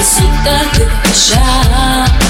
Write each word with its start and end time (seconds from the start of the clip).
isso 0.00 0.22
tanto 0.44 0.80
já. 1.14 2.29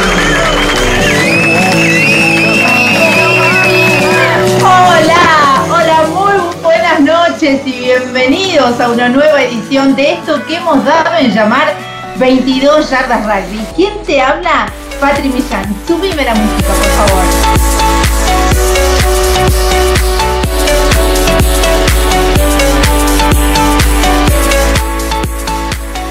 Y 7.51 7.71
bienvenidos 7.71 8.79
a 8.79 8.89
una 8.89 9.09
nueva 9.09 9.43
edición 9.43 9.93
de 9.93 10.13
esto 10.13 10.41
que 10.47 10.55
hemos 10.55 10.85
dado 10.85 11.17
en 11.17 11.33
llamar 11.33 11.73
22 12.17 12.89
Yardas 12.89 13.25
Rugby. 13.25 13.59
¿Quién 13.75 13.91
te 14.05 14.21
habla? 14.21 14.67
Patri 15.01 15.27
Millán. 15.27 15.65
Subime 15.85 16.23
la 16.23 16.33
música, 16.33 16.69
por 16.69 17.07
favor. 17.07 17.23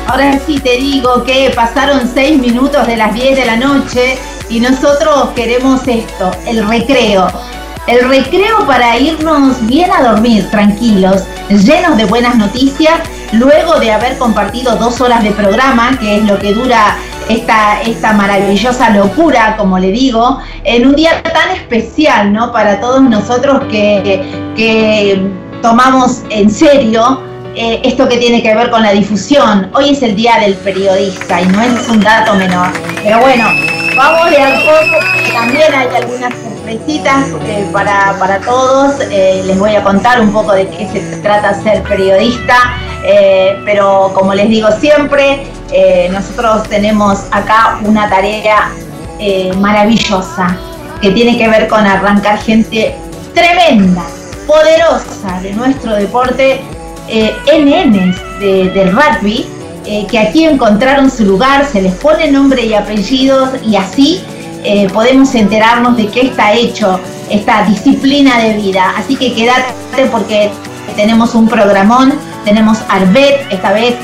Ahora 0.09 0.39
sí 0.45 0.59
te 0.59 0.77
digo 0.77 1.25
que 1.25 1.53
pasaron 1.57 2.11
6 2.13 2.39
minutos 2.39 2.87
de 2.87 2.99
las 2.99 3.15
10 3.15 3.37
de 3.39 3.45
la 3.47 3.57
noche 3.57 4.19
y 4.51 4.61
nosotros 4.61 5.31
queremos 5.35 5.89
esto, 5.89 6.33
el 6.47 6.69
recreo 6.69 7.29
el 7.91 8.09
recreo 8.09 8.65
para 8.69 8.97
irnos 8.99 9.67
bien 9.67 9.91
a 9.91 10.01
dormir, 10.03 10.49
tranquilos, 10.51 11.25
llenos 11.49 11.97
de 11.97 12.05
buenas 12.05 12.37
noticias, 12.37 13.01
luego 13.33 13.81
de 13.81 13.91
haber 13.91 14.17
compartido 14.17 14.77
dos 14.77 15.01
horas 15.01 15.25
de 15.25 15.33
programa, 15.33 15.99
que 15.99 16.19
es 16.19 16.23
lo 16.23 16.39
que 16.39 16.55
dura 16.55 16.97
esta, 17.29 17.83
esta 17.83 18.13
maravillosa 18.13 18.91
locura, 18.91 19.57
como 19.57 19.77
le 19.81 19.91
digo, 19.91 20.39
en 20.63 20.87
un 20.87 20.95
día 20.95 21.21
tan 21.21 21.51
especial, 21.51 22.33
¿no? 22.33 22.53
Para 22.53 22.81
todos 22.81 23.03
nosotros 23.03 23.65
que, 23.69 24.23
que 24.55 25.29
tomamos 25.61 26.23
en 26.31 26.49
serio 26.49 27.23
eh, 27.57 27.81
esto 27.83 28.09
que 28.09 28.19
tiene 28.19 28.41
que 28.41 28.55
ver 28.55 28.71
con 28.71 28.85
la 28.85 28.93
difusión. 28.93 29.69
Hoy 29.75 29.91
es 29.91 30.03
el 30.03 30.15
Día 30.15 30.39
del 30.39 30.55
Periodista 30.55 31.41
y 31.41 31.47
no 31.47 31.61
es 31.61 31.89
un 31.89 32.01
dato 32.01 32.35
menor. 32.35 32.69
Pero 33.03 33.19
bueno, 33.19 33.49
vamos 33.97 34.31
de 34.31 34.41
a 34.41 34.61
poco, 34.61 35.35
también 35.35 35.75
hay 35.75 35.89
algunas 35.97 36.50
eh, 36.71 37.69
para, 37.73 38.17
para, 38.21 38.39
todos. 38.41 39.01
Eh, 39.11 39.43
les 39.45 39.59
voy 39.59 39.75
a 39.75 39.83
contar 39.83 40.21
un 40.21 40.33
poco 40.33 40.53
de 40.53 40.69
qué 40.69 40.89
se 40.89 41.17
trata 41.17 41.61
ser 41.61 41.83
periodista, 41.83 42.57
eh, 43.05 43.59
pero 43.65 44.13
como 44.15 44.35
les 44.35 44.49
digo 44.49 44.69
siempre, 44.79 45.47
nosotros 46.13 46.69
tenemos 46.69 47.21
acá 47.31 47.79
una 47.85 48.09
tarea 48.09 48.73
maravillosa 49.59 50.57
que 51.01 51.11
tiene 51.11 51.39
que 51.39 51.49
ver 51.49 51.69
con 51.69 51.87
arrancar 51.87 52.39
gente 52.39 52.97
tremenda, 53.35 54.03
poderosa 54.49 55.41
de 55.43 55.53
nuestro 55.53 55.95
deporte, 55.95 56.61
NN 57.09 58.15
del 58.41 58.93
rugby, 58.93 59.47
que 60.09 60.19
aquí 60.19 60.45
encontraron 60.45 61.09
su 61.09 61.25
lugar, 61.25 61.65
se 61.67 61.83
les 61.83 61.95
pone 61.95 62.31
nombre 62.33 62.65
y 62.65 62.75
apellidos 62.75 63.51
y 63.65 63.77
así 63.77 64.25
eh, 64.65 64.89
podemos 64.93 65.35
enterarnos 65.35 65.97
de 65.97 66.09
qué 66.09 66.23
está 66.23 66.53
hecho 66.53 67.01
esta 67.31 67.65
disciplina 67.65 68.39
de 68.39 68.55
vida. 68.55 68.93
Así 68.97 69.17
que 69.17 69.35
quédate 69.35 70.07
porque 70.11 70.51
tenemos 70.97 71.35
un 71.35 71.49
programón, 71.49 72.15
tenemos 72.45 72.79
Arbet, 72.89 73.47
esta 73.51 73.73
vez, 73.73 73.95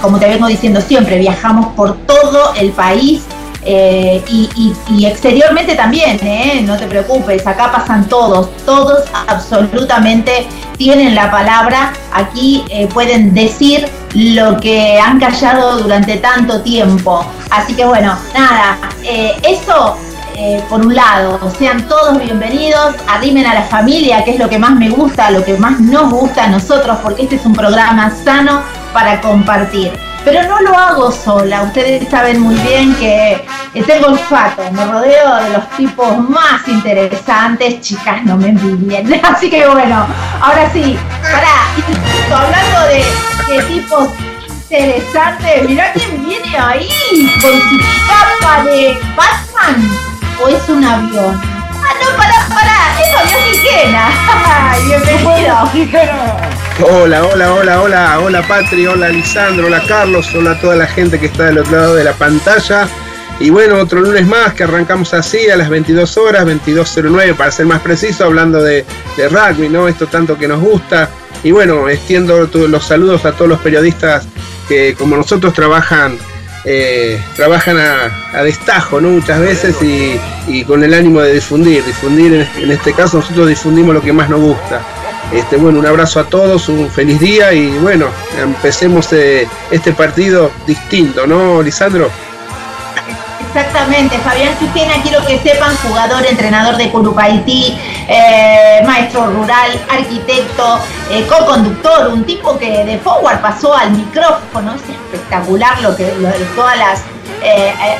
como 0.00 0.18
te 0.18 0.28
vengo 0.28 0.46
diciendo 0.46 0.80
siempre, 0.80 1.18
viajamos 1.18 1.74
por 1.74 1.96
todo 2.06 2.54
el 2.54 2.70
país. 2.70 3.22
Eh, 3.64 4.20
y, 4.28 5.06
exteriormente 5.06 5.76
también, 5.76 6.18
eh, 6.24 6.62
no 6.64 6.76
te 6.76 6.86
preocupes, 6.86 7.46
acá 7.46 7.70
pasan 7.70 8.08
todos, 8.08 8.48
todos 8.66 9.04
absolutamente 9.28 10.48
tienen 10.76 11.14
la 11.14 11.30
palabra, 11.30 11.92
aquí 12.12 12.64
pueden 12.92 13.32
decir 13.32 13.86
lo 14.14 14.58
que 14.58 14.98
han 14.98 15.18
callado 15.18 15.78
durante 15.78 16.16
tanto 16.18 16.60
tiempo. 16.62 17.24
Así 17.50 17.74
que 17.74 17.84
bueno, 17.84 18.16
nada, 18.34 18.78
eh, 19.02 19.34
eso 19.42 19.96
eh, 20.34 20.62
por 20.68 20.84
un 20.84 20.94
lado, 20.94 21.38
sean 21.58 21.86
todos 21.86 22.18
bienvenidos, 22.18 22.96
arrimen 23.06 23.44
a 23.46 23.54
la 23.54 23.62
familia, 23.62 24.24
que 24.24 24.32
es 24.32 24.38
lo 24.38 24.48
que 24.48 24.58
más 24.58 24.72
me 24.72 24.88
gusta, 24.88 25.30
lo 25.30 25.44
que 25.44 25.58
más 25.58 25.78
nos 25.78 26.10
gusta 26.10 26.44
a 26.44 26.48
nosotros, 26.48 26.98
porque 27.02 27.24
este 27.24 27.36
es 27.36 27.44
un 27.44 27.52
programa 27.52 28.10
sano 28.24 28.62
para 28.94 29.20
compartir. 29.20 29.92
Pero 30.24 30.42
no 30.44 30.60
lo 30.60 30.78
hago 30.78 31.12
sola, 31.12 31.62
ustedes 31.62 32.08
saben 32.08 32.40
muy 32.40 32.54
bien 32.54 32.94
que 32.94 33.44
tengo 33.86 34.06
olfato, 34.06 34.62
me 34.72 34.84
rodeo 34.86 35.36
de 35.36 35.50
los 35.50 35.68
tipos 35.70 36.18
más 36.30 36.66
interesantes, 36.66 37.80
chicas, 37.80 38.24
no 38.24 38.36
me 38.36 38.48
envidien. 38.48 39.20
Así 39.22 39.50
que 39.50 39.66
bueno, 39.68 40.06
ahora 40.40 40.70
sí, 40.72 40.96
pará, 41.20 41.66
hablando 42.34 42.80
de, 42.88 43.04
de 43.52 43.62
tipos 43.64 44.08
interesantes, 44.70 45.68
mirá 45.68 45.92
quién 45.92 46.24
viene 46.24 46.56
ahí 46.56 46.88
con 47.42 47.52
su 47.52 47.78
capa 48.06 48.64
de 48.64 48.98
Batman. 49.14 49.90
O 50.42 50.48
es 50.48 50.68
un 50.68 50.82
avión. 50.82 51.40
Ah, 51.84 51.94
no, 52.00 52.16
pará, 52.16 52.46
pará, 52.48 53.00
es 53.00 53.14
avión 53.20 53.42
Bienvenido. 55.04 55.54
Hola, 56.80 57.24
hola, 57.24 57.52
hola, 57.52 57.82
hola, 57.82 58.20
hola 58.20 58.42
Patri, 58.42 58.86
hola 58.86 59.10
Lisandro, 59.10 59.66
hola 59.66 59.82
Carlos, 59.86 60.34
hola 60.34 60.58
toda 60.58 60.74
la 60.74 60.86
gente 60.86 61.20
que 61.20 61.26
está 61.26 61.44
del 61.44 61.58
otro 61.58 61.76
lado 61.76 61.94
de 61.94 62.04
la 62.04 62.14
pantalla. 62.14 62.88
Y 63.42 63.50
bueno, 63.50 63.76
otro 63.78 64.00
lunes 64.00 64.24
más 64.24 64.54
que 64.54 64.62
arrancamos 64.62 65.12
así 65.14 65.50
a 65.50 65.56
las 65.56 65.68
22 65.68 66.16
horas, 66.16 66.46
22.09 66.46 67.34
para 67.34 67.50
ser 67.50 67.66
más 67.66 67.80
preciso, 67.80 68.24
hablando 68.24 68.62
de, 68.62 68.84
de 69.16 69.28
rugby, 69.28 69.68
¿no? 69.68 69.88
Esto 69.88 70.06
tanto 70.06 70.38
que 70.38 70.46
nos 70.46 70.60
gusta. 70.60 71.10
Y 71.42 71.50
bueno, 71.50 71.88
extiendo 71.88 72.48
los 72.68 72.84
saludos 72.84 73.24
a 73.24 73.32
todos 73.32 73.48
los 73.48 73.58
periodistas 73.58 74.28
que 74.68 74.94
como 74.94 75.16
nosotros 75.16 75.52
trabajan 75.52 76.16
eh, 76.64 77.20
trabajan 77.34 77.76
a, 77.78 78.42
destajo 78.44 79.00
¿no? 79.00 79.08
muchas 79.10 79.40
veces 79.40 79.76
y, 79.82 80.62
con 80.64 80.84
el 80.84 80.94
ánimo 80.94 81.20
de 81.20 81.34
difundir. 81.34 81.84
Difundir, 81.84 82.48
en 82.56 82.70
este, 82.70 82.92
caso 82.92 83.16
nosotros 83.16 83.48
difundimos 83.48 83.92
lo 83.92 84.00
que 84.00 84.12
más 84.12 84.30
nos 84.30 84.40
gusta. 84.40 84.80
Este, 85.32 85.56
bueno, 85.56 85.80
un 85.80 85.86
abrazo 85.86 86.20
a 86.20 86.24
todos, 86.24 86.68
un 86.68 86.88
feliz 86.90 87.18
día 87.18 87.52
y 87.52 87.70
bueno, 87.78 88.06
empecemos 88.40 89.12
eh, 89.12 89.48
este 89.72 89.92
partido 89.92 90.52
distinto, 90.64 91.26
¿no, 91.26 91.60
Lisandro? 91.60 92.08
Exactamente, 93.54 94.16
Fabián 94.18 94.54
Quijena, 94.56 94.94
quiero 95.02 95.24
que 95.26 95.38
sepan, 95.38 95.76
jugador, 95.76 96.24
entrenador 96.24 96.76
de 96.76 96.90
Curupaití, 96.90 97.76
eh, 98.08 98.82
maestro 98.86 99.26
rural, 99.26 99.78
arquitecto, 99.90 100.80
eh, 101.10 101.26
co-conductor, 101.28 102.08
un 102.08 102.24
tipo 102.24 102.58
que 102.58 102.82
de 102.82 102.98
forward 102.98 103.40
pasó 103.42 103.76
al 103.76 103.90
micrófono, 103.90 104.74
es 104.74 104.82
espectacular 104.88 105.82
lo 105.82 105.94
que, 105.94 106.06
todas 106.56 106.78
las 106.78 107.02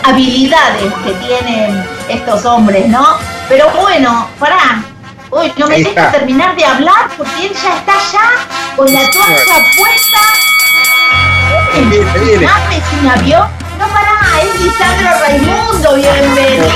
habilidades 0.05 0.91
que 1.05 1.13
tienen 1.15 1.85
estos 2.09 2.47
hombres, 2.47 2.89
¿no? 2.89 3.05
Pero 3.49 3.69
bueno, 3.79 4.29
para 4.39 4.83
Uy, 5.33 5.51
no 5.57 5.67
me 5.67 5.79
deja 5.79 6.11
terminar 6.13 6.55
de 6.57 6.65
hablar 6.65 7.09
porque 7.17 7.47
él 7.47 7.53
ya 7.55 7.77
está 7.77 7.95
allá 7.95 8.31
con 8.77 8.93
la 8.93 9.11
toalla 9.11 9.65
puesta. 9.77 10.19
Viene, 12.23 12.45
¿Es 12.45 13.01
un 13.01 13.09
avión? 13.09 13.62
No, 13.83 13.89
pará, 13.89 14.41
es 14.41 14.61
Lisandro 14.61 15.11
Raimundo, 15.27 15.97
bienvenido. 15.97 16.67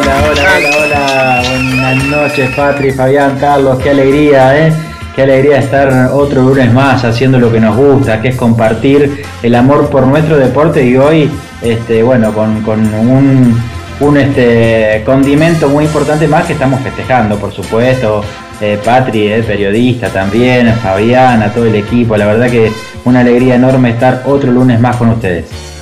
Hola, 0.00 0.22
hola, 0.30 0.50
hola, 0.56 0.70
hola. 0.78 1.42
Buenas 1.42 2.04
noches, 2.04 2.50
Patri, 2.56 2.92
Fabián, 2.92 3.36
Carlos, 3.38 3.78
qué 3.82 3.90
alegría, 3.90 4.66
¿eh? 4.66 4.72
Qué 5.14 5.24
alegría 5.24 5.58
estar 5.58 6.10
otro 6.14 6.40
lunes 6.40 6.72
más 6.72 7.04
haciendo 7.04 7.38
lo 7.38 7.52
que 7.52 7.60
nos 7.60 7.76
gusta, 7.76 8.22
que 8.22 8.28
es 8.28 8.36
compartir 8.36 9.24
el 9.42 9.54
amor 9.54 9.90
por 9.90 10.06
nuestro 10.06 10.38
deporte 10.38 10.82
y 10.86 10.96
hoy, 10.96 11.30
este, 11.60 12.02
bueno, 12.02 12.32
con, 12.32 12.62
con 12.62 12.80
un 12.94 13.54
un 13.98 14.16
este, 14.18 15.02
condimento 15.06 15.68
muy 15.68 15.84
importante 15.84 16.28
más 16.28 16.44
que 16.46 16.52
estamos 16.52 16.80
festejando, 16.80 17.36
por 17.38 17.52
supuesto. 17.52 18.22
Eh, 18.60 18.78
Patri, 18.82 19.28
el 19.28 19.44
periodista 19.44 20.08
también, 20.08 20.72
Fabián, 20.82 21.42
a 21.42 21.52
todo 21.52 21.66
el 21.66 21.74
equipo. 21.74 22.16
La 22.16 22.26
verdad 22.26 22.50
que 22.50 22.72
una 23.04 23.20
alegría 23.20 23.54
enorme 23.54 23.90
estar 23.90 24.22
otro 24.26 24.50
lunes 24.50 24.80
más 24.80 24.96
con 24.96 25.10
ustedes. 25.10 25.75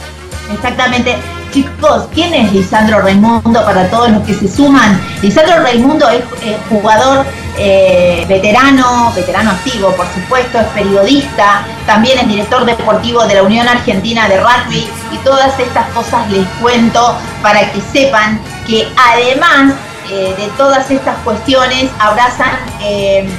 Exactamente. 0.52 1.16
Chicos, 1.52 2.08
¿quién 2.12 2.34
es 2.34 2.52
Lisandro 2.52 3.00
Raimundo 3.00 3.64
para 3.64 3.88
todos 3.88 4.10
los 4.10 4.24
que 4.24 4.34
se 4.34 4.48
suman? 4.48 5.00
Lisandro 5.22 5.62
Raimundo 5.62 6.08
es 6.08 6.24
eh, 6.42 6.58
jugador 6.68 7.24
eh, 7.56 8.24
veterano, 8.28 9.12
veterano 9.14 9.52
activo, 9.52 9.92
por 9.92 10.06
supuesto, 10.12 10.58
es 10.58 10.66
periodista, 10.68 11.64
también 11.86 12.18
es 12.18 12.26
director 12.26 12.64
deportivo 12.64 13.24
de 13.26 13.36
la 13.36 13.44
Unión 13.44 13.68
Argentina 13.68 14.28
de 14.28 14.40
Rugby 14.40 14.88
y 15.12 15.16
todas 15.18 15.56
estas 15.60 15.86
cosas 15.90 16.28
les 16.32 16.44
cuento 16.60 17.16
para 17.40 17.70
que 17.70 17.80
sepan 17.80 18.40
que 18.66 18.88
además 18.96 19.74
eh, 20.10 20.34
de 20.36 20.48
todas 20.56 20.90
estas 20.90 21.16
cuestiones 21.18 21.88
abrazan 22.00 22.50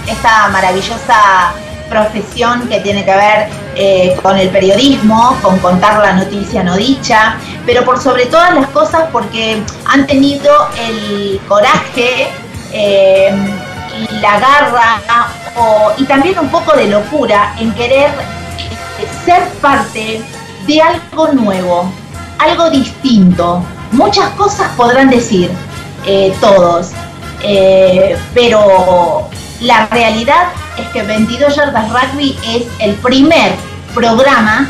esta 0.07 0.47
maravillosa 0.47 1.53
profesión 1.89 2.67
que 2.67 2.79
tiene 2.79 3.05
que 3.05 3.15
ver 3.15 3.49
eh, 3.75 4.17
con 4.21 4.37
el 4.37 4.49
periodismo, 4.49 5.37
con 5.41 5.59
contar 5.59 5.99
la 5.99 6.13
noticia 6.13 6.63
no 6.63 6.75
dicha, 6.75 7.37
pero 7.65 7.83
por 7.83 8.01
sobre 8.01 8.25
todas 8.27 8.53
las 8.53 8.67
cosas 8.67 9.03
porque 9.11 9.61
han 9.85 10.07
tenido 10.07 10.51
el 10.79 11.39
coraje 11.47 12.29
eh, 12.71 13.35
y 13.97 14.15
la 14.19 14.39
garra 14.39 15.01
y 15.97 16.03
también 16.03 16.37
un 16.37 16.49
poco 16.49 16.75
de 16.75 16.87
locura 16.87 17.55
en 17.59 17.73
querer 17.73 18.09
eh, 18.09 19.07
ser 19.23 19.41
parte 19.61 20.21
de 20.67 20.81
algo 20.81 21.29
nuevo, 21.29 21.91
algo 22.39 22.69
distinto. 22.69 23.63
Muchas 23.91 24.29
cosas 24.31 24.69
podrán 24.75 25.09
decir 25.09 25.49
todos, 26.41 26.91
pero 28.33 29.29
la 29.61 29.87
realidad 29.87 30.49
es 30.77 30.87
que 30.89 31.03
22 31.03 31.55
Yardas 31.55 31.89
Rugby 31.89 32.37
es 32.55 32.63
el 32.79 32.93
primer 32.95 33.53
programa 33.93 34.69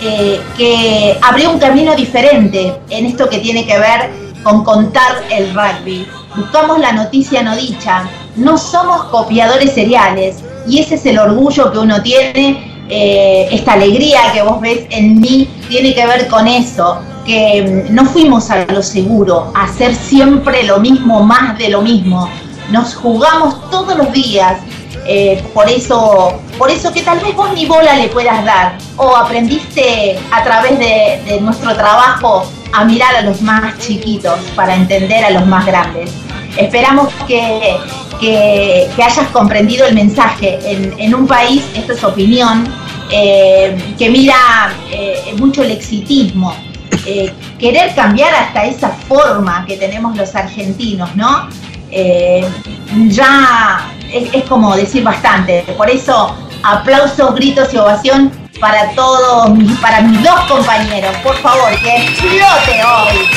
eh, 0.00 0.40
que 0.56 1.18
abrió 1.22 1.50
un 1.50 1.58
camino 1.58 1.94
diferente 1.94 2.74
en 2.90 3.06
esto 3.06 3.28
que 3.28 3.38
tiene 3.38 3.64
que 3.64 3.78
ver 3.78 4.10
con 4.42 4.64
contar 4.64 5.22
el 5.30 5.54
rugby. 5.54 6.06
Buscamos 6.36 6.78
la 6.78 6.92
noticia 6.92 7.42
no 7.42 7.56
dicha, 7.56 8.08
no 8.36 8.58
somos 8.58 9.04
copiadores 9.04 9.72
seriales 9.72 10.42
y 10.66 10.80
ese 10.80 10.96
es 10.96 11.06
el 11.06 11.18
orgullo 11.18 11.72
que 11.72 11.78
uno 11.78 12.02
tiene, 12.02 12.74
eh, 12.88 13.48
esta 13.50 13.74
alegría 13.74 14.32
que 14.32 14.42
vos 14.42 14.60
ves 14.60 14.86
en 14.90 15.20
mí 15.20 15.48
tiene 15.68 15.94
que 15.94 16.06
ver 16.06 16.28
con 16.28 16.46
eso, 16.46 16.98
que 17.24 17.86
mm, 17.88 17.94
no 17.94 18.04
fuimos 18.04 18.50
a 18.50 18.66
lo 18.66 18.82
seguro, 18.82 19.52
a 19.54 19.64
hacer 19.64 19.94
siempre 19.94 20.64
lo 20.64 20.80
mismo, 20.80 21.22
más 21.22 21.56
de 21.56 21.70
lo 21.70 21.80
mismo. 21.80 22.28
Nos 22.70 22.94
jugamos 22.94 23.70
todos 23.70 23.96
los 23.96 24.12
días 24.12 24.58
eh, 25.06 25.42
por 25.52 25.68
eso, 25.68 26.40
por 26.58 26.70
eso 26.70 26.90
que 26.92 27.02
tal 27.02 27.20
vez 27.20 27.34
vos 27.34 27.52
ni 27.52 27.66
bola 27.66 27.94
le 27.94 28.08
puedas 28.08 28.42
dar, 28.44 28.78
o 28.96 29.14
aprendiste 29.14 30.18
a 30.30 30.42
través 30.42 30.78
de, 30.78 31.40
nuestro 31.40 31.74
trabajo 31.74 32.50
a 32.72 32.84
mirar 32.84 33.14
a 33.16 33.20
los 33.20 33.42
más 33.42 33.78
chiquitos 33.78 34.38
para 34.56 34.74
entender 34.74 35.24
a 35.24 35.30
los 35.30 35.46
más 35.46 35.66
grandes. 35.66 36.10
Esperamos 36.56 37.12
que, 37.26 37.76
hayas 38.96 39.28
comprendido 39.32 39.86
el 39.86 39.94
mensaje. 39.94 40.58
En, 40.98 41.14
un 41.14 41.26
país, 41.26 41.62
esto 41.74 41.92
es 41.92 42.02
opinión, 42.02 42.66
eh, 43.10 43.76
que 43.98 44.08
mira 44.08 44.72
eh, 44.90 45.34
mucho 45.38 45.62
el 45.62 45.72
exitismo. 45.72 46.54
querer 47.58 47.94
cambiar 47.94 48.34
hasta 48.34 48.64
esa 48.64 48.88
forma 48.88 49.66
que 49.66 49.76
tenemos 49.76 50.16
los 50.16 50.34
argentinos, 50.34 51.14
¿no? 51.14 51.48
ya 53.08 53.94
es, 54.14 54.44
como 54.44 54.76
decir 54.76 55.02
bastante. 55.02 55.64
Por 55.76 55.90
eso, 55.90 56.36
aplausos, 56.62 57.34
gritos 57.34 57.72
y 57.74 57.78
ovación 57.78 58.30
para 58.60 58.90
todos, 58.92 59.50
para 59.80 60.00
mis 60.02 60.22
dos 60.22 60.40
compañeros. 60.48 61.14
Por 61.22 61.36
favor, 61.38 61.70
que 61.80 62.04
explote 62.04 62.84
hoy. 62.84 63.28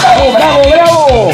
¡Bravo, 0.00 0.32
bravo, 0.32 0.62
bravo! 0.70 1.30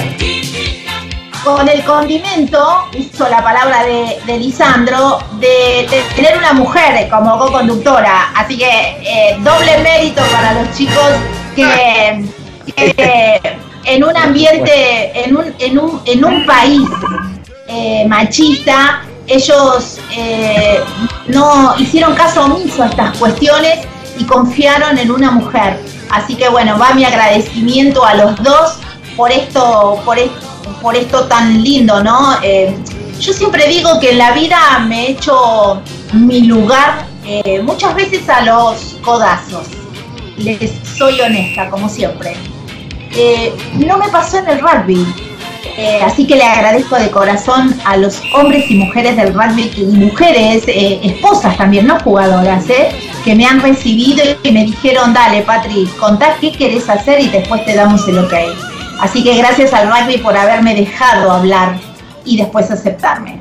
Con 1.44 1.68
el 1.68 1.82
condimento, 1.82 2.84
hizo 2.96 3.28
la 3.28 3.42
palabra 3.42 3.84
de, 3.84 4.38
Lisandro, 4.38 5.18
de, 5.40 6.04
tener 6.14 6.38
una 6.38 6.52
mujer 6.52 7.08
como 7.08 7.36
co-conductora. 7.36 8.32
Así 8.36 8.56
que 8.56 8.68
eh, 8.68 9.36
doble 9.40 9.78
mérito 9.78 10.22
para 10.30 10.52
los 10.52 10.72
chicos 10.76 11.02
que, 11.56 12.24
en 13.84 14.04
un 14.04 14.16
ambiente, 14.16 15.24
en 15.24 15.36
un, 15.36 15.54
en 15.58 15.78
un, 15.78 16.00
en 16.06 16.24
un 16.24 16.46
país 16.46 16.88
eh, 17.74 18.04
machista, 18.06 19.02
ellos 19.26 19.98
eh, 20.14 20.78
no 21.28 21.74
hicieron 21.78 22.14
caso 22.14 22.44
omiso 22.44 22.82
a 22.82 22.86
estas 22.88 23.16
cuestiones 23.16 23.86
y 24.18 24.24
confiaron 24.24 24.98
en 24.98 25.10
una 25.10 25.30
mujer. 25.30 25.80
Así 26.10 26.34
que 26.34 26.50
bueno, 26.50 26.78
va 26.78 26.92
mi 26.92 27.06
agradecimiento 27.06 28.04
a 28.04 28.14
los 28.14 28.42
dos 28.42 28.78
por 29.16 29.32
esto, 29.32 30.02
por, 30.04 30.96
esto 30.96 31.24
tan 31.28 31.62
lindo, 31.62 32.04
¿no? 32.04 32.36
Eh, 32.42 32.76
yo 33.18 33.32
siempre 33.32 33.66
digo 33.68 33.98
que 34.00 34.10
en 34.10 34.18
la 34.18 34.32
vida 34.32 34.80
me 34.80 35.06
he 35.06 35.10
hecho 35.12 35.80
mi 36.12 36.42
lugar 36.42 37.06
muchas 37.62 37.94
veces 37.94 38.28
a 38.28 38.42
los 38.42 38.96
codazos. 39.00 39.66
Les 40.36 40.72
soy 40.98 41.20
honesta, 41.20 41.70
como 41.70 41.88
siempre. 41.88 42.36
no 43.74 43.96
me 43.96 44.08
pasó 44.08 44.38
en 44.38 44.48
el 44.48 44.60
rugby 44.60 45.31
eh, 45.76 46.00
así 46.02 46.26
que 46.26 46.36
le 46.36 46.44
agradezco 46.44 46.96
de 46.96 47.10
corazón 47.10 47.74
a 47.84 47.96
los 47.96 48.20
hombres 48.34 48.70
y 48.70 48.74
mujeres 48.76 49.16
del 49.16 49.32
rugby 49.32 49.70
y 49.76 49.84
mujeres, 49.84 50.64
eh, 50.66 51.00
esposas 51.02 51.56
también, 51.56 51.86
no 51.86 51.98
jugadoras, 52.00 52.68
eh, 52.68 52.90
que 53.24 53.34
me 53.34 53.46
han 53.46 53.60
recibido 53.60 54.22
y 54.42 54.52
me 54.52 54.64
dijeron, 54.64 55.14
dale 55.14 55.42
Patri, 55.42 55.86
contá 55.98 56.36
qué 56.40 56.52
querés 56.52 56.88
hacer 56.88 57.20
y 57.20 57.28
después 57.28 57.64
te 57.64 57.74
damos 57.74 58.06
el 58.08 58.18
ok. 58.18 58.34
Así 59.00 59.24
que 59.24 59.36
gracias 59.36 59.72
al 59.72 59.88
rugby 59.88 60.18
por 60.18 60.36
haberme 60.36 60.74
dejado 60.74 61.30
hablar 61.30 61.78
y 62.24 62.36
después 62.36 62.70
aceptarme. 62.70 63.40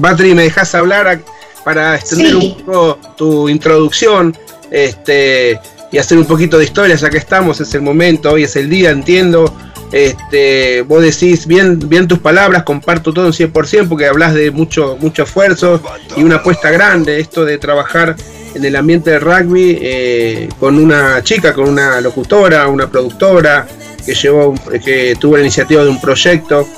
Patri, 0.00 0.34
¿me 0.34 0.42
dejas 0.42 0.74
hablar 0.74 1.20
para 1.64 1.94
extender 1.94 2.36
un 2.36 2.54
poco 2.56 2.98
tu 3.16 3.48
introducción? 3.48 4.36
Este, 4.70 5.58
y 5.90 5.98
hacer 5.98 6.18
un 6.18 6.26
poquito 6.26 6.58
de 6.58 6.64
historia, 6.64 6.96
ya 6.96 7.08
que 7.08 7.16
estamos, 7.16 7.60
es 7.60 7.72
el 7.74 7.80
momento, 7.80 8.32
hoy 8.32 8.42
es 8.42 8.56
el 8.56 8.68
día, 8.68 8.90
entiendo 8.90 9.54
este, 9.92 10.82
vos 10.82 11.02
decís 11.02 11.46
bien, 11.46 11.78
bien 11.88 12.06
tus 12.06 12.18
palabras, 12.18 12.62
comparto 12.62 13.12
todo 13.12 13.26
un 13.26 13.32
100% 13.32 13.88
porque 13.88 14.06
hablas 14.06 14.34
de 14.34 14.50
mucho, 14.50 14.96
mucho 15.00 15.22
esfuerzo 15.22 15.82
y 16.16 16.22
una 16.22 16.36
apuesta 16.36 16.70
grande, 16.70 17.20
esto 17.20 17.44
de 17.44 17.58
trabajar 17.58 18.16
en 18.54 18.64
el 18.64 18.76
ambiente 18.76 19.10
del 19.10 19.20
rugby 19.20 19.78
eh, 19.80 20.48
con 20.58 20.78
una 20.78 21.22
chica, 21.22 21.52
con 21.54 21.68
una 21.68 22.00
locutora, 22.00 22.68
una 22.68 22.90
productora 22.90 23.66
que 24.04 24.14
llevó, 24.14 24.54
que 24.84 25.16
tuvo 25.18 25.36
la 25.36 25.42
iniciativa 25.42 25.82
de 25.82 25.90
un 25.90 26.00
proyecto. 26.00 26.68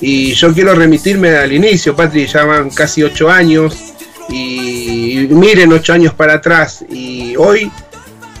Y 0.00 0.32
yo 0.34 0.52
quiero 0.52 0.74
remitirme 0.74 1.30
al 1.36 1.52
inicio, 1.52 1.94
Patri, 1.96 2.26
ya 2.26 2.44
van 2.44 2.70
casi 2.70 3.02
ocho 3.02 3.28
años 3.28 3.94
y 4.28 5.26
miren 5.30 5.72
ocho 5.72 5.92
años 5.92 6.12
para 6.14 6.34
atrás 6.34 6.84
y 6.88 7.34
hoy, 7.36 7.70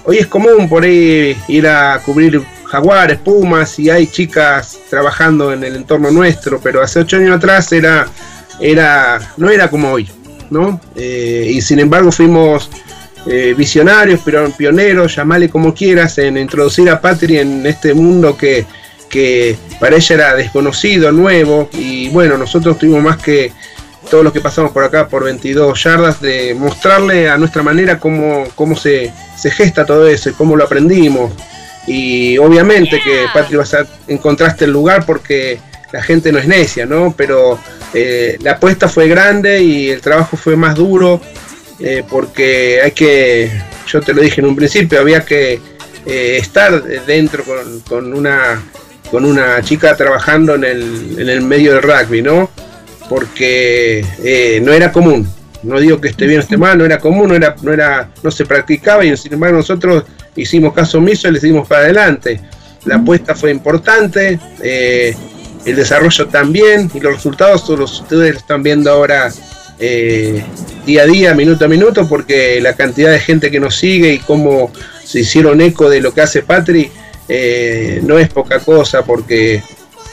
hoy 0.04 0.18
es 0.18 0.26
común 0.26 0.68
por 0.68 0.84
ahí 0.84 1.36
ir 1.48 1.66
a 1.66 2.00
cubrir 2.04 2.42
jaguares, 2.68 3.18
pumas 3.18 3.78
y 3.78 3.90
hay 3.90 4.06
chicas 4.06 4.78
trabajando 4.88 5.52
en 5.52 5.64
el 5.64 5.76
entorno 5.76 6.10
nuestro, 6.10 6.60
pero 6.60 6.82
hace 6.82 7.00
ocho 7.00 7.16
años 7.16 7.36
atrás 7.36 7.72
era 7.72 8.06
era, 8.60 9.20
no 9.36 9.50
era 9.50 9.68
como 9.70 9.92
hoy, 9.92 10.08
¿no? 10.50 10.80
Eh, 10.96 11.50
y 11.50 11.60
sin 11.60 11.78
embargo 11.78 12.10
fuimos 12.10 12.70
eh, 13.26 13.54
visionarios, 13.56 14.20
pioneros, 14.56 15.14
llamale 15.14 15.48
como 15.48 15.74
quieras, 15.74 16.18
en 16.18 16.36
introducir 16.36 16.88
a 16.90 17.00
Patri 17.00 17.38
en 17.38 17.66
este 17.66 17.94
mundo 17.94 18.36
que, 18.36 18.66
que 19.08 19.56
para 19.80 19.96
ella 19.96 20.14
era 20.14 20.34
desconocido, 20.34 21.12
nuevo, 21.12 21.68
y 21.72 22.08
bueno, 22.08 22.36
nosotros 22.36 22.78
tuvimos 22.78 23.02
más 23.02 23.18
que 23.18 23.52
todos 24.10 24.24
los 24.24 24.32
que 24.32 24.40
pasamos 24.40 24.72
por 24.72 24.84
acá 24.84 25.06
por 25.06 25.24
22 25.24 25.82
yardas 25.84 26.20
de 26.20 26.54
mostrarle 26.54 27.28
a 27.28 27.36
nuestra 27.36 27.62
manera 27.62 27.98
cómo, 27.98 28.44
cómo 28.54 28.74
se, 28.74 29.12
se 29.36 29.50
gesta 29.50 29.84
todo 29.84 30.08
eso 30.08 30.30
y 30.30 30.32
cómo 30.32 30.56
lo 30.56 30.64
aprendimos. 30.64 31.32
Y 31.88 32.36
obviamente 32.36 33.00
que 33.02 33.26
Patri 33.32 33.56
vas 33.56 33.72
a 33.72 33.86
encontraste 34.06 34.66
el 34.66 34.72
lugar 34.72 35.06
porque 35.06 35.58
la 35.90 36.02
gente 36.02 36.30
no 36.30 36.38
es 36.38 36.46
necia, 36.46 36.84
¿no? 36.86 37.14
Pero 37.16 37.58
eh, 37.94 38.36
la 38.42 38.52
apuesta 38.52 38.88
fue 38.88 39.08
grande 39.08 39.62
y 39.62 39.88
el 39.88 40.00
trabajo 40.00 40.36
fue 40.36 40.54
más 40.54 40.74
duro 40.74 41.20
eh, 41.80 42.04
porque 42.08 42.80
hay 42.82 42.90
que, 42.90 43.50
yo 43.86 44.00
te 44.00 44.12
lo 44.12 44.20
dije 44.20 44.40
en 44.40 44.48
un 44.48 44.56
principio, 44.56 45.00
había 45.00 45.24
que 45.24 45.60
eh, 46.04 46.36
estar 46.38 46.82
dentro 47.06 47.42
con, 47.88 48.12
una, 48.12 48.62
con 49.10 49.24
una 49.24 49.62
chica 49.62 49.96
trabajando 49.96 50.56
en 50.56 50.64
el, 50.64 51.16
en 51.18 51.28
el 51.28 51.40
medio 51.40 51.72
del 51.72 51.82
rugby, 51.82 52.20
¿no? 52.20 52.50
Porque 53.08 54.04
no 54.62 54.74
era 54.74 54.92
común. 54.92 55.26
No 55.62 55.80
digo 55.80 56.00
que 56.00 56.08
esté 56.08 56.26
bien 56.26 56.38
o 56.38 56.42
esté 56.42 56.56
mal, 56.56 56.78
no 56.78 56.84
era 56.84 56.98
común, 56.98 57.28
no 57.28 57.34
era, 57.34 57.54
no 57.62 57.72
era, 57.72 58.10
no 58.22 58.30
se 58.30 58.44
practicaba 58.44 59.04
y 59.04 59.16
sin 59.16 59.32
embargo 59.32 59.56
nosotros 59.56 60.04
hicimos 60.36 60.72
caso 60.72 60.98
omiso 60.98 61.28
y 61.28 61.32
le 61.32 61.40
seguimos 61.40 61.66
para 61.66 61.82
adelante. 61.82 62.40
La 62.84 62.96
apuesta 62.96 63.34
fue 63.34 63.50
importante, 63.50 64.38
el 64.62 65.76
desarrollo 65.76 66.28
también 66.28 66.90
y 66.94 67.00
los 67.00 67.14
resultados 67.14 67.66
todos 67.66 68.00
ustedes 68.00 68.36
están 68.36 68.62
viendo 68.62 68.90
ahora 68.90 69.30
eh, 69.80 70.42
día 70.86 71.02
a 71.02 71.06
día, 71.06 71.34
minuto 71.34 71.64
a 71.64 71.68
minuto, 71.68 72.08
porque 72.08 72.60
la 72.60 72.74
cantidad 72.74 73.10
de 73.10 73.20
gente 73.20 73.50
que 73.50 73.60
nos 73.60 73.76
sigue 73.76 74.12
y 74.12 74.18
cómo 74.18 74.72
se 75.04 75.20
hicieron 75.20 75.60
eco 75.60 75.88
de 75.88 76.00
lo 76.00 76.12
que 76.12 76.20
hace 76.20 76.42
Patri 76.42 76.90
eh, 77.28 78.00
no 78.02 78.18
es 78.18 78.28
poca 78.28 78.58
cosa, 78.60 79.04
porque 79.04 79.62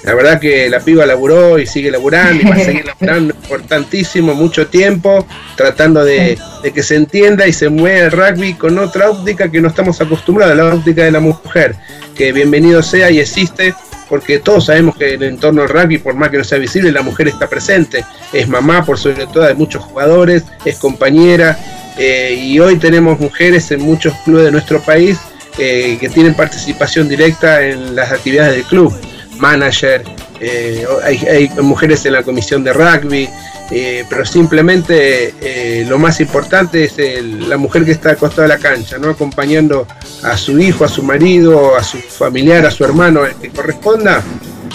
la 0.05 0.13
verdad 0.13 0.39
que 0.39 0.69
la 0.69 0.79
piba 0.79 1.05
laburó 1.05 1.57
y 1.57 1.65
sigue 1.65 1.89
laburando 1.89 2.43
y 2.43 2.45
va 2.47 2.55
a 2.55 2.59
seguir 2.59 2.85
laburando 2.99 3.33
importantísimo, 3.33 4.33
mucho 4.35 4.67
tiempo, 4.67 5.25
tratando 5.55 6.03
de, 6.03 6.37
de, 6.63 6.71
que 6.71 6.83
se 6.83 6.95
entienda 6.95 7.47
y 7.47 7.53
se 7.53 7.69
mueva 7.69 8.05
el 8.05 8.11
rugby 8.11 8.53
con 8.53 8.77
otra 8.77 9.09
óptica 9.09 9.49
que 9.49 9.61
no 9.61 9.69
estamos 9.69 9.99
acostumbrados, 9.99 10.55
la 10.55 10.73
óptica 10.73 11.03
de 11.03 11.11
la 11.11 11.19
mujer, 11.19 11.75
que 12.15 12.31
bienvenido 12.31 12.83
sea 12.83 13.09
y 13.09 13.19
existe 13.19 13.73
porque 14.09 14.39
todos 14.39 14.65
sabemos 14.65 14.95
que 14.95 15.15
en 15.15 15.23
el 15.23 15.29
entorno 15.29 15.61
del 15.61 15.69
rugby, 15.69 15.97
por 15.97 16.13
más 16.13 16.29
que 16.29 16.37
no 16.37 16.43
sea 16.43 16.57
visible, 16.57 16.91
la 16.91 17.01
mujer 17.01 17.27
está 17.27 17.47
presente, 17.47 18.05
es 18.31 18.47
mamá 18.47 18.85
por 18.85 18.97
sobre 18.97 19.25
todo 19.27 19.43
de 19.43 19.55
muchos 19.55 19.83
jugadores, 19.83 20.43
es 20.63 20.77
compañera, 20.77 21.57
eh, 21.97 22.37
y 22.39 22.59
hoy 22.59 22.77
tenemos 22.77 23.19
mujeres 23.19 23.71
en 23.71 23.81
muchos 23.81 24.13
clubes 24.23 24.45
de 24.45 24.51
nuestro 24.51 24.81
país 24.81 25.17
eh, 25.57 25.97
que 25.99 26.09
tienen 26.09 26.35
participación 26.35 27.07
directa 27.07 27.65
en 27.65 27.95
las 27.95 28.11
actividades 28.11 28.55
del 28.55 28.65
club, 28.65 28.93
manager, 29.37 30.03
eh, 30.39 30.85
hay, 31.03 31.49
mujeres 31.61 32.05
en 32.05 32.13
la 32.13 32.23
comisión 32.23 32.63
de 32.63 32.73
rugby, 32.73 33.29
eh, 33.71 34.05
pero 34.09 34.25
simplemente 34.25 35.33
eh, 35.41 35.85
lo 35.87 35.97
más 35.97 36.19
importante 36.19 36.83
es 36.83 36.97
la 37.23 37.57
mujer 37.57 37.85
que 37.85 37.91
está 37.91 38.11
acostada 38.11 38.43
de 38.43 38.49
la 38.49 38.59
cancha, 38.59 38.97
¿no? 38.97 39.09
acompañando 39.09 39.87
a 40.23 40.37
su 40.37 40.59
hijo, 40.59 40.85
a 40.85 40.87
su 40.87 41.03
marido, 41.03 41.75
a 41.75 41.83
su 41.83 41.97
familiar, 41.97 42.65
a 42.65 42.71
su 42.71 42.83
hermano, 42.83 43.25
el 43.25 43.35
que 43.35 43.49
corresponda, 43.49 44.21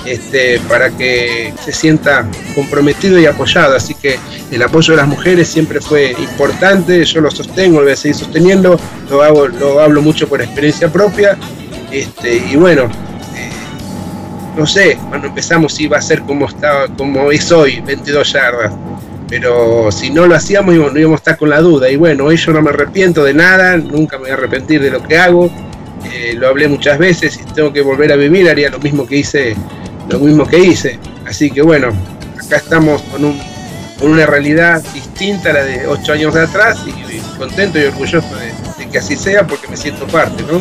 este, 0.05 0.59
para 0.61 0.90
que 0.90 1.52
se 1.62 1.73
sienta 1.73 2.26
comprometido 2.55 3.19
y 3.19 3.26
apoyado. 3.26 3.76
Así 3.76 3.95
que 3.95 4.19
el 4.50 4.62
apoyo 4.62 4.93
de 4.93 4.97
las 4.97 5.09
mujeres 5.09 5.49
siempre 5.49 5.81
fue 5.81 6.12
importante, 6.12 7.05
yo 7.05 7.21
lo 7.21 7.31
sostengo, 7.31 7.79
lo 7.79 7.85
voy 7.85 7.93
a 7.93 7.97
seguir 7.97 8.17
sosteniendo, 8.17 8.81
lo, 9.11 9.23
hago, 9.23 9.47
lo 9.47 9.81
hablo 9.81 10.00
mucho 10.02 10.26
por 10.26 10.40
experiencia 10.40 10.90
propia. 10.90 11.37
Este, 11.93 12.37
y 12.37 12.57
bueno, 12.57 12.88
no 14.57 14.66
sé, 14.66 14.99
cuando 15.09 15.28
empezamos 15.28 15.78
iba 15.80 15.99
a 15.99 16.02
ser 16.02 16.23
como 16.23 16.47
estaba, 16.47 16.88
como 16.88 17.30
es 17.30 17.50
hoy, 17.52 17.80
22 17.80 18.33
yardas. 18.33 18.73
Pero 19.28 19.92
si 19.92 20.11
no 20.11 20.26
lo 20.26 20.35
hacíamos, 20.35 20.75
no 20.75 20.99
íbamos 20.99 21.19
a 21.19 21.21
estar 21.21 21.37
con 21.37 21.50
la 21.50 21.61
duda. 21.61 21.88
Y 21.88 21.97
bueno, 21.97 22.25
hoy 22.25 22.37
yo 22.37 22.52
no 22.52 22.61
me 22.61 22.71
arrepiento 22.71 23.23
de 23.23 23.33
nada, 23.33 23.76
nunca 23.76 24.16
me 24.16 24.23
voy 24.23 24.30
a 24.33 24.35
arrepentir 24.35 24.83
de 24.83 24.90
lo 24.90 25.02
que 25.02 25.16
hago. 25.16 25.50
Eh, 26.12 26.35
lo 26.37 26.49
hablé 26.49 26.66
muchas 26.66 26.99
veces, 26.99 27.35
si 27.35 27.45
tengo 27.54 27.73
que 27.73 27.80
volver 27.80 28.12
a 28.12 28.16
vivir, 28.16 28.49
haría 28.49 28.71
lo 28.71 28.80
mismo 28.80 29.07
que 29.07 29.19
hice, 29.19 29.54
lo 30.09 30.19
mismo 30.19 30.47
que 30.47 30.59
hice. 30.59 30.99
Así 31.26 31.50
que 31.50 31.62
bueno, 31.62 31.92
acá 32.45 32.57
estamos 32.57 33.02
con, 33.02 33.25
un, 33.25 33.40
con 34.00 34.11
una 34.11 34.26
realidad 34.26 34.83
distinta 34.92 35.50
a 35.50 35.52
la 35.52 35.62
de 35.62 35.87
ocho 35.87 36.12
años 36.12 36.35
de 36.35 36.42
atrás 36.42 36.85
y, 36.87 37.21
contento 37.38 37.78
y 37.78 37.85
orgulloso 37.85 38.28
de, 38.37 38.85
de 38.85 38.90
que 38.90 38.99
así 38.99 39.16
sea 39.16 39.47
porque 39.47 39.66
me 39.69 39.76
siento 39.76 40.07
parte, 40.07 40.42
¿no? 40.42 40.61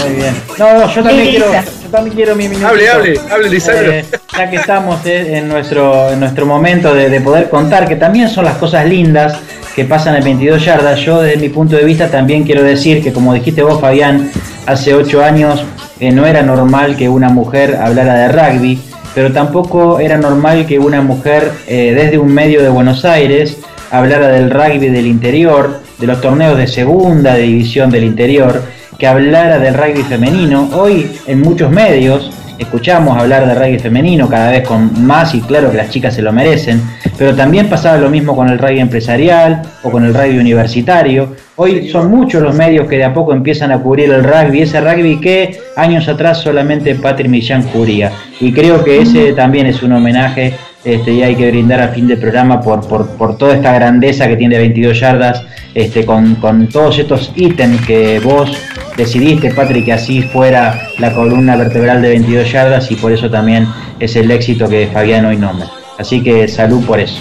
Muy 0.00 0.14
bien. 0.16 0.34
No, 0.58 0.88
yo 0.88 1.02
también 1.02 1.30
quiero, 1.30 1.46
yo 1.52 1.88
también 1.90 2.16
quiero 2.16 2.36
mi 2.36 2.48
minuto. 2.48 2.68
Hable, 2.68 2.88
hable, 2.88 3.20
hable, 3.30 3.48
Lisandro. 3.48 3.92
Eh, 3.92 4.04
ya 4.36 4.50
que 4.50 4.56
estamos 4.56 5.04
eh, 5.06 5.38
en, 5.38 5.48
nuestro, 5.48 6.10
en 6.10 6.20
nuestro 6.20 6.46
momento 6.46 6.94
de, 6.94 7.20
poder 7.20 7.48
contar, 7.48 7.88
que 7.88 7.96
también 7.96 8.28
son 8.28 8.44
las 8.44 8.56
cosas 8.56 8.86
lindas 8.86 9.38
que 9.74 9.84
pasan 9.84 10.16
en 10.16 10.24
22 10.24 10.64
yardas, 10.64 11.00
yo 11.00 11.22
desde 11.22 11.38
mi 11.38 11.48
punto 11.48 11.76
de 11.76 11.84
vista 11.84 12.08
también 12.08 12.44
quiero 12.44 12.62
decir 12.62 13.02
que 13.02 13.12
como 13.12 13.32
dijiste 13.32 13.62
vos, 13.62 13.80
Fabián, 13.80 14.30
hace 14.66 14.94
8 14.94 15.22
años 15.22 15.64
eh, 15.98 16.12
no 16.12 16.26
era 16.26 16.42
normal 16.42 16.96
que 16.96 17.08
una 17.08 17.30
mujer 17.30 17.78
hablara 17.80 18.14
de 18.14 18.28
rugby, 18.28 18.80
pero 19.14 19.32
tampoco 19.32 19.98
era 19.98 20.18
normal 20.18 20.66
que 20.66 20.78
una 20.78 21.00
mujer 21.00 21.52
desde 21.66 22.18
un 22.18 22.32
medio 22.32 22.62
de 22.62 22.68
Buenos 22.68 23.04
Aires 23.04 23.58
hablara 23.90 24.28
del 24.28 24.50
rugby 24.50 24.88
del 24.88 25.06
interior, 25.06 25.80
de 25.98 26.06
los 26.06 26.20
torneos 26.20 26.56
de 26.56 26.66
segunda 26.66 27.34
división 27.34 27.90
del 27.90 28.04
interior, 28.04 28.62
que 29.02 29.08
hablara 29.08 29.58
del 29.58 29.74
rugby 29.74 30.04
femenino. 30.04 30.70
Hoy 30.74 31.10
en 31.26 31.40
muchos 31.40 31.72
medios 31.72 32.30
escuchamos 32.56 33.18
hablar 33.18 33.48
de 33.48 33.54
rugby 33.56 33.80
femenino 33.80 34.28
cada 34.28 34.52
vez 34.52 34.64
con 34.64 35.04
más 35.04 35.34
y 35.34 35.40
claro 35.40 35.72
que 35.72 35.76
las 35.76 35.90
chicas 35.90 36.14
se 36.14 36.22
lo 36.22 36.32
merecen, 36.32 36.80
pero 37.18 37.34
también 37.34 37.68
pasaba 37.68 37.98
lo 37.98 38.08
mismo 38.08 38.36
con 38.36 38.48
el 38.48 38.60
rugby 38.60 38.78
empresarial 38.78 39.62
o 39.82 39.90
con 39.90 40.04
el 40.04 40.14
rugby 40.14 40.38
universitario. 40.38 41.34
Hoy 41.56 41.88
son 41.88 42.12
muchos 42.12 42.40
los 42.40 42.54
medios 42.54 42.86
que 42.86 42.96
de 42.96 43.02
a 43.02 43.12
poco 43.12 43.32
empiezan 43.32 43.72
a 43.72 43.78
cubrir 43.80 44.08
el 44.12 44.22
rugby, 44.22 44.62
ese 44.62 44.80
rugby 44.80 45.18
que 45.18 45.58
años 45.76 46.06
atrás 46.06 46.38
solamente 46.38 46.94
Patrick 46.94 47.28
Millán 47.28 47.64
cubría. 47.64 48.12
Y 48.38 48.52
creo 48.52 48.84
que 48.84 49.00
ese 49.00 49.32
también 49.32 49.66
es 49.66 49.82
un 49.82 49.94
homenaje 49.94 50.54
este, 50.84 51.12
y 51.12 51.22
hay 51.22 51.36
que 51.36 51.48
brindar 51.48 51.80
al 51.80 51.94
fin 51.94 52.08
del 52.08 52.18
programa 52.18 52.60
por, 52.60 52.84
por, 52.86 53.38
toda 53.38 53.54
esta 53.54 53.72
grandeza 53.72 54.26
que 54.26 54.36
tiene 54.36 54.58
22 54.58 54.98
yardas, 54.98 55.44
este, 55.74 56.04
con, 56.04 56.36
todos 56.72 56.98
estos 56.98 57.30
ítems 57.36 57.86
que 57.86 58.18
vos 58.18 58.50
decidiste, 58.96 59.52
Patrick, 59.52 59.84
que 59.84 59.92
así 59.92 60.22
fuera 60.22 60.88
la 60.98 61.14
columna 61.14 61.56
vertebral 61.56 62.02
de 62.02 62.08
22 62.08 62.50
yardas 62.50 62.90
y 62.90 62.96
por 62.96 63.12
eso 63.12 63.30
también 63.30 63.68
es 64.00 64.16
el 64.16 64.30
éxito 64.30 64.68
que 64.68 64.88
Fabián 64.92 65.24
hoy 65.24 65.36
nombra. 65.36 65.70
Así 65.98 66.20
que 66.20 66.48
salud 66.48 66.84
por 66.84 66.98
eso. 66.98 67.20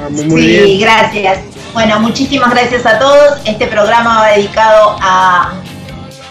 Ah, 0.00 0.08
sí, 0.14 0.78
gracias. 0.80 1.40
Bueno, 1.74 2.00
muchísimas 2.00 2.50
gracias 2.50 2.86
a 2.86 2.98
todos. 2.98 3.40
Este 3.44 3.66
programa 3.66 4.20
va 4.22 4.28
dedicado 4.28 4.96
a 5.02 5.52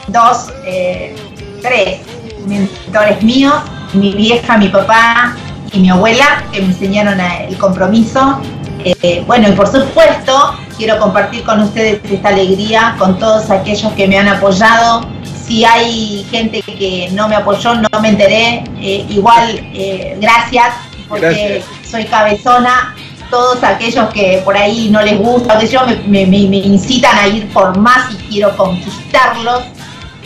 dos, 0.08 0.52
eh, 0.66 1.16
tres 1.62 2.00
mentores 2.48 3.22
míos, 3.22 3.54
mi 3.94 4.14
vieja, 4.14 4.58
mi 4.58 4.70
papá 4.70 5.36
y 5.72 5.80
mi 5.80 5.90
abuela, 5.90 6.44
que 6.52 6.62
me 6.62 6.68
enseñaron 6.68 7.20
el 7.20 7.58
compromiso. 7.58 8.40
Eh, 8.84 9.24
bueno, 9.26 9.50
y 9.50 9.52
por 9.54 9.68
supuesto, 9.68 10.56
quiero 10.78 11.00
compartir 11.00 11.44
con 11.44 11.62
ustedes 11.62 12.00
esta 12.10 12.30
alegría, 12.30 12.96
con 13.00 13.18
todos 13.18 13.50
aquellos 13.50 13.92
que 13.94 14.08
me 14.08 14.18
han 14.18 14.28
apoyado. 14.28 15.08
Si 15.24 15.64
hay 15.66 16.26
gente 16.30 16.62
que 16.62 17.10
no 17.14 17.28
me 17.28 17.36
apoyó, 17.36 17.76
no 17.76 18.00
me 18.02 18.10
enteré, 18.10 18.64
eh, 18.80 19.06
igual 19.10 19.60
eh, 19.74 20.18
gracias, 20.20 20.74
porque 21.08 21.64
soy 21.84 22.06
cabezona. 22.06 22.96
Todos 23.32 23.64
aquellos 23.64 24.10
que 24.14 24.42
por 24.46 24.56
ahí 24.56 24.90
no 24.90 25.02
les 25.02 25.18
gusta, 25.18 25.58
que 25.58 25.68
yo 25.68 25.82
me 26.06 26.22
incitan 26.22 27.18
a 27.18 27.28
ir 27.28 27.52
por 27.52 27.76
más 27.78 28.12
y 28.14 28.18
quiero 28.30 28.56
conquistarlos. 28.56 29.64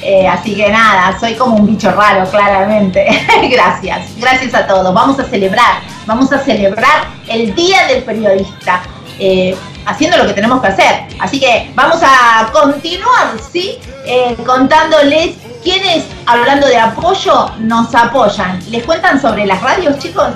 Eh, 0.01 0.27
así 0.27 0.55
que 0.55 0.69
nada, 0.69 1.17
soy 1.19 1.35
como 1.35 1.57
un 1.57 1.65
bicho 1.65 1.91
raro, 1.91 2.29
claramente. 2.29 3.05
gracias, 3.51 4.15
gracias 4.17 4.53
a 4.53 4.65
todos. 4.67 4.93
Vamos 4.93 5.19
a 5.19 5.25
celebrar, 5.25 5.81
vamos 6.05 6.31
a 6.31 6.39
celebrar 6.39 7.07
el 7.27 7.53
Día 7.53 7.87
del 7.87 8.03
Periodista, 8.03 8.81
eh, 9.19 9.55
haciendo 9.85 10.17
lo 10.17 10.27
que 10.27 10.33
tenemos 10.33 10.61
que 10.61 10.67
hacer. 10.67 11.07
Así 11.19 11.39
que 11.39 11.71
vamos 11.75 11.99
a 12.01 12.49
continuar, 12.53 13.33
¿sí? 13.51 13.77
Eh, 14.05 14.35
contándoles 14.45 15.35
quiénes, 15.63 16.05
hablando 16.25 16.67
de 16.67 16.77
apoyo, 16.77 17.51
nos 17.59 17.93
apoyan. 17.93 18.59
¿Les 18.69 18.83
cuentan 18.83 19.21
sobre 19.21 19.45
las 19.45 19.61
radios, 19.61 19.99
chicos? 19.99 20.27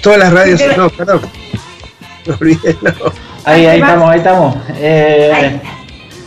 todas 0.00 0.18
las 0.18 0.32
radios. 0.32 0.60
No, 0.76 0.90
perdón. 0.90 1.20
No 2.24 2.36
olvidé, 2.40 2.76
no. 2.82 2.92
Ahí, 3.44 3.66
ahí 3.66 3.80
estamos, 3.80 4.10
ahí 4.10 4.18
estamos. 4.18 4.56
Eh, 4.76 5.60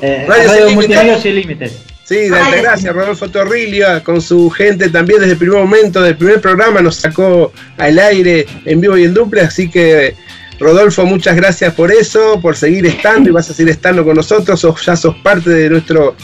eh, 0.02 0.26
Radio 0.28 0.72
Multimedios 0.72 1.22
sin 1.22 1.36
Límites. 1.36 1.86
Sí, 2.04 2.30
de 2.30 2.38
Altagracia, 2.38 2.92
Rodolfo 2.92 3.30
Torrilia, 3.30 4.04
con 4.04 4.22
su 4.22 4.50
gente 4.50 4.90
también 4.90 5.22
desde 5.22 5.32
el 5.32 5.38
primer 5.40 5.58
momento 5.58 6.02
del 6.02 6.18
primer 6.18 6.42
programa 6.42 6.82
nos 6.82 6.98
sacó 6.98 7.52
al 7.78 7.98
aire 7.98 8.46
en 8.66 8.82
vivo 8.82 8.98
y 8.98 9.06
en 9.06 9.14
duple, 9.14 9.42
así 9.42 9.70
que 9.70 10.16
Rodolfo, 10.60 11.06
muchas 11.06 11.36
gracias 11.36 11.74
por 11.74 11.92
eso, 11.92 12.40
por 12.42 12.56
seguir 12.56 12.86
estando 12.86 13.30
y 13.30 13.32
vas 13.34 13.50
a 13.50 13.54
seguir 13.54 13.72
estando 13.72 14.04
con 14.04 14.16
nosotros, 14.16 14.68
ya 14.86 14.96
sos 14.96 15.16
parte 15.24 15.50
de 15.50 15.70
nuestro 15.70 16.16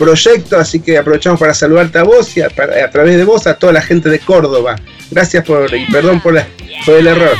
proyecto, 0.00 0.58
así 0.58 0.80
que 0.80 0.96
aprovechamos 0.96 1.38
para 1.38 1.52
saludarte 1.52 1.98
a 1.98 2.04
vos 2.04 2.34
y 2.34 2.40
a, 2.40 2.48
través 2.48 3.18
de 3.18 3.24
vos 3.24 3.46
a 3.46 3.54
toda 3.54 3.74
la 3.74 3.82
gente 3.82 4.08
de 4.08 4.18
Córdoba. 4.18 4.76
Gracias 5.10 5.44
por 5.44 5.72
y 5.74 5.84
perdón 5.92 6.20
por, 6.20 6.36
el 6.38 7.06
error. 7.06 7.36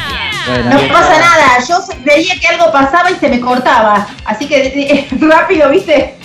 no 0.65 0.93
pasa 0.93 1.19
nada, 1.19 1.65
yo 1.67 1.79
veía 2.05 2.35
que 2.39 2.47
algo 2.49 2.71
pasaba 2.71 3.11
y 3.11 3.15
se 3.15 3.31
me 3.31 3.41
cortaba, 3.41 4.07
así 4.27 4.47
que 4.47 5.09
rápido, 5.21 5.71
¿viste? 5.71 6.17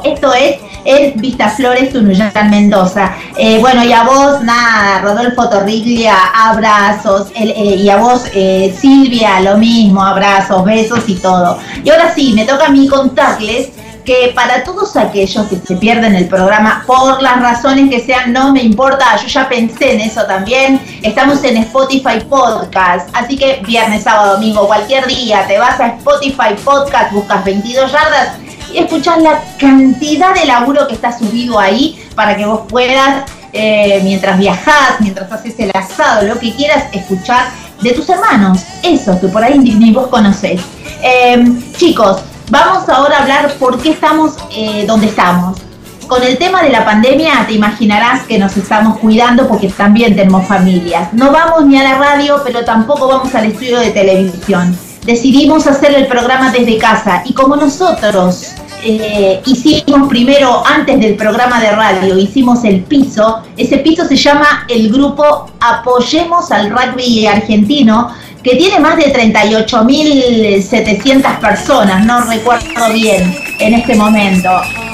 esto 0.04 0.34
es 0.34 0.58
en 0.86 1.20
Vistaflores, 1.20 1.92
Tunuyán, 1.92 2.50
Mendoza. 2.50 3.13
Eh, 3.38 3.58
bueno, 3.60 3.84
y 3.84 3.92
a 3.92 4.04
vos, 4.04 4.42
nada, 4.42 5.01
Rodolfo 5.01 5.50
Torriglia, 5.50 6.16
abrazos, 6.34 7.27
eh, 7.36 7.75
y 7.77 7.89
a 7.89 7.98
vos, 7.98 8.24
eh, 8.34 8.75
Silvia, 8.80 9.41
lo 9.41 9.58
mismo, 9.58 10.02
abrazos, 10.02 10.63
besos 10.63 11.04
y 11.08 11.15
todo. 11.15 11.60
Y 11.84 11.89
ahora 11.89 12.13
sí, 12.15 12.34
me 12.34 12.45
toca 12.45 12.67
a 12.67 12.69
mí 12.69 12.88
contarles 12.88 13.69
que 14.06 14.32
para 14.34 14.63
todos 14.63 14.95
aquellos 14.95 15.45
que 15.48 15.58
se 15.58 15.76
pierden 15.76 16.15
el 16.15 16.30
programa, 16.30 16.84
por 16.88 17.21
las 17.21 17.41
razones 17.41 17.89
que 17.89 18.00
sean, 18.00 18.32
no 18.32 18.54
me 18.54 18.63
importa, 18.63 19.17
yo 19.17 19.28
ya 19.28 19.50
pensé 19.50 19.95
en 19.95 20.00
eso 20.00 20.24
también, 20.24 20.80
estamos 21.04 21.43
en 21.43 21.58
Spotify 21.58 22.21
Podcast, 22.30 23.10
así 23.12 23.36
que 23.36 23.62
viernes, 23.67 24.04
sábado, 24.04 24.36
domingo, 24.36 24.65
cualquier 24.65 25.06
día, 25.08 25.45
te 25.45 25.60
vas 25.60 25.78
a 25.82 25.88
Spotify 25.88 26.56
Podcast, 26.63 27.12
buscas 27.12 27.43
22 27.43 27.91
yardas 27.91 28.46
y 28.73 28.80
escuchar 28.80 29.21
la 29.21 29.41
cantidad 29.60 30.34
de 30.34 30.45
laburo 30.45 30.88
que 30.88 30.95
está 30.95 31.17
subido 31.17 31.60
ahí 31.60 32.03
para 32.15 32.36
que 32.36 32.45
vos 32.45 32.62
puedas, 32.67 33.30
eh, 33.53 34.01
mientras 34.03 34.38
viajás, 34.38 34.99
mientras 34.99 35.32
haces 35.32 35.56
el 35.60 35.71
asado, 35.73 36.27
lo 36.27 36.39
que 36.39 36.53
quieras, 36.53 36.86
escuchar 36.91 37.47
de 37.82 37.91
tus 37.91 38.10
hermanos, 38.10 38.63
esos 38.84 39.17
que 39.17 39.27
por 39.27 39.43
ahí 39.43 39.58
ni 39.60 39.91
vos 39.91 40.08
conocés. 40.08 40.62
Em, 41.01 41.62
chicos, 41.73 42.21
vamos 42.49 42.89
ahora 42.89 43.17
a 43.17 43.21
hablar 43.21 43.53
por 43.60 43.80
qué 43.82 43.91
estamos 43.91 44.36
eh, 44.51 44.86
donde 44.88 45.08
estamos. 45.08 45.60
Con 46.08 46.23
el 46.23 46.38
tema 46.38 46.63
de 46.63 46.69
la 46.69 46.86
pandemia 46.86 47.45
te 47.45 47.53
imaginarás 47.53 48.23
que 48.23 48.39
nos 48.39 48.56
estamos 48.56 48.97
cuidando 48.99 49.47
porque 49.47 49.67
también 49.69 50.15
tenemos 50.15 50.47
familias. 50.47 51.12
No 51.12 51.32
vamos 51.32 51.65
ni 51.65 51.77
a 51.77 51.84
la 51.84 51.97
radio, 51.97 52.41
pero 52.45 52.63
tampoco 52.63 53.10
vamos 53.10 53.36
al 53.36 53.45
estudio 53.45 53.80
de 53.80 53.91
televisión 53.91 54.77
decidimos 55.08 55.65
hacer 55.65 55.96
el 55.96 56.06
programa 56.06 56.52
desde 56.52 56.78
casa. 56.78 57.24
Y 57.26 57.34
como 57.34 57.56
nosotros 57.56 58.52
eh, 58.84 59.41
hicimos 59.46 60.08
primero, 60.10 60.62
antes 60.67 61.00
del 61.00 61.15
programa 61.15 61.62
de 61.62 61.72
radio, 61.72 62.17
hicimos 62.17 62.63
el 62.65 62.82
piso, 62.84 63.41
ese 63.56 63.78
piso 63.78 64.06
se 64.06 64.17
llama 64.17 64.65
el 64.67 64.91
grupo 64.91 65.50
Apoyemos 65.62 66.52
al 66.52 66.70
Rugby 66.70 67.26
Argentino, 67.26 68.12
que 68.47 68.55
tiene 68.55 68.79
más 68.79 68.95
de 68.95 69.13
38.700 69.13 71.39
personas, 71.39 72.05
no 72.05 72.21
recuerdo 72.21 72.93
bien 72.93 73.36
en 73.60 73.73
este 73.73 73.93
momento. 73.95 74.49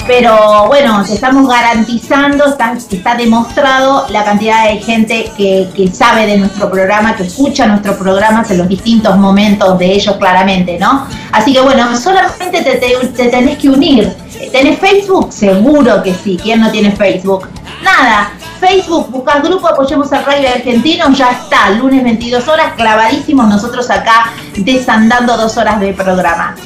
Pero 0.08 0.66
bueno, 0.66 1.04
te 1.04 1.14
estamos 1.14 1.48
garantizando, 1.48 2.46
está, 2.46 2.74
demostrado 3.16 4.08
la 4.10 4.24
cantidad 4.24 4.68
de 4.68 4.78
gente 4.78 5.30
que, 5.36 5.88
sabe 5.92 6.26
de 6.26 6.38
nuestro 6.38 6.68
programa, 6.68 7.14
que 7.14 7.22
escucha 7.22 7.64
nuestros 7.66 7.96
programas 7.96 8.50
en 8.50 8.58
los 8.58 8.68
distintos 8.68 9.16
momentos 9.16 9.78
de 9.78 9.86
ellos 9.86 10.16
claramente, 10.16 10.76
¿no? 10.80 11.06
Así 11.30 11.52
que 11.52 11.60
bueno, 11.60 11.96
solamente 11.96 12.60
te, 12.60 12.74
te 12.76 12.96
tenés 13.28 13.56
que 13.58 13.68
unir. 13.68 14.12
¿Tenés 14.50 14.80
Facebook? 14.80 15.32
Seguro 15.32 16.02
que 16.02 16.12
sí. 16.12 16.36
¿Quién 16.42 16.60
no 16.60 16.72
tiene 16.72 16.90
Facebook? 16.90 17.48
Nada, 17.82 18.32
Facebook, 18.60 19.10
buscas 19.10 19.42
grupo 19.42 19.68
Apoyemos 19.68 20.12
al 20.12 20.24
Radio 20.24 20.48
Argentino, 20.48 21.10
ya 21.12 21.30
está, 21.30 21.70
lunes 21.70 22.02
22 22.02 22.48
horas, 22.48 22.72
clavadísimos 22.76 23.48
nosotros 23.48 23.90
acá 23.90 24.32
desandando 24.56 25.36
dos 25.36 25.56
horas 25.56 25.80
de 25.80 25.92
programa. 25.92 26.56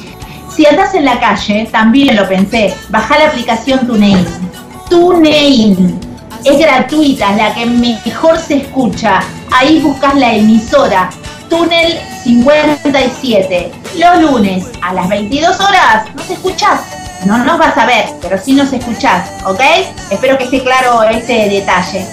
Si 0.55 0.65
andas 0.65 0.93
en 0.95 1.05
la 1.05 1.19
calle, 1.19 1.67
también 1.71 2.15
lo 2.15 2.27
pensé, 2.27 2.73
baja 2.89 3.17
la 3.17 3.27
aplicación 3.27 3.85
TuneIn. 3.87 4.25
TuneIn 4.89 5.99
es 6.43 6.57
gratuita, 6.57 7.31
es 7.31 7.37
la 7.37 7.53
que 7.53 7.65
mejor 7.65 8.37
se 8.39 8.57
escucha. 8.57 9.19
Ahí 9.51 9.79
buscas 9.79 10.15
la 10.15 10.33
emisora 10.33 11.09
Túnel 11.49 11.99
57. 12.23 13.71
Los 13.97 14.21
lunes 14.21 14.65
a 14.81 14.93
las 14.93 15.09
22 15.09 15.59
horas 15.59 16.05
nos 16.15 16.29
escuchás 16.29 16.81
no 17.25 17.43
nos 17.43 17.57
vas 17.57 17.77
a 17.77 17.85
ver, 17.85 18.05
pero 18.21 18.37
sí 18.37 18.53
nos 18.53 18.71
escuchás, 18.71 19.29
¿ok? 19.45 19.59
Espero 20.09 20.37
que 20.37 20.45
esté 20.45 20.63
claro 20.63 21.03
este 21.03 21.49
detalle. 21.49 22.05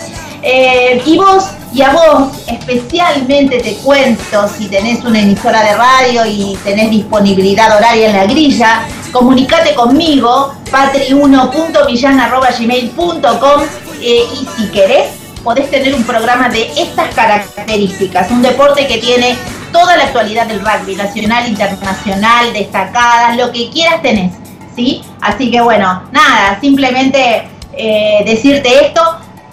Eh, 0.42 1.00
y 1.04 1.16
vos, 1.16 1.44
y 1.72 1.82
a 1.82 1.90
vos 1.90 2.28
especialmente 2.46 3.58
te 3.58 3.74
cuento, 3.76 4.48
si 4.48 4.68
tenés 4.68 5.04
una 5.04 5.20
emisora 5.20 5.62
de 5.62 5.74
radio 5.74 6.26
y 6.26 6.58
tenés 6.62 6.90
disponibilidad 6.90 7.74
horaria 7.76 8.10
en 8.10 8.16
la 8.16 8.26
grilla, 8.26 8.82
comunicate 9.12 9.74
conmigo, 9.74 10.54
patri1.millan.gmail.com 10.70 13.62
eh, 14.00 14.24
y 14.32 14.46
si 14.56 14.68
querés, 14.70 15.08
podés 15.42 15.68
tener 15.70 15.94
un 15.94 16.04
programa 16.04 16.48
de 16.48 16.70
estas 16.76 17.12
características, 17.14 18.30
un 18.30 18.40
deporte 18.42 18.86
que 18.86 18.98
tiene 18.98 19.36
toda 19.72 19.96
la 19.96 20.04
actualidad 20.04 20.46
del 20.46 20.60
rugby, 20.60 20.94
nacional, 20.96 21.48
internacional, 21.48 22.52
destacadas, 22.52 23.36
lo 23.36 23.50
que 23.52 23.70
quieras 23.70 24.02
tenés 24.02 24.32
¿sí? 24.76 25.02
Así 25.20 25.50
que 25.50 25.60
bueno, 25.60 26.02
nada, 26.12 26.60
simplemente 26.60 27.48
eh, 27.72 28.22
decirte 28.24 28.86
esto, 28.86 29.00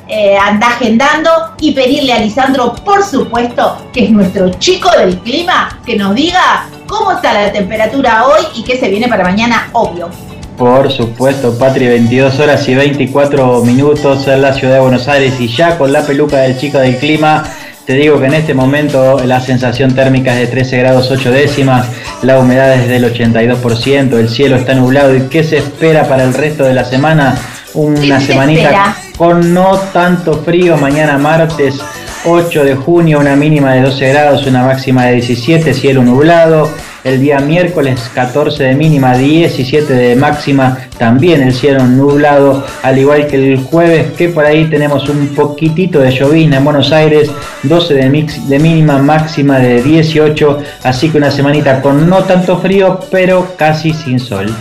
eh, 0.07 0.37
anda 0.37 0.67
agendando 0.67 1.29
y 1.59 1.71
pedirle 1.71 2.13
a 2.13 2.19
Lisandro, 2.19 2.75
por 2.75 3.03
supuesto, 3.03 3.77
que 3.93 4.05
es 4.05 4.11
nuestro 4.11 4.49
chico 4.59 4.91
del 4.97 5.17
clima, 5.19 5.79
que 5.85 5.95
nos 5.95 6.13
diga 6.13 6.67
cómo 6.87 7.13
está 7.13 7.33
la 7.33 7.51
temperatura 7.51 8.27
hoy 8.27 8.43
y 8.55 8.63
qué 8.63 8.77
se 8.77 8.89
viene 8.89 9.07
para 9.07 9.23
mañana, 9.23 9.69
obvio. 9.71 10.09
Por 10.57 10.91
supuesto, 10.91 11.57
Patri, 11.57 11.87
22 11.87 12.39
horas 12.39 12.67
y 12.67 12.75
24 12.75 13.61
minutos 13.61 14.27
en 14.27 14.41
la 14.41 14.53
ciudad 14.53 14.75
de 14.75 14.79
Buenos 14.81 15.07
Aires 15.07 15.39
y 15.39 15.47
ya 15.47 15.77
con 15.77 15.91
la 15.91 16.05
peluca 16.05 16.37
del 16.37 16.59
chico 16.59 16.77
del 16.77 16.97
clima 16.97 17.43
te 17.85 17.93
digo 17.93 18.19
que 18.19 18.27
en 18.27 18.33
este 18.33 18.53
momento 18.53 19.19
la 19.25 19.41
sensación 19.41 19.93
térmica 19.93 20.33
es 20.33 20.39
de 20.39 20.47
13 20.47 20.77
grados 20.77 21.11
8 21.11 21.31
décimas, 21.31 21.87
la 22.21 22.39
humedad 22.39 22.73
es 22.73 22.87
del 22.87 23.03
82%, 23.13 24.17
el 24.17 24.29
cielo 24.29 24.55
está 24.55 24.73
nublado 24.73 25.15
y 25.15 25.21
¿qué 25.23 25.43
se 25.43 25.57
espera 25.57 26.07
para 26.07 26.23
el 26.23 26.33
resto 26.33 26.63
de 26.63 26.73
la 26.73 26.85
semana? 26.85 27.35
una 27.73 28.19
semanita 28.19 28.95
con 29.17 29.53
no 29.53 29.77
tanto 29.91 30.43
frío, 30.43 30.77
mañana 30.77 31.17
martes 31.17 31.79
8 32.25 32.63
de 32.63 32.75
junio, 32.75 33.19
una 33.19 33.35
mínima 33.35 33.73
de 33.73 33.81
12 33.81 34.09
grados, 34.09 34.47
una 34.47 34.63
máxima 34.63 35.05
de 35.05 35.13
17, 35.13 35.73
cielo 35.73 36.03
nublado. 36.03 36.69
El 37.03 37.19
día 37.19 37.39
miércoles 37.39 38.09
14 38.13 38.63
de 38.63 38.75
mínima, 38.75 39.17
17 39.17 39.93
de 39.93 40.15
máxima, 40.15 40.77
también 40.97 41.41
el 41.41 41.53
cielo 41.53 41.83
nublado, 41.83 42.65
al 42.81 42.97
igual 42.97 43.27
que 43.27 43.35
el 43.35 43.57
jueves 43.61 44.13
que 44.13 44.29
por 44.29 44.45
ahí 44.45 44.69
tenemos 44.69 45.09
un 45.09 45.27
poquitito 45.35 45.99
de 45.99 46.11
llovizna 46.11 46.57
en 46.57 46.63
Buenos 46.63 46.93
Aires, 46.93 47.29
12 47.63 47.93
de, 47.93 48.09
mix, 48.09 48.47
de 48.47 48.57
mínima, 48.57 48.99
máxima 48.99 49.59
de 49.59 49.83
18, 49.83 50.59
así 50.83 51.09
que 51.09 51.17
una 51.17 51.29
semanita 51.29 51.81
con 51.81 52.09
no 52.09 52.23
tanto 52.23 52.57
frío, 52.59 53.01
pero 53.11 53.49
casi 53.57 53.91
sin 53.93 54.17
sol. 54.17 54.55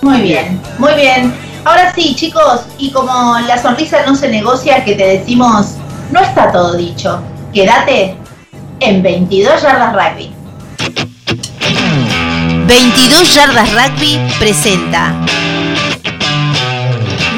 Muy 0.00 0.22
bien, 0.22 0.58
muy 0.78 0.94
bien. 0.94 1.30
Ahora 1.66 1.92
sí, 1.94 2.14
chicos, 2.14 2.62
y 2.78 2.90
como 2.90 3.38
la 3.46 3.58
sonrisa 3.58 3.98
no 4.06 4.16
se 4.16 4.28
negocia, 4.28 4.82
que 4.82 4.94
te 4.94 5.18
decimos 5.18 5.76
no 6.10 6.20
está 6.20 6.50
todo 6.52 6.76
dicho. 6.76 7.20
Quédate 7.52 8.16
en 8.80 9.02
22 9.02 9.62
yardas 9.62 9.92
rugby. 9.92 10.32
22 12.66 13.34
yardas 13.34 13.70
rugby 13.72 14.18
presenta 14.38 15.14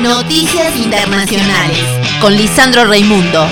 Noticias 0.02 0.76
Internacionales 0.76 1.78
con 2.20 2.36
Lisandro 2.36 2.84
Raimundo. 2.84 3.46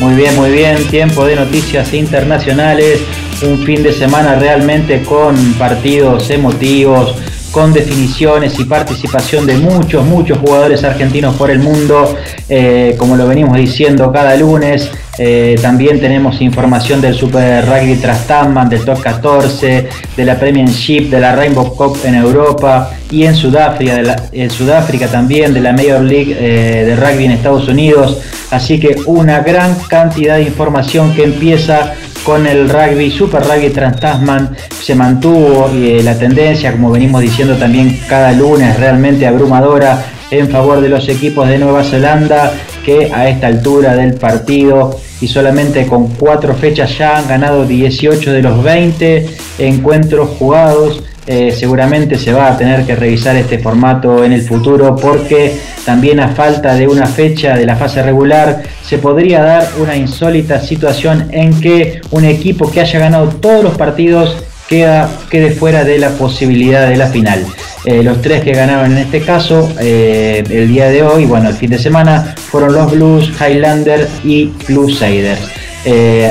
Muy 0.00 0.14
bien, 0.14 0.34
muy 0.36 0.50
bien, 0.50 0.84
tiempo 0.88 1.24
de 1.24 1.36
noticias 1.36 1.94
internacionales, 1.94 3.00
un 3.42 3.64
fin 3.64 3.82
de 3.82 3.92
semana 3.92 4.34
realmente 4.34 5.02
con 5.02 5.36
partidos 5.54 6.30
emotivos, 6.30 7.14
con 7.54 7.72
definiciones 7.72 8.58
y 8.58 8.64
participación 8.64 9.46
de 9.46 9.54
muchos, 9.56 10.04
muchos 10.04 10.38
jugadores 10.38 10.82
argentinos 10.82 11.36
por 11.36 11.52
el 11.52 11.60
mundo, 11.60 12.16
eh, 12.48 12.96
como 12.98 13.14
lo 13.14 13.28
venimos 13.28 13.56
diciendo 13.56 14.10
cada 14.10 14.34
lunes. 14.34 14.90
Eh, 15.16 15.54
también 15.62 16.00
tenemos 16.00 16.40
información 16.40 17.00
del 17.00 17.14
Super 17.14 17.64
Rugby 17.64 17.94
Trastamman, 17.94 18.68
del 18.68 18.84
Top 18.84 19.00
14, 19.00 19.88
de 20.16 20.24
la 20.24 20.36
Premiership, 20.36 21.02
de 21.10 21.20
la 21.20 21.36
Rainbow 21.36 21.76
Cup 21.76 21.98
en 22.04 22.16
Europa 22.16 22.90
y 23.08 23.22
en 23.22 23.36
Sudáfrica, 23.36 24.28
en 24.32 24.50
Sudáfrica 24.50 25.06
también, 25.06 25.54
de 25.54 25.60
la 25.60 25.72
Major 25.72 26.00
League 26.00 26.36
eh, 26.36 26.84
de 26.84 26.96
Rugby 26.96 27.26
en 27.26 27.30
Estados 27.30 27.68
Unidos. 27.68 28.20
Así 28.50 28.80
que 28.80 28.96
una 29.06 29.40
gran 29.42 29.76
cantidad 29.88 30.38
de 30.38 30.42
información 30.42 31.14
que 31.14 31.22
empieza 31.22 31.94
con 32.24 32.46
el 32.46 32.68
rugby, 32.68 33.10
Super 33.10 33.42
Rugby 33.42 33.70
Trans 33.70 34.00
Tasman, 34.00 34.56
se 34.82 34.94
mantuvo 34.94 35.70
eh, 35.74 36.00
la 36.02 36.18
tendencia, 36.18 36.72
como 36.72 36.90
venimos 36.90 37.20
diciendo 37.20 37.54
también 37.56 38.00
cada 38.08 38.32
lunes, 38.32 38.78
realmente 38.80 39.26
abrumadora 39.26 40.04
en 40.30 40.48
favor 40.48 40.80
de 40.80 40.88
los 40.88 41.08
equipos 41.08 41.48
de 41.48 41.58
Nueva 41.58 41.84
Zelanda 41.84 42.52
que 42.84 43.10
a 43.12 43.28
esta 43.28 43.46
altura 43.46 43.94
del 43.94 44.14
partido 44.14 44.98
y 45.20 45.28
solamente 45.28 45.86
con 45.86 46.08
cuatro 46.14 46.54
fechas 46.54 46.96
ya 46.98 47.18
han 47.18 47.28
ganado 47.28 47.66
18 47.66 48.32
de 48.32 48.42
los 48.42 48.62
20 48.62 49.26
encuentros 49.58 50.30
jugados 50.38 51.02
eh, 51.26 51.54
seguramente 51.58 52.18
se 52.18 52.34
va 52.34 52.48
a 52.48 52.56
tener 52.56 52.84
que 52.84 52.94
revisar 52.94 53.34
este 53.36 53.58
formato 53.58 54.24
en 54.24 54.32
el 54.34 54.42
futuro 54.42 54.94
porque 54.94 55.58
también 55.86 56.20
a 56.20 56.28
falta 56.28 56.74
de 56.74 56.86
una 56.86 57.06
fecha 57.06 57.56
de 57.56 57.64
la 57.64 57.76
fase 57.76 58.02
regular 58.02 58.62
se 58.82 58.98
podría 58.98 59.42
dar 59.42 59.68
una 59.80 59.96
insólita 59.96 60.60
situación 60.60 61.28
en 61.30 61.58
que 61.62 62.02
un 62.10 62.26
equipo 62.26 62.70
que 62.70 62.82
haya 62.82 62.98
ganado 62.98 63.28
todos 63.28 63.64
los 63.64 63.74
partidos 63.74 64.36
quede 64.68 65.52
fuera 65.52 65.84
de 65.84 65.98
la 65.98 66.10
posibilidad 66.10 66.88
de 66.88 66.96
la 66.96 67.06
final. 67.06 67.46
Eh, 67.86 68.02
los 68.02 68.20
tres 68.20 68.42
que 68.42 68.52
ganaron 68.52 68.92
en 68.92 68.98
este 68.98 69.20
caso 69.20 69.72
eh, 69.80 70.42
el 70.50 70.68
día 70.68 70.88
de 70.88 71.02
hoy, 71.04 71.24
bueno, 71.24 71.48
el 71.48 71.54
fin 71.54 71.70
de 71.70 71.78
semana, 71.78 72.34
fueron 72.36 72.74
los 72.74 72.90
Blues, 72.90 73.32
Highlander 73.40 74.08
y 74.24 74.48
Crusaders. 74.66 75.40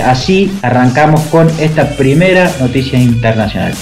así 0.06 0.52
arrancamos 0.62 1.22
con 1.32 1.50
esta 1.60 1.90
primera 1.96 2.52
noticia 2.60 3.00
internacional. 3.00 3.74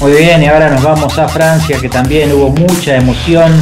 Muy 0.00 0.12
bien, 0.12 0.42
y 0.42 0.46
ahora 0.46 0.70
nos 0.70 0.82
vamos 0.82 1.18
a 1.18 1.28
Francia, 1.28 1.76
que 1.78 1.90
también 1.90 2.32
hubo 2.32 2.48
mucha 2.48 2.96
emoción 2.96 3.52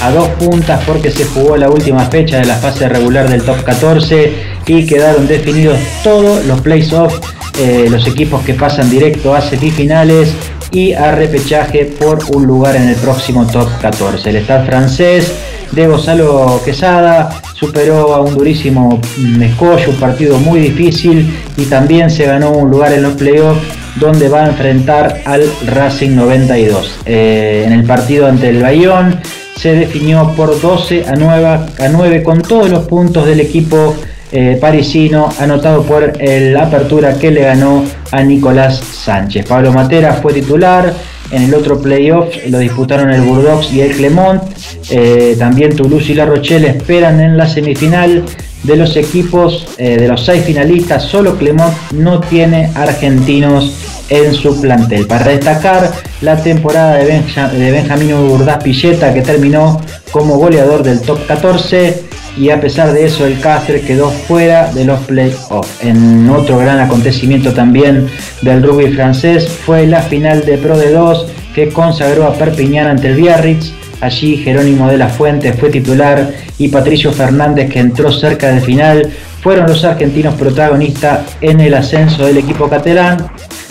a 0.00 0.10
dos 0.10 0.26
puntas 0.30 0.82
porque 0.86 1.10
se 1.10 1.26
jugó 1.26 1.58
la 1.58 1.68
última 1.68 2.06
fecha 2.06 2.38
de 2.38 2.46
la 2.46 2.56
fase 2.56 2.88
regular 2.88 3.28
del 3.28 3.42
top 3.42 3.62
14 3.62 4.32
y 4.66 4.86
quedaron 4.86 5.28
definidos 5.28 5.78
todos 6.02 6.46
los 6.46 6.62
playoffs, 6.62 7.20
eh, 7.60 7.88
los 7.90 8.06
equipos 8.06 8.42
que 8.42 8.54
pasan 8.54 8.88
directo 8.88 9.34
a 9.34 9.42
semifinales 9.42 10.32
y 10.70 10.94
a 10.94 11.12
repechaje 11.12 11.84
por 11.84 12.20
un 12.34 12.46
lugar 12.46 12.74
en 12.76 12.88
el 12.88 12.96
próximo 12.96 13.46
top 13.46 13.68
14. 13.82 14.30
El 14.30 14.36
Estado 14.36 14.64
francés 14.64 15.30
de 15.72 15.86
Gonzalo 15.86 16.62
Quesada 16.64 17.42
superó 17.52 18.14
a 18.14 18.22
un 18.22 18.34
durísimo 18.34 18.98
Mescollo, 19.18 19.90
un 19.90 19.96
partido 19.96 20.38
muy 20.38 20.60
difícil 20.60 21.30
y 21.58 21.66
también 21.66 22.10
se 22.10 22.24
ganó 22.24 22.52
un 22.52 22.70
lugar 22.70 22.94
en 22.94 23.02
los 23.02 23.12
playoffs 23.12 23.81
donde 23.96 24.28
va 24.28 24.44
a 24.44 24.48
enfrentar 24.48 25.22
al 25.24 25.44
Racing 25.66 26.14
92. 26.14 27.00
Eh, 27.06 27.64
en 27.66 27.72
el 27.72 27.84
partido 27.84 28.26
ante 28.26 28.48
el 28.48 28.62
Bayón 28.62 29.20
se 29.56 29.74
definió 29.74 30.32
por 30.36 30.60
12 30.60 31.06
a 31.06 31.14
9, 31.14 31.46
a 31.46 31.88
9 31.90 32.22
con 32.22 32.42
todos 32.42 32.68
los 32.70 32.84
puntos 32.86 33.26
del 33.26 33.40
equipo 33.40 33.94
eh, 34.32 34.56
parisino 34.60 35.28
anotado 35.38 35.82
por 35.82 36.12
la 36.20 36.62
apertura 36.62 37.18
que 37.18 37.30
le 37.30 37.42
ganó 37.42 37.84
a 38.10 38.22
Nicolás 38.22 38.78
Sánchez. 38.78 39.46
Pablo 39.46 39.72
Matera 39.72 40.14
fue 40.14 40.32
titular, 40.32 40.94
en 41.32 41.44
el 41.44 41.54
otro 41.54 41.80
playoff 41.80 42.28
lo 42.48 42.58
disputaron 42.58 43.10
el 43.10 43.22
Burdox 43.22 43.72
y 43.72 43.80
el 43.80 43.96
Clermont. 43.96 44.42
Eh, 44.90 45.34
también 45.38 45.74
Toulouse 45.74 46.12
y 46.12 46.14
La 46.14 46.26
Rochelle 46.26 46.68
esperan 46.68 47.20
en 47.20 47.38
la 47.38 47.48
semifinal 47.48 48.24
de 48.62 48.76
los 48.76 48.96
equipos, 48.96 49.66
eh, 49.78 49.96
de 49.96 50.08
los 50.08 50.24
seis 50.24 50.44
finalistas, 50.44 51.04
solo 51.04 51.36
Clemont 51.36 51.74
no 51.92 52.20
tiene 52.20 52.70
argentinos 52.74 53.72
en 54.08 54.34
su 54.34 54.60
plantel. 54.60 55.06
Para 55.06 55.28
destacar 55.28 55.90
la 56.20 56.36
temporada 56.42 56.96
de, 56.96 57.70
Benjamín 57.70 58.14
Urdaz 58.14 58.62
Pilleta, 58.62 59.12
que 59.14 59.22
terminó 59.22 59.80
como 60.10 60.36
goleador 60.36 60.82
del 60.82 61.00
top 61.00 61.26
14, 61.26 62.02
y 62.36 62.50
a 62.50 62.60
pesar 62.60 62.92
de 62.92 63.04
eso, 63.04 63.26
el 63.26 63.40
Castre 63.40 63.82
quedó 63.82 64.10
fuera 64.10 64.72
de 64.72 64.84
los 64.84 65.00
playoffs. 65.00 65.68
En 65.82 66.28
otro 66.30 66.58
gran 66.58 66.78
acontecimiento 66.78 67.52
también 67.52 68.08
del 68.40 68.62
rugby 68.62 68.92
francés 68.92 69.48
fue 69.48 69.86
la 69.86 70.00
final 70.02 70.44
de 70.44 70.56
Pro 70.56 70.78
de 70.78 70.92
2 70.92 71.26
que 71.54 71.68
consagró 71.68 72.26
a 72.26 72.34
Perpiñán 72.34 72.86
ante 72.86 73.08
el 73.08 73.16
Biarritz 73.16 73.74
Allí 74.02 74.36
Jerónimo 74.36 74.88
de 74.88 74.98
la 74.98 75.08
Fuente 75.08 75.52
fue 75.52 75.70
titular 75.70 76.32
y 76.58 76.66
Patricio 76.66 77.12
Fernández, 77.12 77.70
que 77.70 77.78
entró 77.78 78.10
cerca 78.10 78.48
del 78.48 78.60
final, 78.60 79.08
fueron 79.40 79.68
los 79.68 79.84
argentinos 79.84 80.34
protagonistas 80.34 81.20
en 81.40 81.60
el 81.60 81.72
ascenso 81.72 82.26
del 82.26 82.38
equipo 82.38 82.68
catalán, 82.68 83.28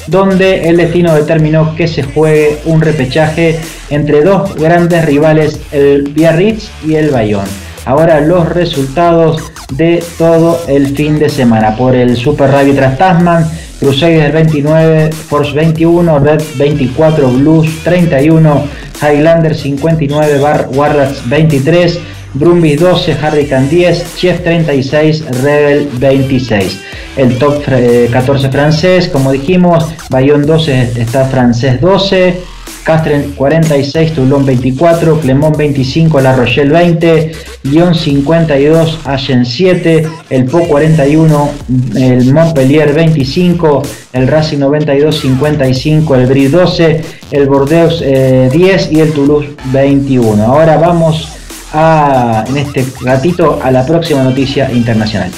donde 0.08 0.70
el 0.70 0.78
destino 0.78 1.14
determinó 1.14 1.76
que 1.76 1.86
se 1.86 2.04
juegue 2.04 2.60
un 2.64 2.80
repechaje 2.80 3.60
entre 3.90 4.22
dos 4.22 4.56
grandes 4.56 5.04
rivales, 5.04 5.60
el 5.74 6.04
Biarritz 6.04 6.72
y 6.88 6.96
el 6.96 7.10
Bayón. 7.10 7.46
Ahora 7.84 8.22
los 8.22 8.48
resultados 8.48 9.52
de 9.74 10.02
todo 10.18 10.62
el 10.70 10.96
fin 10.96 11.20
de 11.20 11.28
semana 11.28 11.76
por 11.76 11.94
el 11.94 12.16
Super 12.16 12.52
Rugby 12.52 12.72
Tras 12.72 12.98
Tasman, 12.98 13.46
Crusaders 13.82 14.34
29, 14.34 15.12
Force 15.12 15.52
21, 15.54 16.20
Red 16.20 16.42
24, 16.58 17.28
Blues 17.30 17.68
31, 17.84 18.64
Highlander 19.02 19.56
59, 19.56 20.40
Bar 20.40 20.70
Warrats 20.74 21.28
23, 21.28 22.00
Brumby 22.34 22.76
12, 22.76 23.16
Hurricane 23.22 23.68
10, 23.68 24.06
Chef 24.16 24.44
36, 24.44 25.26
Rebel 25.42 25.90
26. 26.00 26.80
El 27.18 27.38
top 27.38 27.64
14 28.12 28.48
eh, 28.48 28.52
francés, 28.52 29.10
como 29.10 29.32
dijimos, 29.32 29.86
Bayonne 30.10 30.46
12 30.46 30.94
está 31.02 31.26
francés 31.26 31.82
12, 31.82 32.42
Castres 32.84 33.28
46, 33.36 34.14
Toulon 34.14 34.46
24, 34.46 35.20
Clermont 35.20 35.56
25, 35.56 36.20
La 36.22 36.36
Rochelle 36.36 36.72
20, 36.72 37.32
Lyon 37.64 37.94
52, 37.94 39.00
Allen 39.06 39.46
7, 39.46 40.08
el 40.30 40.46
Po 40.46 40.60
41, 40.68 41.52
el 41.96 42.34
Montpellier 42.34 42.94
25, 42.94 43.82
el 44.14 44.28
Racing 44.28 44.60
92 44.60 45.20
55, 45.20 46.16
el 46.16 46.26
Brie 46.26 46.50
12, 46.50 47.02
el 47.32 47.48
Bordeaux 47.48 48.00
10 48.00 48.04
eh, 48.04 48.90
y 48.92 49.00
el 49.00 49.14
Toulouse 49.14 49.50
21. 49.72 50.44
Ahora 50.44 50.78
vamos 50.78 51.30
a, 51.74 52.44
en 52.48 52.58
este 52.58 52.86
ratito 53.02 53.60
a 53.62 53.72
la 53.72 53.86
próxima 53.86 54.24
noticia 54.24 54.72
internacional. 54.72 55.32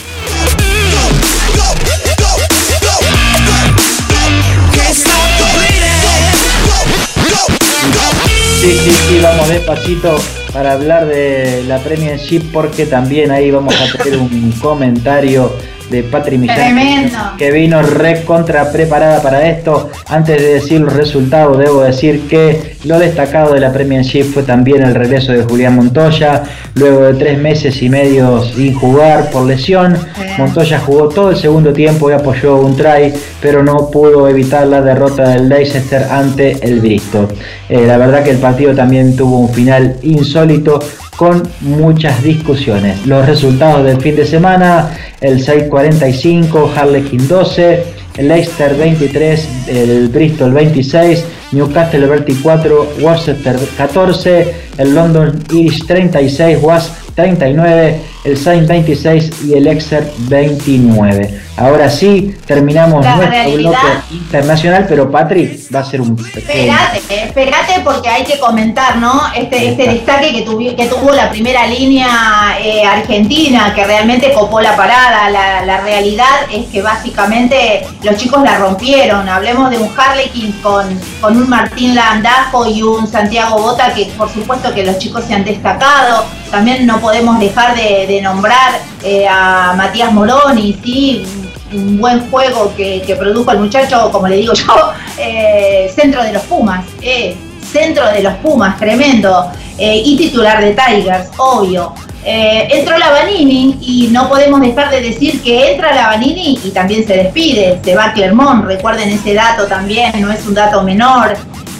Sí, 8.64 8.72
sí, 8.72 8.92
sí, 8.92 9.20
vamos 9.22 9.50
despacito 9.50 10.16
para 10.54 10.72
hablar 10.72 11.06
de 11.06 11.66
la 11.68 11.80
Premiership 11.80 12.44
porque 12.54 12.86
también 12.86 13.30
ahí 13.30 13.52
vamos 13.52 13.76
a 13.76 14.02
tener 14.02 14.18
un 14.18 14.54
comentario 14.54 15.54
de 15.94 16.02
Patri 16.02 16.40
Millán 16.40 17.12
que 17.38 17.52
vino 17.52 17.84
recontra 17.84 18.72
preparada 18.72 19.22
para 19.22 19.48
esto. 19.48 19.92
Antes 20.08 20.42
de 20.42 20.54
decir 20.56 20.82
los 20.82 20.94
resultados, 20.94 21.60
debo 21.60 21.82
decir 21.82 22.28
que 22.28 22.76
lo 22.86 22.98
destacado 22.98 23.54
de 23.54 23.60
la 23.60 23.72
Premiership 23.72 24.24
fue 24.24 24.42
también 24.42 24.82
el 24.82 24.96
regreso 24.96 25.34
de 25.34 25.44
Julián 25.44 25.76
Montoya, 25.76 26.44
luego 26.74 27.02
de 27.02 27.14
tres 27.14 27.38
meses 27.38 27.80
y 27.84 27.90
medio 27.90 28.44
sin 28.44 28.74
jugar 28.74 29.30
por 29.30 29.46
lesión. 29.46 29.96
Montoya 30.40 30.80
jugó 30.80 31.10
todo 31.10 31.30
el 31.30 31.38
segundo 31.38 31.72
tiempo 31.72 32.10
y 32.10 32.14
apoyó 32.14 32.56
un 32.56 32.76
try, 32.76 33.14
pero 33.40 33.62
no 33.62 33.92
pudo 33.92 34.28
evitar 34.28 34.66
la 34.66 34.82
derrota 34.82 35.30
del 35.30 35.48
Leicester 35.48 36.08
ante 36.10 36.58
el 36.66 36.80
Bristol. 36.80 37.28
Eh, 37.70 37.86
la 37.86 37.98
verdad 37.98 38.24
que 38.24 38.32
el 38.32 38.40
partido 38.40 38.74
también 38.74 39.16
tuvo 39.16 39.40
un 39.42 39.54
final 39.54 39.98
insólito 40.02 40.80
con 41.16 41.44
muchas 41.62 42.22
discusiones. 42.24 43.06
Los 43.06 43.26
resultados 43.26 43.86
del 43.86 44.02
fin 44.02 44.16
de 44.16 44.26
semana, 44.26 44.90
el 45.22 45.40
645, 45.40 46.74
Harlequin 46.76 47.28
12, 47.28 47.84
el 48.18 48.28
Leicester 48.28 48.76
23, 48.76 49.48
el 49.68 50.10
Bristol 50.10 50.54
26, 50.54 51.26
Newcastle 51.52 52.06
24, 52.06 52.94
Worcester 53.02 53.58
14, 53.78 54.54
el 54.78 54.96
London 54.96 55.44
Irish 55.52 55.86
36, 55.86 56.58
Wasp 56.62 57.04
39, 57.16 58.02
el 58.26 58.38
Saint 58.38 58.68
26 58.68 59.44
y 59.46 59.54
el 59.54 59.68
Exer 59.68 60.12
29. 60.30 61.42
Ahora 61.58 61.88
sí, 61.88 62.36
terminamos 62.48 63.06
nuestro 63.06 63.52
bloque 63.52 63.78
internacional, 64.12 64.86
pero 64.90 65.12
Patri 65.12 65.68
va 65.74 65.82
a 65.82 65.84
ser 65.84 66.02
un 66.02 66.18
Espérate, 66.18 67.00
espérate 67.10 67.82
porque 67.84 68.10
hay 68.10 68.24
que 68.24 68.40
comentar, 68.40 68.98
¿no? 68.98 69.22
Este, 69.36 69.70
este 69.70 69.84
destaque 69.84 70.32
que, 70.32 70.76
que 70.76 70.86
tuvo 70.88 71.12
la 71.12 71.30
primera 71.30 71.68
línea 71.68 72.58
eh, 72.60 72.84
argentina, 72.84 73.72
que 73.76 73.86
realmente 73.86 74.34
copó 74.34 74.62
la 74.62 74.76
parada. 74.76 75.30
La, 75.30 75.82
realidad 75.84 76.48
es 76.52 76.68
que 76.68 76.82
básicamente 76.82 77.86
los 78.04 78.16
chicos 78.16 78.42
la 78.42 78.58
rompieron. 78.58 79.28
Hablemos 79.28 79.70
de 79.70 79.78
un 79.78 79.90
Harlequin 79.96 80.52
con, 80.64 80.86
con 81.20 81.36
un 81.36 81.50
Martín 81.50 81.94
Landajo 81.94 82.66
y 82.68 82.82
un 82.82 83.06
Santiago 83.08 83.58
Bota, 83.58 83.94
que 83.94 84.06
por 84.18 84.30
supuesto 84.32 84.63
que 84.72 84.84
los 84.84 85.00
chicos 85.00 85.26
se 85.26 85.34
han 85.34 85.44
destacado. 85.44 86.26
También 86.52 86.86
no 86.86 87.00
podemos 87.00 87.40
dejar 87.40 87.76
de, 87.76 88.22
nombrar 88.22 88.80
eh, 89.04 89.26
a 89.28 89.74
Matías 89.76 90.12
Moroni, 90.12 90.78
¿sí? 90.84 91.26
un 91.74 91.98
buen 91.98 92.30
juego 92.30 92.74
que, 92.76 93.16
produjo 93.18 93.52
el 93.52 93.60
muchacho, 93.60 94.10
como 94.12 94.28
le 94.28 94.38
digo 94.38 94.54
yo, 94.68 94.92
eh, 95.18 95.92
centro 95.94 96.24
de 96.24 96.34
los 96.34 96.44
Pumas, 96.44 96.86
eh, 97.02 97.36
centro 97.72 98.08
de 98.12 98.22
los 98.22 98.34
Pumas, 98.36 98.78
tremendo, 98.78 99.52
eh, 99.78 100.02
y 100.04 100.16
titular 100.16 100.64
de 100.64 100.76
Tigers, 100.76 101.30
obvio. 101.38 101.94
entró 102.24 102.98
la 102.98 103.10
Vanini 103.10 103.78
y 103.82 104.08
no 104.12 104.30
podemos 104.30 104.62
dejar 104.62 104.90
de 104.92 105.02
decir 105.02 105.42
que 105.42 105.72
entra 105.74 105.94
la 105.94 106.08
Vanini 106.08 106.60
y 106.64 106.70
también 106.70 107.06
se 107.06 107.16
despide, 107.16 107.80
se 107.84 107.96
va 107.96 108.14
Clermont, 108.14 108.66
recuerden 108.66 109.10
ese 109.10 109.34
dato 109.34 109.66
también, 109.66 110.22
no 110.22 110.32
es 110.32 110.46
un 110.46 110.54
dato 110.54 110.84
menor. 110.84 111.36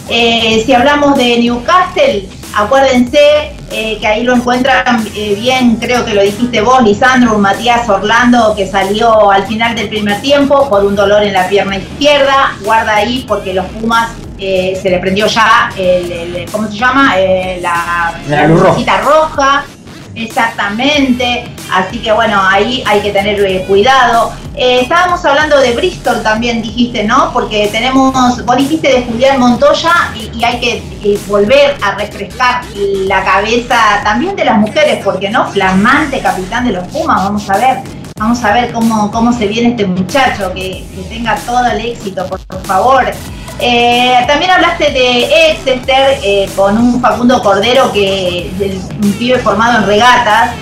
si 0.08 0.72
hablamos 0.72 1.16
de 1.16 1.38
Newcastle, 1.38 2.28
acuérdense 2.56 3.52
eh, 3.70 3.98
que 4.00 4.06
ahí 4.06 4.22
lo 4.22 4.34
encuentran 4.34 5.06
eh, 5.14 5.34
bien, 5.38 5.76
creo 5.76 6.04
que 6.04 6.14
lo 6.14 6.22
dijiste 6.22 6.60
vos, 6.60 6.82
Lisandro, 6.82 7.38
Matías 7.38 7.88
Orlando, 7.88 8.54
que 8.56 8.66
salió 8.66 9.30
al 9.30 9.46
final 9.46 9.74
del 9.74 9.88
primer 9.88 10.20
tiempo 10.20 10.68
por 10.68 10.84
un 10.84 10.94
dolor 10.94 11.22
en 11.22 11.32
la 11.32 11.48
pierna 11.48 11.76
izquierda. 11.76 12.56
Guarda 12.62 12.96
ahí 12.96 13.24
porque 13.26 13.52
los 13.52 13.66
Pumas 13.66 14.10
eh, 14.38 14.78
se 14.80 14.90
le 14.90 14.98
prendió 14.98 15.26
ya, 15.26 15.70
el, 15.76 16.46
¿cómo 16.52 16.68
se 16.70 16.76
llama? 16.78 17.14
la, 17.60 18.14
la, 18.28 18.46
roja. 18.98 19.64
Exactamente, 20.14 21.44
así 21.72 21.98
que 21.98 22.12
bueno, 22.12 22.40
ahí 22.40 22.84
hay 22.86 23.00
que 23.00 23.10
tener 23.10 23.40
eh, 23.40 23.64
cuidado. 23.66 24.32
Eh, 24.54 24.80
estábamos 24.82 25.24
hablando 25.24 25.58
de 25.58 25.72
Bristol 25.72 26.22
también, 26.22 26.62
dijiste, 26.62 27.02
¿no? 27.02 27.32
Porque 27.32 27.68
tenemos, 27.72 28.44
vos 28.44 28.56
dijiste 28.56 28.88
de 28.88 29.02
Julián 29.02 29.40
Montoya 29.40 29.92
y, 30.14 30.44
hay 30.44 30.60
que 30.60 30.82
eh, 31.02 31.18
volver 31.26 31.76
a 31.82 31.96
refrescar 31.96 32.62
la 32.74 33.24
cabeza 33.24 33.76
también 34.04 34.36
de 34.36 34.44
las 34.44 34.58
mujeres, 34.58 35.00
porque 35.04 35.30
no, 35.30 35.50
flamante 35.50 36.20
capitán 36.20 36.66
de 36.66 36.72
los 36.72 36.86
Pumas, 36.88 37.24
vamos 37.24 37.50
a 37.50 37.58
ver. 37.58 37.78
Vamos 38.16 38.44
a 38.44 38.52
ver 38.52 38.72
cómo, 38.72 39.10
cómo 39.10 39.32
se 39.32 39.48
viene 39.48 39.70
este 39.70 39.86
muchacho, 39.86 40.52
que, 40.54 40.86
tenga 41.08 41.34
todo 41.34 41.66
el 41.66 41.80
éxito, 41.80 42.24
por 42.28 42.38
favor. 42.64 43.04
Eh, 43.60 44.24
también 44.26 44.50
hablaste 44.50 44.90
de 44.90 45.50
Exeter 45.50 46.18
eh, 46.22 46.48
con 46.56 46.76
un 46.76 47.00
Facundo 47.00 47.40
Cordero 47.42 47.92
que 47.92 48.50
un 49.02 49.12
pibe 49.12 49.38
formado 49.38 49.78
en 49.78 49.86
regatas 49.86 50.52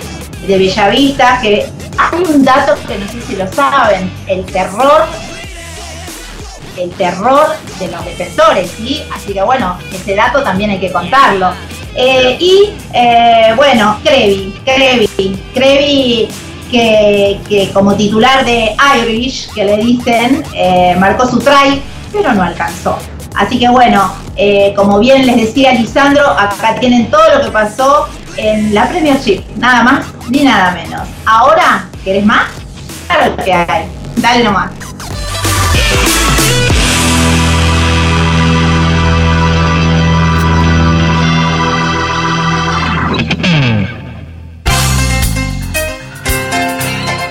de 0.45 0.57
Bellavista, 0.57 1.39
que 1.41 1.65
hay 1.97 2.23
un 2.23 2.43
dato 2.43 2.75
que 2.87 2.97
no 2.97 3.07
sé 3.07 3.21
si 3.21 3.35
lo 3.35 3.51
saben, 3.51 4.11
el 4.27 4.45
terror, 4.45 5.05
el 6.77 6.91
terror 6.91 7.47
de 7.79 7.87
los 7.87 8.05
defensores, 8.05 8.71
¿sí? 8.77 9.01
Así 9.13 9.33
que 9.33 9.41
bueno, 9.41 9.77
ese 9.91 10.15
dato 10.15 10.43
también 10.43 10.69
hay 10.69 10.79
que 10.79 10.91
contarlo. 10.91 11.51
Eh, 11.95 12.37
y 12.39 12.73
bueno, 13.55 13.99
Crevi, 14.03 14.53
Crevi, 14.65 15.39
Crevi 15.53 16.27
que, 16.69 17.39
que, 17.47 17.69
como 17.71 17.95
titular 17.95 18.43
de 18.45 18.75
Irish, 18.99 19.51
que 19.53 19.63
le 19.63 19.77
dicen, 19.77 20.43
marcó 20.99 21.27
su 21.27 21.39
try 21.39 21.81
pero 22.13 22.33
no 22.33 22.43
alcanzó. 22.43 22.97
Así 23.35 23.59
que 23.59 23.67
bueno, 23.67 24.13
eh, 24.35 24.73
como 24.75 24.99
bien 24.99 25.25
les 25.25 25.35
decía 25.35 25.73
Lisandro, 25.73 26.29
acá 26.29 26.75
tienen 26.79 27.09
todo 27.09 27.23
lo 27.35 27.43
que 27.43 27.51
pasó 27.51 28.07
en 28.37 28.73
la 28.73 28.87
Premiership, 28.87 29.43
nada 29.57 29.83
más 29.83 30.05
ni 30.29 30.43
nada 30.43 30.71
menos. 30.71 31.01
Ahora, 31.25 31.87
¿querés 32.03 32.25
más? 32.25 32.45
Claro 33.07 33.35
que 33.37 33.53
hay, 33.53 33.87
dale 34.17 34.43
nomás. 34.43 34.71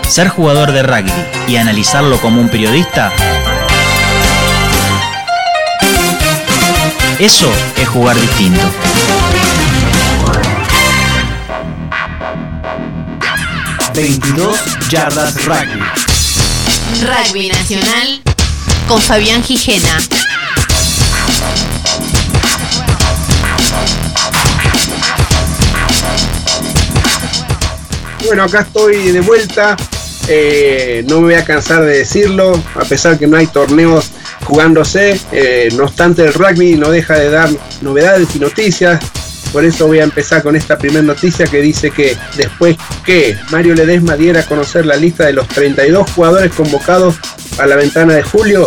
Ser 0.08 0.28
jugador 0.28 0.72
de 0.72 0.82
rugby 0.82 1.10
y 1.48 1.56
analizarlo 1.56 2.20
como 2.20 2.38
un 2.38 2.50
periodista 2.50 3.10
Eso 7.18 7.52
es 7.76 7.88
jugar 7.88 8.20
distinto. 8.20 8.60
...22 13.94 14.88
yardas 14.88 15.44
rugby. 15.44 15.82
Rugby 17.02 17.48
Nacional 17.48 18.22
con 18.88 19.00
Fabián 19.02 19.42
Gijena. 19.44 19.98
Bueno, 28.24 28.44
acá 28.44 28.60
estoy 28.60 29.12
de 29.12 29.20
vuelta. 29.20 29.76
Eh, 30.28 31.04
no 31.08 31.16
me 31.16 31.24
voy 31.24 31.34
a 31.34 31.44
cansar 31.44 31.82
de 31.82 31.98
decirlo, 31.98 32.60
a 32.74 32.84
pesar 32.84 33.18
que 33.18 33.26
no 33.26 33.36
hay 33.36 33.46
torneos 33.46 34.10
jugándose. 34.44 35.20
Eh, 35.32 35.68
no 35.76 35.84
obstante, 35.84 36.24
el 36.24 36.34
rugby 36.34 36.74
no 36.74 36.90
deja 36.90 37.18
de 37.18 37.30
dar 37.30 37.48
novedades 37.80 38.34
y 38.34 38.38
noticias. 38.38 39.00
Por 39.52 39.64
eso 39.64 39.86
voy 39.86 40.00
a 40.00 40.04
empezar 40.04 40.42
con 40.42 40.56
esta 40.56 40.78
primera 40.78 41.02
noticia 41.02 41.46
que 41.46 41.60
dice 41.60 41.90
que 41.90 42.16
después 42.36 42.76
que 43.04 43.36
Mario 43.50 43.74
Ledesma 43.74 44.16
diera 44.16 44.40
a 44.40 44.46
conocer 44.46 44.86
la 44.86 44.96
lista 44.96 45.26
de 45.26 45.34
los 45.34 45.46
32 45.48 46.10
jugadores 46.12 46.52
convocados 46.52 47.16
a 47.58 47.66
la 47.66 47.76
ventana 47.76 48.14
de 48.14 48.22
julio, 48.22 48.66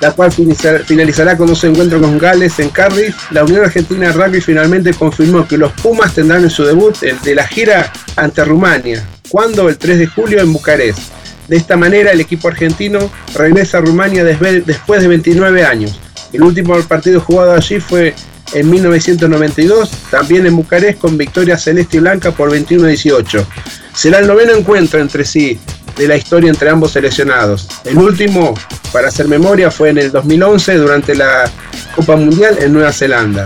la 0.00 0.12
cual 0.12 0.32
finalizará 0.32 1.36
con 1.36 1.48
dos 1.48 1.62
encuentros 1.64 2.00
con 2.00 2.18
Gales 2.18 2.58
en 2.58 2.70
Cardiff, 2.70 3.30
la 3.30 3.44
Unión 3.44 3.64
Argentina 3.64 4.06
de 4.06 4.12
Rugby 4.12 4.40
finalmente 4.40 4.94
confirmó 4.94 5.46
que 5.46 5.58
los 5.58 5.72
Pumas 5.72 6.14
tendrán 6.14 6.44
en 6.44 6.50
su 6.50 6.64
debut 6.64 6.96
el 7.02 7.20
de 7.20 7.34
la 7.34 7.46
gira 7.46 7.92
ante 8.16 8.42
Rumania, 8.44 9.06
cuando 9.28 9.68
el 9.68 9.76
3 9.76 9.98
de 9.98 10.06
julio 10.06 10.40
en 10.40 10.52
Bucarest. 10.52 11.19
De 11.50 11.56
esta 11.56 11.76
manera, 11.76 12.12
el 12.12 12.20
equipo 12.20 12.46
argentino 12.46 13.10
regresa 13.34 13.78
a 13.78 13.80
Rumania 13.80 14.22
después 14.22 15.02
de 15.02 15.08
29 15.08 15.64
años. 15.64 15.98
El 16.32 16.44
último 16.44 16.80
partido 16.82 17.20
jugado 17.20 17.54
allí 17.54 17.80
fue 17.80 18.14
en 18.52 18.70
1992, 18.70 19.90
también 20.12 20.46
en 20.46 20.54
Bucarest 20.54 21.00
con 21.00 21.18
victoria 21.18 21.58
celeste 21.58 21.96
y 21.96 22.00
blanca 22.00 22.30
por 22.30 22.52
21-18. 22.52 23.44
Será 23.92 24.20
el 24.20 24.28
noveno 24.28 24.52
encuentro 24.52 25.00
entre 25.00 25.24
sí 25.24 25.58
de 25.98 26.06
la 26.06 26.16
historia 26.16 26.50
entre 26.50 26.70
ambos 26.70 26.92
seleccionados. 26.92 27.66
El 27.84 27.98
último, 27.98 28.54
para 28.92 29.08
hacer 29.08 29.26
memoria, 29.26 29.72
fue 29.72 29.88
en 29.88 29.98
el 29.98 30.12
2011 30.12 30.76
durante 30.76 31.16
la 31.16 31.50
Copa 31.96 32.14
Mundial 32.14 32.58
en 32.60 32.72
Nueva 32.72 32.92
Zelanda. 32.92 33.42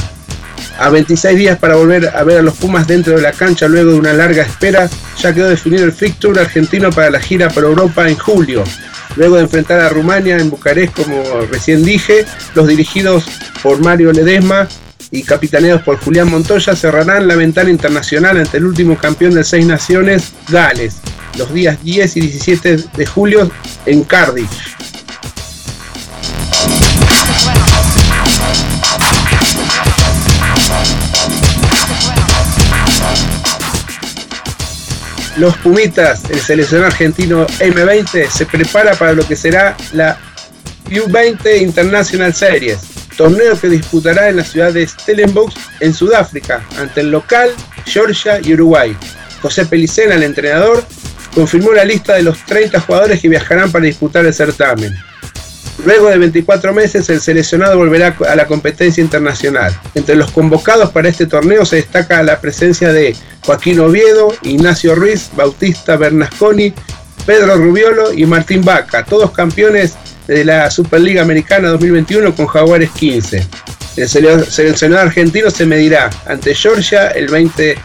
A 0.78 0.90
26 0.90 1.38
días 1.38 1.58
para 1.58 1.76
volver 1.76 2.08
a 2.14 2.24
ver 2.24 2.38
a 2.38 2.42
los 2.42 2.54
Pumas 2.54 2.86
dentro 2.86 3.14
de 3.14 3.22
la 3.22 3.32
cancha 3.32 3.68
luego 3.68 3.92
de 3.92 3.98
una 3.98 4.12
larga 4.12 4.42
espera, 4.42 4.88
ya 5.18 5.32
quedó 5.32 5.48
definido 5.48 5.84
el 5.84 5.92
fixture 5.92 6.40
argentino 6.40 6.90
para 6.90 7.10
la 7.10 7.20
gira 7.20 7.48
por 7.48 7.64
Europa 7.64 8.08
en 8.08 8.16
julio. 8.16 8.64
Luego 9.16 9.36
de 9.36 9.42
enfrentar 9.42 9.80
a 9.80 9.88
Rumania 9.88 10.36
en 10.38 10.50
Bucarest, 10.50 10.94
como 10.96 11.22
recién 11.50 11.84
dije, 11.84 12.24
los 12.54 12.66
dirigidos 12.66 13.24
por 13.62 13.78
Mario 13.80 14.12
Ledesma 14.12 14.68
y 15.10 15.22
capitaneados 15.22 15.82
por 15.82 15.98
Julián 15.98 16.28
Montoya 16.28 16.74
cerrarán 16.74 17.28
la 17.28 17.36
ventana 17.36 17.70
internacional 17.70 18.38
ante 18.38 18.56
el 18.56 18.64
último 18.64 18.98
campeón 18.98 19.34
de 19.34 19.44
seis 19.44 19.64
naciones, 19.64 20.32
Gales, 20.48 20.96
los 21.38 21.52
días 21.54 21.82
10 21.84 22.16
y 22.16 22.20
17 22.20 22.76
de 22.96 23.06
julio 23.06 23.50
en 23.86 24.02
Cardiff. 24.02 24.50
Los 35.36 35.56
Pumitas, 35.58 36.22
el 36.30 36.38
seleccionado 36.38 36.86
argentino 36.86 37.46
M20, 37.46 38.28
se 38.28 38.46
prepara 38.46 38.94
para 38.94 39.12
lo 39.12 39.26
que 39.26 39.34
será 39.34 39.76
la 39.92 40.16
U20 40.86 41.60
International 41.60 42.32
Series, 42.32 42.78
torneo 43.16 43.58
que 43.58 43.68
disputará 43.68 44.28
en 44.28 44.36
la 44.36 44.44
ciudad 44.44 44.72
de 44.72 44.86
Stellenbosch, 44.86 45.56
en 45.80 45.92
Sudáfrica, 45.92 46.64
ante 46.78 47.00
el 47.00 47.10
local 47.10 47.50
Georgia 47.84 48.38
y 48.40 48.54
Uruguay. 48.54 48.96
José 49.42 49.66
Pelicena, 49.66 50.14
el 50.14 50.22
entrenador, 50.22 50.84
confirmó 51.34 51.72
la 51.72 51.84
lista 51.84 52.14
de 52.14 52.22
los 52.22 52.38
30 52.46 52.80
jugadores 52.80 53.20
que 53.20 53.28
viajarán 53.28 53.72
para 53.72 53.86
disputar 53.86 54.24
el 54.24 54.32
certamen. 54.32 54.94
Luego 55.84 56.08
de 56.08 56.18
24 56.18 56.72
meses, 56.72 57.08
el 57.10 57.20
seleccionado 57.20 57.76
volverá 57.76 58.16
a 58.28 58.34
la 58.34 58.46
competencia 58.46 59.02
internacional. 59.02 59.78
Entre 59.94 60.14
los 60.14 60.30
convocados 60.30 60.90
para 60.90 61.08
este 61.08 61.26
torneo 61.26 61.66
se 61.66 61.76
destaca 61.76 62.22
la 62.22 62.40
presencia 62.40 62.92
de 62.92 63.14
Joaquín 63.44 63.80
Oviedo, 63.80 64.34
Ignacio 64.42 64.94
Ruiz, 64.94 65.28
Bautista 65.36 65.96
Bernasconi, 65.96 66.72
Pedro 67.26 67.56
Rubiolo 67.56 68.12
y 68.14 68.24
Martín 68.24 68.64
Vaca, 68.64 69.04
todos 69.04 69.30
campeones 69.32 69.94
de 70.26 70.44
la 70.44 70.70
Superliga 70.70 71.20
Americana 71.20 71.68
2021 71.68 72.34
con 72.34 72.46
Jaguares 72.46 72.90
15. 72.90 73.46
El 73.96 74.08
seleccionado 74.08 75.02
argentino 75.02 75.50
se 75.50 75.66
medirá 75.66 76.10
ante 76.26 76.54
Georgia 76.54 77.08
el 77.08 77.28
20 77.28 77.76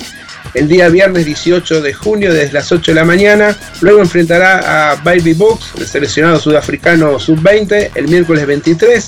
el 0.53 0.67
día 0.67 0.89
viernes 0.89 1.25
18 1.25 1.81
de 1.81 1.93
junio 1.93 2.33
desde 2.33 2.53
las 2.53 2.71
8 2.71 2.91
de 2.91 2.95
la 2.95 3.05
mañana. 3.05 3.57
Luego 3.81 4.01
enfrentará 4.01 4.91
a 4.91 4.95
Baby 4.95 5.33
Box, 5.33 5.73
el 5.77 5.87
seleccionado 5.87 6.39
sudafricano 6.39 7.19
sub-20, 7.19 7.91
el 7.95 8.07
miércoles 8.07 8.45
23 8.45 9.07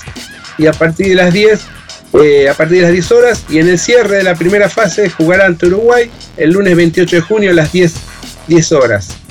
y 0.58 0.66
a 0.66 0.72
partir 0.72 1.08
de 1.08 1.14
las 1.14 1.32
10 1.32 1.60
eh, 2.14 2.46
a 2.46 2.52
partir 2.52 2.78
de 2.78 2.82
las 2.82 2.92
10 2.92 3.12
horas 3.12 3.44
y 3.48 3.58
en 3.58 3.68
el 3.68 3.78
cierre 3.78 4.18
de 4.18 4.22
la 4.22 4.34
primera 4.34 4.68
fase 4.68 5.08
jugará 5.08 5.46
ante 5.46 5.66
Uruguay 5.66 6.10
el 6.36 6.50
lunes 6.50 6.76
28 6.76 7.16
de 7.16 7.22
junio 7.22 7.50
a 7.50 7.54
las 7.54 7.72
10, 7.72 7.94
10 8.48 8.72
horas. 8.72 9.21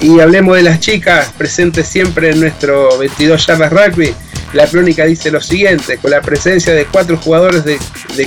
Y 0.00 0.20
hablemos 0.20 0.56
de 0.56 0.62
las 0.62 0.78
chicas 0.78 1.32
presentes 1.36 1.88
siempre 1.88 2.30
en 2.30 2.40
nuestro 2.40 2.96
22 2.98 3.46
yardas 3.46 3.72
rugby. 3.72 4.14
La 4.52 4.66
crónica 4.66 5.04
dice 5.04 5.30
lo 5.30 5.40
siguiente, 5.40 5.98
con 5.98 6.10
la 6.10 6.22
presencia 6.22 6.72
de 6.72 6.86
cuatro 6.86 7.18
jugadores 7.18 7.64
de, 7.64 7.78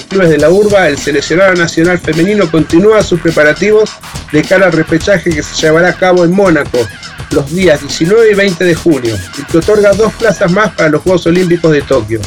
clubes 0.07 0.29
de 0.29 0.37
la 0.37 0.49
urba, 0.49 0.87
el 0.87 0.97
seleccionado 0.97 1.55
nacional 1.55 1.97
femenino 1.97 2.49
continúa 2.51 3.01
sus 3.01 3.19
preparativos 3.19 3.89
de 4.31 4.43
cara 4.43 4.67
al 4.67 4.73
repechaje 4.73 5.31
que 5.31 5.41
se 5.41 5.55
llevará 5.55 5.89
a 5.89 5.95
cabo 5.95 6.23
en 6.23 6.31
Mónaco 6.31 6.87
los 7.31 7.49
días 7.51 7.81
19 7.81 8.31
y 8.31 8.35
20 8.35 8.65
de 8.65 8.75
junio 8.75 9.17
y 9.37 9.43
que 9.43 9.57
otorga 9.57 9.93
dos 9.93 10.13
plazas 10.13 10.51
más 10.51 10.73
para 10.73 10.89
los 10.89 11.01
Juegos 11.01 11.25
Olímpicos 11.25 11.71
de 11.71 11.81
Tokio. 11.81 12.21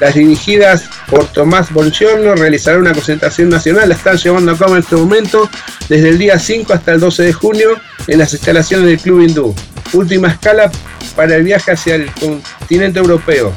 Las 0.00 0.14
dirigidas 0.14 0.84
por 1.08 1.26
Tomás 1.26 1.72
Bongiorno 1.72 2.34
realizarán 2.34 2.80
una 2.80 2.92
concentración 2.92 3.48
nacional, 3.48 3.88
la 3.88 3.94
están 3.94 4.16
llevando 4.16 4.52
a 4.52 4.56
cabo 4.56 4.74
en 4.74 4.82
este 4.82 4.96
momento 4.96 5.50
desde 5.88 6.10
el 6.10 6.18
día 6.18 6.38
5 6.38 6.72
hasta 6.72 6.92
el 6.92 7.00
12 7.00 7.24
de 7.24 7.32
junio 7.32 7.80
en 8.06 8.18
las 8.18 8.32
instalaciones 8.32 8.86
del 8.86 8.98
Club 8.98 9.22
Hindú. 9.22 9.54
Última 9.92 10.28
escala 10.28 10.70
para 11.16 11.34
el 11.34 11.42
viaje 11.42 11.72
hacia 11.72 11.96
el 11.96 12.10
continente 12.12 13.00
europeo. 13.00 13.52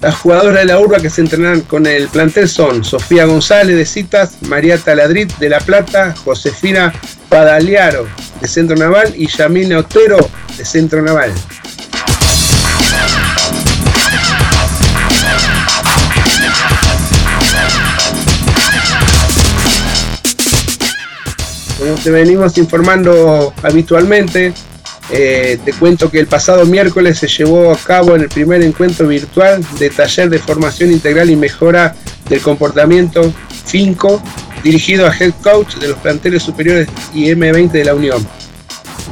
Las 0.00 0.16
jugadoras 0.16 0.58
de 0.58 0.64
la 0.64 0.80
urba 0.80 0.98
que 0.98 1.10
se 1.10 1.20
entrenarán 1.20 1.60
con 1.60 1.86
el 1.86 2.08
plantel 2.08 2.48
son 2.48 2.82
Sofía 2.82 3.24
González 3.24 3.76
de 3.76 3.86
Citas, 3.86 4.38
María 4.42 4.76
Taladrit 4.76 5.32
de 5.38 5.48
La 5.48 5.60
Plata, 5.60 6.12
Josefina 6.24 6.92
Padaliaro 7.28 8.08
de 8.40 8.48
Centro 8.48 8.76
Naval 8.76 9.12
y 9.16 9.28
Yamina 9.28 9.78
Otero 9.78 10.28
de 10.56 10.64
Centro 10.64 11.02
Naval. 11.02 11.32
Como 21.82 21.96
te 21.96 22.12
venimos 22.12 22.56
informando 22.58 23.52
habitualmente, 23.60 24.54
eh, 25.10 25.58
te 25.64 25.72
cuento 25.72 26.08
que 26.12 26.20
el 26.20 26.28
pasado 26.28 26.64
miércoles 26.64 27.18
se 27.18 27.26
llevó 27.26 27.72
a 27.72 27.76
cabo 27.76 28.14
en 28.14 28.22
el 28.22 28.28
primer 28.28 28.62
encuentro 28.62 29.08
virtual 29.08 29.66
de 29.80 29.90
taller 29.90 30.30
de 30.30 30.38
formación 30.38 30.92
integral 30.92 31.28
y 31.28 31.34
mejora 31.34 31.96
del 32.28 32.40
comportamiento 32.40 33.34
FINCO, 33.66 34.22
dirigido 34.62 35.08
a 35.08 35.12
Head 35.12 35.32
Coach 35.42 35.74
de 35.78 35.88
los 35.88 35.98
planteles 35.98 36.44
superiores 36.44 36.86
y 37.12 37.24
M20 37.30 37.72
de 37.72 37.84
la 37.84 37.96
Unión. 37.96 38.24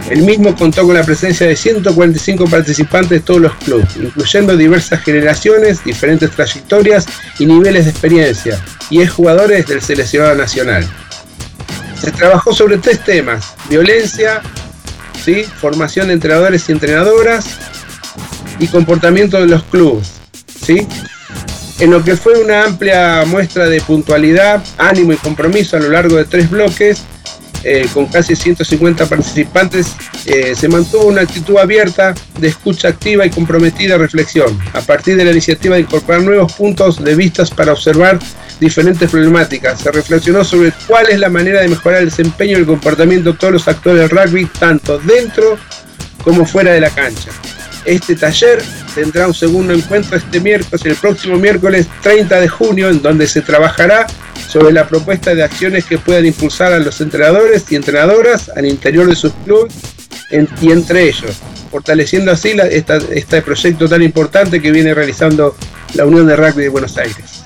El 0.09 0.23
mismo 0.23 0.55
contó 0.55 0.87
con 0.87 0.95
la 0.95 1.03
presencia 1.03 1.49
de 1.49 1.57
145 1.57 2.45
participantes 2.45 3.11
de 3.11 3.21
todos 3.21 3.41
los 3.41 3.55
clubes, 3.55 3.97
incluyendo 4.01 4.57
diversas 4.57 5.03
generaciones, 5.03 5.83
diferentes 5.83 6.31
trayectorias 6.31 7.05
y 7.37 7.47
niveles 7.47 7.87
de 7.87 7.91
experiencia, 7.91 8.65
y 8.91 9.01
es 9.01 9.11
jugadores 9.11 9.67
del 9.67 9.83
seleccionado 9.83 10.37
nacional. 10.37 10.89
Se 12.01 12.11
trabajó 12.13 12.55
sobre 12.55 12.79
tres 12.79 13.05
temas, 13.05 13.55
violencia, 13.69 14.41
¿sí? 15.23 15.45
formación 15.45 16.09
de 16.09 16.15
entrenadores 16.15 16.69
y 16.69 16.73
entrenadoras 16.73 17.59
y 18.59 18.69
comportamiento 18.69 19.39
de 19.41 19.47
los 19.47 19.63
clubes. 19.65 20.13
¿sí? 20.65 20.87
En 21.79 21.91
lo 21.91 22.03
que 22.03 22.17
fue 22.17 22.39
una 22.43 22.65
amplia 22.65 23.25
muestra 23.27 23.67
de 23.67 23.81
puntualidad, 23.81 24.63
ánimo 24.79 25.13
y 25.13 25.17
compromiso 25.17 25.77
a 25.77 25.81
lo 25.81 25.91
largo 25.91 26.17
de 26.17 26.25
tres 26.25 26.51
bloques, 26.51 27.03
eh, 27.63 27.87
con 27.93 28.07
casi 28.07 28.35
150 28.35 29.05
participantes, 29.07 29.95
eh, 30.25 30.55
se 30.55 30.69
mantuvo 30.69 31.05
una 31.05 31.21
actitud 31.21 31.59
abierta 31.59 32.15
de 32.39 32.49
escucha 32.49 32.89
activa 32.89 33.27
y 33.27 33.31
comprometida 33.31 33.99
reflexión, 33.99 34.59
a 34.73 34.81
partir 34.81 35.17
de 35.17 35.27
la 35.27 35.33
iniciativa 35.33 35.75
de 35.75 35.83
incorporar 35.83 36.23
nuevos 36.23 36.53
puntos 36.55 37.05
de 37.05 37.15
vistas 37.15 37.51
para 37.51 37.73
observar 37.73 38.19
diferentes 38.61 39.11
problemáticas. 39.11 39.81
Se 39.81 39.91
reflexionó 39.91 40.45
sobre 40.45 40.73
cuál 40.87 41.09
es 41.09 41.19
la 41.19 41.31
manera 41.31 41.63
de 41.63 41.69
mejorar 41.69 42.01
el 42.01 42.11
desempeño 42.11 42.59
y 42.59 42.61
el 42.61 42.67
comportamiento 42.67 43.33
de 43.33 43.39
todos 43.39 43.55
los 43.55 43.69
actores 43.69 44.01
del 44.01 44.11
rugby, 44.11 44.45
tanto 44.59 44.99
dentro 44.99 45.59
como 46.23 46.45
fuera 46.45 46.73
de 46.73 46.81
la 46.81 46.91
cancha. 46.91 47.31
Este 47.87 48.15
taller 48.15 48.63
tendrá 48.95 49.27
un 49.27 49.35
segundo 49.35 49.73
encuentro 49.73 50.17
este 50.17 50.39
miércoles, 50.39 50.85
el 50.85 50.97
próximo 50.97 51.37
miércoles 51.39 51.87
30 52.03 52.41
de 52.41 52.49
junio, 52.49 52.91
en 52.91 53.01
donde 53.01 53.27
se 53.27 53.41
trabajará 53.41 54.07
sobre 54.47 54.73
la 54.73 54.87
propuesta 54.87 55.35
de 55.35 55.43
acciones 55.43 55.87
que 55.87 55.97
puedan 55.97 56.27
impulsar 56.27 56.73
a 56.73 56.79
los 56.79 57.01
entrenadores 57.01 57.65
y 57.71 57.77
entrenadoras 57.77 58.51
al 58.55 58.67
interior 58.67 59.07
de 59.07 59.17
sus 59.17 59.33
clubes 59.45 59.73
y 60.61 60.71
entre 60.71 61.09
ellos, 61.09 61.39
fortaleciendo 61.71 62.31
así 62.31 62.55
este 63.11 63.43
proyecto 63.43 63.89
tan 63.89 64.03
importante 64.03 64.61
que 64.61 64.71
viene 64.71 64.93
realizando 64.93 65.57
la 65.95 66.05
Unión 66.05 66.27
de 66.27 66.37
Rugby 66.37 66.65
de 66.65 66.69
Buenos 66.69 66.97
Aires. 66.99 67.40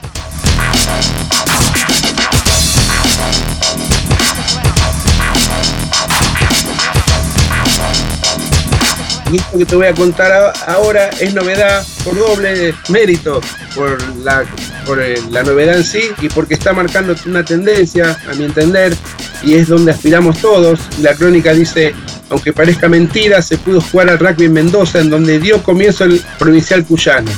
Esto 9.36 9.58
que 9.58 9.64
te 9.64 9.76
voy 9.76 9.86
a 9.86 9.94
contar 9.94 10.52
ahora 10.66 11.10
es 11.20 11.34
novedad 11.34 11.84
por 12.04 12.18
doble 12.18 12.74
mérito, 12.88 13.40
por 13.74 14.02
la, 14.18 14.44
por 14.86 15.00
eh, 15.00 15.16
la 15.30 15.42
novedad 15.42 15.76
en 15.76 15.84
sí 15.84 16.02
y 16.20 16.28
porque 16.28 16.54
está 16.54 16.72
marcando 16.72 17.14
una 17.26 17.44
tendencia, 17.44 18.18
a 18.30 18.34
mi 18.34 18.44
entender, 18.44 18.94
y 19.42 19.54
es 19.54 19.68
donde 19.68 19.92
aspiramos 19.92 20.38
todos. 20.38 20.80
La 21.00 21.14
crónica 21.14 21.52
dice, 21.52 21.94
aunque 22.30 22.52
parezca 22.52 22.88
mentira, 22.88 23.42
se 23.42 23.58
pudo 23.58 23.80
jugar 23.80 24.10
al 24.10 24.18
rugby 24.18 24.46
en 24.46 24.52
Mendoza, 24.52 25.00
en 25.00 25.10
donde 25.10 25.38
dio 25.38 25.62
comienzo 25.62 26.04
el 26.04 26.20
provincial 26.38 26.84
cuyano. 26.84 27.30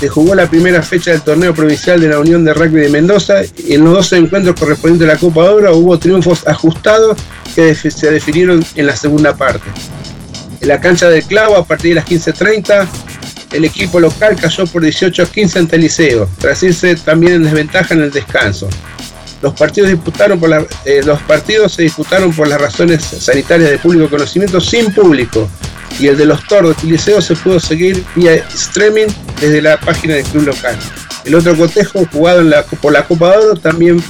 Se 0.00 0.08
jugó 0.08 0.34
la 0.34 0.48
primera 0.48 0.82
fecha 0.82 1.12
del 1.12 1.22
torneo 1.22 1.54
provincial 1.54 1.98
de 1.98 2.08
la 2.08 2.18
Unión 2.18 2.44
de 2.44 2.52
Rugby 2.52 2.82
de 2.82 2.90
Mendoza 2.90 3.36
y 3.56 3.74
en 3.74 3.84
los 3.84 3.94
12 3.94 4.16
encuentros 4.18 4.54
correspondientes 4.60 5.08
a 5.08 5.14
la 5.14 5.18
Copa 5.18 5.50
Oro 5.50 5.74
hubo 5.74 5.98
triunfos 5.98 6.46
ajustados 6.46 7.16
que 7.54 7.74
se 7.74 8.10
definieron 8.10 8.62
en 8.74 8.86
la 8.86 8.94
segunda 8.94 9.34
parte. 9.34 9.64
En 10.60 10.68
la 10.68 10.80
cancha 10.80 11.08
del 11.08 11.24
Clavo, 11.24 11.56
a 11.56 11.64
partir 11.64 11.90
de 11.90 11.94
las 11.96 12.06
15.30, 12.06 12.86
el 13.52 13.64
equipo 13.64 14.00
local 14.00 14.36
cayó 14.40 14.66
por 14.66 14.82
18 14.82 15.22
a 15.22 15.26
15 15.26 15.58
ante 15.58 15.76
el 15.76 15.82
Liceo, 15.82 16.28
tras 16.38 16.62
irse 16.62 16.96
también 16.96 17.34
en 17.34 17.42
desventaja 17.44 17.94
en 17.94 18.02
el 18.02 18.10
descanso. 18.10 18.68
Los 19.42 19.54
partidos, 19.54 19.90
disputaron 19.90 20.40
por 20.40 20.50
eh, 20.84 21.02
los 21.04 21.20
partidos 21.22 21.72
se 21.74 21.82
disputaron 21.82 22.32
por 22.32 22.48
las 22.48 22.60
razones 22.60 23.04
sanitarias 23.04 23.70
de 23.70 23.78
público 23.78 24.08
conocimiento 24.08 24.60
sin 24.60 24.92
público 24.92 25.48
y 25.98 26.08
el 26.08 26.16
de 26.16 26.24
los 26.24 26.42
tordos 26.48 26.76
y 26.82 26.86
liceo 26.86 27.20
se 27.20 27.36
pudo 27.36 27.60
seguir 27.60 28.02
vía 28.14 28.34
streaming 28.54 29.06
desde 29.40 29.60
la 29.60 29.78
página 29.78 30.14
del 30.14 30.24
club 30.24 30.46
local. 30.46 30.76
El 31.24 31.34
otro 31.34 31.56
cotejo 31.56 32.06
jugado 32.10 32.42
por 32.80 32.92
la 32.92 33.04
Copa 33.04 33.32
de 33.32 33.36
Oro 33.36 33.54
también 33.56 34.02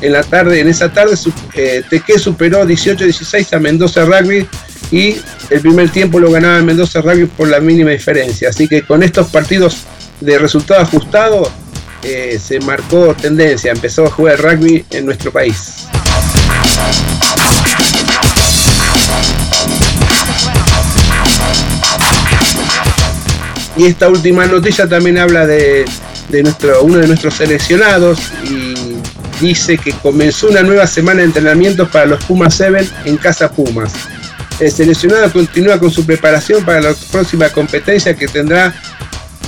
en 0.00 0.12
la 0.12 0.22
tarde, 0.22 0.60
en 0.60 0.68
esa 0.68 0.92
tarde, 0.92 1.14
eh, 1.54 1.82
Teque 1.88 2.18
superó 2.18 2.64
18-16 2.64 3.52
a 3.52 3.60
Mendoza 3.60 4.04
Rugby 4.04 4.48
y 4.92 5.16
el 5.48 5.60
primer 5.60 5.88
tiempo 5.88 6.20
lo 6.20 6.30
ganaba 6.30 6.60
Mendoza 6.60 7.00
Rugby 7.00 7.24
por 7.24 7.48
la 7.48 7.58
mínima 7.58 7.90
diferencia. 7.90 8.50
Así 8.50 8.68
que 8.68 8.82
con 8.82 9.02
estos 9.02 9.28
partidos 9.28 9.78
de 10.20 10.38
resultado 10.38 10.80
ajustado 10.82 11.50
eh, 12.04 12.38
se 12.38 12.60
marcó 12.60 13.14
tendencia, 13.14 13.72
empezó 13.72 14.04
a 14.06 14.10
jugar 14.10 14.38
rugby 14.38 14.84
en 14.90 15.06
nuestro 15.06 15.32
país. 15.32 15.86
Y 23.76 23.86
esta 23.86 24.10
última 24.10 24.44
noticia 24.46 24.86
también 24.86 25.16
habla 25.16 25.46
de, 25.46 25.86
nuestro, 26.42 26.82
uno 26.82 26.98
de 26.98 27.06
nuestros 27.06 27.34
seleccionados 27.34 28.20
y 28.44 28.74
dice 29.40 29.78
que 29.78 29.92
comenzó 29.92 30.48
una 30.48 30.62
nueva 30.62 30.86
semana 30.86 31.20
de 31.20 31.26
entrenamientos 31.26 31.88
para 31.88 32.04
los 32.04 32.22
Pumas 32.24 32.54
7 32.54 32.86
en 33.06 33.16
Casa 33.16 33.50
Pumas. 33.50 33.92
El 34.60 34.70
seleccionado 34.70 35.32
continúa 35.32 35.78
con 35.78 35.90
su 35.90 36.06
preparación 36.06 36.64
para 36.64 36.80
la 36.80 36.94
próxima 37.10 37.48
competencia 37.48 38.14
que 38.14 38.28
tendrá 38.28 38.74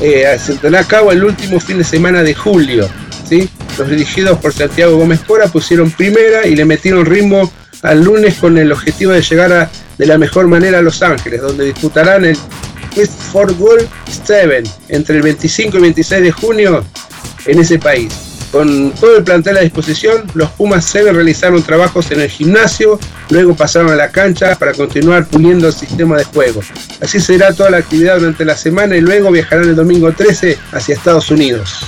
eh, 0.00 0.38
se 0.38 0.55
tendrá 0.57 0.80
a 0.80 0.84
cabo 0.84 1.12
el 1.12 1.24
último 1.24 1.61
fin 1.61 1.78
de 1.78 1.84
semana 1.84 2.22
de 2.22 2.34
julio. 2.34 2.88
¿sí? 3.28 3.48
Los 3.78 3.88
dirigidos 3.88 4.38
por 4.38 4.52
Santiago 4.52 4.96
Gómez 4.96 5.20
Cora 5.20 5.46
pusieron 5.48 5.90
primera 5.90 6.46
y 6.46 6.57
le 6.57 6.64
metieron 6.64 7.07
ritmo 7.07 7.50
al 7.82 8.02
lunes 8.02 8.34
con 8.34 8.59
el 8.59 8.72
objetivo 8.72 9.12
de 9.12 9.22
llegar 9.22 9.70
de 9.98 10.07
la 10.07 10.18
mejor 10.18 10.48
manera 10.48 10.78
a 10.78 10.82
Los 10.82 11.02
Ángeles, 11.02 11.40
donde 11.42 11.66
disputarán 11.66 12.24
el 12.24 12.36
West 12.96 13.20
Fort 13.32 13.59
World 13.59 13.88
7 14.26 14.62
entre 14.88 15.16
el 15.16 15.22
25 15.22 15.78
y 15.78 15.80
26 15.80 16.22
de 16.22 16.32
junio 16.32 16.84
en 17.46 17.59
ese 17.59 17.78
país. 17.78 18.34
Con 18.55 18.92
todo 18.92 19.16
el 19.16 19.24
plantel 19.24 19.57
a 19.57 19.62
disposición, 19.62 20.30
los 20.34 20.48
Pumas 20.50 20.84
7 20.84 21.11
realizaron 21.11 21.61
trabajos 21.64 22.12
en 22.12 22.20
el 22.20 22.30
gimnasio, 22.30 23.00
luego 23.28 23.57
pasaron 23.57 23.90
a 23.90 23.96
la 23.96 24.12
cancha 24.12 24.55
para 24.55 24.72
continuar 24.72 25.26
puliendo 25.26 25.66
el 25.66 25.72
sistema 25.72 26.16
de 26.16 26.22
juego. 26.22 26.61
Así 27.00 27.18
será 27.18 27.52
toda 27.52 27.70
la 27.70 27.78
actividad 27.78 28.16
durante 28.20 28.44
la 28.44 28.57
semana 28.57 28.94
y 28.94 29.00
luego 29.00 29.32
viajarán 29.32 29.70
el 29.70 29.74
domingo 29.74 30.12
13 30.12 30.57
hacia 30.70 30.94
Estados 30.94 31.32
Unidos. 31.32 31.80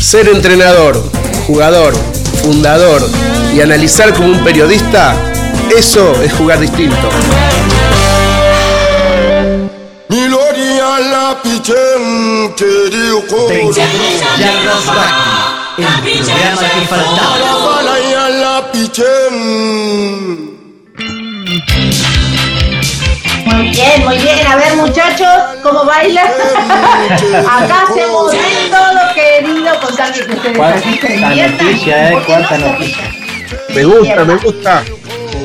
Ser 0.00 0.28
entrenador, 0.28 1.02
jugador, 1.48 1.94
fundador 2.44 3.02
y 3.52 3.60
analizar 3.60 4.14
como 4.14 4.28
un 4.28 4.44
periodista, 4.44 5.16
eso 5.76 6.22
es 6.22 6.32
jugar 6.32 6.60
distinto. 6.60 7.10
Muy 23.44 23.68
bien, 23.70 24.04
muy 24.04 24.18
bien. 24.18 24.46
A 24.46 24.56
ver, 24.56 24.76
muchachos, 24.76 25.28
¿cómo 25.62 25.84
bailan? 25.84 26.26
Acá 27.48 27.84
hacemos 27.88 28.32
todo 28.32 29.14
querido 29.14 29.80
con 29.80 29.96
tal 29.96 30.12
que 30.12 30.20
ustedes 30.20 31.00
se 31.00 31.16
noticia, 31.16 32.12
eh, 32.12 32.18
cuánta 32.26 32.58
noticia. 32.58 33.14
Me 33.74 33.84
gusta, 33.84 34.24
me 34.24 34.34
gusta. 34.36 34.84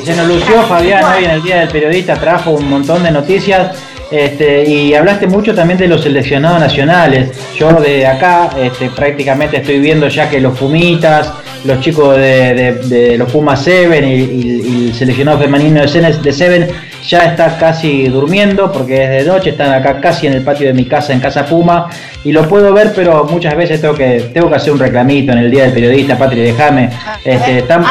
Se 0.04 0.14
nos 0.14 0.26
lució 0.26 0.66
Fabián 0.66 1.04
hoy 1.04 1.24
en 1.24 1.30
el 1.30 1.42
Día 1.42 1.60
del 1.60 1.68
Periodista, 1.68 2.14
trajo 2.16 2.50
un 2.50 2.68
montón 2.68 3.02
de 3.04 3.10
noticias 3.10 3.76
este, 4.14 4.64
y 4.68 4.94
hablaste 4.94 5.26
mucho 5.26 5.54
también 5.54 5.78
de 5.78 5.88
los 5.88 6.02
seleccionados 6.02 6.60
nacionales. 6.60 7.30
Yo 7.56 7.72
de 7.72 8.06
acá 8.06 8.50
este, 8.60 8.88
prácticamente 8.90 9.56
estoy 9.56 9.80
viendo 9.80 10.06
ya 10.06 10.30
que 10.30 10.40
los 10.40 10.56
Pumitas, 10.56 11.32
los 11.64 11.80
chicos 11.80 12.16
de, 12.16 13.16
los 13.18 13.30
Pumas 13.32 13.62
Seven 13.62 14.04
y, 14.04 14.88
el 14.88 14.94
seleccionado 14.94 15.38
femenino 15.38 15.80
de 15.82 16.32
Seven 16.32 16.68
ya 17.08 17.24
está 17.24 17.58
casi 17.58 18.08
durmiendo 18.08 18.70
porque 18.70 19.02
es 19.02 19.10
de 19.10 19.24
noche, 19.24 19.50
están 19.50 19.72
acá 19.72 20.00
casi 20.00 20.26
en 20.28 20.34
el 20.34 20.42
patio 20.42 20.68
de 20.68 20.74
mi 20.74 20.84
casa, 20.84 21.12
en 21.12 21.20
Casa 21.20 21.44
Puma, 21.44 21.90
y 22.22 22.32
lo 22.32 22.48
puedo 22.48 22.72
ver, 22.72 22.92
pero 22.94 23.24
muchas 23.24 23.56
veces 23.56 23.80
tengo 23.80 23.94
que, 23.94 24.30
tengo 24.32 24.48
que 24.48 24.54
hacer 24.54 24.72
un 24.72 24.78
reclamito 24.78 25.32
en 25.32 25.38
el 25.38 25.50
Día 25.50 25.64
del 25.64 25.72
Periodista, 25.72 26.16
Patria, 26.16 26.44
déjame. 26.44 26.90
Este, 27.24 27.58
estamos, 27.58 27.88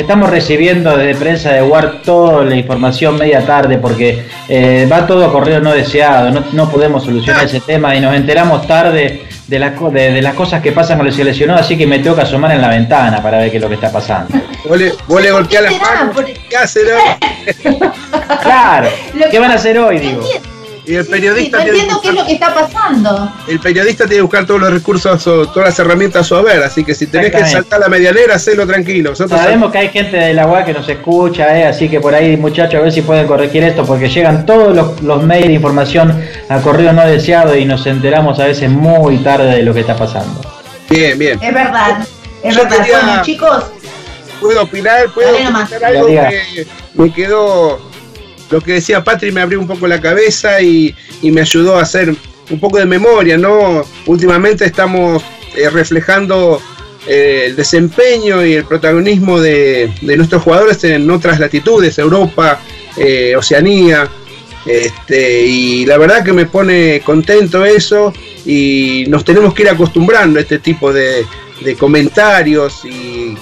estamos 0.00 0.30
recibiendo 0.30 0.96
desde 0.96 1.18
prensa 1.18 1.52
de 1.52 1.62
WAR 1.62 2.02
toda 2.02 2.44
la 2.44 2.54
información 2.54 3.16
media 3.16 3.44
tarde 3.44 3.78
porque 3.78 4.26
eh, 4.48 4.88
va 4.90 5.06
todo 5.06 5.24
a 5.24 5.32
correo 5.32 5.60
no 5.60 5.72
deseado, 5.72 6.30
no, 6.52 6.70
podemos 6.70 7.04
solucionar 7.04 7.44
ese 7.44 7.60
tema 7.60 7.94
y 7.96 8.00
nos 8.00 8.14
enteramos 8.14 8.66
tarde 8.66 9.26
de, 9.46 9.58
las 9.58 9.72
de, 9.92 10.22
las 10.22 10.34
cosas 10.34 10.62
que 10.62 10.72
pasan 10.72 10.98
con 10.98 11.06
el 11.06 11.12
seleccionado, 11.12 11.60
así 11.60 11.76
que 11.76 11.86
me 11.86 11.98
tengo 11.98 12.16
que 12.16 12.22
asomar 12.22 12.52
en 12.52 12.60
la 12.60 12.68
ventana 12.68 13.22
para 13.22 13.38
ver 13.38 13.50
qué 13.50 13.56
es 13.56 13.62
lo 13.62 13.68
que 13.68 13.74
está 13.74 13.90
pasando. 13.90 14.38
Vos 14.68 14.78
le, 14.78 14.92
vos 15.06 15.22
le 15.22 15.30
golpeás 15.30 15.64
las 15.64 15.80
manos, 15.80 16.16
¿qué 16.48 16.56
hacen 16.56 16.82
Claro, 18.42 18.88
¿qué 19.30 19.38
van 19.38 19.50
a 19.50 19.54
hacer 19.54 19.78
hoy, 19.78 19.98
digo? 19.98 20.22
Y 20.88 20.94
el 20.94 21.06
periodista. 21.06 21.58
no 21.58 21.64
entiendo 21.64 22.00
qué 22.00 22.08
es 22.08 22.14
lo 22.14 22.26
que 22.26 22.32
está 22.32 22.54
pasando. 22.54 23.30
El 23.46 23.60
periodista 23.60 24.04
tiene 24.04 24.16
que 24.16 24.22
buscar 24.22 24.46
todos 24.46 24.60
los 24.60 24.72
recursos, 24.72 25.26
o 25.26 25.46
todas 25.46 25.68
las 25.68 25.78
herramientas 25.78 26.22
a 26.22 26.24
su 26.24 26.34
haber. 26.34 26.62
Así 26.62 26.82
que 26.82 26.94
si 26.94 27.06
tenés 27.06 27.30
que 27.30 27.44
saltar 27.46 27.80
la 27.80 27.88
medianera, 27.88 28.36
hacelo 28.36 28.66
tranquilo. 28.66 29.14
Sabemos 29.14 29.70
que 29.70 29.78
hay 29.78 29.88
gente 29.90 30.16
de 30.16 30.32
la 30.32 30.46
UAC 30.46 30.66
que 30.66 30.72
nos 30.72 30.88
escucha, 30.88 31.58
eh, 31.58 31.66
así 31.66 31.90
que 31.90 32.00
por 32.00 32.14
ahí, 32.14 32.38
muchachos, 32.38 32.80
a 32.80 32.84
ver 32.84 32.92
si 32.92 33.02
pueden 33.02 33.26
corregir 33.26 33.62
esto, 33.64 33.84
porque 33.84 34.08
llegan 34.08 34.46
todos 34.46 34.74
los, 34.74 35.02
los 35.02 35.22
mails 35.22 35.48
de 35.48 35.52
información 35.52 36.22
a 36.48 36.60
correo 36.60 36.92
no 36.94 37.06
deseado 37.06 37.54
y 37.54 37.66
nos 37.66 37.86
enteramos 37.86 38.38
a 38.38 38.46
veces 38.46 38.70
muy 38.70 39.18
tarde 39.18 39.56
de 39.56 39.62
lo 39.62 39.74
que 39.74 39.80
está 39.80 39.94
pasando. 39.94 40.40
Bien, 40.88 41.18
bien. 41.18 41.38
Es 41.42 41.52
verdad. 41.52 42.06
Es 42.42 42.56
verdad. 42.56 42.78
Bueno, 42.78 43.22
chicos. 43.22 43.64
Puedo 44.40 44.62
opinar, 44.62 45.08
puedo 45.12 45.34
opinar 45.34 45.84
algo 45.84 46.06
que 46.06 46.66
me 46.94 47.12
quedó 47.12 47.87
lo 48.50 48.60
que 48.60 48.74
decía 48.74 49.04
Patri 49.04 49.32
me 49.32 49.40
abrió 49.40 49.60
un 49.60 49.66
poco 49.66 49.86
la 49.86 50.00
cabeza 50.00 50.60
y, 50.60 50.94
me 51.22 51.40
ayudó 51.40 51.76
a 51.76 51.82
hacer 51.82 52.14
un 52.50 52.60
poco 52.60 52.78
de 52.78 52.86
memoria, 52.86 53.36
¿no? 53.36 53.84
Últimamente 54.06 54.64
estamos 54.64 55.22
eh, 55.54 55.68
reflejando 55.68 56.62
eh, 57.06 57.44
el 57.46 57.56
desempeño 57.56 58.44
y 58.44 58.54
el 58.54 58.64
protagonismo 58.64 59.40
de, 59.40 59.92
nuestros 60.02 60.42
jugadores 60.42 60.82
en 60.84 61.10
otras 61.10 61.38
latitudes, 61.40 61.98
Europa, 61.98 62.60
eh, 62.96 63.34
Oceanía, 63.36 64.08
este, 64.64 65.46
y 65.46 65.86
la 65.86 65.98
verdad 65.98 66.24
que 66.24 66.32
me 66.32 66.46
pone 66.46 67.00
contento 67.04 67.64
eso 67.64 68.12
y 68.44 69.04
nos 69.08 69.24
tenemos 69.24 69.54
que 69.54 69.62
ir 69.62 69.68
acostumbrando 69.68 70.38
a 70.38 70.42
este 70.42 70.58
tipo 70.58 70.92
de, 70.92 71.24
de 71.62 71.74
comentarios 71.76 72.84
y 72.84 73.36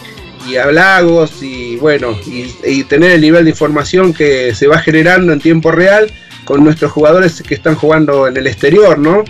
y 0.47 0.57
halagos 0.57 1.42
y 1.42 1.76
bueno, 1.76 2.16
y, 2.26 2.84
tener 2.84 3.12
el 3.12 3.20
nivel 3.20 3.44
de 3.44 3.51
información 3.51 4.12
que 4.12 4.55
se 4.55 4.66
va 4.66 4.78
generando 4.78 5.32
en 5.32 5.40
tiempo 5.40 5.70
real 5.70 6.11
con 6.44 6.62
nuestros 6.62 6.92
jugadores 6.92 7.42
que 7.42 7.55
están 7.55 7.74
jugando 7.74 8.28
en 8.28 8.36
el 8.36 8.47
exterior, 8.47 8.99
¿no? 8.99 9.24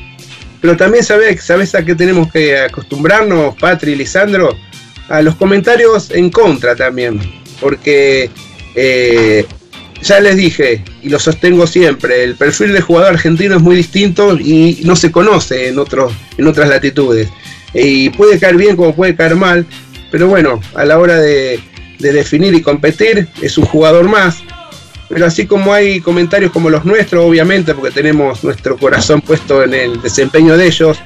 Pero 0.60 0.76
también 0.76 1.04
sabes, 1.04 1.42
sabes 1.42 1.74
a 1.74 1.84
qué 1.84 1.94
tenemos 1.94 2.30
que 2.32 2.58
acostumbrarnos, 2.58 3.54
Patri 3.56 3.92
y 3.92 3.96
Lisandro, 3.96 4.56
a 5.08 5.22
los 5.22 5.36
comentarios 5.36 6.10
en 6.10 6.30
contra 6.30 6.74
también, 6.74 7.20
porque 7.60 8.30
eh, 8.74 9.46
ya 10.02 10.20
les 10.20 10.36
dije 10.36 10.84
y 11.02 11.08
lo 11.08 11.18
sostengo 11.18 11.66
siempre, 11.66 12.24
el 12.24 12.34
perfil 12.34 12.72
de 12.72 12.80
jugador 12.80 13.14
argentino 13.14 13.56
es 13.56 13.62
muy 13.62 13.76
distinto 13.76 14.36
y 14.38 14.80
no 14.84 14.96
se 14.96 15.10
conoce 15.10 15.68
en 15.68 15.78
otros 15.78 16.12
en 16.36 16.46
otras 16.46 16.68
latitudes 16.68 17.28
y 17.74 18.10
puede 18.10 18.38
caer 18.38 18.56
bien 18.56 18.76
como 18.76 18.94
puede 18.94 19.14
caer 19.14 19.36
mal, 19.36 19.66
pero 20.10 20.28
bueno, 20.28 20.60
a 20.74 20.84
la 20.84 20.98
hora 20.98 21.18
de, 21.20 21.60
definir 21.98 22.54
y 22.54 22.62
competir, 22.62 23.26
es 23.40 23.58
un 23.58 23.64
jugador 23.64 24.08
más. 24.08 24.38
Pero 25.08 25.24
así 25.26 25.46
como 25.46 25.72
hay 25.72 26.00
comentarios 26.00 26.50
como 26.50 26.68
los 26.68 26.84
nuestros, 26.84 27.24
obviamente, 27.24 27.74
porque 27.74 27.92
tenemos 27.92 28.42
nuestro 28.42 28.76
corazón 28.76 29.20
puesto 29.20 29.62
en 29.62 29.72
el 29.72 30.02
desempeño 30.02 30.56
de 30.56 30.66
ellos, 30.66 30.98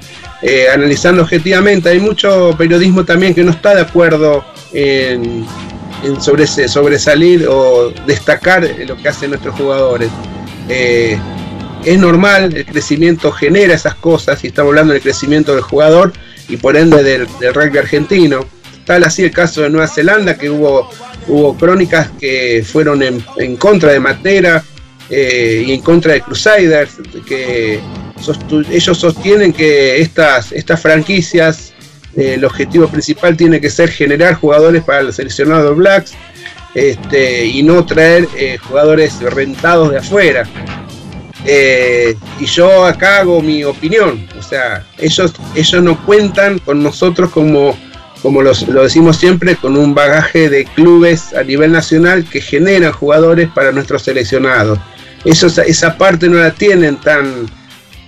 eh, 0.42 0.68
analizando 0.72 1.22
objetivamente, 1.22 1.90
hay 1.90 2.00
mucho 2.00 2.54
periodismo 2.56 3.04
también 3.04 3.34
que 3.34 3.44
no 3.44 3.50
está 3.50 3.74
de 3.74 3.82
acuerdo 3.82 4.44
en, 4.72 5.46
sobre 6.18 6.46
sobresalir 6.46 7.46
o 7.46 7.92
destacar 8.06 8.68
lo 8.86 8.96
que 8.96 9.08
hacen 9.08 9.30
nuestros 9.30 9.54
jugadores. 9.54 10.08
Eh, 10.68 11.18
es 11.84 11.98
normal, 11.98 12.54
el 12.56 12.64
crecimiento 12.66 13.32
genera 13.32 13.74
esas 13.74 13.94
cosas 13.94 14.42
y 14.44 14.48
estamos 14.48 14.70
hablando 14.70 14.92
del 14.92 15.02
crecimiento 15.02 15.54
del 15.54 15.62
jugador 15.62 16.12
y 16.48 16.56
por 16.56 16.76
ende 16.76 17.02
del 17.02 17.26
rugby 17.54 17.78
argentino 17.78 18.44
Tal 18.90 19.04
así 19.04 19.22
el 19.22 19.30
caso 19.30 19.62
de 19.62 19.70
Nueva 19.70 19.86
Zelanda, 19.86 20.36
que 20.36 20.50
hubo, 20.50 20.90
hubo 21.28 21.56
crónicas 21.56 22.10
que 22.18 22.64
fueron 22.66 23.04
en, 23.04 23.56
contra 23.56 23.92
de 23.92 24.00
Matera 24.00 24.64
eh, 25.08 25.62
y 25.64 25.74
en 25.74 25.80
contra 25.80 26.14
de 26.14 26.22
Crusaders, 26.22 26.94
que 27.24 27.78
ellos 28.68 28.98
sostienen 28.98 29.52
que 29.52 30.00
estas, 30.00 30.50
estas 30.50 30.82
franquicias, 30.82 31.72
eh, 32.16 32.34
el 32.34 32.44
objetivo 32.44 32.88
principal 32.88 33.36
tiene 33.36 33.60
que 33.60 33.70
ser 33.70 33.90
generar 33.92 34.34
jugadores 34.34 34.82
para 34.82 35.02
el 35.02 35.12
seleccionado 35.12 35.72
Blacks 35.76 36.14
este, 36.74 37.46
y 37.46 37.62
no 37.62 37.86
traer 37.86 38.26
eh, 38.36 38.58
jugadores 38.58 39.20
rentados 39.20 39.92
de 39.92 39.98
afuera. 39.98 40.48
y 42.40 42.44
yo 42.44 42.84
acá 42.86 43.20
hago 43.20 43.40
mi 43.40 43.62
opinión, 43.62 44.28
o 44.36 44.42
sea, 44.42 44.84
ellos, 44.98 45.32
ellos 45.54 45.80
no 45.80 46.04
cuentan 46.04 46.58
con 46.58 46.82
nosotros 46.82 47.30
como 47.30 47.78
como 48.22 48.42
lo 48.42 48.52
decimos 48.82 49.16
siempre, 49.16 49.56
con 49.56 49.76
un 49.76 49.94
bagaje 49.94 50.50
de 50.50 50.64
clubes 50.64 51.32
a 51.34 51.42
nivel 51.42 51.72
nacional 51.72 52.24
que 52.24 52.40
generan 52.40 52.92
jugadores 52.92 53.48
para 53.48 53.72
nuestros 53.72 54.02
seleccionados. 54.02 54.78
Eso, 55.24 55.46
esa 55.62 55.96
parte 55.96 56.28
no 56.28 56.38
la 56.38 56.52
tienen 56.52 56.96
tan, 56.96 57.46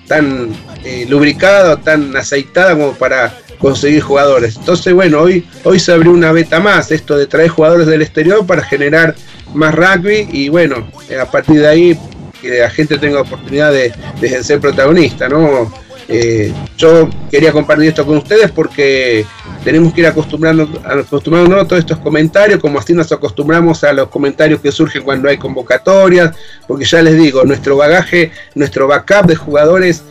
tan 0.06 0.50
eh, 0.84 1.06
lubricada 1.08 1.74
o 1.74 1.76
tan 1.78 2.16
aceitada 2.16 2.72
como 2.72 2.94
para 2.94 3.34
conseguir 3.58 4.02
jugadores. 4.02 4.56
Entonces, 4.56 4.92
bueno, 4.92 5.20
hoy, 5.20 5.46
hoy 5.64 5.78
se 5.78 5.92
abrió 5.92 6.10
una 6.12 6.32
beta 6.32 6.60
más, 6.60 6.90
esto 6.90 7.16
de 7.16 7.26
traer 7.26 7.48
jugadores 7.48 7.86
del 7.86 8.02
exterior 8.02 8.46
para 8.46 8.62
generar 8.62 9.14
más 9.54 9.74
rugby 9.74 10.28
y 10.32 10.48
bueno, 10.48 10.88
a 11.20 11.30
partir 11.30 11.60
de 11.60 11.68
ahí 11.68 11.98
que 12.40 12.58
la 12.58 12.70
gente 12.70 12.98
tenga 12.98 13.20
oportunidad 13.20 13.72
de, 13.72 13.92
de 14.20 14.42
ser 14.42 14.58
protagonista, 14.58 15.28
¿no? 15.28 15.72
Eh, 16.14 16.52
yo 16.76 17.08
quería 17.30 17.52
compartir 17.52 17.88
esto 17.88 18.04
con 18.04 18.18
ustedes 18.18 18.50
porque 18.50 19.24
tenemos 19.64 19.94
que 19.94 20.02
ir 20.02 20.06
acostumbrando, 20.06 20.68
acostumbrándonos 20.84 21.64
a 21.64 21.66
todos 21.66 21.80
estos 21.80 21.98
comentarios, 21.98 22.60
como 22.60 22.78
así 22.78 22.92
nos 22.92 23.10
acostumbramos 23.10 23.82
a 23.82 23.94
los 23.94 24.08
comentarios 24.08 24.60
que 24.60 24.70
surgen 24.70 25.04
cuando 25.04 25.30
hay 25.30 25.38
convocatorias, 25.38 26.36
porque 26.68 26.84
ya 26.84 27.00
les 27.00 27.16
digo, 27.16 27.44
nuestro 27.44 27.78
bagaje, 27.78 28.30
nuestro 28.54 28.86
backup 28.86 29.26
de 29.26 29.36
jugadores 29.36 30.04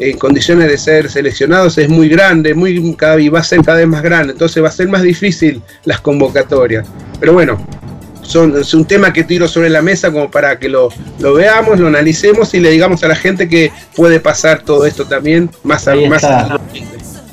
en 0.00 0.18
condiciones 0.18 0.68
de 0.68 0.76
ser 0.76 1.08
seleccionados 1.08 1.78
es 1.78 1.88
muy 1.88 2.08
grande, 2.08 2.52
muy 2.52 2.96
cada, 2.96 3.20
y 3.20 3.28
va 3.28 3.38
a 3.38 3.44
ser 3.44 3.62
cada 3.62 3.78
vez 3.78 3.86
más 3.86 4.02
grande, 4.02 4.32
entonces 4.32 4.60
va 4.60 4.68
a 4.68 4.72
ser 4.72 4.88
más 4.88 5.02
difícil 5.02 5.62
las 5.84 6.00
convocatorias. 6.00 6.84
Pero 7.20 7.32
bueno, 7.32 7.64
son, 8.24 8.58
es 8.60 8.74
un 8.74 8.84
tema 8.84 9.12
que 9.12 9.24
tiro 9.24 9.46
sobre 9.46 9.70
la 9.70 9.82
mesa 9.82 10.10
como 10.10 10.30
para 10.30 10.58
que 10.58 10.68
lo, 10.68 10.88
lo 11.20 11.34
veamos, 11.34 11.78
lo 11.78 11.86
analicemos 11.88 12.52
y 12.54 12.60
le 12.60 12.70
digamos 12.70 13.02
a 13.04 13.08
la 13.08 13.16
gente 13.16 13.48
que 13.48 13.70
puede 13.94 14.20
pasar 14.20 14.62
todo 14.62 14.86
esto 14.86 15.06
también 15.06 15.50
más, 15.62 15.86
a, 15.88 15.94
más 15.94 16.24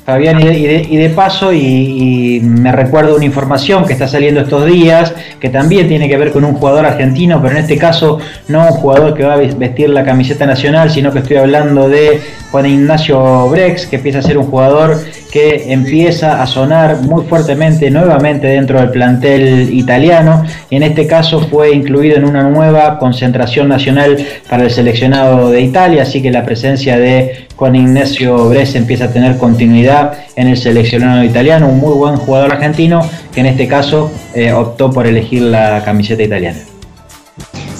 Fabián, 0.04 0.40
y 0.40 0.96
de, 0.96 1.10
paso, 1.10 1.52
y, 1.52 2.40
me 2.42 2.72
recuerdo 2.72 3.14
una 3.14 3.24
información 3.24 3.86
que 3.86 3.92
está 3.92 4.08
saliendo 4.08 4.40
estos 4.40 4.66
días, 4.66 5.14
que 5.38 5.48
también 5.48 5.86
tiene 5.86 6.08
que 6.08 6.16
ver 6.16 6.32
con 6.32 6.44
un 6.44 6.54
jugador 6.54 6.84
argentino, 6.86 7.40
pero 7.40 7.54
en 7.54 7.62
este 7.62 7.78
caso 7.78 8.18
no 8.48 8.66
un 8.66 8.72
jugador 8.72 9.14
que 9.14 9.22
va 9.22 9.34
a 9.34 9.36
vestir 9.36 9.90
la 9.90 10.04
camiseta 10.04 10.44
nacional, 10.44 10.90
sino 10.90 11.12
que 11.12 11.20
estoy 11.20 11.36
hablando 11.36 11.88
de 11.88 12.20
Juan 12.52 12.66
Ignacio 12.66 13.48
Brex, 13.48 13.86
que 13.86 13.96
empieza 13.96 14.18
a 14.18 14.22
ser 14.22 14.36
un 14.36 14.44
jugador 14.44 15.02
que 15.32 15.72
empieza 15.72 16.42
a 16.42 16.46
sonar 16.46 17.00
muy 17.00 17.24
fuertemente 17.24 17.90
nuevamente 17.90 18.46
dentro 18.46 18.78
del 18.78 18.90
plantel 18.90 19.72
italiano 19.72 20.44
y 20.68 20.76
en 20.76 20.82
este 20.82 21.06
caso 21.06 21.40
fue 21.40 21.72
incluido 21.74 22.16
en 22.16 22.26
una 22.26 22.42
nueva 22.42 22.98
concentración 22.98 23.68
nacional 23.68 24.18
para 24.50 24.64
el 24.64 24.70
seleccionado 24.70 25.50
de 25.50 25.62
Italia, 25.62 26.02
así 26.02 26.20
que 26.20 26.30
la 26.30 26.44
presencia 26.44 26.98
de 26.98 27.46
Juan 27.56 27.74
Ignacio 27.74 28.50
Brex 28.50 28.74
empieza 28.74 29.06
a 29.06 29.08
tener 29.08 29.38
continuidad 29.38 30.12
en 30.36 30.48
el 30.48 30.58
seleccionado 30.58 31.24
italiano, 31.24 31.68
un 31.68 31.78
muy 31.78 31.94
buen 31.94 32.16
jugador 32.16 32.52
argentino 32.52 33.00
que 33.32 33.40
en 33.40 33.46
este 33.46 33.66
caso 33.66 34.12
eh, 34.34 34.52
optó 34.52 34.90
por 34.90 35.06
elegir 35.06 35.40
la 35.40 35.82
camiseta 35.82 36.22
italiana. 36.22 36.58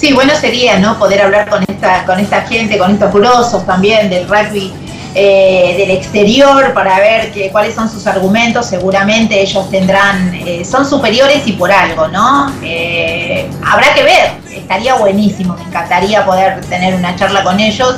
Sí, 0.02 0.12
bueno 0.12 0.34
sería, 0.34 0.80
¿no? 0.80 0.98
Poder 0.98 1.22
hablar 1.22 1.48
con 1.48 1.62
esta, 1.62 2.04
con 2.04 2.18
esta 2.18 2.40
gente, 2.40 2.76
con 2.76 2.90
estos 2.90 3.12
grosos 3.12 3.64
también 3.64 4.10
del 4.10 4.26
rugby 4.26 4.72
eh, 5.14 5.76
del 5.78 5.92
exterior 5.92 6.74
para 6.74 6.98
ver 6.98 7.30
que, 7.30 7.50
cuáles 7.52 7.76
son 7.76 7.88
sus 7.88 8.04
argumentos. 8.08 8.66
Seguramente 8.66 9.40
ellos 9.40 9.70
tendrán, 9.70 10.34
eh, 10.34 10.64
son 10.64 10.84
superiores 10.84 11.46
y 11.46 11.52
por 11.52 11.70
algo, 11.70 12.08
¿no? 12.08 12.52
Eh, 12.64 13.48
habrá 13.64 13.94
que 13.94 14.02
ver, 14.02 14.32
estaría 14.50 14.96
buenísimo, 14.96 15.54
me 15.54 15.62
encantaría 15.62 16.26
poder 16.26 16.62
tener 16.62 16.96
una 16.96 17.14
charla 17.14 17.44
con 17.44 17.60
ellos 17.60 17.94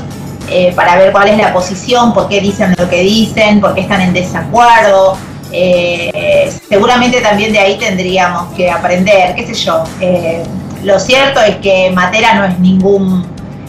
para 0.77 0.97
ver 0.97 1.11
cuál 1.11 1.29
es 1.29 1.39
la 1.39 1.55
posición, 1.55 2.13
por 2.13 2.29
qué 2.29 2.39
dicen 2.39 2.75
lo 2.77 2.87
que 2.87 3.01
dicen, 3.01 3.63
por 3.63 3.75
qué 3.75 3.81
están 3.81 4.03
en 4.03 4.13
desacuerdo. 4.13 5.17
seguramente 6.69 7.23
también 7.23 7.51
de 7.51 7.61
ahí 7.61 7.79
tendríamos 7.79 8.53
que 8.55 8.71
aprender, 8.71 9.35
qué 9.35 9.47
sé 9.47 9.55
yo. 9.55 9.85
Lo 10.85 11.01
cierto 11.01 11.41
es 11.41 11.57
que 11.57 11.91
Matera 11.93 12.35
no 12.35 12.45
es 12.45 12.59
ningún, 12.59 13.26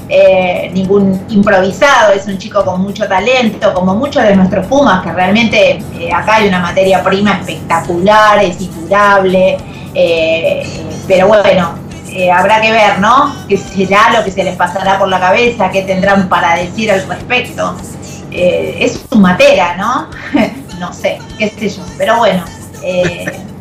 eh, 0.10 0.70
ningún 0.74 1.26
improvisado, 1.30 2.12
es 2.12 2.28
un 2.28 2.38
chico 2.38 2.64
con 2.66 2.82
mucho 2.82 3.08
talento, 3.08 3.74
como 3.74 3.96
muchos 3.96 4.22
de 4.24 4.36
nuestros 4.36 4.68
Pumas, 4.68 5.02
que 5.02 5.14
realmente 5.14 5.80
eh, 5.98 6.12
acá 6.14 6.36
hay 6.36 6.50
una 6.50 6.60
materia 6.60 7.02
prima 7.02 7.38
espectacular, 7.40 8.44
es 8.44 8.60
indurable, 8.60 9.58
eh, 9.94 10.68
pero 11.08 11.30
bueno, 11.30 11.76
habrá 12.34 12.60
que 12.60 12.72
ver, 12.74 13.00
¿no? 13.00 13.34
¿Qué 13.48 13.58
será 13.58 14.12
lo 14.12 14.24
que 14.26 14.32
se 14.32 14.44
les 14.44 14.58
pasará 14.58 15.00
por 15.00 15.08
la 15.08 15.20
cabeza? 15.20 15.72
¿Qué 15.72 15.84
tendrán 15.84 16.28
para 16.28 16.56
decir 16.56 16.92
al 16.92 17.08
respecto? 17.08 17.76
es 18.30 19.00
un 19.12 19.22
Matera, 19.22 19.78
¿no? 19.78 20.10
no 20.80 20.92
sé, 20.92 21.20
qué 21.38 21.50
sé 21.50 21.70
yo, 21.70 21.84
pero 21.98 22.18
bueno. 22.18 22.44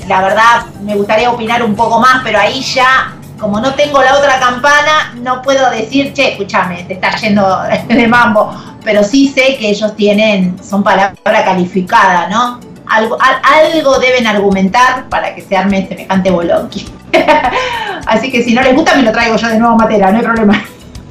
la 0.08 0.20
verdad 0.20 0.66
me 0.82 0.96
gustaría 0.96 1.30
opinar 1.30 1.62
un 1.62 1.76
poco 1.76 2.00
más, 2.00 2.20
pero 2.24 2.40
ahí 2.40 2.60
ya 2.60 3.14
como 3.44 3.60
no 3.60 3.74
tengo 3.74 4.02
la 4.02 4.16
otra 4.16 4.40
campana, 4.40 5.12
no 5.20 5.42
puedo 5.42 5.68
decir, 5.68 6.14
che, 6.14 6.30
escúchame, 6.30 6.84
te 6.84 6.94
está 6.94 7.14
yendo 7.16 7.58
de 7.88 8.08
mambo. 8.08 8.54
Pero 8.82 9.04
sí 9.04 9.28
sé 9.28 9.58
que 9.58 9.68
ellos 9.68 9.94
tienen, 9.96 10.56
son 10.64 10.82
palabra 10.82 11.44
calificada, 11.44 12.26
¿no? 12.28 12.58
Algo, 12.86 13.18
algo 13.20 13.98
deben 13.98 14.26
argumentar 14.26 15.10
para 15.10 15.34
que 15.34 15.42
se 15.42 15.58
arme 15.58 15.86
semejante 15.86 16.30
bolonqui. 16.30 16.86
Así 18.06 18.32
que 18.32 18.42
si 18.42 18.54
no 18.54 18.62
les 18.62 18.74
gusta, 18.74 18.94
me 18.94 19.02
lo 19.02 19.12
traigo 19.12 19.36
yo 19.36 19.48
de 19.48 19.58
nuevo 19.58 19.76
Matera, 19.76 20.10
no 20.10 20.18
hay 20.18 20.24
problema. 20.24 20.64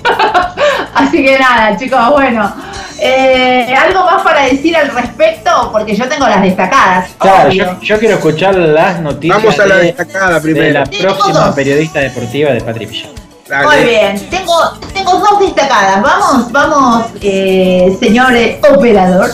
Así 0.94 1.24
que 1.24 1.40
nada, 1.40 1.78
chicos, 1.78 2.10
bueno. 2.12 2.54
Eh, 3.00 3.74
¿Algo 3.76 4.06
más 4.06 4.22
para 4.22 4.44
decir 4.44 4.76
al 4.78 4.90
respecto? 4.90 5.70
Porque 5.72 5.96
yo 5.96 6.08
tengo 6.08 6.28
las 6.28 6.42
destacadas. 6.42 7.10
Claro, 7.18 7.50
yo, 7.50 8.00
quiero 8.00 8.16
escuchar 8.16 8.56
las 8.56 9.02
noticias. 9.02 9.38
Vamos 9.44 9.60
a 9.60 9.66
la 9.66 9.78
destacada 9.78 10.40
primero. 10.40 10.66
De 10.66 10.74
la 10.74 10.86
próxima 10.86 11.54
periodista 11.54 12.00
deportiva 12.00 12.52
de 12.52 12.62
Patri 12.62 12.86
Muy 12.86 13.84
bien, 13.84 14.30
tengo, 14.30 14.56
tengo 14.94 15.18
dos 15.18 15.40
destacadas. 15.40 16.02
Vamos, 16.02 16.52
vamos, 16.52 17.08
eh, 17.22 17.96
señor 18.00 18.34
operador. 18.74 19.30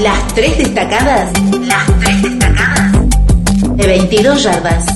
Las 0.00 0.26
tres 0.34 0.58
destacadas. 0.58 1.30
Las 1.66 1.86
tres 2.00 2.22
destacadas. 2.22 2.92
De 3.76 3.86
22 3.86 4.42
yardas. 4.42 4.86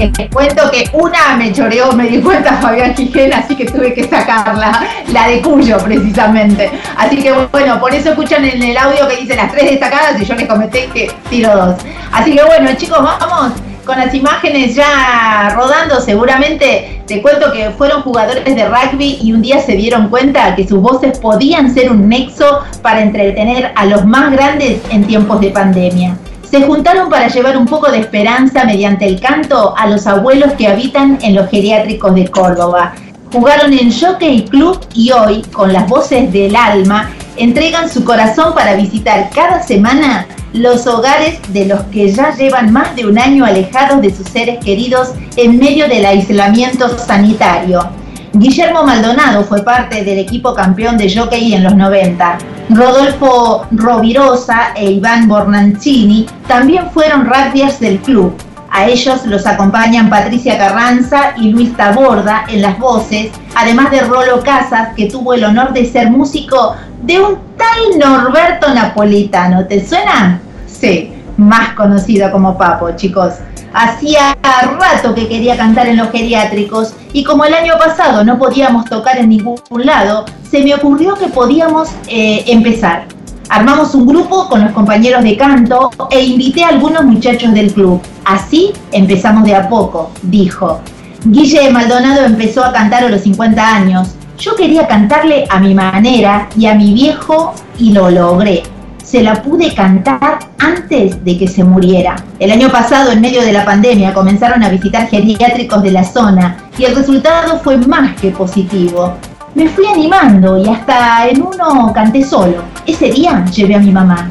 Les 0.00 0.30
cuento 0.30 0.70
que 0.70 0.88
una 0.94 1.36
me 1.36 1.52
choreó, 1.52 1.92
me 1.92 2.08
di 2.08 2.22
cuenta 2.22 2.54
Fabián 2.54 2.94
Quijena, 2.94 3.40
así 3.40 3.54
que 3.54 3.66
tuve 3.66 3.92
que 3.92 4.08
sacarla, 4.08 4.82
la 5.12 5.28
de 5.28 5.42
Cuyo 5.42 5.76
precisamente. 5.76 6.70
Así 6.96 7.18
que 7.18 7.30
bueno, 7.52 7.78
por 7.78 7.92
eso 7.92 8.08
escuchan 8.08 8.46
en 8.46 8.62
el 8.62 8.78
audio 8.78 9.06
que 9.06 9.16
dice 9.16 9.36
las 9.36 9.52
tres 9.52 9.72
destacadas 9.72 10.18
y 10.18 10.24
yo 10.24 10.34
les 10.36 10.48
comenté 10.48 10.86
que 10.86 11.12
tiro 11.28 11.54
dos. 11.54 11.76
Así 12.12 12.34
que 12.34 12.42
bueno, 12.42 12.70
chicos, 12.78 12.98
vamos 13.02 13.52
con 13.84 13.98
las 13.98 14.14
imágenes 14.14 14.74
ya 14.74 15.52
rodando, 15.54 16.00
seguramente 16.00 17.02
te 17.06 17.20
cuento 17.20 17.52
que 17.52 17.68
fueron 17.70 18.00
jugadores 18.00 18.44
de 18.44 18.68
rugby 18.68 19.18
y 19.20 19.34
un 19.34 19.42
día 19.42 19.60
se 19.60 19.72
dieron 19.72 20.08
cuenta 20.08 20.56
que 20.56 20.66
sus 20.66 20.80
voces 20.80 21.18
podían 21.18 21.74
ser 21.74 21.90
un 21.90 22.08
nexo 22.08 22.60
para 22.80 23.02
entretener 23.02 23.72
a 23.76 23.84
los 23.84 24.06
más 24.06 24.32
grandes 24.32 24.80
en 24.88 25.04
tiempos 25.06 25.42
de 25.42 25.50
pandemia 25.50 26.16
se 26.50 26.62
juntaron 26.62 27.08
para 27.08 27.28
llevar 27.28 27.56
un 27.56 27.66
poco 27.66 27.90
de 27.90 28.00
esperanza 28.00 28.64
mediante 28.64 29.06
el 29.06 29.20
canto 29.20 29.72
a 29.76 29.86
los 29.86 30.06
abuelos 30.06 30.52
que 30.54 30.66
habitan 30.66 31.18
en 31.22 31.36
los 31.36 31.48
geriátricos 31.48 32.12
de 32.14 32.26
Córdoba. 32.28 32.94
Jugaron 33.32 33.72
en 33.72 33.92
Jockey 33.92 34.46
Club 34.46 34.80
y 34.92 35.12
hoy, 35.12 35.42
con 35.52 35.72
las 35.72 35.88
voces 35.88 36.32
del 36.32 36.56
alma, 36.56 37.10
entregan 37.36 37.88
su 37.88 38.04
corazón 38.04 38.52
para 38.52 38.74
visitar 38.74 39.30
cada 39.32 39.62
semana 39.62 40.26
los 40.52 40.88
hogares 40.88 41.38
de 41.52 41.66
los 41.66 41.82
que 41.92 42.10
ya 42.10 42.34
llevan 42.34 42.72
más 42.72 42.96
de 42.96 43.06
un 43.06 43.16
año 43.20 43.44
alejados 43.44 44.02
de 44.02 44.12
sus 44.12 44.26
seres 44.26 44.58
queridos 44.64 45.10
en 45.36 45.56
medio 45.56 45.86
del 45.86 46.04
aislamiento 46.04 46.98
sanitario. 46.98 47.88
Guillermo 48.32 48.84
Maldonado 48.84 49.42
fue 49.42 49.64
parte 49.64 50.04
del 50.04 50.18
equipo 50.20 50.54
campeón 50.54 50.96
de 50.96 51.12
jockey 51.12 51.52
en 51.52 51.64
los 51.64 51.74
90. 51.74 52.38
Rodolfo 52.70 53.66
Rovirosa 53.72 54.72
e 54.76 54.92
Iván 54.92 55.26
Bornancini 55.26 56.26
también 56.46 56.90
fueron 56.90 57.26
rugbyers 57.26 57.80
del 57.80 57.98
club. 57.98 58.32
A 58.70 58.86
ellos 58.86 59.26
los 59.26 59.46
acompañan 59.46 60.08
Patricia 60.08 60.56
Carranza 60.56 61.32
y 61.36 61.50
Luis 61.50 61.76
Taborda 61.76 62.44
en 62.48 62.62
las 62.62 62.78
voces, 62.78 63.32
además 63.56 63.90
de 63.90 64.02
Rolo 64.02 64.40
Casas, 64.44 64.90
que 64.94 65.06
tuvo 65.06 65.34
el 65.34 65.42
honor 65.42 65.72
de 65.72 65.84
ser 65.84 66.08
músico 66.08 66.76
de 67.02 67.18
un 67.18 67.38
tal 67.56 67.98
Norberto 67.98 68.72
Napolitano. 68.72 69.66
¿Te 69.66 69.84
suena? 69.84 70.40
Sí, 70.68 71.12
más 71.36 71.70
conocido 71.70 72.30
como 72.30 72.56
Papo, 72.56 72.92
chicos. 72.92 73.34
Hacía 73.72 74.36
rato 74.78 75.14
que 75.14 75.28
quería 75.28 75.56
cantar 75.56 75.86
en 75.86 75.96
los 75.96 76.10
geriátricos 76.10 76.94
y 77.12 77.22
como 77.22 77.44
el 77.44 77.54
año 77.54 77.74
pasado 77.78 78.24
no 78.24 78.38
podíamos 78.38 78.84
tocar 78.86 79.18
en 79.18 79.28
ningún 79.28 79.58
lado, 79.84 80.24
se 80.50 80.62
me 80.64 80.74
ocurrió 80.74 81.14
que 81.14 81.28
podíamos 81.28 81.88
eh, 82.08 82.44
empezar. 82.48 83.06
Armamos 83.48 83.94
un 83.94 84.06
grupo 84.06 84.48
con 84.48 84.62
los 84.62 84.72
compañeros 84.72 85.24
de 85.24 85.36
canto 85.36 85.90
e 86.10 86.24
invité 86.24 86.64
a 86.64 86.68
algunos 86.68 87.04
muchachos 87.04 87.52
del 87.52 87.72
club. 87.72 88.00
Así 88.24 88.72
empezamos 88.92 89.44
de 89.44 89.54
a 89.54 89.68
poco, 89.68 90.10
dijo. 90.22 90.80
Guille 91.24 91.70
Maldonado 91.70 92.24
empezó 92.24 92.64
a 92.64 92.72
cantar 92.72 93.04
a 93.04 93.08
los 93.08 93.22
50 93.22 93.76
años. 93.76 94.14
Yo 94.38 94.56
quería 94.56 94.86
cantarle 94.86 95.46
a 95.50 95.58
mi 95.60 95.74
manera 95.74 96.48
y 96.56 96.66
a 96.66 96.74
mi 96.74 96.94
viejo 96.94 97.54
y 97.78 97.92
lo 97.92 98.08
logré. 98.10 98.62
Se 99.02 99.22
la 99.22 99.42
pude 99.42 99.74
cantar 99.74 100.38
antes 100.58 101.24
de 101.24 101.38
que 101.38 101.48
se 101.48 101.64
muriera. 101.64 102.16
El 102.38 102.50
año 102.52 102.70
pasado, 102.70 103.10
en 103.10 103.20
medio 103.20 103.42
de 103.42 103.52
la 103.52 103.64
pandemia, 103.64 104.14
comenzaron 104.14 104.62
a 104.62 104.68
visitar 104.68 105.08
geriátricos 105.08 105.82
de 105.82 105.90
la 105.90 106.04
zona 106.04 106.56
y 106.78 106.84
el 106.84 106.94
resultado 106.94 107.58
fue 107.60 107.76
más 107.78 108.14
que 108.20 108.30
positivo. 108.30 109.14
Me 109.54 109.68
fui 109.68 109.86
animando 109.86 110.58
y 110.58 110.68
hasta 110.68 111.28
en 111.28 111.42
uno 111.42 111.92
canté 111.92 112.24
solo. 112.24 112.62
Ese 112.86 113.10
día 113.10 113.44
llevé 113.46 113.74
a 113.74 113.80
mi 113.80 113.90
mamá. 113.90 114.30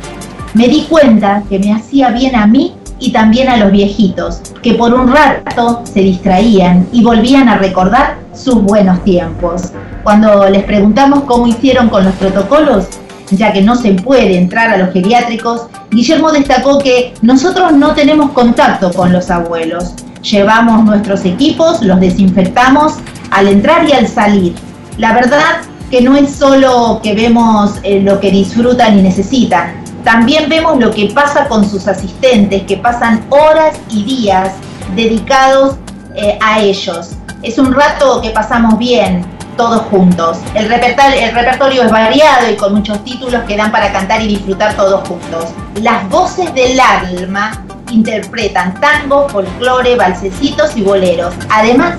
Me 0.53 0.67
di 0.67 0.85
cuenta 0.89 1.43
que 1.49 1.59
me 1.59 1.73
hacía 1.73 2.09
bien 2.09 2.35
a 2.35 2.47
mí 2.47 2.73
y 2.99 3.11
también 3.11 3.49
a 3.49 3.57
los 3.57 3.71
viejitos, 3.71 4.41
que 4.61 4.73
por 4.73 4.93
un 4.93 5.11
rato 5.11 5.81
se 5.83 6.01
distraían 6.01 6.87
y 6.91 7.03
volvían 7.03 7.49
a 7.49 7.57
recordar 7.57 8.17
sus 8.33 8.61
buenos 8.61 9.03
tiempos. 9.03 9.71
Cuando 10.03 10.49
les 10.49 10.63
preguntamos 10.63 11.23
cómo 11.23 11.47
hicieron 11.47 11.89
con 11.89 12.05
los 12.05 12.13
protocolos, 12.15 12.87
ya 13.31 13.53
que 13.53 13.61
no 13.61 13.75
se 13.75 13.93
puede 13.93 14.37
entrar 14.37 14.69
a 14.69 14.77
los 14.77 14.93
geriátricos, 14.93 15.67
Guillermo 15.91 16.31
destacó 16.31 16.79
que 16.79 17.13
nosotros 17.21 17.73
no 17.73 17.93
tenemos 17.93 18.31
contacto 18.31 18.91
con 18.91 19.11
los 19.11 19.29
abuelos. 19.29 19.93
Llevamos 20.21 20.83
nuestros 20.83 21.25
equipos, 21.25 21.81
los 21.81 21.99
desinfectamos 21.99 22.93
al 23.31 23.47
entrar 23.47 23.87
y 23.87 23.93
al 23.93 24.07
salir. 24.07 24.53
La 24.97 25.13
verdad 25.13 25.61
que 25.89 26.01
no 26.01 26.15
es 26.15 26.31
solo 26.31 26.99
que 27.01 27.15
vemos 27.15 27.75
eh, 27.83 28.01
lo 28.01 28.19
que 28.19 28.31
disfrutan 28.31 28.99
y 28.99 29.01
necesitan, 29.01 29.79
también 30.03 30.49
vemos 30.49 30.79
lo 30.79 30.91
que 30.91 31.07
pasa 31.13 31.47
con 31.47 31.69
sus 31.69 31.87
asistentes, 31.87 32.63
que 32.63 32.77
pasan 32.77 33.25
horas 33.29 33.79
y 33.89 34.03
días 34.03 34.53
dedicados 34.95 35.75
eh, 36.15 36.37
a 36.41 36.61
ellos. 36.61 37.11
Es 37.43 37.57
un 37.57 37.73
rato 37.73 38.21
que 38.21 38.29
pasamos 38.31 38.77
bien, 38.77 39.25
todos 39.59 39.81
juntos. 39.91 40.37
El 40.55 40.69
repertorio, 40.69 41.83
es 41.83 41.91
variado 41.91 42.49
y 42.49 42.55
con 42.55 42.75
muchos 42.75 43.03
títulos 43.03 43.43
que 43.43 43.57
dan 43.57 43.73
para 43.73 43.91
cantar 43.91 44.21
y 44.21 44.27
disfrutar 44.29 44.73
todos 44.75 45.05
juntos. 45.05 45.47
Las 45.81 46.07
voces 46.07 46.53
del 46.53 46.79
alma 46.79 47.65
interpretan 47.91 48.79
tango, 48.79 49.27
folclore, 49.27 49.97
balsecitos 49.97 50.77
y 50.77 50.81
boleros. 50.81 51.33
Además 51.49 51.95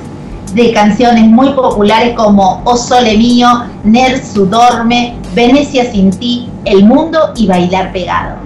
de 0.55 0.73
canciones 0.73 1.25
muy 1.25 1.51
populares 1.51 2.15
como 2.17 2.63
O 2.65 2.79
Sole 2.79 3.19
Mío, 3.19 3.67
Nersu 3.85 4.47
Dorme, 4.47 5.17
Venecia 5.35 5.93
sin 5.93 6.11
ti, 6.13 6.49
El 6.65 6.87
Mundo 6.87 7.35
y 7.37 7.47
Bailar 7.47 7.93
Pegado. 7.93 8.37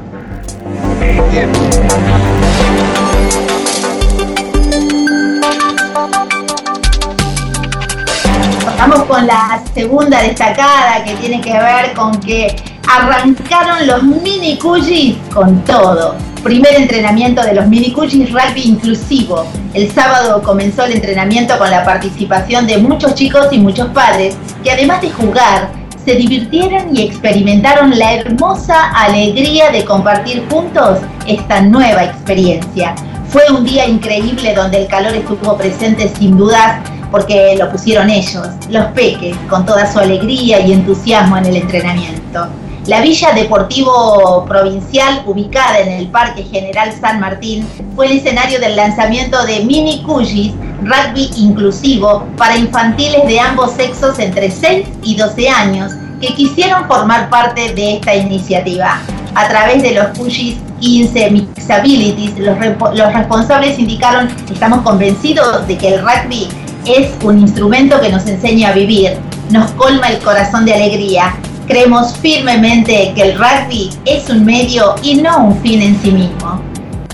Vamos 8.86 9.04
con 9.04 9.26
la 9.26 9.62
segunda 9.72 10.20
destacada 10.20 11.02
que 11.06 11.14
tiene 11.14 11.40
que 11.40 11.54
ver 11.54 11.94
con 11.94 12.20
que 12.20 12.54
arrancaron 12.86 13.86
los 13.86 14.02
mini 14.02 14.58
cuyis 14.58 15.16
con 15.32 15.64
todo. 15.64 16.16
Primer 16.42 16.74
entrenamiento 16.74 17.42
de 17.42 17.54
los 17.54 17.66
mini 17.66 17.92
cuyis 17.92 18.30
rugby 18.30 18.60
inclusivo. 18.60 19.46
El 19.72 19.90
sábado 19.90 20.42
comenzó 20.42 20.84
el 20.84 20.92
entrenamiento 20.92 21.56
con 21.56 21.70
la 21.70 21.82
participación 21.82 22.66
de 22.66 22.76
muchos 22.76 23.14
chicos 23.14 23.46
y 23.52 23.58
muchos 23.58 23.88
padres 23.88 24.36
que 24.62 24.72
además 24.72 25.00
de 25.00 25.08
jugar, 25.12 25.70
se 26.04 26.16
divirtieron 26.16 26.94
y 26.94 27.04
experimentaron 27.04 27.98
la 27.98 28.12
hermosa 28.12 28.90
alegría 28.90 29.70
de 29.70 29.82
compartir 29.86 30.44
juntos 30.50 30.98
esta 31.26 31.62
nueva 31.62 32.04
experiencia. 32.04 32.94
Fue 33.30 33.44
un 33.50 33.64
día 33.64 33.86
increíble 33.86 34.54
donde 34.54 34.82
el 34.82 34.88
calor 34.88 35.14
estuvo 35.14 35.56
presente 35.56 36.12
sin 36.18 36.36
dudas 36.36 36.80
porque 37.14 37.54
lo 37.56 37.70
pusieron 37.70 38.10
ellos, 38.10 38.48
los 38.68 38.86
peques, 38.86 39.36
con 39.48 39.64
toda 39.64 39.86
su 39.92 40.00
alegría 40.00 40.58
y 40.66 40.72
entusiasmo 40.72 41.36
en 41.36 41.46
el 41.46 41.58
entrenamiento. 41.58 42.48
La 42.86 43.02
Villa 43.02 43.30
Deportivo 43.32 44.44
Provincial, 44.48 45.22
ubicada 45.24 45.78
en 45.78 45.92
el 45.92 46.08
Parque 46.08 46.42
General 46.42 46.90
San 47.00 47.20
Martín, 47.20 47.68
fue 47.94 48.06
el 48.06 48.18
escenario 48.18 48.58
del 48.58 48.74
lanzamiento 48.74 49.46
de 49.46 49.60
Mini 49.60 50.02
Cuyis, 50.02 50.54
rugby 50.82 51.30
inclusivo 51.36 52.26
para 52.36 52.56
infantiles 52.56 53.24
de 53.28 53.38
ambos 53.38 53.70
sexos 53.74 54.18
entre 54.18 54.50
6 54.50 54.84
y 55.04 55.14
12 55.14 55.48
años, 55.48 55.92
que 56.20 56.34
quisieron 56.34 56.88
formar 56.88 57.30
parte 57.30 57.74
de 57.74 57.94
esta 57.94 58.12
iniciativa. 58.16 58.98
A 59.36 59.48
través 59.48 59.84
de 59.84 59.92
los 59.92 60.06
Cuyis 60.18 60.56
15 60.80 61.30
Mixabilities, 61.30 62.36
los, 62.40 62.58
los 62.92 63.12
responsables 63.12 63.78
indicaron, 63.78 64.28
estamos 64.52 64.80
convencidos 64.80 65.64
de 65.68 65.78
que 65.78 65.94
el 65.94 66.00
rugby 66.00 66.48
es 66.86 67.12
un 67.22 67.40
instrumento 67.40 68.00
que 68.00 68.10
nos 68.10 68.26
enseña 68.26 68.70
a 68.70 68.72
vivir, 68.72 69.12
nos 69.50 69.70
colma 69.72 70.08
el 70.08 70.18
corazón 70.18 70.64
de 70.64 70.74
alegría 70.74 71.34
Creemos 71.66 72.14
firmemente 72.18 73.12
que 73.14 73.22
el 73.22 73.38
rugby 73.38 73.90
es 74.04 74.28
un 74.28 74.44
medio 74.44 74.96
y 75.02 75.16
no 75.16 75.46
un 75.46 75.62
fin 75.62 75.80
en 75.80 76.00
sí 76.02 76.10
mismo. 76.10 76.60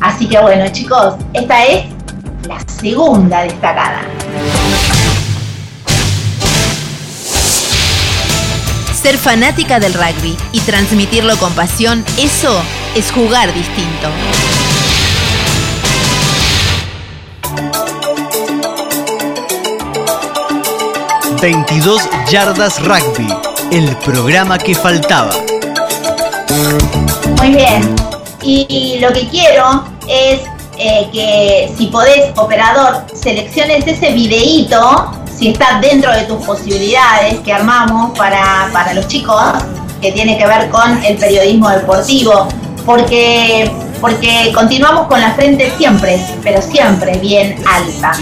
Así 0.00 0.26
que 0.26 0.40
bueno 0.40 0.66
chicos, 0.72 1.14
esta 1.32 1.64
es 1.66 1.84
la 2.48 2.58
segunda 2.80 3.42
destacada. 3.42 4.00
Ser 8.92 9.16
fanática 9.16 9.78
del 9.78 9.94
rugby 9.94 10.36
y 10.52 10.60
transmitirlo 10.60 11.36
con 11.36 11.52
pasión, 11.52 12.04
eso 12.18 12.60
es 12.96 13.12
jugar 13.12 13.54
distinto. 13.54 14.08
22 21.40 22.02
yardas 22.30 22.78
rugby 22.84 23.26
el 23.70 23.96
programa 23.98 24.58
que 24.58 24.74
faltaba. 24.74 25.32
Muy 27.38 27.54
bien. 27.54 27.94
Y, 28.42 28.98
lo 29.00 29.10
que 29.12 29.26
quiero 29.28 29.84
es 30.06 30.40
eh, 30.76 31.08
que 31.12 31.72
si 31.76 31.86
podés, 31.86 32.36
operador, 32.36 33.06
selecciones 33.14 33.86
ese 33.86 34.12
videíto, 34.12 35.12
si 35.34 35.48
está 35.48 35.80
dentro 35.80 36.12
de 36.12 36.24
tus 36.24 36.44
posibilidades 36.44 37.38
que 37.40 37.52
armamos 37.52 38.16
para, 38.18 38.68
para 38.72 38.92
los 38.92 39.08
chicos, 39.08 39.42
que 40.02 40.12
tiene 40.12 40.36
que 40.36 40.46
ver 40.46 40.68
con 40.68 41.02
el 41.04 41.16
periodismo 41.16 41.70
deportivo, 41.70 42.48
porque, 42.84 43.70
porque 44.00 44.50
continuamos 44.54 45.06
con 45.08 45.20
la 45.20 45.32
frente 45.34 45.70
siempre, 45.76 46.18
pero 46.42 46.62
siempre 46.62 47.18
bien 47.18 47.56
alta. 47.66 48.12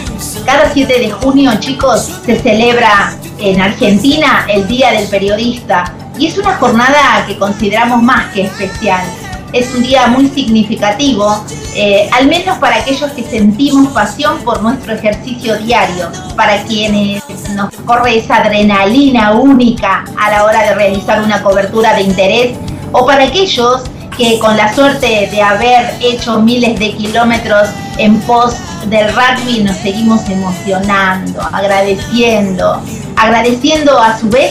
Cada 0.45 0.73
7 0.73 0.99
de 0.99 1.11
junio, 1.11 1.53
chicos, 1.61 2.21
se 2.25 2.39
celebra 2.41 3.15
en 3.39 3.61
Argentina 3.61 4.47
el 4.49 4.67
Día 4.67 4.93
del 4.93 5.09
Periodista 5.09 5.93
y 6.19 6.27
es 6.27 6.37
una 6.37 6.57
jornada 6.57 7.25
que 7.27 7.39
consideramos 7.39 8.03
más 8.03 8.33
que 8.33 8.43
especial. 8.43 9.05
Es 9.53 9.75
un 9.75 9.83
día 9.83 10.09
muy 10.09 10.29
significativo, 10.29 11.43
eh, 11.75 12.11
al 12.13 12.27
menos 12.27 12.59
para 12.59 12.77
aquellos 12.77 13.11
que 13.13 13.23
sentimos 13.23 13.93
pasión 13.93 14.39
por 14.45 14.61
nuestro 14.61 14.93
ejercicio 14.93 15.57
diario, 15.59 16.11
para 16.37 16.63
quienes 16.65 17.23
nos 17.55 17.73
corre 17.87 18.19
esa 18.19 18.43
adrenalina 18.43 19.33
única 19.33 20.05
a 20.21 20.31
la 20.31 20.45
hora 20.45 20.65
de 20.65 20.75
realizar 20.75 21.23
una 21.23 21.43
cobertura 21.43 21.95
de 21.95 22.03
interés, 22.03 22.59
o 22.93 23.07
para 23.07 23.25
aquellos 23.25 23.85
que 24.19 24.39
con 24.41 24.57
la 24.57 24.75
suerte 24.75 25.29
de 25.31 25.41
haber 25.41 25.95
hecho 26.01 26.41
miles 26.41 26.79
de 26.79 26.93
kilómetros 26.97 27.69
en 27.99 28.21
pos 28.23 28.57
del 28.87 29.09
rugby 29.15 29.63
nos 29.63 29.77
seguimos 29.77 30.29
emocionando, 30.29 31.41
agradeciendo, 31.53 32.83
agradeciendo 33.17 33.97
a 33.97 34.19
su 34.19 34.29
vez 34.29 34.51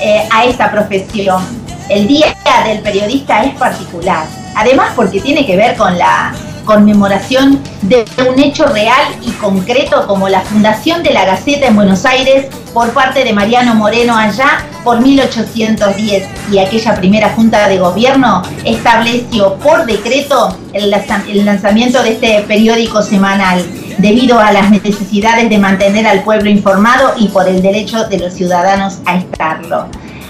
eh, 0.00 0.26
a 0.30 0.44
esta 0.44 0.70
profesión. 0.70 1.42
El 1.88 2.06
Día 2.06 2.32
del 2.64 2.78
Periodista 2.80 3.42
es 3.42 3.54
particular, 3.56 4.24
además 4.54 4.92
porque 4.94 5.20
tiene 5.20 5.44
que 5.44 5.56
ver 5.56 5.76
con 5.76 5.98
la 5.98 6.32
conmemoración 6.68 7.62
de 7.80 8.04
un 8.28 8.38
hecho 8.38 8.66
real 8.66 9.00
y 9.22 9.30
concreto 9.32 10.06
como 10.06 10.28
la 10.28 10.42
fundación 10.42 11.02
de 11.02 11.14
la 11.14 11.24
Gaceta 11.24 11.66
en 11.66 11.76
Buenos 11.76 12.04
Aires 12.04 12.48
por 12.74 12.90
parte 12.90 13.24
de 13.24 13.32
Mariano 13.32 13.74
Moreno 13.74 14.14
allá 14.14 14.66
por 14.84 15.00
1810 15.00 16.28
y 16.52 16.58
aquella 16.58 16.94
primera 16.94 17.30
junta 17.30 17.68
de 17.68 17.78
gobierno 17.78 18.42
estableció 18.66 19.54
por 19.54 19.86
decreto 19.86 20.58
el 20.74 20.90
lanzamiento 20.90 22.02
de 22.02 22.10
este 22.10 22.42
periódico 22.42 23.00
semanal 23.00 23.64
debido 23.96 24.38
a 24.38 24.52
las 24.52 24.70
necesidades 24.70 25.48
de 25.48 25.56
mantener 25.56 26.06
al 26.06 26.22
pueblo 26.22 26.50
informado 26.50 27.14
y 27.16 27.28
por 27.28 27.48
el 27.48 27.62
derecho 27.62 28.04
de 28.04 28.18
los 28.18 28.34
ciudadanos 28.34 28.98
a 29.06 29.16
estarlo. 29.16 29.86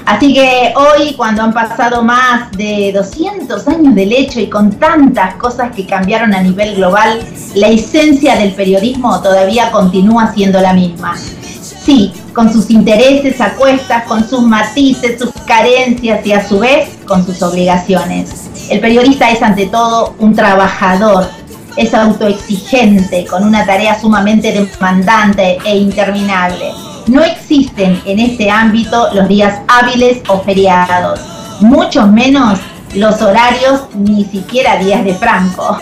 Así 0.08 0.32
que 0.32 0.72
hoy, 0.74 1.12
cuando 1.12 1.42
han 1.42 1.52
pasado 1.52 2.02
más 2.02 2.50
de 2.52 2.92
200 2.94 3.68
años 3.68 3.94
del 3.94 4.10
hecho 4.10 4.40
y 4.40 4.48
con 4.48 4.70
tantas 4.70 5.34
cosas 5.34 5.70
que 5.76 5.84
cambiaron 5.84 6.32
a 6.34 6.40
nivel 6.40 6.76
global, 6.76 7.20
la 7.54 7.68
esencia 7.68 8.34
del 8.36 8.54
periodismo 8.54 9.20
todavía 9.20 9.70
continúa 9.70 10.32
siendo 10.32 10.62
la 10.62 10.72
misma. 10.72 11.14
Sí, 11.14 12.10
con 12.32 12.50
sus 12.50 12.70
intereses 12.70 13.38
a 13.42 13.52
cuestas, 13.52 14.04
con 14.04 14.26
sus 14.26 14.40
matices, 14.40 15.18
sus 15.18 15.30
carencias 15.46 16.24
y 16.24 16.32
a 16.32 16.48
su 16.48 16.58
vez 16.58 16.88
con 17.04 17.26
sus 17.26 17.42
obligaciones. 17.42 18.48
El 18.70 18.80
periodista 18.80 19.30
es 19.30 19.42
ante 19.42 19.66
todo 19.66 20.14
un 20.20 20.34
trabajador, 20.34 21.28
es 21.76 21.92
autoexigente, 21.92 23.26
con 23.26 23.44
una 23.44 23.66
tarea 23.66 24.00
sumamente 24.00 24.52
demandante 24.52 25.58
e 25.66 25.76
interminable 25.76 26.72
no 27.08 27.22
existen 27.24 28.00
en 28.04 28.18
este 28.18 28.50
ámbito 28.50 29.08
los 29.14 29.28
días 29.28 29.60
hábiles 29.66 30.18
o 30.28 30.40
feriados, 30.40 31.20
mucho 31.60 32.06
menos 32.06 32.58
los 32.94 33.20
horarios, 33.22 33.82
ni 33.94 34.24
siquiera 34.24 34.76
días 34.76 35.04
de 35.04 35.14
franco. 35.14 35.78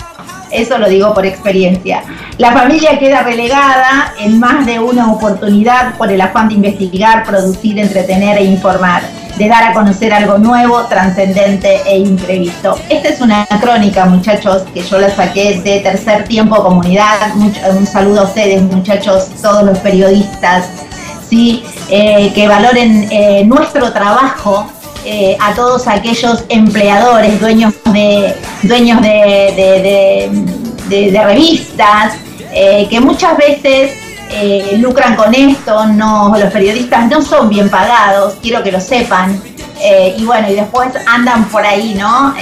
Eso 0.51 0.79
lo 0.79 0.89
digo 0.89 1.13
por 1.13 1.27
experiencia. 1.27 2.03
La 2.39 2.53
familia 2.53 2.99
queda 2.99 3.23
relegada 3.23 4.15
en 4.19 4.39
más 4.39 4.65
de 4.65 4.79
una 4.79 5.13
oportunidad 5.13 5.97
por 5.97 6.13
el 6.13 6.21
afán 6.21 6.49
de 6.49 6.55
investigar, 6.55 7.25
producir, 7.25 7.79
entretener 7.79 8.39
e 8.39 8.45
informar, 8.45 9.03
de 9.37 9.49
dar 9.49 9.65
a 9.65 9.73
conocer 9.73 10.15
algo 10.15 10.39
nuevo, 10.39 10.85
trascendente 10.85 11.81
e 11.87 11.99
imprevisto. 11.99 12.79
Esta 12.89 13.09
es 13.09 13.21
una 13.21 13.45
crónica, 13.61 14.07
muchachos, 14.07 14.63
que 14.73 14.83
yo 14.83 14.99
la 14.99 15.11
saqué 15.11 15.61
de 15.61 15.81
Tercer 15.81 16.25
Tiempo 16.25 16.63
Comunidad. 16.63 17.35
Un 17.35 17.87
saludo 17.87 18.21
a 18.21 18.25
ustedes, 18.25 18.63
muchachos, 18.63 19.29
todos 19.43 19.65
los 19.65 19.79
periodistas, 19.81 20.86
¿sí? 21.29 21.65
Eh, 21.89 22.33
que 22.35 22.49
valoren 22.49 23.09
eh, 23.11 23.45
nuestro 23.45 23.93
trabajo 23.93 24.69
eh, 25.05 25.37
a 25.41 25.55
todos 25.55 25.87
aquellos 25.87 26.45
empleadores, 26.49 27.41
dueños 27.41 27.73
de, 27.93 28.35
dueños 28.63 29.01
de, 29.01 30.31
revistas, 31.25 32.15
eh, 32.53 32.87
que 32.91 33.01
muchas 33.01 33.37
veces 33.37 33.93
lucran 34.79 35.15
con 35.15 35.33
esto, 35.33 35.87
no, 35.87 36.35
los 36.37 36.53
periodistas 36.53 37.09
no 37.09 37.23
son 37.23 37.49
bien 37.49 37.71
pagados, 37.71 38.35
quiero 38.43 38.65
que 38.65 38.73
lo 38.73 38.81
sepan. 38.81 39.41
y 40.19 40.25
bueno, 40.25 40.51
y 40.51 40.55
después 40.55 40.89
andan 41.07 41.45
por 41.45 41.65
ahí, 41.65 41.95
¿no? 41.95 42.35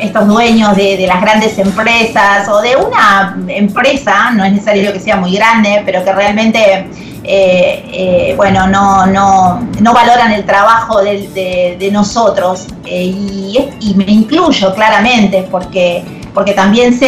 estos 0.00 0.26
dueños 0.26 0.76
de, 0.76 1.04
las 1.06 1.20
grandes 1.20 1.58
empresas 1.58 2.48
o 2.48 2.60
de 2.60 2.76
una 2.76 3.36
empresa, 3.48 4.30
no 4.32 4.44
es 4.44 4.52
necesario 4.52 4.92
que 4.92 5.00
sea 5.00 5.16
muy 5.16 5.34
grande, 5.34 5.82
pero 5.84 6.04
que 6.04 6.12
realmente 6.12 6.86
eh, 7.32 7.84
eh, 7.92 8.34
bueno, 8.36 8.66
no, 8.66 9.06
no, 9.06 9.60
no, 9.80 9.94
valoran 9.94 10.32
el 10.32 10.44
trabajo 10.44 11.00
de, 11.00 11.88
nosotros 11.92 12.66
eh, 12.84 13.04
y, 13.04 13.94
me 13.94 14.02
incluyo 14.10 14.74
claramente 14.74 15.46
porque, 15.48 16.02
porque 16.34 16.54
también 16.54 16.98
sé 16.98 17.06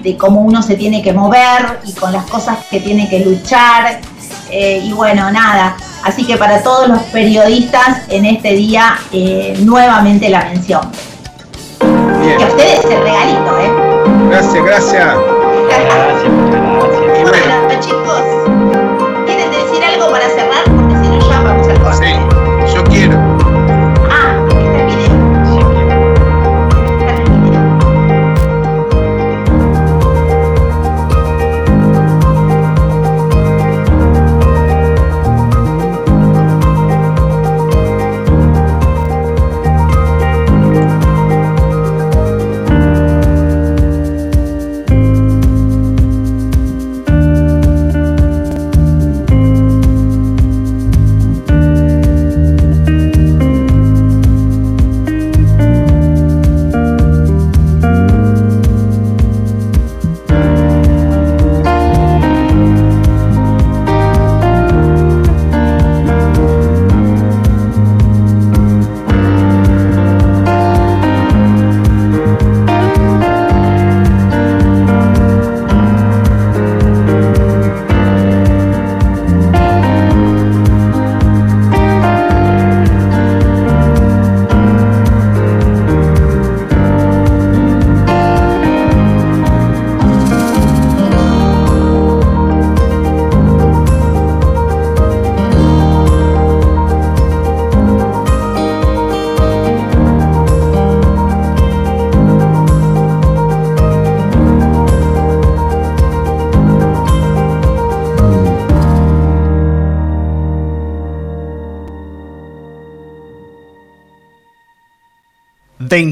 de, 0.00 0.16
cómo 0.16 0.42
uno 0.42 0.62
se 0.62 0.76
tiene 0.76 1.02
que 1.02 1.12
mover 1.12 1.80
y 1.84 1.92
con 1.94 2.12
las 2.12 2.24
cosas 2.26 2.58
que 2.70 2.78
tiene 2.78 3.08
que 3.08 3.18
luchar 3.24 4.00
y 4.52 4.92
bueno, 4.92 5.28
nada, 5.32 5.76
así 6.04 6.24
que 6.24 6.36
para 6.36 6.62
todos 6.62 6.86
los 6.86 7.02
periodistas 7.04 8.02
en 8.10 8.26
este 8.26 8.52
día 8.52 8.96
nuevamente 9.58 10.28
la 10.28 10.44
mención. 10.44 10.82
Que 11.80 12.44
a 12.44 12.46
ustedes 12.46 12.84
el 12.84 13.02
regalito, 13.02 13.58
¿eh? 13.58 13.72
Gracias, 14.28 14.64
gracias. 14.64 15.16
Gracias, 17.26 17.62
muchas 17.68 18.41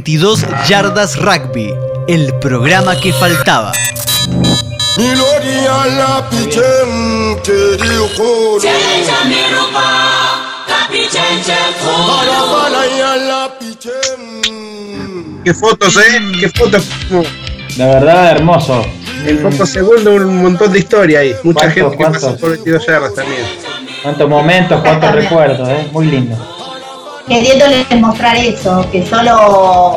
gracias.22 0.00 0.68
Yardas 0.68 1.16
Rugby, 1.16 1.74
el 2.08 2.32
programa 2.40 2.98
que 2.98 3.12
faltaba. 3.12 3.72
Qué 15.44 15.54
fotos, 15.54 15.96
eh, 15.96 16.20
qué 16.40 16.48
fotos. 16.50 16.88
La 17.76 17.86
verdad, 17.86 18.30
hermoso. 18.32 18.84
En 19.24 19.42
pocos 19.42 19.68
segundos 19.68 20.20
un 20.22 20.42
montón 20.42 20.72
de 20.72 20.78
historia 20.78 21.20
ahí. 21.20 21.34
Mucha 21.44 21.70
gente 21.70 21.96
que 21.96 22.04
pasa 22.04 22.36
por 22.36 22.50
22 22.50 22.86
yardas 22.86 23.14
también. 23.14 23.42
Cuántos 24.02 24.28
momentos, 24.28 24.80
cuántos 24.80 25.12
recuerdos, 25.12 25.68
eh. 25.68 25.88
Muy 25.92 26.06
lindo 26.06 26.59
queriéndoles 27.30 27.86
mostrar 28.00 28.36
eso, 28.36 28.84
que 28.90 29.06
solo 29.06 29.94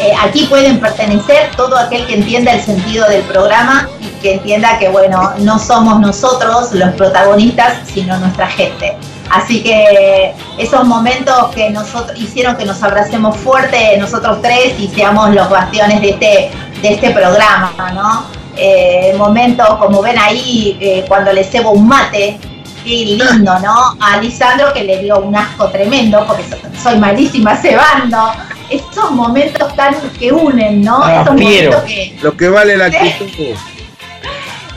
eh, 0.00 0.12
aquí 0.20 0.46
pueden 0.46 0.80
pertenecer 0.80 1.52
todo 1.56 1.78
aquel 1.78 2.04
que 2.06 2.14
entienda 2.14 2.54
el 2.54 2.60
sentido 2.60 3.08
del 3.08 3.22
programa 3.22 3.88
y 4.00 4.06
que 4.20 4.34
entienda 4.34 4.76
que, 4.80 4.88
bueno, 4.88 5.32
no 5.38 5.60
somos 5.60 6.00
nosotros 6.00 6.72
los 6.72 6.92
protagonistas, 6.94 7.74
sino 7.86 8.18
nuestra 8.18 8.48
gente. 8.48 8.96
Así 9.30 9.62
que 9.62 10.34
esos 10.58 10.84
momentos 10.84 11.54
que 11.54 11.70
nosotros 11.70 12.18
hicieron 12.18 12.56
que 12.56 12.64
nos 12.64 12.82
abracemos 12.82 13.36
fuerte 13.36 13.96
nosotros 13.98 14.42
tres 14.42 14.74
y 14.76 14.88
seamos 14.88 15.32
los 15.32 15.48
bastiones 15.48 16.00
de 16.00 16.10
este, 16.10 16.50
de 16.82 16.94
este 16.94 17.10
programa, 17.10 17.92
¿no? 17.94 18.24
Eh, 18.56 19.14
momentos 19.16 19.68
como 19.78 20.02
ven 20.02 20.18
ahí, 20.18 20.76
eh, 20.80 21.04
cuando 21.06 21.32
le 21.32 21.44
cebo 21.44 21.70
un 21.70 21.86
mate, 21.86 22.40
qué 22.84 23.04
lindo, 23.04 23.58
¿no? 23.60 23.96
A 24.00 24.18
Lisandro 24.20 24.72
que 24.72 24.84
le 24.84 25.02
dio 25.02 25.20
un 25.20 25.34
asco 25.34 25.68
tremendo 25.68 26.24
porque 26.26 26.44
soy 26.80 26.98
malísima 26.98 27.56
cebando. 27.56 28.32
Esos 28.70 29.10
momentos 29.10 29.74
tan 29.76 29.94
que 30.18 30.32
unen, 30.32 30.82
¿no? 30.82 31.02
Ah, 31.02 31.22
Esos 31.22 31.34
momentos 31.34 31.82
que. 31.82 32.18
Lo 32.22 32.36
que 32.36 32.48
vale 32.48 32.76
la 32.76 32.86
actitud. 32.86 33.56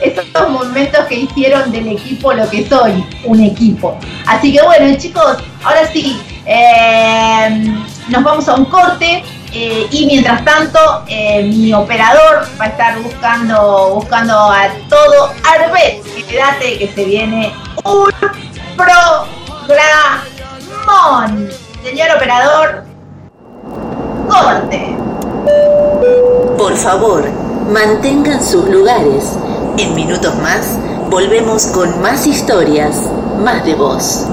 Esos 0.00 0.50
momentos 0.50 1.06
que 1.06 1.14
hicieron 1.14 1.72
del 1.72 1.88
equipo 1.88 2.32
lo 2.32 2.48
que 2.50 2.68
soy, 2.68 3.02
un 3.24 3.42
equipo. 3.42 3.96
Así 4.26 4.52
que 4.52 4.62
bueno, 4.62 4.94
chicos, 4.98 5.38
ahora 5.64 5.90
sí, 5.90 6.20
eh, 6.44 7.74
nos 8.08 8.22
vamos 8.22 8.46
a 8.48 8.54
un 8.54 8.66
corte. 8.66 9.24
Eh, 9.58 9.88
y 9.90 10.04
mientras 10.04 10.44
tanto, 10.44 10.78
eh, 11.08 11.44
mi 11.44 11.72
operador 11.72 12.46
va 12.60 12.66
a 12.66 12.68
estar 12.68 12.98
buscando, 13.00 13.94
buscando 13.94 14.34
a 14.34 14.68
todo 14.90 15.30
Arbet. 15.50 16.02
Quédate 16.28 16.76
que 16.78 16.92
se 16.94 17.04
viene 17.06 17.54
un 17.82 18.10
programón. 20.84 21.48
Señor 21.82 22.08
operador, 22.16 22.84
corte. 24.28 24.94
Por 26.58 26.76
favor, 26.76 27.24
mantengan 27.70 28.44
sus 28.44 28.68
lugares. 28.68 29.38
En 29.78 29.94
minutos 29.94 30.34
más, 30.42 30.78
volvemos 31.08 31.64
con 31.68 32.02
más 32.02 32.26
historias, 32.26 33.10
más 33.42 33.64
de 33.64 33.74
voz. 33.74 34.26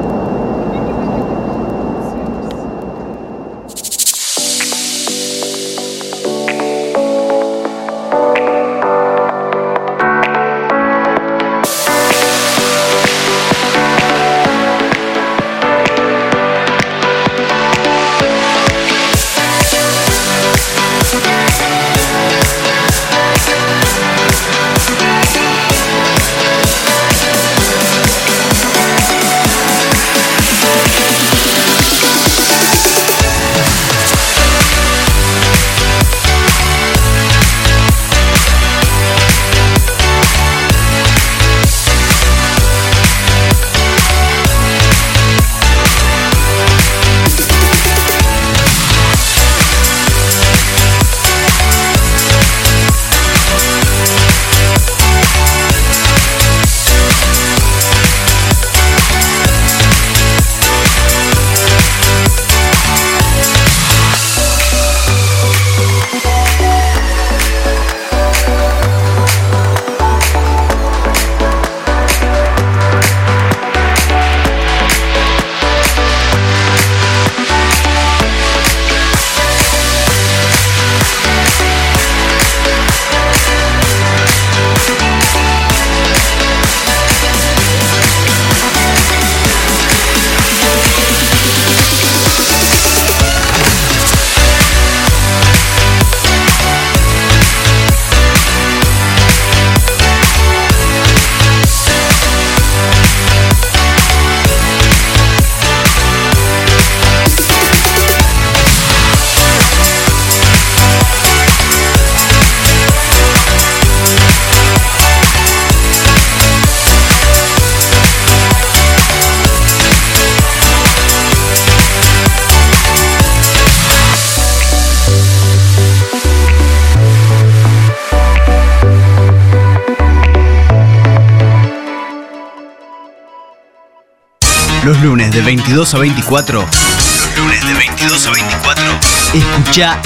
22 135.83 135.93
a 135.95 135.99
24. 135.99 136.61
Los 136.61 137.37
lunes 137.37 137.67
de 137.67 137.73
22 137.73 138.27
a 138.27 138.31
24. 138.31 138.99
Escucha 139.33 140.01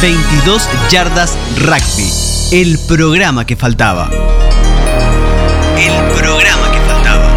22 0.00 0.68
Yardas 0.90 1.38
Rugby. 1.58 2.12
El 2.50 2.80
programa 2.88 3.46
que 3.46 3.54
faltaba. 3.54 4.10
El 5.78 5.94
programa 6.20 6.72
que 6.72 6.80
faltaba. 6.80 7.28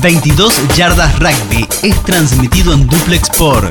22 0.00 0.54
Yardas 0.74 1.18
Rugby 1.18 1.68
es 1.82 2.02
transmitido 2.04 2.72
en 2.72 2.86
duplex 2.86 3.28
por 3.30 3.70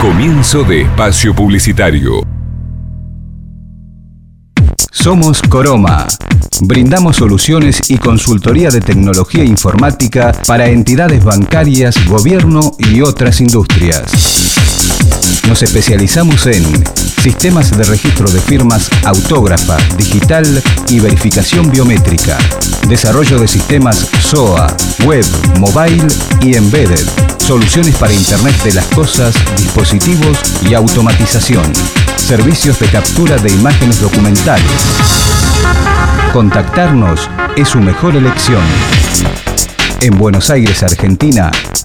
Comienzo 0.00 0.62
de 0.62 0.82
espacio 0.82 1.34
publicitario. 1.34 2.22
Somos 4.90 5.42
Coroma. 5.42 6.06
Brindamos 6.62 7.16
soluciones 7.16 7.90
y 7.90 7.98
consultoría 7.98 8.70
de 8.70 8.80
tecnología 8.80 9.44
informática 9.44 10.32
para 10.46 10.68
entidades 10.68 11.22
bancarias, 11.22 12.02
gobierno 12.06 12.72
y 12.78 13.02
otras 13.02 13.40
industrias. 13.40 14.85
Nos 15.48 15.62
especializamos 15.62 16.46
en 16.46 16.64
sistemas 17.22 17.76
de 17.76 17.84
registro 17.84 18.28
de 18.28 18.40
firmas 18.40 18.90
autógrafa, 19.04 19.76
digital 19.96 20.44
y 20.88 21.00
verificación 21.00 21.70
biométrica, 21.70 22.38
desarrollo 22.88 23.38
de 23.38 23.48
sistemas 23.48 24.08
SOA, 24.20 24.76
web, 25.04 25.24
mobile 25.58 26.06
y 26.42 26.56
embedded, 26.56 27.04
soluciones 27.38 27.96
para 27.96 28.12
Internet 28.12 28.54
de 28.64 28.74
las 28.74 28.86
Cosas, 28.86 29.34
dispositivos 29.56 30.38
y 30.68 30.74
automatización, 30.74 31.64
servicios 32.16 32.78
de 32.78 32.86
captura 32.86 33.36
de 33.38 33.52
imágenes 33.52 34.00
documentales. 34.00 34.70
Contactarnos 36.32 37.30
es 37.56 37.68
su 37.68 37.80
mejor 37.80 38.16
elección. 38.16 38.62
En 40.00 40.18
Buenos 40.18 40.50
Aires, 40.50 40.82
Argentina, 40.82 41.50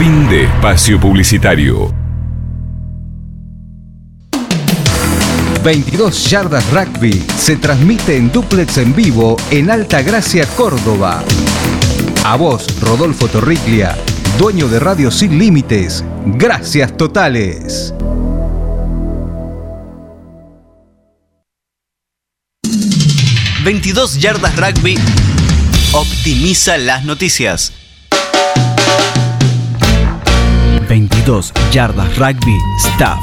Fin 0.00 0.26
de 0.30 0.44
espacio 0.44 0.98
publicitario. 0.98 1.94
22 5.62 6.30
Yardas 6.30 6.64
Rugby 6.72 7.22
se 7.36 7.56
transmite 7.56 8.16
en 8.16 8.32
duplex 8.32 8.78
en 8.78 8.94
vivo 8.96 9.36
en 9.50 9.70
Alta 9.70 10.00
Gracia, 10.00 10.46
Córdoba. 10.56 11.22
A 12.24 12.36
vos, 12.36 12.80
Rodolfo 12.80 13.28
Torriglia, 13.28 13.94
dueño 14.38 14.68
de 14.68 14.80
Radio 14.80 15.10
Sin 15.10 15.38
Límites. 15.38 16.02
Gracias 16.24 16.96
totales. 16.96 17.92
...22 23.62 24.18
Yardas 24.18 24.56
Rugby 24.56 24.96
optimiza 25.92 26.78
las 26.78 27.04
noticias. 27.04 27.79
22 31.20 31.52
Yardas 31.70 32.16
Rugby 32.16 32.56
Staff. 32.78 33.18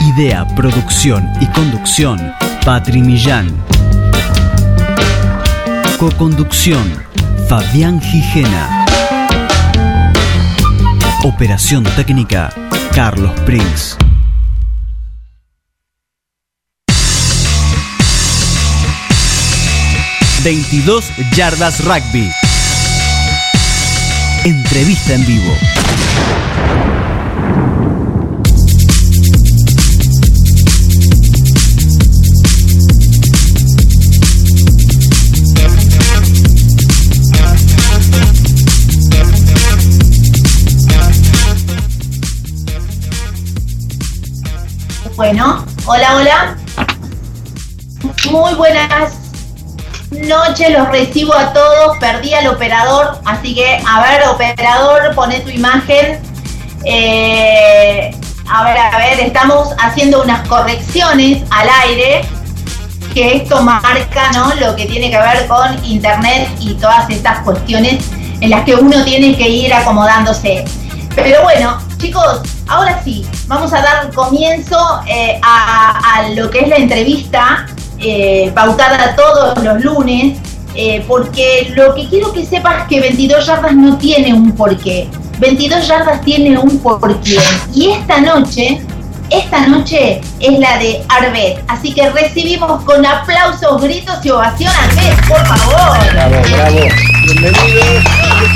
Idea, 0.00 0.46
producción 0.54 1.28
y 1.40 1.46
conducción, 1.46 2.32
Patri 2.64 3.02
Millán. 3.02 3.48
Coconducción, 5.98 6.84
Fabián 7.48 8.00
Gijena. 8.00 8.86
Operación 11.24 11.82
técnica, 11.96 12.52
Carlos 12.94 13.32
Prince. 13.40 13.96
...22 20.44 21.02
Yardas 21.34 21.84
Rugby. 21.84 22.30
Entrevista 24.46 25.12
en 25.12 25.26
vivo. 25.26 25.52
Bueno, 45.16 45.66
hola, 45.86 46.16
hola. 46.16 46.56
Muy 48.30 48.54
buenas 48.54 49.25
noches, 50.18 50.70
los 50.70 50.88
recibo 50.88 51.34
a 51.34 51.52
todos. 51.52 51.98
Perdí 51.98 52.34
al 52.34 52.48
operador, 52.48 53.20
así 53.24 53.54
que, 53.54 53.80
a 53.86 54.02
ver, 54.02 54.28
operador, 54.28 55.14
pone 55.14 55.40
tu 55.40 55.50
imagen. 55.50 56.20
Eh, 56.84 58.14
a 58.48 58.64
ver, 58.64 58.78
a 58.78 58.98
ver, 58.98 59.20
estamos 59.20 59.70
haciendo 59.78 60.22
unas 60.22 60.46
correcciones 60.48 61.42
al 61.50 61.68
aire, 61.84 62.22
que 63.12 63.36
esto 63.36 63.62
marca 63.62 64.30
¿no? 64.32 64.54
lo 64.56 64.76
que 64.76 64.86
tiene 64.86 65.10
que 65.10 65.18
ver 65.18 65.46
con 65.46 65.84
internet 65.84 66.48
y 66.60 66.74
todas 66.74 67.08
estas 67.10 67.40
cuestiones 67.40 68.04
en 68.40 68.50
las 68.50 68.64
que 68.64 68.74
uno 68.74 69.02
tiene 69.04 69.36
que 69.36 69.48
ir 69.48 69.74
acomodándose. 69.74 70.64
Pero 71.14 71.42
bueno, 71.42 71.78
chicos, 71.96 72.42
ahora 72.68 73.00
sí, 73.02 73.26
vamos 73.46 73.72
a 73.72 73.80
dar 73.80 74.12
comienzo 74.12 75.00
eh, 75.06 75.40
a 75.42 76.28
lo 76.34 76.50
que 76.50 76.60
es 76.60 76.68
la 76.68 76.76
entrevista 76.76 77.66
eh, 77.98 78.52
pautada 78.54 79.16
todos 79.16 79.62
los 79.62 79.82
lunes, 79.82 80.38
eh, 80.74 81.04
porque 81.08 81.72
lo 81.74 81.94
que 81.94 82.06
quiero 82.08 82.32
que 82.32 82.44
sepas 82.44 82.82
es 82.82 82.88
que 82.88 83.00
22 83.00 83.46
yardas 83.46 83.74
no 83.74 83.96
tiene 83.96 84.34
un 84.34 84.52
porqué. 84.52 85.08
22 85.38 85.86
yardas 85.86 86.20
tiene 86.22 86.58
un 86.58 86.78
porqué. 86.78 87.38
Y 87.74 87.90
esta 87.90 88.20
noche, 88.20 88.82
esta 89.30 89.66
noche 89.66 90.20
es 90.40 90.58
la 90.58 90.78
de 90.78 91.02
Arbet. 91.08 91.64
Así 91.68 91.94
que 91.94 92.10
recibimos 92.10 92.82
con 92.84 93.04
aplausos, 93.06 93.80
gritos 93.82 94.24
y 94.24 94.30
ovación 94.30 94.72
a 94.72 94.84
Arbet, 94.84 95.28
por 95.28 95.46
favor. 95.46 96.12
Bravo, 96.12 96.36
bravo. 96.52 96.78
Bienvenidos, 97.24 98.04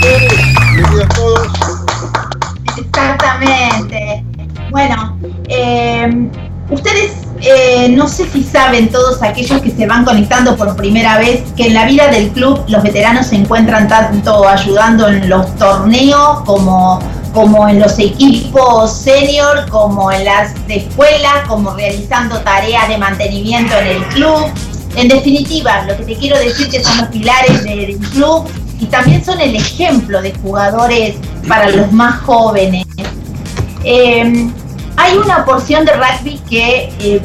bienvenidos 0.02 1.08
todos. 1.14 1.48
Exactamente. 2.76 4.24
Bueno, 4.70 5.18
eh, 5.48 6.28
ustedes 6.70 7.29
eh, 7.42 7.88
no 7.88 8.06
sé 8.06 8.28
si 8.30 8.42
saben 8.44 8.90
todos 8.90 9.22
aquellos 9.22 9.62
que 9.62 9.70
se 9.70 9.86
van 9.86 10.04
conectando 10.04 10.56
por 10.56 10.76
primera 10.76 11.16
vez 11.18 11.42
que 11.56 11.66
en 11.66 11.74
la 11.74 11.86
vida 11.86 12.08
del 12.08 12.28
club 12.30 12.62
los 12.68 12.82
veteranos 12.82 13.28
se 13.28 13.36
encuentran 13.36 13.88
tanto 13.88 14.46
ayudando 14.46 15.08
en 15.08 15.28
los 15.28 15.54
torneos 15.56 16.42
como, 16.44 16.98
como 17.32 17.66
en 17.68 17.80
los 17.80 17.98
equipos 17.98 18.92
senior, 18.94 19.68
como 19.70 20.12
en 20.12 20.26
las 20.26 20.54
de 20.66 20.76
escuela, 20.76 21.44
como 21.48 21.74
realizando 21.74 22.38
tareas 22.40 22.88
de 22.88 22.98
mantenimiento 22.98 23.74
en 23.78 23.86
el 23.86 24.02
club. 24.08 24.44
En 24.96 25.08
definitiva, 25.08 25.84
lo 25.84 25.96
que 25.96 26.04
te 26.04 26.16
quiero 26.16 26.38
decir 26.38 26.68
que 26.68 26.82
son 26.82 26.98
los 26.98 27.06
pilares 27.06 27.64
del 27.64 27.96
club 28.10 28.48
y 28.78 28.86
también 28.86 29.24
son 29.24 29.40
el 29.40 29.56
ejemplo 29.56 30.20
de 30.20 30.34
jugadores 30.42 31.16
para 31.48 31.70
los 31.70 31.90
más 31.92 32.20
jóvenes. 32.20 32.84
Eh, 33.84 34.50
hay 35.00 35.16
una 35.16 35.44
porción 35.46 35.84
de 35.86 35.92
rugby 35.92 36.38
que 36.50 36.92
eh, 37.00 37.22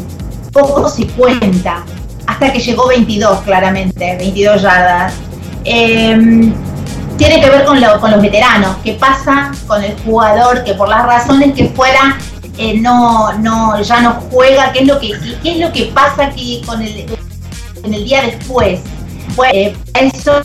se 0.90 1.08
cuenta, 1.08 1.84
hasta 2.28 2.52
que 2.52 2.60
llegó 2.60 2.88
22 2.88 3.42
claramente, 3.42 4.16
22 4.18 4.62
yardas. 4.62 5.14
Eh, 5.66 6.54
tiene 7.18 7.42
que 7.42 7.50
ver 7.50 7.66
con, 7.66 7.82
con 8.00 8.12
los 8.12 8.22
veteranos, 8.22 8.78
qué 8.84 8.94
pasa 8.94 9.52
con 9.68 9.84
el 9.84 9.98
jugador 10.02 10.64
que 10.64 10.74
por 10.74 10.90
las 10.90 11.06
razones 11.06 11.54
que 11.54 11.70
fuera 11.70 12.18
eh, 12.58 12.80
no, 12.80 13.34
no, 13.40 13.82
ya 13.82 14.02
no 14.02 14.22
juega, 14.32 14.72
qué 14.72 14.80
es 14.80 14.88
lo 14.88 15.00
que, 15.00 15.14
qué 15.44 15.52
es 15.52 15.58
lo 15.60 15.72
que 15.72 15.86
pasa 15.94 16.26
aquí 16.26 16.62
con 16.66 16.82
el, 16.82 17.06
en 17.84 17.94
el 17.94 18.06
día 18.06 18.22
después. 18.24 18.80
Pues, 19.36 19.74
eso 19.94 20.42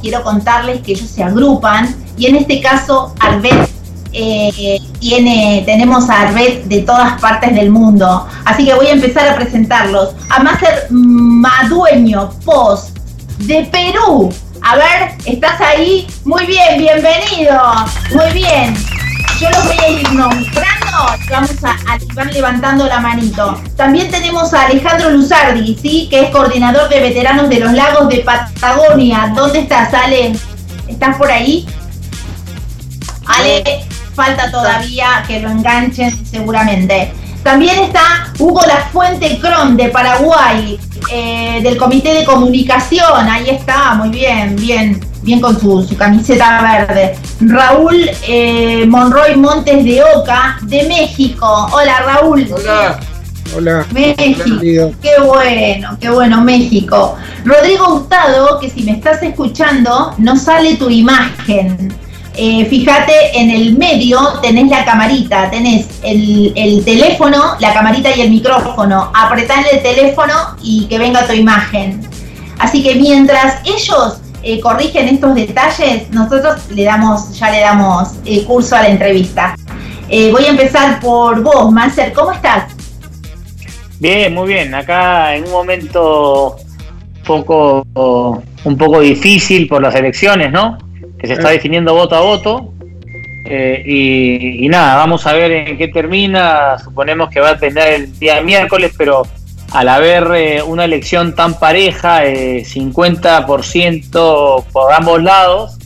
quiero 0.00 0.22
contarles 0.22 0.80
que 0.80 0.92
ellos 0.92 1.08
se 1.08 1.22
agrupan 1.22 1.94
y 2.16 2.26
en 2.26 2.36
este 2.36 2.60
caso 2.62 3.14
Arbet 3.20 3.68
eh, 4.12 5.62
tenemos 5.64 6.08
a 6.08 6.22
Arbet 6.22 6.64
de 6.64 6.82
todas 6.82 7.20
partes 7.20 7.54
del 7.54 7.70
mundo. 7.70 8.26
Así 8.44 8.64
que 8.64 8.74
voy 8.74 8.86
a 8.86 8.92
empezar 8.92 9.28
a 9.28 9.34
presentarlos. 9.34 10.10
A 10.28 10.42
Máster 10.42 10.86
Madueño 10.90 12.30
Post 12.44 12.98
de 13.38 13.64
Perú. 13.72 14.32
A 14.62 14.76
ver, 14.76 15.16
¿estás 15.24 15.60
ahí? 15.60 16.06
Muy 16.24 16.46
bien, 16.46 16.78
bienvenido. 16.78 17.60
Muy 18.14 18.32
bien. 18.32 18.74
Yo 19.40 19.50
los 19.50 19.64
voy 19.64 19.78
a 19.78 19.88
ir 19.88 20.12
nombrando. 20.12 20.72
Vamos 21.30 21.50
a, 21.64 21.70
a 21.70 21.98
van 22.14 22.32
levantando 22.32 22.86
la 22.86 23.00
manito. 23.00 23.60
También 23.76 24.10
tenemos 24.10 24.54
a 24.54 24.66
Alejandro 24.66 25.10
Luzardi, 25.10 25.76
¿sí? 25.82 26.06
Que 26.08 26.26
es 26.26 26.30
coordinador 26.30 26.88
de 26.88 27.00
veteranos 27.00 27.48
de 27.48 27.58
los 27.58 27.72
lagos 27.72 28.08
de 28.08 28.18
Patagonia. 28.18 29.32
¿Dónde 29.34 29.60
estás, 29.60 29.92
Ale? 29.92 30.32
¿Estás 30.86 31.16
por 31.16 31.30
ahí? 31.30 31.66
Ale, 33.26 33.84
falta 34.14 34.50
todavía 34.50 35.24
que 35.26 35.40
lo 35.40 35.50
enganchen 35.50 36.26
seguramente. 36.26 37.12
También 37.42 37.80
está 37.80 38.32
Hugo 38.38 38.60
La 38.66 38.86
Fuente 38.92 39.38
Cron 39.40 39.76
de 39.76 39.88
Paraguay, 39.88 40.78
eh, 41.10 41.60
del 41.62 41.76
Comité 41.76 42.14
de 42.14 42.24
Comunicación. 42.24 43.28
Ahí 43.28 43.50
está, 43.50 43.94
muy 43.94 44.10
bien, 44.10 44.54
bien, 44.54 45.00
bien 45.22 45.40
con 45.40 45.58
su, 45.58 45.96
camiseta 45.96 46.62
verde. 46.62 47.16
Raúl 47.40 48.08
eh, 48.28 48.86
Monroy 48.86 49.36
Montes 49.36 49.84
de 49.84 50.04
Oca, 50.14 50.58
de 50.62 50.84
México. 50.84 51.68
Hola, 51.72 51.98
Raúl. 52.06 52.48
Hola. 52.52 53.00
Hola. 53.56 53.86
México. 53.90 54.94
Qué 55.02 55.20
bueno, 55.20 55.98
qué 56.00 56.10
bueno, 56.10 56.40
México. 56.42 57.16
Rodrigo 57.44 57.94
Hurtado, 57.94 58.60
que 58.60 58.70
si 58.70 58.84
me 58.84 58.92
estás 58.92 59.20
escuchando, 59.22 60.14
no 60.18 60.36
sale 60.36 60.76
tu 60.76 60.88
imagen. 60.88 61.92
Eh, 62.34 62.64
fíjate, 62.64 63.38
en 63.38 63.50
el 63.50 63.76
medio 63.76 64.18
tenés 64.40 64.68
la 64.68 64.84
camarita, 64.86 65.50
tenés 65.50 65.86
el, 66.02 66.82
teléfono, 66.84 67.56
la 67.60 67.74
camarita 67.74 68.16
y 68.16 68.22
el 68.22 68.30
micrófono. 68.30 69.10
Apretá 69.14 69.60
en 69.60 69.76
el 69.76 69.82
teléfono 69.82 70.32
y 70.62 70.86
que 70.86 70.98
venga 70.98 71.26
tu 71.26 71.34
imagen. 71.34 72.00
Así 72.58 72.82
que 72.82 72.94
mientras 72.94 73.60
ellos 73.66 74.20
eh, 74.42 74.60
corrigen 74.60 75.08
estos 75.08 75.34
detalles, 75.34 76.10
nosotros 76.10 76.62
le 76.70 76.84
damos, 76.84 77.38
ya 77.38 77.50
le 77.50 77.60
damos 77.60 78.08
eh, 78.24 78.44
curso 78.44 78.76
a 78.76 78.82
la 78.82 78.88
entrevista. 78.88 79.54
voy 80.08 80.44
a 80.44 80.48
empezar 80.48 81.00
por 81.00 81.42
vos, 81.42 81.70
Manser, 81.70 82.12
¿cómo 82.14 82.32
estás? 82.32 82.72
Bien, 84.00 84.32
muy 84.34 84.48
bien. 84.48 84.74
Acá 84.74 85.36
en 85.36 85.44
un 85.44 85.50
momento 85.50 86.56
poco, 87.26 87.86
un 88.64 88.78
poco 88.78 89.00
difícil 89.00 89.68
por 89.68 89.82
las 89.82 89.94
elecciones, 89.94 90.50
¿no? 90.50 90.78
Que 91.22 91.28
se 91.28 91.34
está 91.34 91.50
definiendo 91.50 91.94
voto 91.94 92.16
a 92.16 92.20
voto. 92.20 92.74
Eh, 93.44 93.82
y, 94.60 94.68
nada, 94.68 94.96
vamos 94.96 95.24
a 95.26 95.32
ver 95.34 95.52
en 95.52 95.78
qué 95.78 95.86
termina. 95.86 96.76
Suponemos 96.82 97.30
que 97.30 97.38
va 97.38 97.50
a 97.50 97.58
tener 97.58 97.94
el 97.94 98.18
día 98.18 98.42
miércoles, 98.42 98.92
pero 98.98 99.22
al 99.70 99.88
haber 99.88 100.26
eh, 100.34 100.60
una 100.62 100.84
elección 100.84 101.36
tan 101.36 101.60
pareja, 101.60 102.24
50% 102.24 104.58
eh, 104.58 104.64
por 104.72 104.92
ambos 104.92 105.22
lados, 105.22 105.78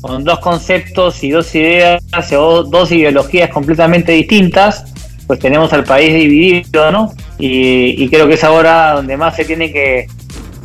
con 0.00 0.22
dos 0.22 0.38
conceptos 0.38 1.24
y 1.24 1.30
dos 1.30 1.52
ideas 1.56 2.00
o 2.36 2.62
dos 2.62 2.92
ideologías 2.92 3.50
completamente 3.50 4.12
distintas, 4.12 4.84
pues 5.26 5.40
tenemos 5.40 5.72
al 5.72 5.82
país 5.82 6.14
dividido, 6.14 6.92
¿no? 6.92 7.12
Y, 7.38 8.08
creo 8.10 8.28
que 8.28 8.34
es 8.34 8.44
ahora 8.44 8.92
donde 8.92 9.16
más 9.16 9.34
se 9.34 9.44
tiene 9.44 9.72
que, 9.72 10.06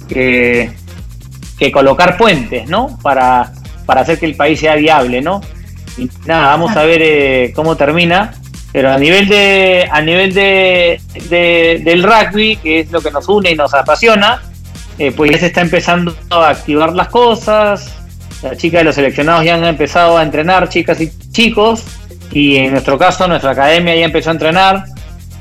que, 0.08 0.70
que 1.58 1.72
colocar 1.72 2.16
puentes, 2.16 2.70
¿no? 2.70 3.00
Para, 3.02 3.54
para 3.90 4.02
hacer 4.02 4.20
que 4.20 4.28
el 4.28 4.36
país 4.36 4.60
sea 4.60 4.76
viable, 4.76 5.20
¿no? 5.20 5.42
Y 5.98 6.08
nada, 6.28 6.50
vamos 6.50 6.78
a 6.78 6.84
ver 6.84 7.02
eh, 7.02 7.52
cómo 7.56 7.76
termina. 7.76 8.36
Pero 8.72 8.92
a 8.92 9.00
nivel 9.00 9.28
de 9.28 9.90
a 9.92 10.00
nivel 10.00 10.32
de, 10.32 11.02
del 11.28 12.04
rugby, 12.04 12.58
que 12.58 12.82
es 12.82 12.92
lo 12.92 13.02
que 13.02 13.10
nos 13.10 13.28
une 13.28 13.50
y 13.50 13.56
nos 13.56 13.74
apasiona, 13.74 14.44
eh, 15.00 15.12
pues 15.12 15.32
ya 15.32 15.40
se 15.40 15.48
está 15.48 15.62
empezando 15.62 16.16
a 16.30 16.50
activar 16.50 16.94
las 16.94 17.08
cosas. 17.08 17.96
Las 18.44 18.60
chicas 18.60 18.82
de 18.82 18.84
los 18.84 18.94
seleccionados 18.94 19.44
ya 19.44 19.56
han 19.56 19.64
empezado 19.64 20.20
a 20.20 20.22
entrenar, 20.22 20.70
chicas 20.70 21.02
y 21.02 21.12
chicos, 21.32 21.84
y 22.32 22.58
en 22.58 22.74
nuestro 22.74 22.96
caso 23.00 23.28
nuestra 23.28 23.54
academia 23.54 23.96
ya 23.96 24.06
empezó 24.06 24.30
a 24.30 24.34
entrenar, 24.34 24.84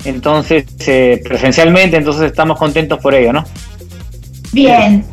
entonces 0.07 0.65
eh, 0.87 1.21
presencialmente, 1.23 1.99
entonces 1.99 2.23
estamos 2.23 2.59
contentos 2.59 2.99
por 2.99 3.15
ello, 3.15 3.35
¿no? 3.35 3.45
Bien, 4.53 5.05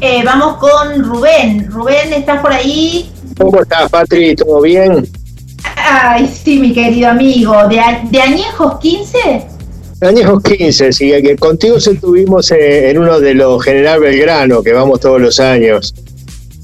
eh, 0.00 0.22
vamos 0.24 0.56
con 0.56 1.02
Rubén. 1.04 1.70
Rubén, 1.70 2.12
¿estás 2.12 2.40
por 2.40 2.52
ahí? 2.52 3.10
¿Cómo 3.38 3.60
estás, 3.60 3.90
Patri? 3.90 4.34
¿Todo 4.34 4.60
bien? 4.60 5.08
Ay, 5.76 6.26
sí, 6.26 6.58
mi 6.58 6.72
querido 6.72 7.10
amigo. 7.10 7.54
¿De, 7.68 7.80
de 8.10 8.20
Añejos 8.20 8.78
15? 8.80 9.46
Añejos 10.02 10.42
15, 10.42 10.92
sí, 10.92 11.10
que 11.22 11.36
contigo 11.36 11.76
estuvimos 11.76 12.50
en 12.52 12.96
uno 12.98 13.20
de 13.20 13.34
los 13.34 13.62
General 13.62 14.00
Belgrano, 14.00 14.62
que 14.62 14.72
vamos 14.72 15.00
todos 15.00 15.20
los 15.20 15.38
años. 15.40 15.94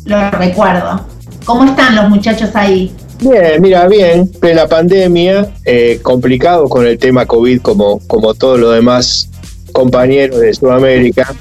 Lo 0.06 0.30
recuerdo. 0.30 1.04
¿Cómo 1.44 1.64
están 1.64 1.96
los 1.96 2.08
muchachos 2.08 2.50
ahí? 2.54 2.92
Bien, 3.20 3.60
mira, 3.60 3.86
bien, 3.88 4.28
plena 4.28 4.66
pandemia, 4.66 5.52
eh, 5.64 6.00
complicado 6.02 6.68
con 6.68 6.86
el 6.86 6.98
tema 6.98 7.26
COVID 7.26 7.60
como, 7.60 8.00
como 8.06 8.34
todos 8.34 8.58
los 8.58 8.74
demás 8.74 9.28
compañeros 9.72 10.40
de 10.40 10.54
Sudamérica, 10.54 11.34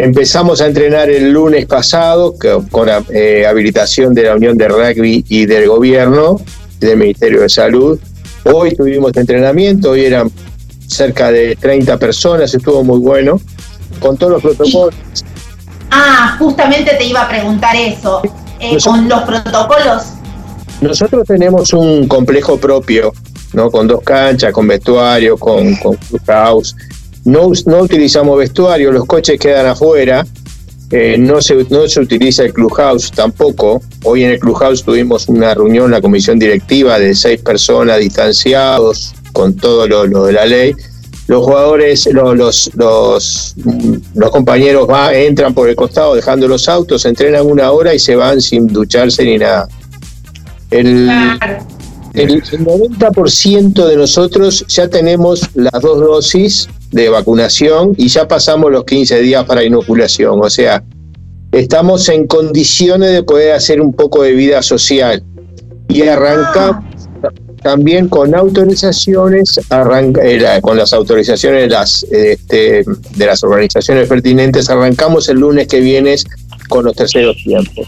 Empezamos 0.00 0.60
a 0.60 0.66
entrenar 0.66 1.10
el 1.10 1.32
lunes 1.32 1.66
pasado 1.66 2.36
con 2.70 2.88
eh, 3.12 3.44
habilitación 3.44 4.14
de 4.14 4.22
la 4.22 4.36
Unión 4.36 4.56
de 4.56 4.68
Rugby 4.68 5.24
y 5.28 5.44
del 5.44 5.66
Gobierno, 5.66 6.40
del 6.78 6.98
Ministerio 6.98 7.40
de 7.40 7.48
Salud. 7.48 7.98
Hoy 8.44 8.76
tuvimos 8.76 9.16
entrenamiento, 9.16 9.90
hoy 9.90 10.04
eran 10.04 10.30
cerca 10.86 11.32
de 11.32 11.56
30 11.56 11.98
personas, 11.98 12.54
estuvo 12.54 12.84
muy 12.84 13.00
bueno, 13.00 13.40
con 13.98 14.16
todos 14.16 14.34
los 14.34 14.42
protocolos. 14.42 14.94
Ah, 15.90 16.36
justamente 16.38 16.94
te 16.96 17.04
iba 17.04 17.22
a 17.22 17.28
preguntar 17.28 17.74
eso, 17.74 18.22
eh, 18.60 18.78
con 18.84 19.08
los 19.08 19.22
protocolos. 19.22 20.04
Nosotros 20.80 21.26
tenemos 21.26 21.72
un 21.72 22.06
complejo 22.06 22.56
propio, 22.56 23.12
¿no? 23.52 23.68
Con 23.68 23.88
dos 23.88 24.02
canchas, 24.04 24.52
con 24.52 24.68
vestuario, 24.68 25.36
con, 25.36 25.74
con 25.74 25.98
house 26.24 26.76
no, 27.28 27.52
no 27.66 27.82
utilizamos 27.82 28.38
vestuario, 28.38 28.90
los 28.90 29.04
coches 29.04 29.38
quedan 29.38 29.66
afuera. 29.66 30.26
Eh, 30.90 31.16
no, 31.18 31.42
se, 31.42 31.66
no 31.68 31.86
se 31.86 32.00
utiliza 32.00 32.44
el 32.44 32.54
clubhouse 32.54 33.10
tampoco. 33.10 33.82
Hoy 34.04 34.24
en 34.24 34.30
el 34.30 34.38
clubhouse 34.38 34.82
tuvimos 34.82 35.28
una 35.28 35.52
reunión, 35.52 35.90
la 35.90 36.00
comisión 36.00 36.38
directiva 36.38 36.98
de 36.98 37.14
seis 37.14 37.42
personas 37.42 37.98
distanciados 37.98 39.14
con 39.34 39.54
todo 39.54 39.86
lo, 39.86 40.24
de 40.24 40.32
la 40.32 40.46
ley. 40.46 40.74
Los 41.26 41.44
jugadores, 41.44 42.08
los, 42.10 42.34
los, 42.74 43.54
los, 44.14 44.30
compañeros 44.30 44.88
va, 44.88 45.12
entran 45.12 45.52
por 45.52 45.68
el 45.68 45.76
costado 45.76 46.14
dejando 46.14 46.48
los 46.48 46.66
autos, 46.66 47.04
entrenan 47.04 47.44
una 47.44 47.70
hora 47.70 47.92
y 47.92 47.98
se 47.98 48.16
van 48.16 48.40
sin 48.40 48.68
ducharse 48.68 49.22
ni 49.26 49.36
nada. 49.36 49.68
El, 50.70 51.10
el 52.14 52.42
90% 52.42 53.86
de 53.86 53.96
nosotros 53.96 54.64
ya 54.68 54.88
tenemos 54.88 55.42
las 55.54 55.82
dos 55.82 56.00
dosis 56.00 56.68
de 56.90 57.08
vacunación 57.08 57.92
y 57.96 58.08
ya 58.08 58.26
pasamos 58.26 58.70
los 58.70 58.84
15 58.84 59.20
días 59.20 59.44
para 59.44 59.64
inoculación. 59.64 60.40
O 60.42 60.50
sea, 60.50 60.82
estamos 61.52 62.08
en 62.08 62.26
condiciones 62.26 63.12
de 63.12 63.22
poder 63.22 63.52
hacer 63.52 63.80
un 63.80 63.92
poco 63.92 64.22
de 64.22 64.32
vida 64.32 64.62
social. 64.62 65.22
Y 65.88 66.02
arrancamos 66.02 66.84
también 67.62 68.08
con 68.08 68.34
autorizaciones, 68.34 69.58
arranca, 69.70 70.20
eh, 70.24 70.60
con 70.60 70.76
las 70.76 70.92
autorizaciones 70.92 71.62
de 71.62 71.68
las, 71.68 72.02
este, 72.04 72.84
de 72.84 73.26
las 73.26 73.42
organizaciones 73.42 74.08
pertinentes, 74.08 74.70
arrancamos 74.70 75.28
el 75.28 75.38
lunes 75.38 75.66
que 75.66 75.80
viene 75.80 76.14
con 76.68 76.84
los 76.84 76.94
terceros 76.94 77.36
tiempos. 77.42 77.86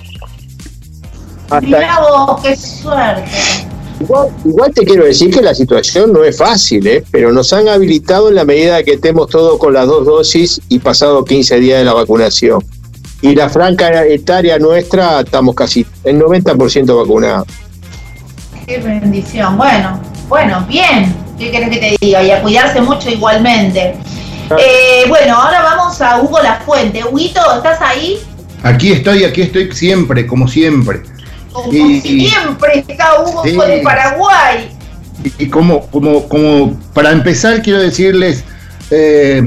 Hasta 1.51 2.01
vos, 2.01 2.41
qué 2.43 2.57
suerte. 2.57 3.70
Igual, 4.01 4.73
te 4.75 4.85
quiero 4.85 5.05
decir 5.05 5.33
que 5.33 5.43
la 5.43 5.55
situación 5.55 6.13
no 6.13 6.25
es 6.25 6.37
fácil, 6.37 6.87
¿eh? 6.87 7.05
pero 7.11 7.33
nos 7.33 7.53
han 7.53 7.69
habilitado 7.69 8.31
en 8.31 8.35
la 8.35 8.45
medida 8.45 8.83
que 8.83 8.95
estemos 8.95 9.29
todos 9.29 9.59
con 9.59 9.75
las 9.75 9.87
dos 9.87 10.07
dosis 10.07 10.61
y 10.69 10.79
pasado 10.79 11.25
15 11.25 11.61
días 11.61 11.79
de 11.81 11.85
la 11.85 11.93
vacunación. 11.93 12.65
y 13.23 13.35
la 13.35 13.51
franca 13.51 14.07
etaria 14.07 14.59
nuestra 14.59 15.21
estamos 15.21 15.55
casi 15.55 15.85
el 16.05 16.19
90% 16.19 16.97
vacunados. 16.97 17.47
Qué 18.67 18.79
bendición. 18.79 19.59
Bueno, 19.59 20.01
bueno, 20.29 20.65
bien. 20.67 21.15
¿Qué 21.39 21.51
querés 21.51 21.69
que 21.69 21.77
te 21.77 21.97
diga? 22.01 22.23
Y 22.23 22.31
a 22.31 22.41
cuidarse 22.41 22.81
mucho 22.81 23.11
igualmente. 23.11 23.95
Eh, 24.59 25.05
bueno, 25.09 25.37
ahora 25.37 25.63
vamos 25.63 26.01
a 26.01 26.21
Hugo 26.23 26.41
La 26.41 26.61
Fuente. 26.61 27.05
Huguito, 27.05 27.41
¿estás 27.57 27.81
ahí? 27.81 28.19
Aquí 28.63 28.93
estoy, 28.93 29.25
aquí 29.25 29.43
estoy 29.43 29.71
siempre, 29.73 30.27
como 30.27 30.49
siempre. 30.49 31.03
Como 31.53 31.71
siempre 31.73 32.85
está 32.89 33.21
Hugo 33.23 33.43
Sí. 33.45 33.55
con 33.55 33.71
el 33.71 33.83
Paraguay. 33.83 34.71
Y 35.39 35.47
como, 35.49 35.87
como, 35.89 36.29
como 36.29 36.79
para 36.95 37.11
empezar 37.13 37.61
quiero 37.63 37.81
decirles, 37.81 38.45
eh, 38.91 39.43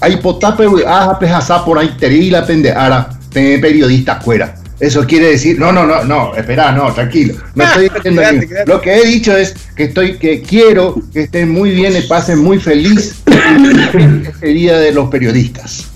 hay 0.00 0.16
potape, 0.18 0.66
ah, 0.86 1.16
pesasa 1.18 1.64
por 1.64 1.78
ahí, 1.78 1.96
terila 1.98 2.46
pendejara, 2.46 3.08
pe- 3.32 3.58
periodista 3.58 4.20
fuera. 4.20 4.54
Eso 4.78 5.06
quiere 5.06 5.30
decir, 5.30 5.58
no, 5.58 5.72
no, 5.72 5.86
no, 5.86 6.04
no, 6.04 6.34
espera, 6.36 6.70
no, 6.70 6.92
tranquilo. 6.92 7.34
No 7.54 7.64
estoy 7.82 7.88
diciendo. 7.88 8.22
Lo 8.66 8.80
que 8.82 8.94
he 8.94 9.06
dicho 9.06 9.34
es 9.34 9.54
que 9.74 9.84
estoy, 9.84 10.18
que 10.18 10.42
quiero 10.42 10.94
que 11.14 11.22
estén 11.22 11.50
muy 11.50 11.70
bien 11.70 11.96
y 11.96 12.02
pasen 12.02 12.38
muy 12.38 12.58
feliz 12.60 13.14
este 13.26 14.46
día 14.48 14.78
de 14.78 14.92
los 14.92 15.08
periodistas. 15.08 15.86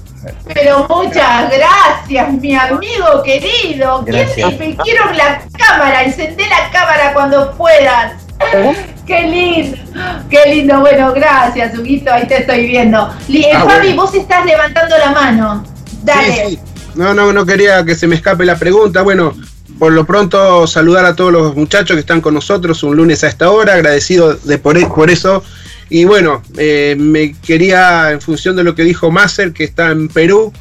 Pero 0.52 0.86
muchas 0.88 1.50
gracias, 1.50 2.32
mi 2.34 2.54
amigo 2.54 3.22
querido. 3.24 4.02
¿Quién 4.04 4.16
Gracias. 4.26 4.58
te- 4.58 4.76
quiero 4.82 5.10
la 5.12 5.42
cámara, 5.56 6.02
encendé 6.04 6.44
la 6.48 6.70
cámara 6.70 7.12
cuando 7.14 7.52
puedas. 7.52 8.12
Qué 9.06 9.22
lindo, 9.22 9.76
qué 10.28 10.38
lindo. 10.54 10.80
Bueno, 10.80 11.12
gracias, 11.12 11.76
Huguito, 11.76 12.12
ahí 12.12 12.26
te 12.26 12.38
estoy 12.38 12.66
viendo. 12.66 13.10
Eh, 13.28 13.50
Ah, 13.54 13.60
Fabi, 13.64 13.88
bueno. 13.88 14.02
vos 14.02 14.14
estás 14.14 14.44
levantando 14.44 14.96
la 14.98 15.10
mano. 15.10 15.64
Dale. 16.02 16.32
Sí, 16.48 16.56
sí. 16.56 16.58
No, 16.94 17.14
no, 17.14 17.32
no 17.32 17.44
quería 17.46 17.84
que 17.84 17.94
se 17.94 18.06
me 18.06 18.14
escape 18.16 18.44
la 18.44 18.56
pregunta. 18.56 19.02
Bueno, 19.02 19.34
por 19.78 19.92
lo 19.92 20.04
pronto 20.04 20.66
saludar 20.66 21.04
a 21.06 21.14
todos 21.16 21.32
los 21.32 21.54
muchachos 21.56 21.94
que 21.94 22.00
están 22.00 22.20
con 22.20 22.34
nosotros 22.34 22.82
un 22.82 22.96
lunes 22.96 23.24
a 23.24 23.28
esta 23.28 23.50
hora, 23.50 23.74
agradecido 23.74 24.34
de 24.34 24.58
por, 24.58 24.76
por 24.94 25.10
eso. 25.10 25.42
Y 25.90 26.04
bueno, 26.04 26.42
eh, 26.56 26.96
me 26.98 27.34
quería, 27.34 28.12
en 28.12 28.20
función 28.20 28.56
de 28.56 28.64
lo 28.64 28.74
que 28.74 28.84
dijo 28.84 29.10
Masser, 29.10 29.52
que 29.52 29.64
está 29.64 29.90
en 29.90 30.08
Perú, 30.08 30.52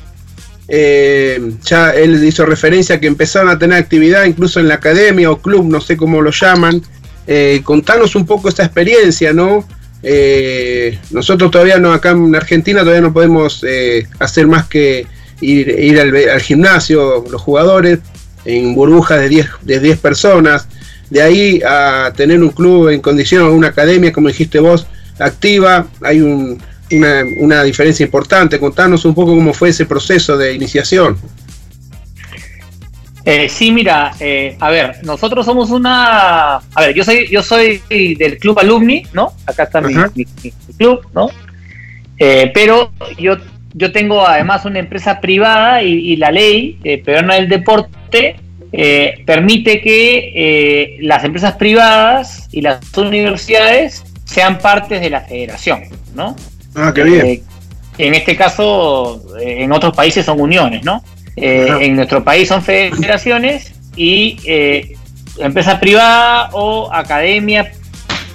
eh, 0.67 1.53
ya 1.63 1.91
él 1.91 2.23
hizo 2.23 2.45
referencia 2.45 2.95
a 2.95 2.99
que 2.99 3.07
empezaron 3.07 3.49
a 3.49 3.57
tener 3.57 3.77
actividad 3.77 4.25
incluso 4.25 4.59
en 4.59 4.67
la 4.67 4.75
academia 4.75 5.31
o 5.31 5.41
club, 5.41 5.65
no 5.65 5.81
sé 5.81 5.97
cómo 5.97 6.21
lo 6.21 6.31
llaman. 6.31 6.81
Eh, 7.27 7.61
contanos 7.63 8.15
un 8.15 8.25
poco 8.25 8.49
esa 8.49 8.63
experiencia, 8.63 9.33
¿no? 9.33 9.67
Eh, 10.01 10.97
nosotros 11.11 11.51
todavía 11.51 11.77
no, 11.77 11.91
acá 11.91 12.11
en 12.11 12.35
Argentina 12.35 12.81
todavía 12.81 13.01
no 13.01 13.13
podemos 13.13 13.63
eh, 13.67 14.07
hacer 14.19 14.47
más 14.47 14.67
que 14.67 15.05
ir, 15.41 15.69
ir 15.69 15.99
al, 15.99 16.15
al 16.29 16.41
gimnasio, 16.41 17.23
los 17.29 17.41
jugadores, 17.41 17.99
en 18.45 18.73
burbujas 18.75 19.19
de 19.21 19.29
10 19.29 19.47
de 19.61 19.79
10 19.79 19.99
personas. 19.99 20.67
De 21.09 21.21
ahí 21.21 21.61
a 21.67 22.13
tener 22.15 22.41
un 22.41 22.49
club 22.49 22.89
en 22.89 23.01
condición, 23.01 23.45
una 23.47 23.69
academia, 23.69 24.13
como 24.13 24.27
dijiste 24.27 24.59
vos, 24.59 24.85
activa, 25.19 25.87
hay 26.01 26.21
un- 26.21 26.61
una, 26.91 27.23
una 27.39 27.63
diferencia 27.63 28.03
importante. 28.03 28.59
Contanos 28.59 29.05
un 29.05 29.13
poco 29.13 29.35
cómo 29.35 29.53
fue 29.53 29.69
ese 29.69 29.85
proceso 29.85 30.37
de 30.37 30.53
iniciación. 30.53 31.17
Eh, 33.25 33.47
sí, 33.49 33.71
mira, 33.71 34.13
eh, 34.19 34.55
a 34.59 34.69
ver, 34.71 34.95
nosotros 35.03 35.45
somos 35.45 35.69
una, 35.71 36.55
a 36.55 36.81
ver, 36.81 36.95
yo 36.95 37.03
soy, 37.03 37.27
yo 37.27 37.43
soy 37.43 37.81
del 38.17 38.37
club 38.39 38.57
alumni, 38.59 39.03
¿no? 39.13 39.33
Acá 39.45 39.63
está 39.63 39.81
mi, 39.81 39.93
Ajá. 39.93 40.09
mi- 40.15 40.25
mi 40.43 40.51
club, 40.77 41.01
¿no? 41.13 41.29
Eh, 42.17 42.49
pero 42.53 42.91
yo, 43.19 43.37
yo 43.73 43.91
tengo 43.91 44.25
además 44.25 44.65
una 44.65 44.79
empresa 44.79 45.19
privada 45.19 45.83
y, 45.83 45.91
y 45.93 46.15
la 46.15 46.31
ley 46.31 46.79
eh, 46.83 46.97
peruana 47.03 47.35
del 47.35 47.49
deporte 47.49 48.37
eh, 48.71 49.21
permite 49.25 49.81
que 49.81 50.31
eh, 50.35 50.97
las 51.01 51.23
empresas 51.23 51.53
privadas 51.55 52.47
y 52.51 52.61
las 52.61 52.79
universidades 52.97 54.03
sean 54.29 54.57
partes 54.59 55.01
de 55.01 55.09
la 55.09 55.21
federación, 55.21 55.83
¿no? 56.13 56.35
Ah, 56.75 56.91
qué 56.93 57.03
bien. 57.03 57.25
Eh, 57.25 57.43
en 57.97 58.15
este 58.15 58.35
caso, 58.35 59.21
eh, 59.41 59.63
en 59.63 59.71
otros 59.71 59.93
países 59.95 60.25
son 60.25 60.39
uniones, 60.39 60.83
¿no? 60.83 61.03
Eh, 61.35 61.67
en 61.81 61.95
nuestro 61.95 62.23
país 62.23 62.47
son 62.47 62.61
federaciones 62.61 63.73
y 63.95 64.37
eh, 64.45 64.95
empresa 65.39 65.79
privada 65.79 66.49
o 66.53 66.89
academia 66.93 67.71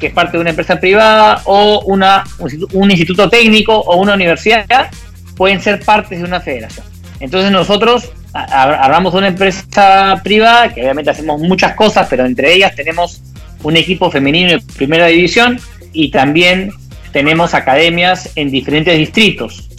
que 0.01 0.09
es 0.09 0.13
parte 0.13 0.37
de 0.37 0.41
una 0.41 0.51
empresa 0.51 0.81
privada 0.81 1.41
o 1.45 1.81
una, 1.87 2.25
un 2.39 2.49
institu- 2.51 2.69
un 2.73 2.91
instituto 2.91 3.29
técnico 3.31 3.79
o 3.79 3.97
una 3.97 4.15
universidad 4.15 4.91
pueden 5.37 5.61
ser 5.61 5.81
partes 5.85 6.19
de 6.19 6.25
una 6.25 6.41
federación. 6.41 6.85
Entonces 7.21 7.51
nosotros 7.53 8.11
a- 8.33 8.43
a- 8.45 8.85
hablamos 8.85 9.13
de 9.13 9.19
una 9.19 9.29
empresa 9.29 10.21
privada 10.25 10.75
que 10.75 10.83
obviamente 10.83 11.11
hacemos 11.11 11.41
muchas 11.41 11.75
cosas, 11.75 12.07
pero 12.11 12.27
entre 12.27 12.53
ellas 12.53 12.75
tenemos 12.75 13.21
un 13.63 13.77
equipo 13.77 14.11
femenino 14.11 14.51
de 14.51 14.61
primera 14.77 15.07
división 15.07 15.59
y 15.95 16.11
también 16.11 16.71
tenemos 17.13 17.55
academias 17.55 18.31
en 18.35 18.51
diferentes 18.51 18.99
distritos. 18.99 19.71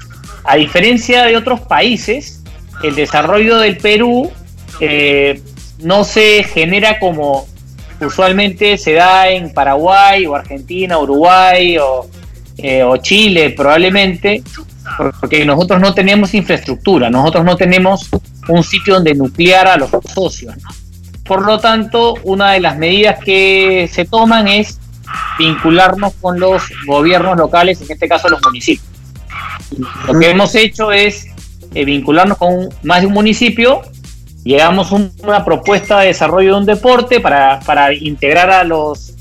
A 0.45 0.55
diferencia 0.55 1.25
de 1.25 1.37
otros 1.37 1.59
países, 1.61 2.41
el 2.83 2.95
desarrollo 2.95 3.59
del 3.59 3.77
Perú 3.77 4.31
eh, 4.79 5.41
no 5.79 6.03
se 6.03 6.43
genera 6.43 6.97
como 6.99 7.47
usualmente 8.01 8.77
se 8.77 8.93
da 8.93 9.29
en 9.29 9.53
Paraguay 9.53 10.25
o 10.25 10.35
Argentina, 10.35 10.97
Uruguay 10.97 11.77
o, 11.77 12.07
eh, 12.57 12.83
o 12.83 12.97
Chile 12.97 13.51
probablemente, 13.51 14.43
porque 15.19 15.45
nosotros 15.45 15.79
no 15.79 15.93
tenemos 15.93 16.33
infraestructura, 16.33 17.09
nosotros 17.09 17.45
no 17.45 17.55
tenemos 17.55 18.09
un 18.47 18.63
sitio 18.63 18.95
donde 18.95 19.15
nuclear 19.15 19.67
a 19.67 19.77
los 19.77 19.89
socios. 20.13 20.55
Por 21.23 21.43
lo 21.43 21.59
tanto, 21.59 22.15
una 22.23 22.51
de 22.51 22.59
las 22.59 22.77
medidas 22.77 23.17
que 23.23 23.89
se 23.91 24.05
toman 24.05 24.47
es 24.47 24.79
vincularnos 25.37 26.13
con 26.21 26.39
los 26.39 26.63
gobiernos 26.85 27.37
locales, 27.37 27.81
en 27.81 27.91
este 27.91 28.07
caso 28.07 28.29
los 28.29 28.41
municipios. 28.43 28.87
Lo 30.07 30.19
que 30.19 30.29
hemos 30.29 30.53
hecho 30.55 30.91
es 30.91 31.27
eh, 31.73 31.83
vincularnos 31.85 32.37
con 32.37 32.53
un- 32.53 32.69
más 32.83 33.01
de 33.01 33.07
un 33.07 33.13
municipio, 33.13 33.81
llegamos 34.43 34.91
a 34.91 34.95
un- 34.95 35.11
una 35.23 35.43
propuesta 35.43 35.99
de 35.99 36.07
desarrollo 36.07 36.53
de 36.53 36.59
un 36.61 36.65
deporte 36.65 37.19
para, 37.19 37.59
para 37.61 37.93
integrar 37.93 38.49
a 38.49 38.63
los 38.63 39.11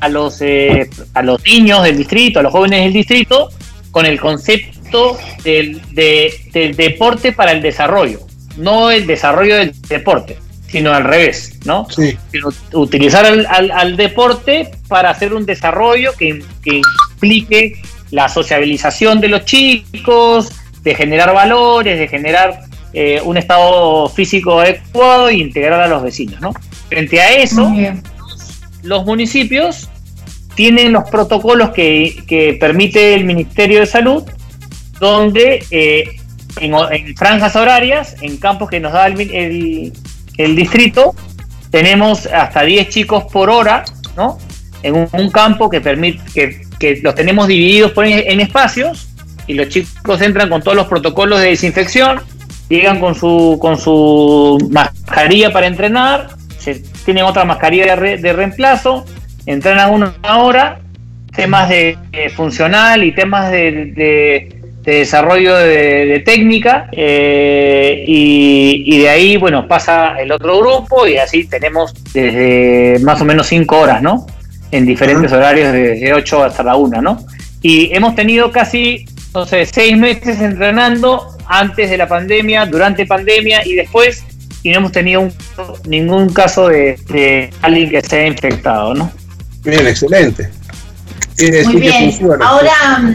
a 0.00 0.08
los 0.08 0.40
eh, 0.40 0.88
a 1.14 1.22
los 1.22 1.42
niños 1.44 1.82
del 1.84 1.96
distrito, 1.98 2.40
a 2.40 2.42
los 2.42 2.52
jóvenes 2.52 2.82
del 2.84 2.92
distrito, 2.92 3.50
con 3.90 4.06
el 4.06 4.18
concepto 4.20 5.16
del, 5.44 5.80
de- 5.94 6.32
del 6.52 6.74
deporte 6.74 7.32
para 7.32 7.52
el 7.52 7.60
desarrollo, 7.62 8.20
no 8.56 8.90
el 8.90 9.06
desarrollo 9.06 9.56
del 9.56 9.72
deporte, 9.88 10.38
sino 10.70 10.92
al 10.92 11.04
revés, 11.04 11.58
¿no? 11.64 11.86
Sí. 11.90 12.16
Sino 12.30 12.48
utilizar 12.72 13.26
al, 13.26 13.46
al- 13.50 13.70
al 13.72 13.96
deporte 13.96 14.70
para 14.88 15.10
hacer 15.10 15.34
un 15.34 15.44
desarrollo 15.46 16.12
que, 16.16 16.42
que 16.62 16.80
implique 17.14 17.82
la 18.10 18.28
sociabilización 18.28 19.20
de 19.20 19.28
los 19.28 19.44
chicos, 19.44 20.50
de 20.82 20.94
generar 20.94 21.32
valores, 21.34 21.98
de 21.98 22.08
generar 22.08 22.60
eh, 22.92 23.20
un 23.24 23.36
estado 23.36 24.08
físico 24.08 24.60
adecuado 24.60 25.28
e 25.28 25.34
integrar 25.36 25.80
a 25.80 25.86
los 25.88 26.02
vecinos, 26.02 26.40
¿no? 26.40 26.52
Frente 26.88 27.20
a 27.20 27.34
eso, 27.34 27.70
los 28.82 29.04
municipios 29.04 29.88
tienen 30.54 30.92
los 30.92 31.08
protocolos 31.10 31.70
que, 31.70 32.16
que 32.26 32.54
permite 32.60 33.14
el 33.14 33.24
Ministerio 33.24 33.80
de 33.80 33.86
Salud, 33.86 34.24
donde 34.98 35.64
eh, 35.70 36.04
en, 36.60 36.74
en 36.90 37.16
franjas 37.16 37.54
horarias, 37.56 38.16
en 38.22 38.36
campos 38.38 38.68
que 38.70 38.80
nos 38.80 38.92
da 38.92 39.06
el, 39.06 39.20
el- 39.20 39.92
el 40.44 40.56
distrito, 40.56 41.14
tenemos 41.70 42.26
hasta 42.26 42.62
10 42.62 42.88
chicos 42.88 43.24
por 43.32 43.50
hora, 43.50 43.84
¿no? 44.16 44.38
En 44.82 45.08
un, 45.12 45.30
campo 45.30 45.68
que 45.68 45.80
permite 45.80 46.20
que, 46.78 47.00
los 47.02 47.14
tenemos 47.14 47.46
divididos 47.46 47.92
por 47.92 48.06
en, 48.06 48.40
espacios 48.40 49.08
y 49.46 49.54
los 49.54 49.68
chicos 49.68 50.20
entran 50.22 50.48
con 50.48 50.62
todos 50.62 50.76
los 50.76 50.86
protocolos 50.86 51.40
de 51.40 51.50
desinfección, 51.50 52.20
llegan 52.70 52.98
con 53.00 53.14
su 53.14 53.58
con 53.60 53.76
su 53.78 54.56
mascarilla 54.70 55.52
para 55.52 55.66
entrenar, 55.66 56.28
se, 56.58 56.82
tienen 57.04 57.24
otra 57.24 57.44
mascarilla 57.44 57.84
de, 57.86 57.96
re- 57.96 58.16
de 58.18 58.32
reemplazo, 58.32 59.04
entrenan 59.44 59.90
una 59.92 60.14
hora, 60.38 60.80
temas 61.34 61.68
de, 61.68 61.98
de 62.10 62.30
funcional 62.30 63.04
y 63.04 63.12
temas 63.12 63.50
de- 63.50 63.92
de 64.82 64.94
desarrollo 64.96 65.56
de, 65.56 66.06
de 66.06 66.20
técnica 66.20 66.88
eh, 66.92 68.02
y, 68.06 68.82
y 68.86 68.98
de 69.00 69.08
ahí 69.08 69.36
bueno 69.36 69.68
pasa 69.68 70.14
el 70.18 70.32
otro 70.32 70.58
grupo 70.60 71.06
y 71.06 71.16
así 71.18 71.44
tenemos 71.44 71.92
desde 72.14 72.98
más 73.02 73.20
o 73.20 73.24
menos 73.24 73.46
cinco 73.46 73.78
horas 73.80 74.00
no 74.02 74.26
en 74.70 74.86
diferentes 74.86 75.30
horarios 75.32 75.72
de, 75.72 76.12
8 76.14 76.44
hasta 76.44 76.62
la 76.62 76.76
1 76.76 77.02
no 77.02 77.24
y 77.60 77.94
hemos 77.94 78.14
tenido 78.14 78.50
casi 78.50 79.04
no 79.34 79.44
sé 79.44 79.66
seis 79.66 79.96
meses 79.98 80.40
entrenando 80.40 81.26
antes 81.46 81.90
de 81.90 81.96
la 81.98 82.08
pandemia 82.08 82.64
durante 82.66 83.04
pandemia 83.06 83.66
y 83.66 83.74
después 83.74 84.24
y 84.62 84.70
no 84.70 84.78
hemos 84.78 84.92
tenido 84.92 85.20
un- 85.22 85.32
ningún 85.86 86.32
caso 86.32 86.68
de, 86.68 86.96
de 87.10 87.50
alguien 87.62 87.90
que 87.90 88.00
se 88.00 88.18
haya 88.20 88.28
infectado 88.28 88.94
no 88.94 89.12
Bien, 89.62 89.86
excelente. 89.86 90.48
Quiere 91.36 91.64
Muy 91.64 91.76
bien. 91.82 92.10
funciona. 92.12 92.46
Ahora, 92.46 93.14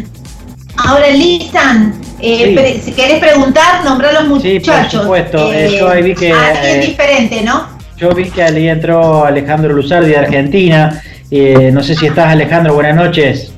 ahora 0.77 1.10
Lisan, 1.10 1.93
Eh, 2.22 2.53
pre- 2.56 2.80
si 2.81 2.91
querés 2.93 3.19
preguntar, 3.19 3.84
nombrar 3.84 4.15
a 4.15 4.22
los 4.22 4.41
Sí, 4.41 4.60
por 4.60 4.73
muchachos. 4.73 5.02
supuesto. 5.02 5.53
Eh, 5.53 5.77
yo 5.80 5.89
ahí 5.89 6.02
vi 6.02 6.15
que, 6.15 6.30
es 6.30 6.35
eh, 6.64 6.81
diferente, 6.88 7.41
¿no? 7.43 7.68
Yo 7.97 8.10
vi 8.14 8.30
que 8.30 8.41
ahí 8.43 8.68
entró 8.68 9.26
Alejandro 9.26 9.73
Luzardi 9.73 10.10
de 10.10 10.18
Argentina. 10.18 11.02
Eh, 11.30 11.69
no 11.73 11.84
sé 11.84 11.93
si 11.95 12.07
estás, 12.07 12.27
Alejandro. 12.27 12.73
Buenas 12.73 12.95
noches. 12.95 13.52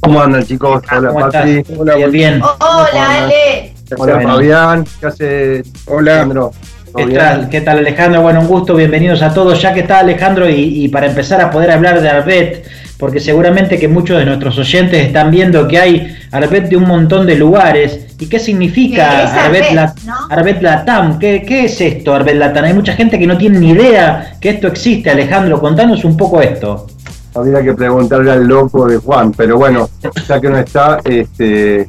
¿Cómo 0.00 0.20
andan 0.22 0.44
chicos? 0.44 0.82
Hola 0.90 1.08
¿Cómo 1.08 1.20
Patri. 1.30 1.58
estás? 1.58 1.78
Hola, 1.78 1.94
bien, 1.96 2.10
bien. 2.10 2.42
Hola, 2.42 3.24
Ale. 3.24 3.74
Hola 3.96 4.14
Bueno. 4.14 4.28
Fabián. 4.34 4.84
¿Qué 5.00 5.06
hace 5.06 5.62
Hola. 5.86 6.12
Alejandro? 6.12 6.52
¿Todo 6.92 7.06
¿Qué 7.06 7.14
tal? 7.14 7.48
¿Qué 7.48 7.60
tal 7.60 7.78
Alejandro? 7.78 8.22
Bueno, 8.22 8.40
un 8.40 8.46
gusto, 8.48 8.74
bienvenidos 8.74 9.22
a 9.22 9.32
todos. 9.32 9.60
Ya 9.62 9.72
que 9.72 9.80
está 9.80 10.00
Alejandro 10.00 10.48
y, 10.50 10.84
y 10.84 10.88
para 10.88 11.06
empezar 11.06 11.40
a 11.40 11.50
poder 11.50 11.70
hablar 11.70 12.00
de 12.00 12.08
Arbet, 12.08 12.64
porque 12.98 13.20
seguramente 13.20 13.78
que 13.78 13.86
muchos 13.88 14.18
de 14.18 14.24
nuestros 14.24 14.58
oyentes 14.58 15.06
están 15.06 15.30
viendo 15.30 15.68
que 15.68 15.78
hay 15.78 16.16
Arbet 16.32 16.68
de 16.68 16.76
un 16.76 16.84
montón 16.86 17.26
de 17.26 17.34
lugares. 17.36 18.06
¿Y 18.18 18.26
qué 18.26 18.38
significa 18.38 19.08
¿Qué 19.10 19.22
es 19.24 19.30
Arbet, 19.30 19.62
Arbet, 19.62 19.72
La- 19.74 19.94
no? 20.06 20.14
Arbet 20.30 20.62
Latam? 20.62 21.18
¿Qué, 21.18 21.42
qué 21.46 21.64
es 21.64 21.80
esto, 21.80 22.14
Arbet 22.14 22.36
Latam? 22.36 22.64
Hay 22.64 22.74
mucha 22.74 22.92
gente 22.94 23.18
que 23.18 23.26
no 23.26 23.36
tiene 23.36 23.58
ni 23.58 23.70
idea 23.70 24.36
que 24.40 24.50
esto 24.50 24.68
existe, 24.68 25.10
Alejandro. 25.10 25.60
Contanos 25.60 26.04
un 26.04 26.16
poco 26.16 26.40
esto. 26.40 26.86
Habría 27.34 27.62
que 27.62 27.74
preguntarle 27.74 28.30
al 28.32 28.46
loco 28.46 28.86
de 28.86 28.96
Juan, 28.98 29.32
pero 29.32 29.56
bueno, 29.56 29.88
ya 30.28 30.40
que 30.40 30.48
no 30.50 30.58
está, 30.58 30.98
este, 31.04 31.88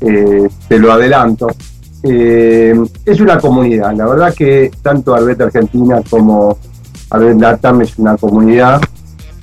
eh, 0.00 0.48
te 0.68 0.78
lo 0.78 0.92
adelanto. 0.92 1.48
Eh, 2.02 2.74
es 3.04 3.20
una 3.20 3.38
comunidad, 3.38 3.92
la 3.96 4.06
verdad 4.06 4.32
que 4.32 4.70
tanto 4.82 5.14
Arbet 5.14 5.40
Argentina 5.40 6.00
como 6.08 6.56
Arbet 7.10 7.40
Latam 7.40 7.82
es 7.82 7.98
una 7.98 8.16
comunidad 8.16 8.80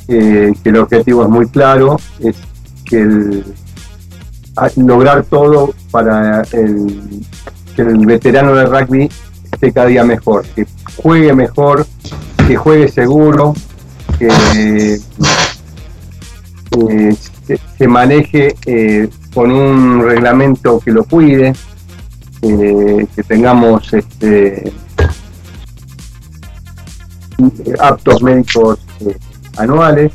eh, 0.08 0.54
que 0.64 0.70
el 0.70 0.78
objetivo 0.78 1.24
es 1.24 1.30
muy 1.30 1.48
claro, 1.50 2.00
es 2.20 2.36
que 2.86 3.02
el, 3.02 3.44
lograr 4.77 5.23
todo 5.26 5.73
para 5.91 6.41
el, 6.52 7.26
que 7.76 7.82
el 7.82 8.06
veterano 8.06 8.56
de 8.56 8.65
rugby 8.65 9.10
esté 9.52 9.72
cada 9.72 9.88
día 9.88 10.03
mejor, 10.03 10.45
que 10.56 10.65
juegue 10.98 11.34
mejor, 11.34 11.86
que 12.48 12.56
juegue 12.56 12.88
seguro, 12.88 13.53
que 14.18 14.99
eh, 16.90 17.15
se, 17.45 17.60
se 17.77 17.88
maneje 17.88 18.56
eh, 18.65 19.10
con 19.34 19.52
un 19.52 20.02
reglamento 20.02 20.80
que 20.80 20.91
lo 20.91 21.03
cuide, 21.03 21.53
eh, 22.41 23.07
que 23.15 23.23
tengamos 23.23 23.91
este, 23.94 24.72
aptos 27.80 28.22
médicos 28.22 28.80
eh, 29.02 29.18
anuales 29.57 30.11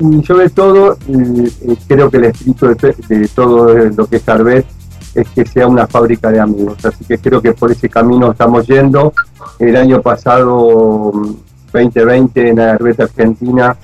y 0.00 0.24
sobre 0.24 0.48
todo 0.48 0.96
eh, 1.08 1.76
creo 1.86 2.10
que 2.10 2.16
el 2.16 2.24
espíritu 2.24 2.68
de, 2.68 2.94
de 3.08 3.28
todo 3.28 3.74
lo 3.74 4.06
que 4.06 4.16
es 4.16 4.28
Arbet 4.28 4.66
es 5.14 5.28
que 5.28 5.44
sea 5.44 5.66
una 5.66 5.86
fábrica 5.86 6.30
de 6.30 6.40
amigos 6.40 6.84
así 6.84 7.04
que 7.04 7.18
creo 7.18 7.42
que 7.42 7.52
por 7.52 7.70
ese 7.70 7.88
camino 7.88 8.32
estamos 8.32 8.66
yendo 8.66 9.12
el 9.58 9.76
año 9.76 10.00
pasado 10.00 11.12
mm, 11.12 11.34
2020 11.72 12.48
en 12.48 12.60
Arbet 12.60 13.00
Argentina 13.00 13.76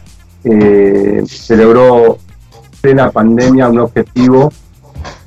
eh, 0.43 1.23
se 1.27 1.57
logró 1.57 2.19
plena 2.81 3.11
pandemia 3.11 3.69
un 3.69 3.81
objetivo 3.81 4.51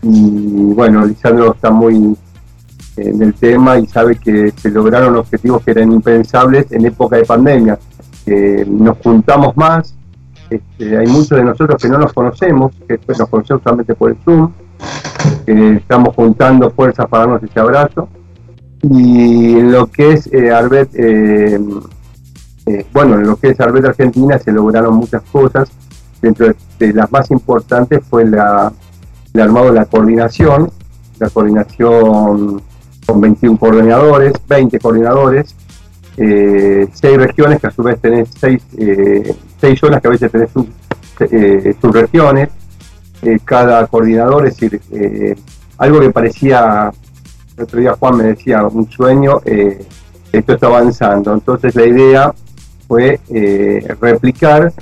y 0.01 0.73
bueno 0.73 1.05
Lisandro 1.05 1.53
está 1.53 1.69
muy 1.69 2.15
en 2.97 3.21
el 3.21 3.33
tema 3.33 3.77
y 3.77 3.87
sabe 3.87 4.15
que 4.15 4.51
se 4.51 4.69
lograron 4.69 5.15
objetivos 5.15 5.63
que 5.63 5.71
eran 5.71 5.91
impensables 5.91 6.71
en 6.71 6.85
época 6.85 7.15
de 7.15 7.25
pandemia. 7.25 7.79
nos 8.67 8.97
juntamos 8.97 9.55
más, 9.55 9.95
este, 10.49 10.97
hay 10.97 11.07
muchos 11.07 11.37
de 11.37 11.43
nosotros 11.43 11.81
que 11.81 11.89
no 11.89 11.97
nos 11.97 12.13
conocemos, 12.13 12.73
que 12.87 12.99
nos 13.07 13.29
conocemos 13.29 13.63
solamente 13.63 13.95
por 13.95 14.11
el 14.11 14.17
Zoom, 14.23 14.51
que 15.45 15.75
estamos 15.75 16.15
juntando 16.15 16.69
fuerzas 16.71 17.07
para 17.07 17.25
darnos 17.25 17.43
ese 17.43 17.59
abrazo. 17.59 18.09
Y 18.81 19.57
en 19.57 19.71
lo 19.71 19.87
que 19.87 20.13
es 20.13 20.27
eh, 20.31 20.51
Arbet, 20.51 20.89
eh, 20.95 21.59
eh, 22.65 22.85
bueno, 22.93 23.15
en 23.15 23.27
lo 23.27 23.35
que 23.35 23.49
es 23.49 23.59
Arbet 23.59 23.85
Argentina 23.85 24.39
se 24.39 24.51
lograron 24.51 24.95
muchas 24.95 25.21
cosas. 25.23 25.69
Dentro 26.21 26.53
de, 26.79 26.93
las 26.93 27.11
más 27.11 27.31
importantes 27.31 28.01
fue 28.09 28.25
la, 28.25 28.71
el 29.33 29.41
armado 29.41 29.67
de 29.67 29.73
la 29.73 29.85
coordinación, 29.85 30.69
la 31.19 31.29
coordinación 31.29 32.61
con 33.05 33.21
21 33.21 33.57
coordinadores, 33.57 34.33
20 34.47 34.79
coordinadores, 34.79 35.55
eh, 36.21 36.87
seis 36.93 37.17
regiones 37.17 37.61
que 37.61 37.67
a 37.67 37.71
su 37.71 37.81
vez 37.81 37.99
tenés 38.01 38.29
seis, 38.37 38.61
eh, 38.77 39.33
seis 39.59 39.79
zonas 39.79 40.01
que 40.01 40.07
a 40.07 40.11
veces 40.11 40.31
tenés 40.31 40.51
sus, 40.51 40.65
eh, 41.19 41.75
subregiones, 41.81 42.49
eh, 43.21 43.39
cada 43.43 43.85
coordinador, 43.87 44.47
es 44.47 44.57
decir, 44.57 44.81
eh, 44.91 45.35
algo 45.77 45.99
que 45.99 46.09
parecía, 46.09 46.91
el 47.57 47.63
otro 47.63 47.79
día 47.79 47.95
Juan 47.99 48.17
me 48.17 48.23
decía, 48.23 48.63
un 48.65 48.89
sueño, 48.89 49.41
eh, 49.45 49.85
esto 50.31 50.53
está 50.53 50.67
avanzando. 50.67 51.33
Entonces 51.33 51.75
la 51.75 51.85
idea 51.85 52.33
fue 52.87 53.19
eh, 53.29 53.95
replicar 53.99 54.73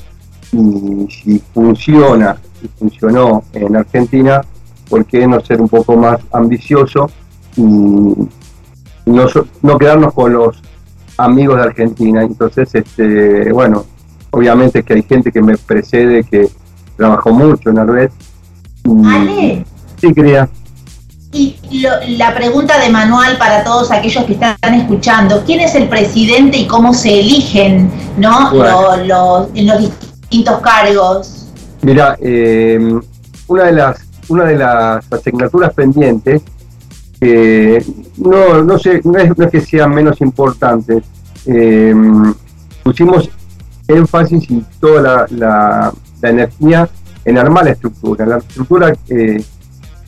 y 0.51 1.07
si 1.09 1.39
funciona 1.53 2.37
y 2.63 2.67
funcionó 2.79 3.43
en 3.53 3.75
Argentina, 3.75 4.41
¿por 4.89 5.05
qué 5.05 5.27
no 5.27 5.39
ser 5.41 5.61
un 5.61 5.69
poco 5.69 5.95
más 5.95 6.19
ambicioso 6.31 7.09
y 7.55 7.61
no, 7.61 9.25
no 9.61 9.77
quedarnos 9.77 10.13
con 10.13 10.33
los 10.33 10.61
amigos 11.17 11.57
de 11.57 11.63
Argentina? 11.63 12.23
Entonces, 12.23 12.73
este, 12.73 13.51
bueno, 13.51 13.85
obviamente 14.31 14.83
que 14.83 14.93
hay 14.93 15.03
gente 15.03 15.31
que 15.31 15.41
me 15.41 15.57
precede, 15.57 16.23
que 16.23 16.47
trabajó 16.95 17.31
mucho 17.31 17.69
en 17.69 17.79
Arbet. 17.79 18.11
y- 18.85 19.05
Ale. 19.05 19.65
Sí, 19.99 20.13
quería. 20.13 20.47
Y 21.33 21.57
lo- 21.81 21.89
la 22.17 22.33
pregunta 22.33 22.79
de 22.79 22.89
manual 22.89 23.37
para 23.37 23.63
todos 23.63 23.91
aquellos 23.91 24.23
que 24.25 24.33
están 24.33 24.55
escuchando, 24.73 25.43
¿quién 25.45 25.59
es 25.59 25.75
el 25.75 25.89
presidente 25.89 26.57
y 26.57 26.67
cómo 26.67 26.93
se 26.93 27.19
eligen 27.19 27.91
¿no? 28.17 28.49
Bueno. 28.51 28.97
Lo- 28.97 29.05
lo- 29.05 29.49
en 29.53 29.67
los 29.67 29.79
distintos 29.79 30.59
cargos? 30.61 31.49
Mira, 31.81 32.17
eh, 32.21 32.79
una 33.47 33.63
de 33.65 33.71
las 33.73 33.99
una 34.29 34.43
de 34.45 34.55
las 34.57 35.05
asignaturas 35.13 35.73
pendientes 35.73 36.41
que 37.19 37.83
no 38.17 38.63
no 38.63 38.77
sé 38.79 39.01
no 39.03 39.17
es, 39.19 39.37
no 39.37 39.45
es 39.45 39.51
que 39.51 39.61
sean 39.61 39.91
menos 39.93 40.19
importantes 40.21 41.03
eh, 41.45 41.93
pusimos 42.83 43.29
énfasis 43.87 44.49
y 44.49 44.63
toda 44.79 45.01
la, 45.01 45.25
la- 45.31 45.93
la 46.21 46.29
energía 46.29 46.89
en 47.25 47.37
armar 47.37 47.65
la 47.65 47.71
estructura. 47.71 48.25
La 48.25 48.37
estructura 48.37 48.93
eh, 49.09 49.43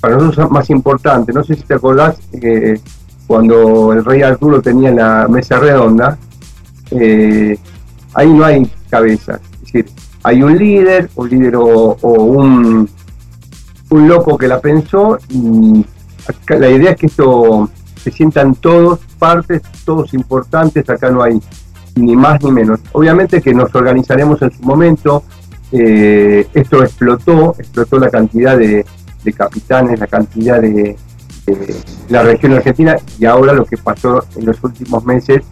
para 0.02 0.16
nosotros 0.16 0.46
es 0.48 0.52
más 0.52 0.70
importante. 0.70 1.32
No 1.34 1.44
sé 1.44 1.56
si 1.56 1.62
te 1.64 1.76
acordás 1.76 2.18
eh, 2.34 2.80
cuando 3.28 3.94
el 3.94 4.04
rey 4.04 4.22
Arturo 4.24 4.62
tenía 4.62 4.92
la 4.92 5.28
mesa 5.30 5.60
redonda 5.60 6.18
eh, 6.92 7.58
ahí 8.16 8.28
no 8.34 8.44
hay 8.46 8.72
cabezas. 8.90 9.40
Es 9.54 9.60
decir 9.72 9.86
hay 10.24 10.42
un 10.44 10.58
líder, 10.58 11.10
un 11.16 11.30
líder 11.30 11.56
o, 11.56 11.96
un, 12.02 12.90
un 13.90 14.08
loco 14.08 14.38
que 14.38 14.48
la 14.48 14.60
pensó 14.60 15.18
y 15.30 15.86
la 16.50 16.70
idea 16.70 16.92
es 16.92 16.98
que 16.98 17.06
esto 17.06 17.70
se 18.04 18.12
sientan 18.12 18.56
todos 18.56 19.00
partes, 19.18 19.62
todos 19.86 20.14
importantes, 20.14 20.90
acá 20.90 21.10
no 21.10 21.22
hay 21.22 21.40
ni 22.00 22.16
más 22.16 22.44
ni 22.44 22.52
menos. 22.52 22.80
Obviamente 22.94 23.42
que 23.42 23.54
nos 23.54 23.74
organizaremos 23.74 24.42
en 24.42 24.52
su 24.52 24.64
momento, 24.64 25.24
eh, 25.72 26.48
esto 26.54 26.84
explotó, 26.84 27.56
explotó 27.58 28.00
la 28.00 28.10
cantidad 28.10 28.58
de, 28.58 28.86
capitanes, 29.36 30.00
la 30.00 30.08
cantidad 30.08 30.60
de, 30.60 30.96
la 32.10 32.24
región 32.24 32.54
argentina 32.54 32.96
y 33.20 33.26
ahora 33.26 33.54
lo 33.54 33.66
que 33.66 33.78
pasó 33.78 34.24
en 34.36 34.46
los 34.46 34.64
últimos 34.64 35.04
meses, 35.06 35.44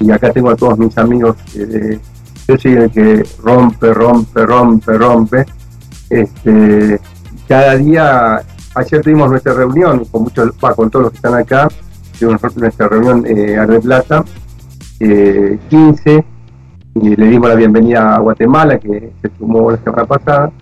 y 0.00 0.10
acá 0.10 0.32
tengo 0.32 0.50
a 0.50 0.56
todos 0.56 0.78
mis 0.78 0.96
amigos 0.98 1.36
eh, 1.54 1.98
yo 2.46 2.58
soy 2.58 2.72
el 2.72 2.90
que 2.90 3.24
rompe, 3.42 3.94
rompe, 3.94 4.44
rompe, 4.44 4.98
rompe. 4.98 5.46
Este, 6.10 7.00
cada 7.48 7.76
día, 7.76 8.42
ayer 8.74 9.00
tuvimos 9.00 9.30
nuestra 9.30 9.54
reunión 9.54 10.04
con 10.06 10.24
muchos, 10.24 10.52
con 10.76 10.90
todos 10.90 11.04
los 11.04 11.12
que 11.12 11.16
están 11.16 11.34
acá, 11.34 11.68
tuvimos 12.18 12.56
nuestra 12.56 12.88
reunión 12.88 13.24
eh, 13.26 13.56
a 13.56 13.66
Plata, 13.66 14.24
eh, 15.00 15.58
15, 15.68 16.24
y 16.94 17.16
le 17.16 17.26
dimos 17.26 17.48
la 17.48 17.54
bienvenida 17.54 18.14
a 18.14 18.20
Guatemala, 18.20 18.78
que 18.78 19.12
se 19.20 19.30
sumó 19.38 19.70
la 19.70 19.78
semana 19.78 20.04
pasada, 20.04 20.52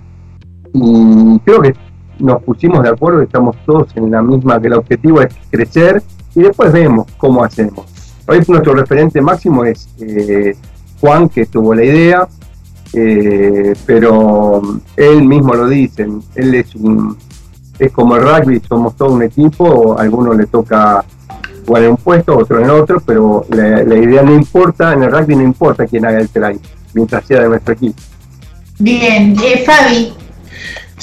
y 0.73 1.39
creo 1.41 1.61
que 1.61 1.75
nos 2.19 2.43
pusimos 2.43 2.83
de 2.83 2.91
acuerdo, 2.91 3.23
estamos 3.23 3.57
todos 3.67 3.89
en 3.97 4.11
la 4.11 4.23
misma, 4.23 4.61
que 4.61 4.69
el 4.69 4.75
objetivo 4.75 5.21
es 5.21 5.35
crecer, 5.51 6.03
y 6.35 6.41
después 6.43 6.73
vemos 6.73 7.07
cómo 7.19 7.45
hacemos. 7.45 7.87
Hoy 8.27 8.43
nuestro 8.49 8.75
referente 8.75 9.21
máximo 9.21 9.65
es 9.65 9.89
eh, 10.01 10.57
Juan, 11.01 11.29
que 11.29 11.47
tuvo 11.47 11.75
la 11.75 11.85
idea, 11.85 12.29
eh, 12.95 13.75
pero 13.85 14.63
él 14.97 15.25
mismo 15.25 15.55
lo 15.55 15.69
dice, 15.69 16.07
él 16.35 16.55
es 16.55 16.75
un 16.77 17.17
es 17.79 17.91
como 17.91 18.17
el 18.17 18.23
rugby, 18.23 18.61
somos 18.69 18.97
todo 18.97 19.13
un 19.13 19.23
equipo, 19.23 19.99
a 19.99 20.03
alguno 20.03 20.35
le 20.35 20.47
toca 20.47 21.05
jugar 21.67 21.85
en 21.85 21.91
un 21.91 21.97
puesto, 21.97 22.37
otro 22.37 22.61
en 22.61 22.71
otro, 22.71 23.03
pero 23.05 23.47
la, 23.51 23.83
la 23.83 23.97
idea 23.97 24.23
no 24.23 24.35
importa, 24.35 24.93
en 24.93 25.03
el 25.03 25.13
rugby 25.13 25.37
no 25.37 25.43
importa 25.43 25.87
quién 25.87 26.05
haga 26.05 26.21
el 26.21 26.29
try, 26.29 26.59
mientras 26.95 27.27
sea 27.27 27.43
de 27.43 27.49
nuestro 27.49 27.75
equipo. 27.75 28.01
Bien, 28.79 29.37
eh, 29.43 29.63
Fabi, 29.65 30.15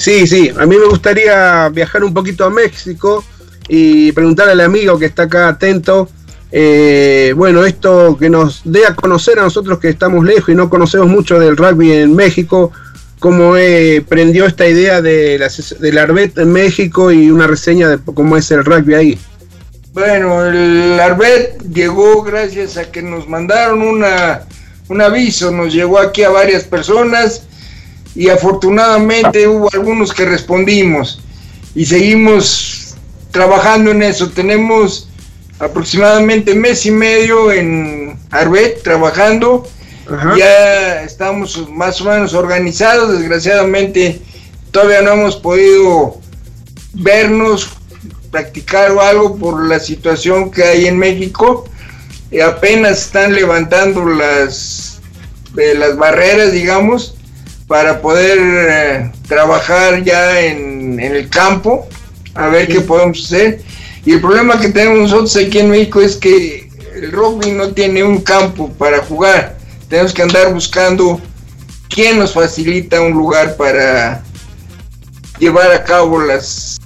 Sí, 0.00 0.26
sí, 0.26 0.50
a 0.58 0.64
mí 0.64 0.78
me 0.78 0.86
gustaría 0.86 1.68
viajar 1.68 2.02
un 2.04 2.14
poquito 2.14 2.46
a 2.46 2.50
México 2.50 3.22
y 3.68 4.12
preguntarle 4.12 4.52
al 4.52 4.60
amigo 4.62 4.98
que 4.98 5.04
está 5.04 5.24
acá 5.24 5.48
atento, 5.48 6.08
eh, 6.50 7.34
bueno, 7.36 7.66
esto 7.66 8.16
que 8.18 8.30
nos 8.30 8.62
dé 8.64 8.86
a 8.86 8.94
conocer 8.94 9.38
a 9.38 9.42
nosotros 9.42 9.78
que 9.78 9.90
estamos 9.90 10.24
lejos 10.24 10.48
y 10.48 10.54
no 10.54 10.70
conocemos 10.70 11.06
mucho 11.06 11.38
del 11.38 11.54
rugby 11.54 11.92
en 11.92 12.16
México, 12.16 12.72
cómo 13.18 13.58
eh, 13.58 14.02
prendió 14.08 14.46
esta 14.46 14.66
idea 14.66 15.02
de 15.02 15.38
la, 15.38 15.50
del 15.78 15.98
Arbet 15.98 16.38
en 16.38 16.50
México 16.50 17.12
y 17.12 17.30
una 17.30 17.46
reseña 17.46 17.88
de 17.88 17.98
cómo 17.98 18.38
es 18.38 18.50
el 18.50 18.64
rugby 18.64 18.94
ahí. 18.94 19.18
Bueno, 19.92 20.44
el 20.44 21.00
Arbet 21.00 21.62
llegó 21.64 22.22
gracias 22.22 22.76
a 22.76 22.92
que 22.92 23.02
nos 23.02 23.28
mandaron 23.28 23.82
una, 23.82 24.42
un 24.88 25.02
aviso, 25.02 25.50
nos 25.50 25.72
llegó 25.74 25.98
aquí 25.98 26.22
a 26.22 26.30
varias 26.30 26.62
personas 26.62 27.42
y 28.14 28.28
afortunadamente 28.28 29.48
hubo 29.48 29.68
algunos 29.72 30.14
que 30.14 30.26
respondimos 30.26 31.20
y 31.74 31.86
seguimos 31.86 32.94
trabajando 33.32 33.90
en 33.90 34.04
eso. 34.04 34.30
Tenemos 34.30 35.08
aproximadamente 35.58 36.54
mes 36.54 36.86
y 36.86 36.92
medio 36.92 37.50
en 37.50 38.16
Arbet 38.30 38.84
trabajando. 38.84 39.66
Ya 40.36 41.02
estamos 41.02 41.68
más 41.68 42.00
o 42.00 42.04
menos 42.04 42.32
organizados. 42.34 43.18
Desgraciadamente 43.18 44.20
todavía 44.70 45.02
no 45.02 45.12
hemos 45.12 45.36
podido 45.36 46.20
vernos, 46.92 47.70
practicar 48.30 48.92
o 48.92 49.00
algo 49.00 49.36
por 49.36 49.66
la 49.66 49.78
situación 49.80 50.50
que 50.50 50.64
hay 50.64 50.86
en 50.86 50.98
México. 50.98 51.68
Y 52.30 52.40
apenas 52.40 53.06
están 53.06 53.34
levantando 53.34 54.04
las, 54.06 55.00
eh, 55.56 55.74
las 55.76 55.96
barreras, 55.96 56.52
digamos, 56.52 57.16
para 57.66 58.00
poder 58.00 58.38
eh, 58.40 59.12
trabajar 59.26 60.02
ya 60.04 60.40
en, 60.40 61.00
en, 61.00 61.14
el 61.14 61.28
campo, 61.28 61.88
a 62.34 62.48
ver 62.48 62.68
qué 62.68 62.80
podemos 62.80 63.24
hacer. 63.24 63.62
Y 64.04 64.12
el 64.12 64.20
problema 64.20 64.60
que 64.60 64.68
tenemos 64.68 65.10
nosotros 65.10 65.36
aquí 65.36 65.58
en 65.58 65.70
México 65.70 66.00
es 66.00 66.16
que 66.16 66.68
el 66.94 67.12
rugby 67.12 67.52
no 67.52 67.72
tiene 67.72 68.02
un 68.02 68.20
campo 68.20 68.70
para 68.72 68.98
jugar. 68.98 69.56
Tenemos 69.88 70.12
que 70.12 70.22
andar 70.22 70.52
buscando 70.52 71.20
quién 71.88 72.18
nos 72.18 72.32
facilita 72.32 73.00
un 73.00 73.12
lugar 73.12 73.56
para 73.56 74.22
llevar 75.38 75.72
a 75.72 75.82
cabo 75.84 76.20
las 76.20 76.79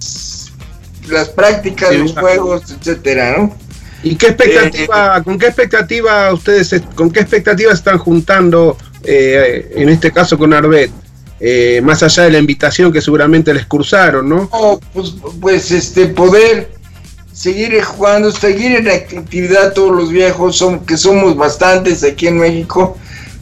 las 1.09 1.29
prácticas, 1.29 1.95
los 1.95 2.13
juegos, 2.13 2.71
etcétera, 2.71 3.37
¿no? 3.37 3.57
¿Y 4.03 4.17
qué 4.17 4.29
expectativa, 4.29 5.23
con 5.23 5.39
qué 5.39 5.47
expectativa 5.47 6.33
ustedes, 6.33 6.83
con 6.95 7.11
qué 7.11 7.21
expectativa 7.21 7.73
están 7.73 7.99
juntando, 7.99 8.77
eh, 9.03 9.73
en 9.77 9.89
este 9.89 10.13
caso 10.13 10.37
con 10.37 10.53
Arbet? 10.53 10.91
Eh, 11.41 11.81
más 11.83 12.03
allá 12.03 12.25
de 12.25 12.31
la 12.31 12.39
invitación 12.39 12.93
que 12.93 13.01
seguramente 13.01 13.53
les 13.53 13.67
cursaron, 13.67 14.29
¿no? 14.29 14.49
pues, 14.93 15.15
pues 15.41 15.71
este 15.73 16.07
poder 16.07 16.71
seguir 17.33 17.83
jugando, 17.83 18.31
seguir 18.31 18.77
en 18.77 18.89
actividad 18.89 19.73
todos 19.73 19.95
los 19.95 20.11
viejos, 20.11 20.57
son, 20.57 20.87
que 20.87 20.97
somos 20.97 21.37
bastantes 21.37 22.05
aquí 22.05 22.29
en 22.29 22.39
México, 22.39 22.97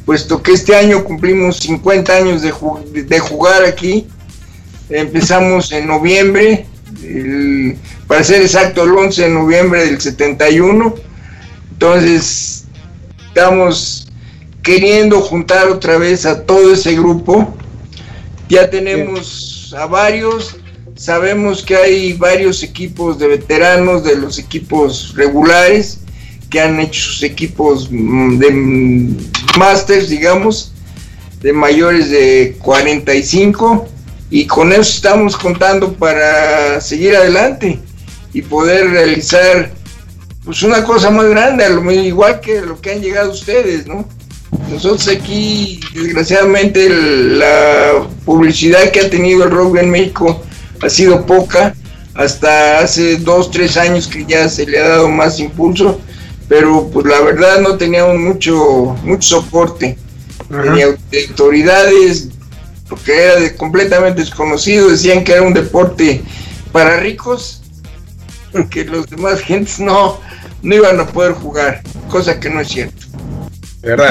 puesto 0.06 0.42
que 0.42 0.52
este 0.52 0.74
año 0.74 1.04
cumplimos 1.04 1.58
50 1.58 2.16
años 2.16 2.42
de, 2.42 2.52
de 3.02 3.18
jugar 3.20 3.64
aquí. 3.64 4.06
Empezamos 4.88 5.70
en 5.72 5.86
noviembre, 5.86 6.66
para 8.06 8.24
ser 8.24 8.42
exacto, 8.42 8.84
el 8.84 8.90
11 8.90 9.22
de 9.22 9.28
noviembre 9.28 9.86
del 9.86 10.00
71. 10.00 10.94
Entonces, 11.72 12.64
estamos 13.28 14.08
queriendo 14.62 15.20
juntar 15.20 15.68
otra 15.68 15.98
vez 15.98 16.26
a 16.26 16.44
todo 16.44 16.72
ese 16.72 16.94
grupo. 16.94 17.54
Ya 18.48 18.68
tenemos 18.70 19.74
a 19.76 19.86
varios, 19.86 20.56
Sabemos 20.94 21.62
que 21.62 21.74
hay 21.74 22.12
varios 22.12 22.62
equipos 22.62 23.18
de 23.18 23.26
veteranos 23.26 24.04
de 24.04 24.14
los 24.14 24.38
equipos 24.38 25.14
regulares 25.16 26.00
que 26.50 26.60
han 26.60 26.78
hecho 26.78 27.00
sus 27.00 27.22
equipos 27.22 27.88
mm, 27.90 28.38
de 28.38 29.16
masters, 29.58 30.10
digamos, 30.10 30.72
de 31.40 31.52
mayores 31.52 32.10
de 32.10 32.56
45 32.60 33.88
y 34.32 34.46
con 34.46 34.72
eso 34.72 34.80
estamos 34.80 35.36
contando 35.36 35.92
para 35.92 36.80
seguir 36.80 37.14
adelante 37.14 37.78
y 38.32 38.40
poder 38.40 38.88
realizar 38.88 39.70
pues 40.42 40.62
una 40.62 40.82
cosa 40.84 41.10
más 41.10 41.26
grande, 41.26 41.66
igual 42.02 42.40
que 42.40 42.62
lo 42.62 42.80
que 42.80 42.92
han 42.92 43.02
llegado 43.02 43.30
ustedes, 43.30 43.86
¿no? 43.86 44.08
Nosotros 44.70 45.06
aquí, 45.08 45.80
desgraciadamente, 45.94 46.88
la 46.88 48.08
publicidad 48.24 48.90
que 48.90 49.00
ha 49.00 49.10
tenido 49.10 49.44
el 49.44 49.50
rugby 49.50 49.80
en 49.80 49.90
México 49.90 50.42
ha 50.80 50.88
sido 50.88 51.26
poca, 51.26 51.74
hasta 52.14 52.78
hace 52.78 53.18
dos, 53.18 53.50
tres 53.50 53.76
años 53.76 54.06
que 54.06 54.24
ya 54.24 54.48
se 54.48 54.64
le 54.64 54.78
ha 54.78 54.88
dado 54.88 55.10
más 55.10 55.40
impulso, 55.40 56.00
pero 56.48 56.88
pues 56.90 57.04
la 57.04 57.20
verdad 57.20 57.60
no 57.60 57.76
teníamos 57.76 58.16
mucho, 58.16 58.96
mucho 59.04 59.42
soporte, 59.42 59.98
ni 60.48 60.80
autoridades, 60.80 62.30
porque 62.92 63.10
era 63.10 63.56
completamente 63.56 64.20
desconocido, 64.20 64.90
decían 64.90 65.24
que 65.24 65.32
era 65.32 65.40
un 65.40 65.54
deporte 65.54 66.22
para 66.72 67.00
ricos, 67.00 67.62
que 68.70 68.84
los 68.84 69.08
demás 69.08 69.40
gentes 69.40 69.80
no, 69.80 70.20
no 70.60 70.74
iban 70.74 71.00
a 71.00 71.06
poder 71.06 71.32
jugar, 71.32 71.82
cosa 72.10 72.38
que 72.38 72.50
no 72.50 72.60
es 72.60 72.68
cierto. 72.68 73.06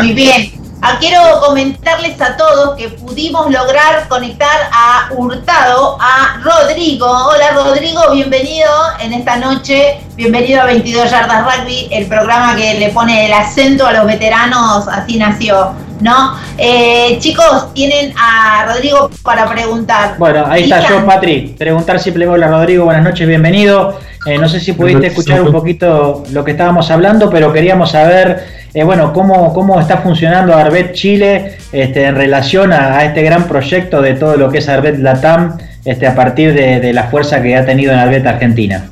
Muy 0.02 0.14
bien, 0.14 0.53
Ah, 0.84 0.98
quiero 0.99 1.22
comentarles 1.41 2.20
a 2.20 2.36
todos 2.38 2.76
que 2.76 2.90
pudimos 2.90 3.52
lograr 3.52 4.08
conectar 4.08 4.68
a 4.74 5.14
Hurtado, 5.14 5.95
a 6.02 6.41
Rodrigo. 6.41 7.06
Hola 7.06 7.52
Rodrigo, 7.53 8.02
bienvenido 8.12 8.68
en 8.99 9.14
esta 9.14 9.36
noche. 9.36 9.99
Bienvenido 10.16 10.60
a 10.60 10.66
22 10.66 11.12
Yardas 11.12 11.44
Rugby, 11.44 11.88
el 11.91 12.08
programa 12.08 12.56
que 12.56 12.80
le 12.80 12.90
pone 12.90 13.28
el 13.28 13.34
acento 13.34 13.86
a 13.86 13.91
los 13.94 14.08
veteranos, 14.08 14.88
así 14.88 15.20
nació, 15.20 15.74
¿no? 15.99 16.36
Eh, 16.58 17.20
chicos, 17.20 17.72
tienen 17.76 18.16
a 18.18 18.66
Rodrigo 18.66 19.12
para 19.22 19.48
preguntar. 19.48 20.16
Bueno, 20.18 20.45
ahí 20.48 20.64
está 20.64 20.90
yo, 20.90 21.06
Patri. 21.06 21.56
Preguntar 21.60 21.99
simple 21.99 22.28
hola 22.28 22.48
Rodrigo, 22.48 22.86
buenas 22.86 23.03
noches, 23.03 23.28
bienvenido. 23.28 23.99
Eh, 24.26 24.40
no 24.40 24.49
sé 24.49 24.60
si 24.60 24.74
pudiste 24.74 25.08
escuchar 25.08 25.41
un 25.41 25.52
poquito 25.52 26.24
lo 26.32 26.44
que 26.44 26.52
estábamos 26.52 26.90
hablando, 26.90 27.30
pero 27.30 27.53
queríamos 27.53 27.91
saber 27.91 28.61
eh, 28.73 28.84
bueno, 28.84 29.11
cómo, 29.11 29.53
cómo 29.53 29.80
está 29.81 29.98
funcionando 29.98 30.53
Arbet 30.53 30.93
Chile 30.93 31.57
este, 31.73 32.06
en 32.06 32.15
relación 32.15 32.72
a, 32.72 33.03
este 33.03 33.22
gran 33.22 33.48
proyecto 33.48 34.02
de 34.02 34.14
todo 34.14 34.38
lo 34.38 34.49
que 34.49 34.60
es 34.60 34.69
Arbet 34.69 34.98
Latam 34.99 35.57
este, 35.84 36.07
a 36.07 36.15
partir 36.15 36.53
de, 36.53 36.93
la 36.93 37.03
fuerza 37.10 37.41
que 37.41 37.56
ha 37.56 37.65
tenido 37.65 37.91
en 37.91 37.99
Arbet 37.99 38.26
Argentina. 38.26 38.89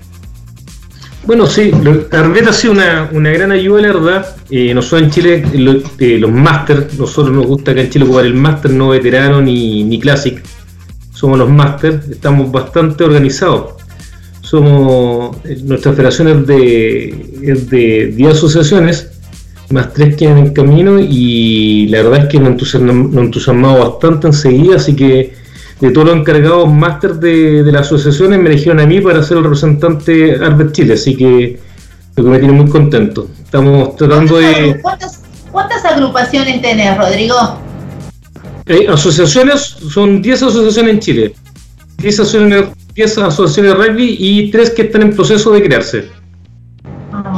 Bueno, 1.25 1.45
sí, 1.45 1.71
Arbet 2.11 2.47
ha 2.47 2.53
sido 2.53 2.73
una, 2.73 3.31
gran 3.31 3.51
ayuda, 3.51 3.81
la 3.81 3.93
verdad. 3.93 4.35
Eh, 4.49 4.73
nosotros 4.73 5.03
en 5.03 5.09
Chile, 5.11 5.43
eh, 5.99 6.17
los 6.19 6.31
Master, 6.31 6.87
nosotros 6.97 7.33
nos 7.33 7.45
gusta 7.45 7.73
que 7.73 7.81
en 7.81 7.89
Chile 7.89 8.05
jugar 8.05 8.25
el 8.25 8.33
Master, 8.33 8.71
no 8.71 8.89
veterano 8.89 9.39
ni, 9.41 9.83
ni 9.83 9.99
Classic. 9.99 10.41
Somos 11.13 11.37
los 11.37 11.49
Master, 11.49 12.01
estamos 12.09 12.51
bastante 12.51 13.03
organizados. 13.05 13.75
Somos, 14.41 15.37
nuestra 15.63 15.93
federación 15.93 16.45
de, 16.45 17.09
es 17.43 17.69
de 17.69 18.07
10 18.15 18.33
asociaciones 18.33 19.08
más 19.71 19.93
tres 19.93 20.15
quedan 20.15 20.39
en 20.39 20.53
camino 20.53 20.99
y 20.99 21.87
la 21.87 22.03
verdad 22.03 22.23
es 22.23 22.29
que 22.29 22.39
nos 22.39 22.73
entusiasmado 22.73 23.91
bastante 23.91 24.27
enseguida, 24.27 24.77
así 24.77 24.95
que 24.95 25.33
de 25.79 25.91
todos 25.91 26.07
los 26.07 26.17
encargados 26.17 26.71
máster 26.71 27.15
de, 27.15 27.63
de 27.63 27.71
las 27.71 27.87
asociaciones 27.87 28.39
me 28.39 28.49
eligieron 28.49 28.79
a 28.79 28.85
mí 28.85 28.99
para 28.99 29.23
ser 29.23 29.37
el 29.37 29.43
representante 29.43 30.35
Arbet 30.35 30.71
Chile, 30.71 30.93
así 30.93 31.15
que 31.15 31.59
lo 32.15 32.23
que 32.23 32.29
me 32.29 32.39
tiene 32.39 32.53
muy 32.53 32.69
contento. 32.69 33.29
Estamos 33.43 33.95
tratando 33.95 34.37
de... 34.37 34.79
¿Cuántas, 34.81 35.85
agrupaciones 35.85 36.61
tenés, 36.61 36.97
Rodrigo? 36.97 37.35
Eh, 38.65 38.87
asociaciones, 38.87 39.61
son 39.61 40.21
10 40.21 40.43
asociaciones 40.43 40.93
en 40.93 40.99
Chile, 40.99 41.35
10 41.97 42.19
asociaciones, 42.19 42.65
10 42.93 43.17
asociaciones 43.19 43.71
de 43.71 43.87
rugby 43.87 44.17
y 44.19 44.51
3 44.51 44.69
que 44.71 44.81
están 44.83 45.01
en 45.03 45.15
proceso 45.15 45.51
de 45.51 45.63
crearse. 45.63 46.18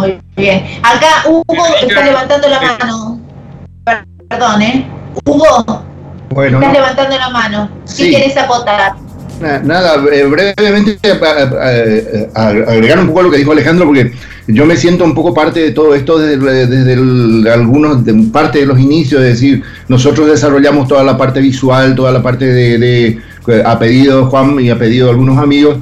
Muy 0.02 0.19
bien. 0.36 0.65
Acá 0.84 1.23
Hugo 1.28 1.65
está 1.82 2.03
levantando 2.03 2.48
la 2.48 2.61
mano. 2.61 3.19
Perdón, 4.30 4.61
¿eh? 4.61 4.86
Hugo, 5.26 5.84
bueno, 6.30 6.60
estás 6.60 6.73
levantando 6.73 7.18
la 7.18 7.30
mano. 7.30 7.69
¿Qué 7.98 8.10
quieres 8.10 8.38
aportar? 8.38 8.95
Nada, 9.41 9.95
eh, 10.11 10.23
brevemente 10.26 10.99
eh, 11.02 11.18
eh, 11.64 12.30
agregar 12.36 12.99
un 12.99 13.07
poco 13.07 13.22
a 13.22 13.23
lo 13.23 13.32
que 13.32 13.38
dijo 13.38 13.52
Alejandro, 13.52 13.88
porque 13.88 14.11
yo 14.48 14.65
me 14.65 14.78
siento 14.78 15.03
un 15.03 15.15
poco 15.15 15.34
parte 15.34 15.60
de 15.61 15.72
todo 15.72 15.95
esto 15.95 16.19
desde, 16.19 16.68
desde 16.68 17.52
algunos, 17.52 18.06
de 18.06 18.14
parte 18.32 18.60
de 18.60 18.68
los 18.68 18.80
inicios, 18.80 19.22
es 19.23 19.30
decir, 19.30 19.64
nosotros 19.88 20.28
desarrollamos 20.28 20.88
toda 20.88 21.03
la 21.03 21.18
parte 21.18 21.40
visual, 21.40 21.95
toda 21.95 22.11
la 22.11 22.22
parte 22.22 22.45
de, 22.45 23.19
a 23.65 23.80
pedido 23.80 24.19
de 24.19 24.26
Juan 24.26 24.60
y 24.60 24.69
a 24.69 24.78
pedido 24.78 25.07
de 25.07 25.11
algunos 25.14 25.40
amigos, 25.40 25.80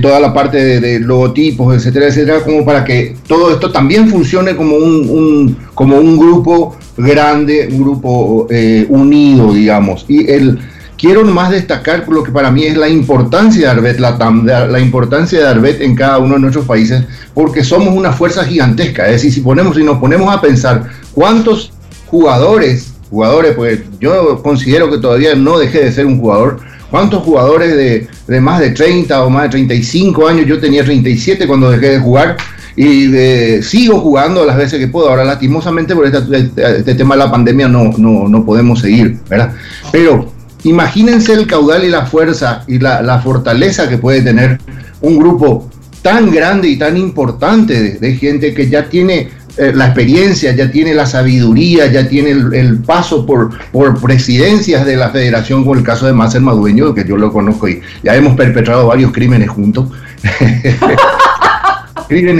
toda 0.00 0.18
la 0.20 0.34
parte 0.34 0.80
de, 0.80 1.00
logotipos, 1.00 1.74
etcétera, 1.76 2.08
etcétera, 2.08 2.40
como 2.40 2.64
para 2.64 2.84
que 2.84 3.16
todo 3.26 3.52
esto 3.52 3.70
también 3.70 4.08
funcione 4.08 4.56
como 4.56 4.76
un, 4.76 5.56
como 5.74 5.98
un 5.98 6.18
grupo 6.18 6.76
grande, 6.96 7.68
un 7.70 7.82
grupo 7.82 8.48
unido, 8.88 9.52
digamos. 9.52 10.04
Y 10.08 10.30
el 10.30 10.58
quiero 11.02 11.24
más 11.24 11.50
destacar 11.50 12.08
lo 12.08 12.22
que 12.22 12.30
para 12.30 12.52
mí 12.52 12.62
es 12.64 12.76
la 12.76 12.88
importancia 12.88 13.62
de 13.62 13.72
Arbet 13.72 13.98
Latam, 13.98 14.46
de 14.46 14.68
la 14.68 14.78
importancia 14.78 15.40
de 15.40 15.46
Arbet 15.48 15.80
en 15.80 15.96
cada 15.96 16.18
uno 16.18 16.34
de 16.34 16.40
nuestros 16.40 16.64
países, 16.64 17.02
porque 17.34 17.64
somos 17.64 17.92
una 17.92 18.12
fuerza 18.12 18.44
gigantesca. 18.44 19.06
Es 19.06 19.14
decir, 19.14 19.32
si, 19.32 19.40
ponemos, 19.40 19.76
si 19.76 19.82
nos 19.82 19.98
ponemos 19.98 20.32
a 20.32 20.40
pensar 20.40 20.84
cuántos 21.12 21.72
jugadores, 22.06 22.94
jugadores, 23.10 23.56
pues 23.56 23.80
yo 23.98 24.40
considero 24.44 24.88
que 24.90 24.98
todavía 24.98 25.34
no 25.34 25.58
dejé 25.58 25.84
de 25.84 25.90
ser 25.90 26.06
un 26.06 26.20
jugador, 26.20 26.60
cuántos 26.92 27.24
jugadores 27.24 27.74
de, 27.74 28.06
de 28.28 28.40
más 28.40 28.60
de 28.60 28.70
30 28.70 29.24
o 29.24 29.30
más 29.30 29.44
de 29.44 29.48
35 29.48 30.28
años, 30.28 30.46
yo 30.46 30.60
tenía 30.60 30.84
37 30.84 31.48
cuando 31.48 31.70
dejé 31.70 31.88
de 31.88 31.98
jugar, 31.98 32.36
y 32.76 33.14
eh, 33.14 33.62
sigo 33.62 33.98
jugando 33.98 34.44
las 34.44 34.56
veces 34.56 34.78
que 34.78 34.88
puedo. 34.88 35.08
Ahora, 35.08 35.24
lastimosamente, 35.24 35.94
por 35.94 36.06
este, 36.06 36.50
este, 36.78 36.94
tema 36.94 37.14
de 37.14 37.18
la 37.18 37.30
pandemia 37.30 37.66
no, 37.66 37.90
no, 37.96 38.28
no, 38.28 38.44
podemos 38.44 38.80
seguir, 38.80 39.18
¿verdad? 39.28 39.54
Pero 39.90 40.32
imagínense 40.64 41.32
el 41.32 41.46
caudal 41.46 41.84
y 41.84 41.88
la 41.88 42.06
fuerza 42.06 42.64
y 42.68 42.78
la, 42.78 43.02
la 43.02 43.20
fortaleza 43.20 43.88
que 43.88 43.98
puede 43.98 44.22
tener 44.22 44.58
un 45.00 45.18
grupo 45.18 45.68
tan 46.02 46.30
grande 46.30 46.68
y 46.68 46.76
tan 46.76 46.96
importante 46.96 47.98
de, 47.98 48.16
gente 48.16 48.52
que 48.52 48.68
ya 48.68 48.88
tiene 48.88 49.30
eh, 49.56 49.72
la 49.74 49.86
experiencia, 49.86 50.52
ya 50.54 50.70
tiene 50.70 50.94
la 50.94 51.06
sabiduría, 51.06 51.86
ya 51.86 52.08
tiene 52.08 52.30
el, 52.30 52.78
paso 52.78 53.26
por, 53.26 53.50
por 53.70 54.00
presidencias 54.00 54.84
de 54.86 54.96
la 54.96 55.10
federación, 55.10 55.62
como 55.62 55.74
el 55.74 55.84
caso 55.84 56.06
de 56.06 56.12
Máser 56.12 56.40
Madueño, 56.40 56.94
que 56.94 57.04
yo 57.04 57.16
lo 57.16 57.32
conozco 57.32 57.68
y 57.68 57.80
ya 58.02 58.14
hemos 58.14 58.34
perpetrado 58.36 58.86
varios 58.86 59.12
crímenes 59.12 59.50
juntos. 59.50 59.88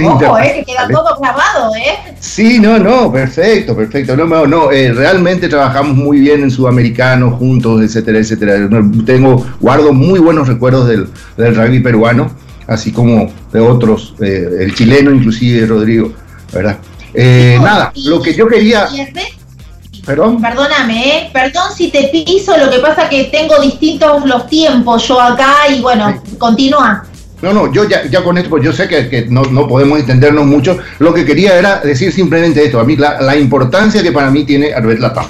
Ojo, 0.05 0.37
eh, 0.39 0.53
que 0.57 0.73
queda 0.73 0.87
todo 0.87 1.19
grabado, 1.19 1.75
¿eh? 1.75 2.15
Sí, 2.19 2.59
no, 2.59 2.77
no, 2.77 3.11
perfecto, 3.11 3.75
perfecto. 3.75 4.15
No, 4.15 4.45
no, 4.45 4.71
eh, 4.71 4.93
realmente 4.93 5.49
trabajamos 5.49 5.95
muy 5.95 6.19
bien 6.19 6.43
en 6.43 6.51
Sudamericano, 6.51 7.31
juntos, 7.31 7.81
etcétera, 7.81 8.19
etcétera. 8.19 8.69
Tengo, 9.05 9.45
guardo 9.59 9.91
muy 9.93 10.19
buenos 10.19 10.47
recuerdos 10.47 10.87
del, 10.87 11.07
del 11.37 11.55
rugby 11.55 11.79
peruano, 11.79 12.31
así 12.67 12.91
como 12.91 13.31
de 13.51 13.59
otros, 13.59 14.15
eh, 14.21 14.47
el 14.59 14.75
chileno 14.75 15.11
inclusive, 15.11 15.65
Rodrigo, 15.65 16.13
¿verdad? 16.53 16.77
Eh, 17.13 17.59
nada, 17.61 17.91
lo 18.05 18.21
que 18.21 18.33
yo 18.33 18.47
quería... 18.47 18.87
Perdón. 20.05 20.41
Perdóname, 20.41 21.17
¿eh? 21.17 21.29
perdón 21.31 21.71
si 21.73 21.89
te 21.89 22.09
piso, 22.09 22.57
lo 22.57 22.69
que 22.69 22.79
pasa 22.79 23.07
que 23.07 23.25
tengo 23.25 23.57
distintos 23.61 24.25
los 24.25 24.47
tiempos 24.47 25.07
yo 25.07 25.21
acá 25.21 25.69
y 25.69 25.81
bueno, 25.81 26.21
continúa. 26.37 27.05
No, 27.41 27.53
no, 27.53 27.71
yo 27.71 27.87
ya, 27.87 28.05
ya 28.07 28.23
con 28.23 28.37
esto, 28.37 28.49
pues 28.49 28.63
yo 28.63 28.71
sé 28.71 28.87
que, 28.87 29.27
no, 29.29 29.43
podemos 29.67 29.99
entendernos 29.99 30.45
mucho. 30.45 30.77
Lo 30.99 31.13
que 31.13 31.25
quería 31.25 31.57
era 31.57 31.79
decir 31.79 32.11
simplemente 32.11 32.63
esto, 32.63 32.79
a 32.79 32.85
mí 32.85 32.95
la, 32.95 33.35
importancia 33.35 34.01
que 34.01 34.11
para 34.11 34.29
mí 34.29 34.45
tiene 34.45 34.73
Arbet 34.73 34.99
Latam. 34.99 35.25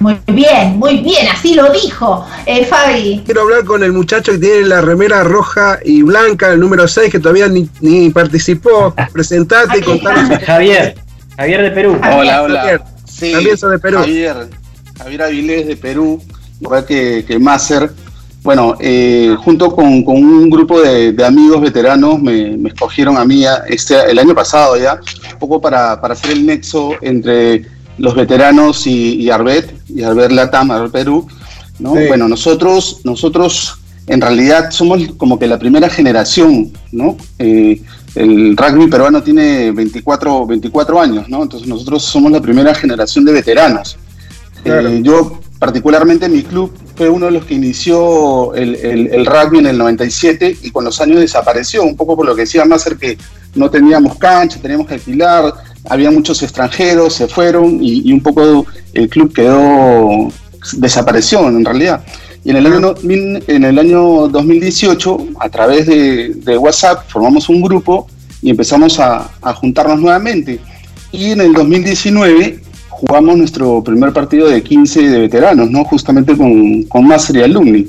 Muy 0.00 0.18
bien, 0.26 0.78
muy 0.78 0.98
bien, 0.98 1.28
así 1.28 1.54
lo 1.54 1.70
dijo 1.70 2.26
eh, 2.46 2.64
Fabi. 2.64 3.22
Quiero 3.24 3.42
hablar 3.42 3.64
con 3.64 3.82
el 3.84 3.92
muchacho 3.92 4.32
que 4.32 4.38
tiene 4.38 4.66
la 4.66 4.80
remera 4.80 5.22
roja 5.22 5.78
y 5.84 6.00
blanca, 6.02 6.52
el 6.52 6.60
número 6.60 6.88
6, 6.88 7.12
que 7.12 7.18
todavía 7.18 7.48
ni, 7.48 8.10
participó. 8.10 8.94
Presentate 9.12 9.78
y 9.78 9.82
contanos. 9.82 10.38
Javier, 10.42 10.94
Javier 11.36 11.62
de 11.62 11.70
Perú. 11.70 12.00
Hola, 12.02 12.42
hola. 12.42 12.84
Sí, 13.04 13.32
También 13.32 13.56
de 13.56 13.78
Perú. 13.78 13.98
Javier, 13.98 14.48
Javier 14.96 15.22
Avilés 15.22 15.66
de 15.66 15.76
Perú, 15.76 16.22
igual 16.60 16.86
que, 16.86 17.22
que 17.28 17.38
Máser. 17.38 17.90
Bueno, 18.42 18.74
eh, 18.80 19.36
junto 19.44 19.74
con, 19.74 20.02
un 20.06 20.48
grupo 20.48 20.80
de, 20.80 21.14
amigos 21.22 21.60
veteranos 21.60 22.18
me, 22.22 22.56
escogieron 22.68 23.18
a 23.18 23.24
mí 23.26 23.44
este, 23.68 24.10
el 24.10 24.18
año 24.18 24.34
pasado 24.34 24.78
ya, 24.78 24.98
un 25.32 25.38
poco 25.38 25.60
para, 25.60 25.92
hacer 25.92 26.30
el 26.30 26.46
nexo 26.46 26.92
entre 27.02 27.66
los 28.00 28.14
veteranos 28.14 28.86
y, 28.86 29.30
Arbet, 29.30 29.74
y 29.88 30.02
Arbet 30.02 30.32
Latam, 30.32 30.70
Arbet 30.70 30.90
Perú. 30.90 31.28
¿no? 31.78 31.90
Bueno, 31.90 32.28
nosotros, 32.28 33.00
nosotros 33.04 33.78
en 34.06 34.20
realidad 34.20 34.70
somos 34.70 35.00
como 35.16 35.38
que 35.38 35.46
la 35.46 35.58
primera 35.58 35.88
generación, 35.88 36.72
¿no? 36.92 37.16
Eh, 37.38 37.80
el 38.14 38.56
rugby 38.56 38.88
peruano 38.88 39.22
tiene 39.22 39.70
24, 39.70 40.46
24 40.46 41.00
años, 41.00 41.28
¿no? 41.28 41.42
Entonces 41.42 41.68
nosotros 41.68 42.02
somos 42.02 42.32
la 42.32 42.40
primera 42.40 42.74
generación 42.74 43.24
de 43.24 43.32
veteranos. 43.32 43.96
Eh, 44.64 45.00
yo 45.02 45.40
particularmente 45.58 46.28
mi 46.28 46.42
club 46.42 46.72
fue 46.96 47.08
uno 47.08 47.26
de 47.26 47.32
los 47.32 47.44
que 47.44 47.54
inició 47.54 48.52
el, 48.54 49.26
rugby 49.26 49.58
en 49.58 49.66
el 49.66 49.78
97 49.78 50.56
y 50.62 50.70
con 50.70 50.84
los 50.84 51.00
años 51.00 51.20
desapareció, 51.20 51.82
un 51.84 51.96
poco 51.96 52.16
por 52.16 52.26
lo 52.26 52.34
que 52.34 52.42
decía 52.42 52.64
Máser 52.64 52.96
que 52.96 53.16
no 53.54 53.70
teníamos 53.70 54.16
cancha, 54.16 54.58
teníamos 54.60 54.86
que 54.86 54.94
alquilar, 54.94 55.54
había 55.88 56.10
muchos 56.10 56.42
extranjeros, 56.42 57.14
se 57.14 57.28
fueron 57.28 57.78
y, 57.82 58.12
un 58.12 58.20
poco 58.20 58.66
el 58.92 59.08
club 59.08 59.32
quedó, 59.32 60.28
desapareció 60.74 61.48
en 61.48 61.64
realidad. 61.64 62.04
Y 62.44 62.50
en 62.50 62.56
el 62.56 62.66
año, 62.66 62.94
en 63.02 63.64
el 63.64 63.78
año 63.78 64.28
2018, 64.28 65.26
a 65.40 65.48
través 65.48 65.86
de, 65.86 66.58
WhatsApp, 66.58 67.08
formamos 67.08 67.48
un 67.48 67.60
grupo 67.60 68.06
y 68.42 68.50
empezamos 68.50 68.98
a, 68.98 69.30
a 69.42 69.54
juntarnos 69.54 70.00
nuevamente. 70.00 70.60
Y 71.12 71.32
en 71.32 71.40
el 71.40 71.52
2019 71.52 72.60
jugamos 72.88 73.36
nuestro 73.36 73.82
primer 73.82 74.12
partido 74.12 74.48
de 74.48 74.62
15 74.62 75.08
de 75.08 75.18
veteranos, 75.20 75.70
¿no? 75.70 75.84
Justamente 75.84 76.36
con, 76.36 76.84
con 76.84 77.06
Master 77.06 77.36
y 77.36 77.42
Alumni. 77.42 77.88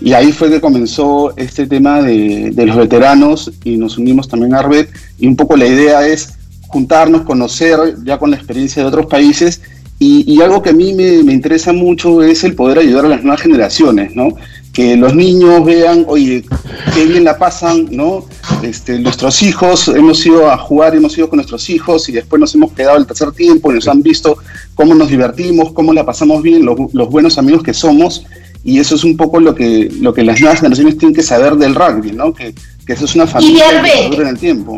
Y 0.00 0.12
ahí 0.12 0.32
fue 0.32 0.50
que 0.50 0.60
comenzó 0.60 1.34
este 1.36 1.66
tema 1.66 2.02
de, 2.02 2.52
los 2.54 2.76
veteranos 2.76 3.52
y 3.64 3.76
nos 3.76 3.96
unimos 3.96 4.28
también 4.28 4.54
a 4.54 4.58
Arbet. 4.58 4.90
Y 5.18 5.26
un 5.26 5.36
poco 5.36 5.56
la 5.56 5.66
idea 5.66 6.06
es 6.06 6.34
juntarnos, 6.74 7.22
conocer 7.22 7.78
ya 8.04 8.18
con 8.18 8.30
la 8.30 8.36
experiencia 8.36 8.82
de 8.82 8.88
otros 8.88 9.06
países. 9.06 9.60
Y, 10.00 10.42
algo 10.42 10.60
que 10.60 10.70
a 10.70 10.74
mí 10.74 10.92
me, 10.92 11.22
me, 11.22 11.32
interesa 11.32 11.72
mucho 11.72 12.22
es 12.22 12.44
el 12.44 12.54
poder 12.54 12.78
ayudar 12.78 13.06
a 13.06 13.08
las 13.08 13.22
nuevas 13.22 13.40
generaciones, 13.40 14.14
¿no? 14.14 14.34
que 14.74 14.96
los 14.96 15.14
niños 15.14 15.64
vean, 15.64 16.04
oye, 16.08 16.44
qué 16.92 17.06
bien 17.06 17.22
la 17.24 17.38
pasan, 17.38 17.86
¿no? 17.92 18.26
Este, 18.62 18.98
nuestros 18.98 19.40
hijos, 19.42 19.86
hemos 19.86 20.26
ido 20.26 20.50
a 20.50 20.58
jugar, 20.58 20.96
hemos 20.96 21.16
ido 21.16 21.28
con 21.28 21.36
nuestros 21.36 21.70
hijos 21.70 22.08
y 22.08 22.12
después 22.12 22.40
nos 22.40 22.54
hemos 22.56 22.72
quedado 22.72 22.98
el 22.98 23.06
tercer 23.06 23.30
tiempo 23.30 23.70
y 23.70 23.76
nos 23.76 23.86
han 23.86 24.02
visto 24.02 24.36
cómo 24.74 24.94
nos 24.96 25.08
divertimos, 25.08 25.72
cómo 25.72 25.92
la 25.92 26.04
pasamos 26.04 26.42
bien, 26.42 26.66
los, 26.66 27.08
buenos 27.08 27.38
amigos 27.38 27.62
que 27.62 27.72
somos. 27.72 28.26
Y 28.64 28.80
eso 28.80 28.96
es 28.96 29.04
un 29.04 29.16
poco 29.16 29.38
lo 29.38 29.54
que, 29.54 29.88
lo 30.00 30.12
que 30.12 30.24
las 30.24 30.40
nuevas 30.40 30.58
generaciones 30.58 30.98
tienen 30.98 31.14
que 31.14 31.22
saber 31.22 31.54
del 31.54 31.74
rugby, 31.74 32.10
¿no? 32.10 32.34
Que, 32.34 32.52
eso 32.88 33.04
es 33.04 33.14
una 33.14 33.26
familia 33.26 33.64
que 33.82 34.10
dura 34.10 34.28
en 34.28 34.34
el 34.34 34.38
tiempo. 34.38 34.76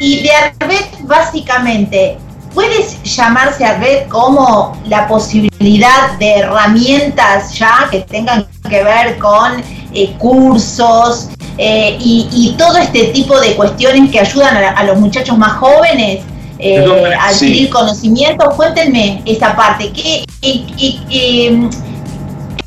Y 0.00 0.22
de 0.22 0.30
Arbet, 0.32 1.00
básicamente, 1.02 2.18
¿Puedes 2.54 3.02
llamarse 3.02 3.64
a 3.64 3.78
red 3.78 4.06
como 4.08 4.78
la 4.86 5.08
posibilidad 5.08 6.16
de 6.20 6.36
herramientas 6.36 7.52
ya 7.58 7.88
que 7.90 8.00
tengan 8.02 8.46
que 8.70 8.84
ver 8.84 9.18
con 9.18 9.60
eh, 9.92 10.14
cursos 10.18 11.30
eh, 11.58 11.96
y, 11.98 12.54
todo 12.56 12.78
este 12.78 13.06
tipo 13.06 13.40
de 13.40 13.56
cuestiones 13.56 14.08
que 14.10 14.20
ayudan 14.20 14.56
a, 14.56 14.84
los 14.84 14.98
muchachos 14.98 15.36
más 15.36 15.54
jóvenes 15.54 16.20
eh, 16.60 16.84
a 17.18 17.28
adquirir 17.28 17.70
conocimiento? 17.70 18.48
Cuéntenme 18.50 19.20
esa 19.24 19.56
parte. 19.56 19.90
¿Qué, 19.92 20.24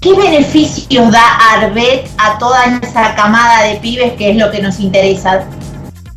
¿Qué 0.02 0.14
beneficios 0.14 1.12
da 1.12 1.54
Arbet 1.54 2.10
a 2.18 2.38
toda 2.38 2.66
esa 2.82 3.16
camada 3.16 3.64
de 3.64 3.76
pibes 3.78 4.14
que 4.14 4.32
es 4.32 4.36
lo 4.36 4.52
que 4.52 4.62
nos 4.62 4.82
interesa? 4.82 5.45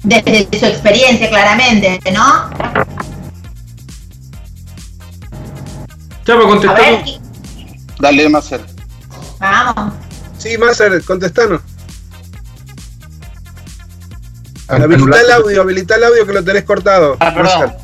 Desde 0.02 0.58
su 0.58 0.66
experiencia, 0.66 1.28
claramente, 1.28 2.00
¿no? 2.12 2.50
Chapa, 6.24 6.42
contestamos. 6.42 7.20
Dale, 7.98 8.28
Macer. 8.28 8.60
Vamos. 9.38 9.94
Sí, 10.38 10.56
Macer, 10.56 11.02
contestanos. 11.04 11.60
Habilita 14.68 15.20
el 15.20 15.30
audio, 15.32 15.62
habilita 15.62 15.96
el 15.96 16.04
audio 16.04 16.26
que 16.26 16.32
lo 16.32 16.44
tenés 16.44 16.64
cortado. 16.64 17.16
Ah, 17.20 17.34
perdón. 17.34 17.74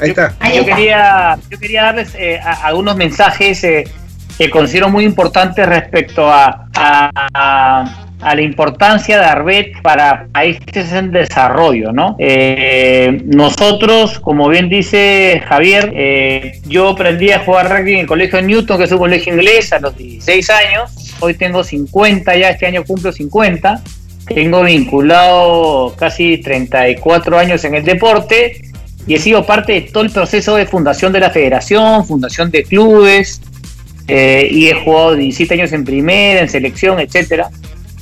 Ahí 0.00 0.10
está. 0.10 0.34
Yo 0.54 0.64
quería, 0.64 1.38
yo 1.50 1.58
quería 1.58 1.82
darles 1.84 2.14
eh, 2.14 2.38
algunos 2.40 2.96
mensajes 2.96 3.64
eh, 3.64 3.84
que 4.36 4.50
considero 4.50 4.88
muy 4.90 5.04
importantes 5.04 5.66
respecto 5.66 6.30
a, 6.30 6.68
a 6.74 7.10
a 7.34 8.03
la 8.32 8.42
importancia 8.42 9.18
de 9.18 9.24
Arbet 9.24 9.82
para 9.82 10.28
países 10.32 10.92
en 10.92 11.10
desarrollo, 11.10 11.92
¿no? 11.92 12.14
Eh, 12.20 13.22
nosotros, 13.24 14.20
como 14.20 14.48
bien 14.48 14.68
dice 14.68 15.42
Javier, 15.48 15.92
eh, 15.96 16.60
yo 16.66 16.90
aprendí 16.90 17.32
a 17.32 17.40
jugar 17.40 17.70
rugby 17.70 17.94
en 17.94 18.00
el 18.00 18.06
colegio 18.06 18.40
Newton, 18.40 18.78
que 18.78 18.84
es 18.84 18.92
un 18.92 18.98
colegio 18.98 19.34
inglés, 19.34 19.72
a 19.72 19.80
los 19.80 19.96
16 19.96 20.50
años. 20.50 21.16
Hoy 21.18 21.34
tengo 21.34 21.64
50, 21.64 22.36
ya 22.36 22.50
este 22.50 22.66
año 22.66 22.84
cumplo 22.84 23.10
50. 23.10 23.82
Tengo 24.26 24.62
vinculado 24.62 25.94
casi 25.96 26.38
34 26.38 27.38
años 27.38 27.64
en 27.64 27.74
el 27.74 27.84
deporte 27.84 28.62
y 29.06 29.14
he 29.14 29.18
sido 29.18 29.44
parte 29.44 29.72
de 29.72 29.80
todo 29.82 30.02
el 30.02 30.10
proceso 30.10 30.56
de 30.56 30.66
fundación 30.66 31.12
de 31.12 31.20
la 31.20 31.30
federación, 31.30 32.06
fundación 32.06 32.50
de 32.50 32.62
clubes, 32.62 33.42
eh, 34.06 34.48
y 34.50 34.68
he 34.68 34.74
jugado 34.74 35.14
17 35.14 35.54
años 35.54 35.72
en 35.72 35.84
primera, 35.84 36.40
en 36.40 36.48
selección, 36.48 37.00
etcétera. 37.00 37.50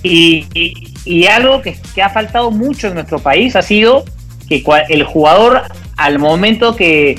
Y, 0.03 1.27
algo 1.27 1.63
que, 1.63 1.77
ha 2.03 2.11
faltado 2.11 2.51
mucho 2.51 2.89
en 2.89 2.95
nuestro 2.95 3.19
país 3.19 3.57
ha 3.57 3.63
sido 3.63 4.05
que 4.49 4.65
el 4.89 5.05
jugador 5.05 5.63
al 5.97 6.19
momento 6.19 6.77
que, 6.77 7.19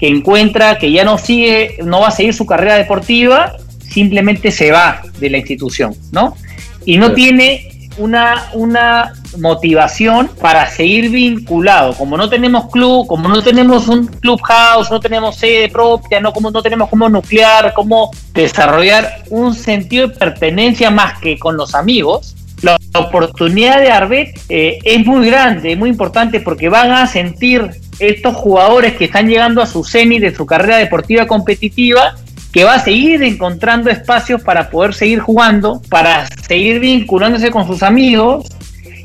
encuentra 0.00 0.78
que 0.78 0.90
ya 0.90 1.04
no 1.04 1.16
sigue, 1.16 1.76
no 1.84 2.00
va 2.00 2.08
a 2.08 2.10
seguir 2.10 2.34
su 2.34 2.44
carrera 2.44 2.74
deportiva, 2.74 3.56
simplemente 3.88 4.50
se 4.50 4.72
va 4.72 5.00
de 5.20 5.30
la 5.30 5.38
institución, 5.38 5.94
¿no? 6.10 6.36
Y 6.84 6.96
no 6.96 7.12
tiene 7.12 7.71
una, 7.98 8.48
una 8.52 9.12
motivación 9.38 10.30
para 10.40 10.68
seguir 10.68 11.10
vinculado. 11.10 11.94
Como 11.94 12.16
no 12.16 12.28
tenemos 12.28 12.70
club, 12.70 13.06
como 13.06 13.28
no 13.28 13.42
tenemos 13.42 13.88
un 13.88 14.06
clubhouse, 14.06 14.90
no 14.90 15.00
tenemos 15.00 15.36
sede 15.36 15.68
propia, 15.68 16.20
no, 16.20 16.32
como 16.32 16.50
no 16.50 16.62
tenemos 16.62 16.88
cómo 16.88 17.08
nuclear, 17.08 17.72
cómo 17.74 18.10
desarrollar 18.32 19.22
un 19.30 19.54
sentido 19.54 20.08
de 20.08 20.14
pertenencia 20.14 20.90
más 20.90 21.18
que 21.20 21.38
con 21.38 21.56
los 21.56 21.74
amigos, 21.74 22.36
la 22.62 22.78
oportunidad 22.94 23.80
de 23.80 23.90
Arbet 23.90 24.40
eh, 24.48 24.78
es 24.84 25.04
muy 25.04 25.26
grande, 25.26 25.74
muy 25.74 25.90
importante 25.90 26.40
porque 26.40 26.68
van 26.68 26.92
a 26.92 27.06
sentir 27.06 27.70
estos 27.98 28.36
jugadores 28.36 28.94
que 28.96 29.06
están 29.06 29.28
llegando 29.28 29.60
a 29.60 29.66
su 29.66 29.82
semi 29.82 30.20
de 30.20 30.34
su 30.34 30.46
carrera 30.46 30.76
deportiva 30.76 31.26
competitiva 31.26 32.14
que 32.52 32.64
va 32.64 32.74
a 32.74 32.80
seguir 32.80 33.22
encontrando 33.22 33.90
espacios 33.90 34.42
para 34.42 34.68
poder 34.68 34.94
seguir 34.94 35.20
jugando, 35.20 35.80
para 35.88 36.26
seguir 36.46 36.80
vinculándose 36.80 37.50
con 37.50 37.66
sus 37.66 37.82
amigos 37.82 38.46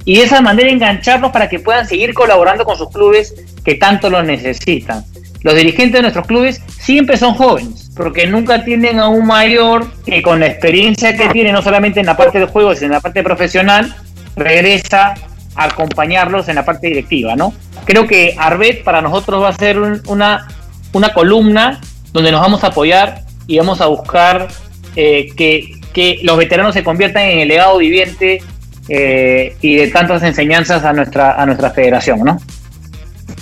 y 0.03 0.17
de 0.17 0.23
esa 0.23 0.41
manera 0.41 0.69
engancharlos 0.69 1.31
para 1.31 1.49
que 1.49 1.59
puedan 1.59 1.87
seguir 1.87 2.13
colaborando 2.13 2.65
con 2.65 2.77
sus 2.77 2.89
clubes 2.89 3.33
que 3.63 3.75
tanto 3.75 4.09
los 4.09 4.25
necesitan. 4.25 5.03
Los 5.43 5.55
dirigentes 5.55 5.93
de 5.93 6.01
nuestros 6.01 6.27
clubes 6.27 6.61
siempre 6.79 7.15
son 7.15 7.35
jóvenes, 7.35 7.89
porque 7.95 8.27
nunca 8.27 8.65
tienen 8.65 8.99
a 8.99 9.07
un 9.07 9.25
mayor 9.25 9.93
que 10.03 10.21
con 10.21 10.39
la 10.39 10.47
experiencia 10.47 11.15
que 11.15 11.29
tiene, 11.29 11.51
no 11.53 11.61
solamente 11.61 11.99
en 11.99 12.05
la 12.05 12.17
parte 12.17 12.39
de 12.39 12.47
juegos, 12.47 12.79
sino 12.79 12.87
en 12.87 12.93
la 12.93 13.01
parte 13.01 13.23
profesional, 13.23 13.95
regresa 14.35 15.13
a 15.55 15.63
acompañarlos 15.63 16.49
en 16.49 16.55
la 16.55 16.65
parte 16.65 16.87
directiva, 16.87 17.35
¿no? 17.35 17.53
Creo 17.85 18.07
que 18.07 18.35
Arbet 18.37 18.83
para 18.83 19.01
nosotros 19.01 19.43
va 19.43 19.49
a 19.49 19.57
ser 19.57 19.79
una, 19.79 20.47
una 20.93 21.13
columna 21.13 21.79
donde 22.11 22.31
nos 22.31 22.41
vamos 22.41 22.63
a 22.63 22.67
apoyar 22.67 23.26
y 23.47 23.57
vamos 23.57 23.81
a 23.81 23.87
buscar 23.87 24.47
eh, 24.95 25.33
que, 25.35 25.73
los 26.21 26.37
veteranos 26.37 26.75
se 26.75 26.83
conviertan 26.83 27.23
en 27.23 27.39
el 27.39 27.47
legado 27.47 27.79
viviente 27.79 28.43
eh, 28.87 29.57
y 29.61 29.77
de 29.77 29.87
tantas 29.87 30.21
enseñanzas 30.21 30.83
a 30.83 30.93
nuestra, 30.93 31.41
a 31.41 31.45
nuestra 31.47 31.71
federación, 31.71 32.19
¿no? 32.19 32.39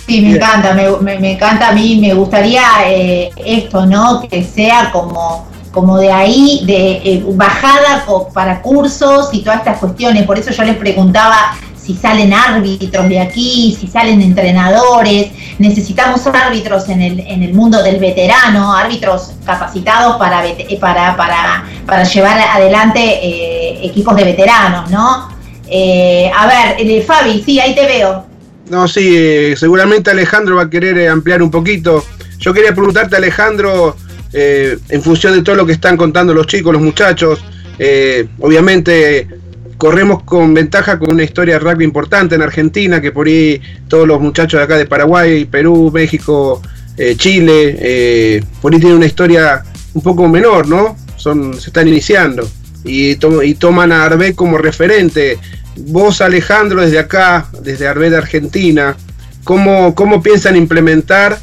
Sí, 0.06 0.22
me 0.22 0.36
encanta, 0.36 0.74
me, 1.02 1.32
encanta 1.32 1.68
a 1.68 1.72
mí, 1.72 1.98
me 2.00 2.14
gustaría 2.14 2.62
eh, 2.86 3.30
esto, 3.44 3.84
¿no? 3.84 4.26
Que 4.26 4.42
sea 4.42 4.90
como, 4.90 5.46
como 5.70 5.98
de 5.98 6.10
ahí, 6.10 6.62
de 6.64 7.22
bajada 7.34 8.06
para 8.32 8.62
cursos 8.62 9.28
y 9.32 9.42
todas 9.42 9.58
estas 9.58 9.78
cuestiones. 9.78 10.22
Por 10.22 10.38
eso 10.38 10.50
yo 10.50 10.62
les 10.62 10.76
preguntaba 10.76 11.56
si 11.86 11.94
salen 11.94 12.32
árbitros 12.32 13.08
de 13.08 13.20
aquí, 13.20 13.76
si 13.78 13.86
salen 13.86 14.20
entrenadores, 14.20 15.28
necesitamos 15.60 16.26
árbitros 16.26 16.88
en 16.88 17.00
el, 17.00 17.20
en 17.20 17.44
el 17.44 17.54
mundo 17.54 17.80
del 17.80 18.00
veterano, 18.00 18.74
árbitros 18.74 19.34
capacitados 19.44 20.16
para, 20.16 20.42
para, 20.80 21.16
para, 21.16 21.64
para 21.86 22.02
llevar 22.02 22.40
adelante 22.40 23.00
eh, 23.00 23.86
equipos 23.86 24.16
de 24.16 24.24
veteranos, 24.24 24.90
¿no? 24.90 25.28
Eh, 25.68 26.28
a 26.36 26.46
ver, 26.46 26.76
eh, 26.78 27.02
Fabi, 27.02 27.42
sí, 27.44 27.60
ahí 27.60 27.74
te 27.76 27.86
veo. 27.86 28.26
No, 28.68 28.88
sí, 28.88 29.54
seguramente 29.54 30.10
Alejandro 30.10 30.56
va 30.56 30.62
a 30.62 30.70
querer 30.70 31.08
ampliar 31.08 31.40
un 31.40 31.52
poquito. 31.52 32.04
Yo 32.40 32.52
quería 32.52 32.74
preguntarte, 32.74 33.14
Alejandro, 33.14 33.96
en 34.32 35.02
función 35.02 35.34
de 35.34 35.42
todo 35.42 35.54
lo 35.54 35.64
que 35.64 35.72
están 35.72 35.96
contando 35.96 36.34
los 36.34 36.48
chicos, 36.48 36.72
los 36.72 36.82
muchachos, 36.82 37.38
obviamente 38.40 39.28
corremos 39.76 40.22
con 40.22 40.54
ventaja 40.54 40.98
con 40.98 41.10
una 41.10 41.24
historia 41.24 41.54
de 41.54 41.60
rugby 41.60 41.84
importante 41.84 42.34
en 42.34 42.42
Argentina, 42.42 43.00
que 43.00 43.12
por 43.12 43.26
ahí 43.26 43.60
todos 43.88 44.06
los 44.06 44.20
muchachos 44.20 44.58
de 44.58 44.64
acá 44.64 44.76
de 44.76 44.86
Paraguay, 44.86 45.44
Perú, 45.44 45.90
México, 45.92 46.62
eh, 46.96 47.14
Chile, 47.16 47.76
eh, 47.78 48.44
por 48.62 48.72
ahí 48.72 48.80
tienen 48.80 48.96
una 48.96 49.06
historia 49.06 49.62
un 49.94 50.02
poco 50.02 50.28
menor, 50.28 50.68
¿no? 50.68 50.96
Son, 51.16 51.54
se 51.60 51.70
están 51.70 51.88
iniciando 51.88 52.48
y, 52.84 53.16
toman 53.16 53.92
a 53.92 54.04
Arbe 54.04 54.34
como 54.34 54.58
referente. 54.58 55.38
Vos, 55.76 56.20
Alejandro, 56.20 56.80
desde 56.80 56.98
acá, 56.98 57.48
desde 57.62 57.86
Arbe 57.86 58.10
de 58.10 58.16
Argentina, 58.16 58.96
¿cómo, 59.44 59.94
cómo 59.94 60.22
piensan 60.22 60.56
implementar 60.56 61.38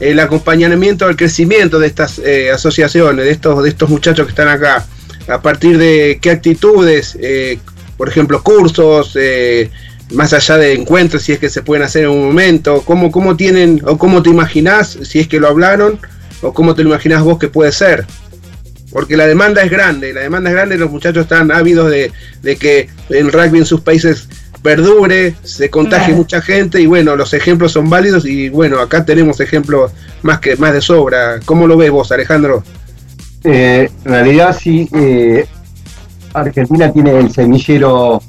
el 0.00 0.20
acompañamiento 0.20 1.06
al 1.06 1.16
crecimiento 1.16 1.78
de 1.78 1.86
estas 1.86 2.18
eh, 2.18 2.50
asociaciones, 2.50 3.24
de 3.24 3.30
estos, 3.30 3.62
de 3.62 3.70
estos 3.70 3.88
muchachos 3.88 4.26
que 4.26 4.30
están 4.30 4.48
acá? 4.48 4.84
¿A 5.28 5.40
partir 5.42 5.78
de 5.78 6.18
qué 6.20 6.30
actitudes, 6.30 7.18
por 7.98 8.08
ejemplo, 8.08 8.42
cursos, 8.42 9.12
eh, 9.20 9.70
más 10.12 10.32
allá 10.32 10.56
de 10.56 10.72
encuentros, 10.72 11.24
si 11.24 11.32
es 11.32 11.38
que 11.38 11.50
se 11.50 11.62
pueden 11.62 11.84
hacer 11.84 12.04
en 12.04 12.10
un 12.10 12.24
momento, 12.24 12.82
cómo, 12.86 13.10
cómo 13.10 13.36
tienen, 13.36 13.82
o 13.84 13.98
cómo 13.98 14.22
te 14.22 14.30
imaginás, 14.30 14.98
si 15.02 15.18
es 15.18 15.28
que 15.28 15.40
lo 15.40 15.48
hablaron, 15.48 15.98
o 16.40 16.54
cómo 16.54 16.74
te 16.74 16.82
lo 16.82 16.90
imaginás 16.90 17.22
vos 17.22 17.38
que 17.38 17.48
puede 17.48 17.72
ser. 17.72 18.06
Porque 18.90 19.16
la 19.16 19.26
demanda 19.26 19.62
es 19.62 19.70
grande, 19.70 20.14
la 20.14 20.22
demanda 20.22 20.48
es 20.48 20.56
grande, 20.56 20.78
los 20.78 20.90
muchachos 20.90 21.24
están 21.24 21.50
ávidos 21.50 21.90
de, 21.90 22.10
que 22.56 22.88
el 23.10 23.30
rugby 23.30 23.58
en 23.58 23.66
sus 23.66 23.82
países 23.82 24.28
perdure, 24.62 25.34
se 25.42 25.68
contagie 25.68 26.14
mucha 26.14 26.40
gente 26.40 26.80
y 26.80 26.86
bueno, 26.86 27.14
los 27.14 27.34
ejemplos 27.34 27.72
son 27.72 27.90
válidos 27.90 28.24
y 28.24 28.48
bueno, 28.48 28.80
acá 28.80 29.04
tenemos 29.04 29.40
ejemplos 29.40 29.92
más 30.22 30.40
que 30.40 30.56
más 30.56 30.72
de 30.72 30.80
sobra. 30.80 31.40
¿Cómo 31.44 31.66
lo 31.66 31.76
ves 31.76 31.90
vos, 31.90 32.10
Alejandro? 32.12 32.64
Eh, 33.44 33.90
en 34.04 34.10
realidad 34.10 34.56
sí, 34.58 34.88
eh, 34.94 35.46
Argentina 36.40 36.92
tiene 36.92 37.18
el 37.18 37.30
semillero, 37.30 38.20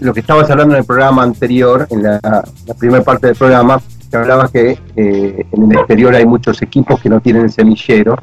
lo 0.00 0.14
que 0.14 0.20
estabas 0.20 0.50
hablando 0.50 0.74
en 0.74 0.80
el 0.80 0.86
programa 0.86 1.22
anterior, 1.22 1.86
en 1.90 2.02
la, 2.02 2.44
primera 2.78 3.02
parte 3.02 3.28
del 3.28 3.36
programa, 3.36 3.80
que 4.10 4.16
hablaba 4.16 4.48
que 4.48 4.78
eh, 4.96 5.46
en 5.50 5.70
el 5.70 5.78
exterior 5.78 6.14
hay 6.14 6.26
muchos 6.26 6.62
equipos 6.62 7.00
que 7.00 7.08
no 7.08 7.20
tienen 7.20 7.42
el 7.42 7.50
semillero. 7.50 8.16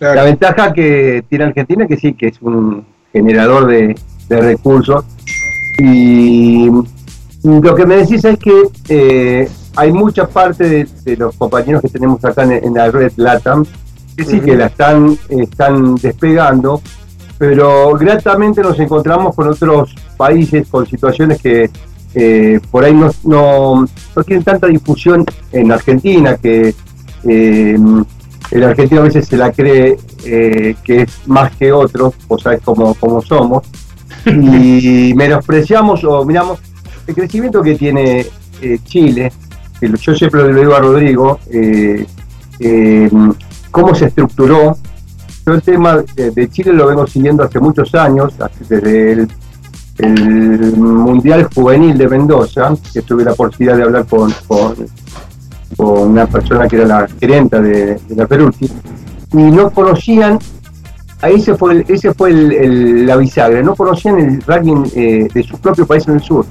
La 0.00 0.24
ventaja 0.24 0.72
que 0.72 1.24
tiene 1.28 1.44
Argentina 1.44 1.84
es 1.84 1.88
que 1.88 1.96
sí, 1.96 2.14
que 2.14 2.28
es 2.28 2.42
un 2.42 2.84
generador 3.12 3.66
de, 3.66 3.94
recursos. 4.28 5.04
Y 5.78 6.68
lo 7.42 7.74
que 7.74 7.86
me 7.86 7.96
decís 7.96 8.24
es 8.24 8.38
que 8.38 8.62
eh, 8.88 9.48
hay 9.76 9.92
mucha 9.92 10.26
parte 10.26 10.86
de, 11.04 11.16
los 11.16 11.36
compañeros 11.36 11.82
que 11.82 11.88
tenemos 11.88 12.24
acá 12.24 12.42
en, 12.42 12.74
la 12.74 12.90
red 12.90 13.12
LATAM 13.16 13.64
que 14.16 14.24
sí 14.24 14.40
que 14.40 14.56
la 14.56 14.66
están, 14.66 15.18
están 15.28 15.96
despegando 15.96 16.80
pero 17.38 17.94
gratamente 17.94 18.62
nos 18.62 18.78
encontramos 18.78 19.34
con 19.34 19.48
otros 19.48 19.94
países 20.16 20.68
con 20.68 20.86
situaciones 20.86 21.40
que 21.40 21.70
eh, 22.14 22.60
por 22.70 22.84
ahí 22.84 22.94
no, 22.94 23.10
no, 23.24 23.86
tienen 24.24 24.44
tanta 24.44 24.68
difusión 24.68 25.24
en 25.50 25.72
Argentina, 25.72 26.36
que 26.36 26.72
eh, 27.24 27.78
el 28.50 28.64
argentino 28.64 29.00
a 29.00 29.04
veces 29.04 29.26
se 29.26 29.36
la 29.36 29.50
cree 29.50 29.98
eh, 30.24 30.76
que 30.84 31.02
es 31.02 31.20
más 31.26 31.54
que 31.56 31.72
otros, 31.72 32.14
o 32.28 32.38
sabes 32.38 32.60
cómo, 32.62 33.22
somos, 33.22 33.64
y 34.26 35.12
menospreciamos 35.16 36.04
o 36.04 36.24
miramos 36.24 36.60
el 37.06 37.14
crecimiento 37.14 37.62
que 37.62 37.74
tiene 37.74 38.26
Chile, 38.84 39.32
que 39.80 39.92
yo 40.00 40.14
siempre 40.14 40.40
lo 40.40 40.60
digo 40.60 40.74
a 40.74 40.80
Rodrigo, 40.80 41.40
cómo 43.72 43.94
se 43.94 44.06
estructuró 44.06 44.78
yo 45.46 45.52
el 45.52 45.62
tema 45.62 46.02
de 46.14 46.48
Chile 46.48 46.72
lo 46.72 46.86
vengo 46.86 47.06
siguiendo 47.06 47.42
hace 47.42 47.60
muchos 47.60 47.94
años, 47.94 48.32
desde 48.68 49.12
el, 49.12 49.28
Mundial 50.76 51.48
Juvenil 51.54 51.96
de 51.96 52.08
Mendoza, 52.08 52.74
que 52.92 53.02
tuve 53.02 53.24
la 53.24 53.32
oportunidad 53.32 53.76
de 53.76 53.82
hablar 53.84 54.06
con, 54.06 54.32
una 55.76 56.26
persona 56.26 56.66
que 56.66 56.76
era 56.76 56.86
la 56.86 57.08
gerenta 57.20 57.60
de, 57.60 58.00
la 58.08 58.26
Peruti, 58.26 58.70
y 59.32 59.36
no 59.36 59.70
conocían, 59.70 60.38
ahí 61.20 61.40
fue, 61.40 61.84
ese 61.88 62.12
fue 62.14 62.30
el, 62.30 63.06
la 63.06 63.16
bisagra, 63.16 63.62
no 63.62 63.76
conocían 63.76 64.18
el 64.18 64.42
ranking 64.42 64.84
eh, 64.96 65.28
de 65.32 65.42
su 65.42 65.58
propio 65.58 65.86
país 65.86 66.08
en 66.08 66.14
el 66.14 66.22
sur. 66.22 66.46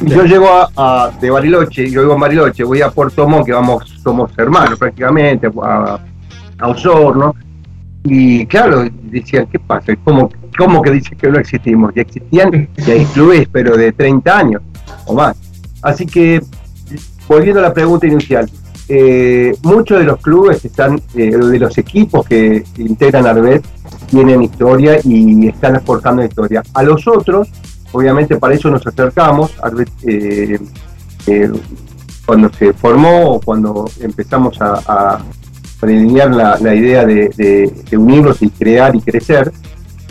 Y 0.00 0.08
yo 0.08 0.24
llego 0.24 0.48
a, 0.76 1.10
de 1.20 1.30
Bariloche, 1.30 1.90
yo 1.90 2.00
vivo 2.00 2.14
en 2.14 2.20
Bariloche, 2.20 2.64
voy 2.64 2.80
a 2.80 2.90
Puerto 2.90 3.28
Montt, 3.28 3.46
que 3.46 3.52
vamos, 3.52 3.84
somos 4.02 4.30
hermanos 4.38 4.78
prácticamente, 4.78 5.48
a, 5.62 6.00
a 6.58 6.68
Osorno, 6.68 7.34
y 8.04 8.46
claro, 8.46 8.84
decían, 9.02 9.46
¿qué 9.50 9.58
pasa? 9.58 9.94
¿Cómo, 10.04 10.30
cómo 10.56 10.80
que 10.80 10.90
dicen 10.90 11.18
que 11.18 11.28
no 11.28 11.38
existimos? 11.38 11.92
Ya 11.94 12.02
existían, 12.02 12.68
ya 12.76 12.94
hay 12.94 13.04
clubes, 13.06 13.48
pero 13.52 13.76
de 13.76 13.92
30 13.92 14.38
años 14.38 14.62
o 15.06 15.14
más. 15.14 15.36
Así 15.82 16.06
que, 16.06 16.40
volviendo 17.28 17.60
a 17.60 17.64
la 17.64 17.74
pregunta 17.74 18.06
inicial, 18.06 18.50
eh, 18.88 19.54
muchos 19.62 19.98
de 19.98 20.04
los 20.04 20.20
clubes 20.20 20.64
están, 20.64 21.00
eh, 21.14 21.36
de 21.36 21.58
los 21.58 21.76
equipos 21.78 22.26
que 22.26 22.64
integran 22.78 23.26
Arbet, 23.26 23.64
tienen 24.08 24.42
historia 24.42 24.98
y 25.04 25.48
están 25.48 25.76
exportando 25.76 26.24
historia. 26.24 26.62
A 26.74 26.82
los 26.82 27.06
otros, 27.06 27.48
obviamente 27.92 28.36
para 28.36 28.54
eso 28.54 28.70
nos 28.70 28.84
acercamos, 28.86 29.52
Arbet, 29.62 29.90
eh, 30.06 30.58
cuando 32.24 32.50
se 32.52 32.72
formó 32.72 33.34
o 33.34 33.40
cuando 33.40 33.84
empezamos 34.00 34.58
a 34.60 35.22
alinear 35.82 36.30
la, 36.34 36.74
idea 36.74 37.04
de, 37.04 37.72
unirlos 37.92 38.42
y 38.42 38.50
crear 38.50 38.94
y 38.94 39.00
crecer. 39.00 39.52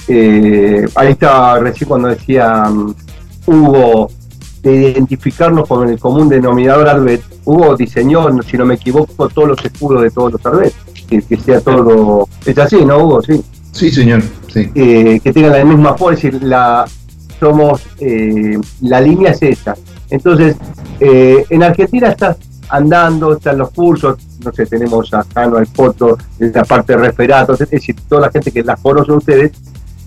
Eh, 0.07 0.85
ahí 0.95 1.11
está 1.11 1.59
recién 1.59 1.87
cuando 1.87 2.07
decía 2.07 2.63
um, 2.67 2.93
Hugo 3.45 4.09
de 4.63 4.91
identificarnos 4.91 5.67
con 5.67 5.87
el 5.87 5.99
común 5.99 6.29
denominador 6.29 6.89
Arbet. 6.89 7.21
Hugo 7.45 7.75
diseñó, 7.75 8.27
si 8.41 8.57
no 8.57 8.65
me 8.65 8.75
equivoco, 8.75 9.29
todos 9.29 9.49
los 9.49 9.65
escudos 9.65 10.01
de 10.01 10.11
todos 10.11 10.33
los 10.33 10.45
Arbet. 10.45 10.73
que, 11.07 11.21
que 11.21 11.37
sea 11.37 11.61
todo. 11.61 12.27
Es 12.45 12.57
así, 12.57 12.83
¿no, 12.83 12.97
Hugo? 13.03 13.21
Sí. 13.21 13.43
Sí, 13.71 13.91
señor. 13.91 14.21
Sí. 14.51 14.69
Eh, 14.75 15.19
que 15.23 15.31
tengan 15.31 15.53
la 15.53 15.63
misma 15.63 15.95
forma, 15.95 16.15
es 16.15 16.23
decir, 16.23 16.43
la, 16.43 16.85
somos, 17.39 17.81
eh, 17.99 18.57
la 18.81 19.01
línea 19.01 19.31
es 19.31 19.41
esa. 19.41 19.75
Entonces, 20.09 20.55
eh, 20.99 21.45
en 21.49 21.63
Argentina 21.63 22.09
estás 22.09 22.37
andando, 22.69 23.33
están 23.33 23.57
los 23.57 23.71
cursos, 23.71 24.17
no 24.43 24.51
sé, 24.53 24.65
tenemos 24.65 25.13
a 25.13 25.25
Jano, 25.33 25.57
al 25.57 25.67
Foto, 25.67 26.17
la 26.39 26.63
parte 26.63 26.93
de 26.93 26.99
referatos, 26.99 27.59
es 27.61 27.69
decir, 27.69 27.95
toda 28.07 28.21
la 28.21 28.31
gente 28.31 28.51
que 28.51 28.63
las 28.63 28.79
conoce 28.79 29.11
a 29.11 29.15
ustedes, 29.15 29.51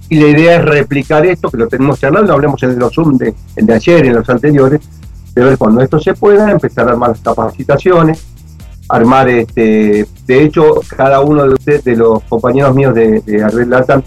y 0.09 0.21
la 0.21 0.29
idea 0.29 0.57
es 0.57 0.65
replicar 0.65 1.25
esto, 1.27 1.51
que 1.51 1.57
lo 1.57 1.69
tenemos 1.69 1.99
charlando, 1.99 2.33
hablemos 2.33 2.63
en 2.63 2.79
los 2.79 2.95
Zoom 2.95 3.17
de, 3.17 3.35
el 3.57 3.67
de 3.67 3.75
ayer 3.75 4.05
y 4.05 4.09
en 4.09 4.15
los 4.15 4.29
anteriores, 4.29 4.81
de 5.35 5.45
ver 5.45 5.59
cuando 5.59 5.81
esto 5.81 5.99
se 5.99 6.15
pueda, 6.15 6.51
empezar 6.51 6.89
a 6.89 6.93
armar 6.93 7.11
las 7.11 7.21
capacitaciones, 7.21 8.25
armar 8.89 9.29
este, 9.29 10.07
de 10.27 10.43
hecho, 10.43 10.81
cada 10.97 11.21
uno 11.21 11.45
de 11.45 11.55
ustedes, 11.55 11.85
de 11.85 11.97
los 11.97 12.23
compañeros 12.25 12.75
míos 12.75 12.95
de, 12.95 13.21
de 13.21 13.43
Arbel 13.43 13.71
Latam, 13.71 14.03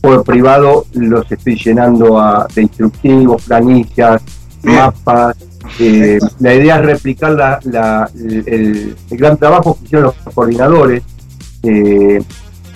por 0.00 0.22
privado 0.22 0.84
los 0.92 1.30
estoy 1.32 1.56
llenando 1.56 2.18
a, 2.20 2.46
de 2.54 2.62
instructivos, 2.62 3.42
planillas, 3.42 4.22
mapas. 4.62 5.36
Eh, 5.80 6.18
la 6.40 6.54
idea 6.54 6.76
es 6.80 6.86
replicar 6.86 7.32
la, 7.32 7.58
la- 7.64 8.10
el, 8.14 8.96
el 9.10 9.16
gran 9.18 9.36
trabajo 9.36 9.76
que 9.78 9.84
hicieron 9.84 10.12
los 10.24 10.34
coordinadores. 10.34 11.02
Eh, 11.62 12.22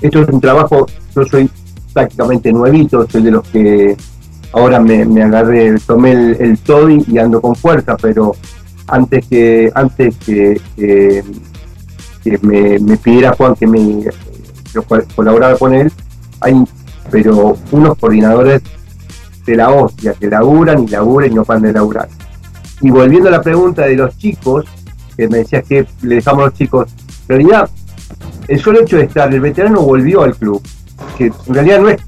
esto 0.02 0.22
es 0.22 0.28
un 0.28 0.40
trabajo, 0.40 0.86
yo 1.14 1.24
soy 1.24 1.50
prácticamente 1.92 2.52
nuevito, 2.52 3.06
soy 3.10 3.22
de 3.22 3.30
los 3.30 3.46
que 3.48 3.96
ahora 4.52 4.80
me, 4.80 5.04
me 5.04 5.22
agarré, 5.22 5.74
tomé 5.86 6.12
el, 6.12 6.36
el 6.40 6.58
TODI 6.58 7.04
y 7.08 7.18
ando 7.18 7.40
con 7.40 7.54
fuerza, 7.54 7.96
pero 8.00 8.34
antes 8.86 9.26
que 9.26 9.70
antes 9.74 10.16
que, 10.18 10.60
que- 10.76 11.22
que 12.24 12.38
me, 12.42 12.78
me 12.80 12.96
pidiera 12.98 13.32
Juan 13.32 13.54
que 13.54 13.66
me 13.66 14.04
yo 14.74 14.82
colaborara 15.16 15.56
con 15.56 15.72
él, 15.74 15.90
hay 16.40 16.54
pero 17.10 17.56
unos 17.72 17.96
coordinadores 17.98 18.62
de 19.46 19.56
la 19.56 19.70
hostia 19.70 20.12
que 20.14 20.28
laburan 20.28 20.84
y 20.84 20.88
laburan 20.88 21.32
y 21.32 21.34
no 21.34 21.44
paran 21.44 21.62
de 21.62 21.72
laburar. 21.72 22.08
Y 22.82 22.90
volviendo 22.90 23.28
a 23.28 23.32
la 23.32 23.42
pregunta 23.42 23.82
de 23.82 23.96
los 23.96 24.16
chicos, 24.16 24.64
que 25.16 25.28
me 25.28 25.38
decías 25.38 25.64
que 25.68 25.86
le 26.02 26.16
dejamos 26.16 26.42
a 26.42 26.46
los 26.46 26.54
chicos, 26.54 26.88
en 27.22 27.28
realidad 27.28 27.68
el 28.48 28.60
solo 28.60 28.80
hecho 28.80 28.96
de 28.96 29.04
estar, 29.04 29.32
el 29.32 29.40
veterano 29.40 29.82
volvió 29.82 30.22
al 30.22 30.34
club, 30.34 30.62
que 31.16 31.26
en 31.26 31.54
realidad 31.54 31.80
no 31.80 31.88
es, 31.88 32.00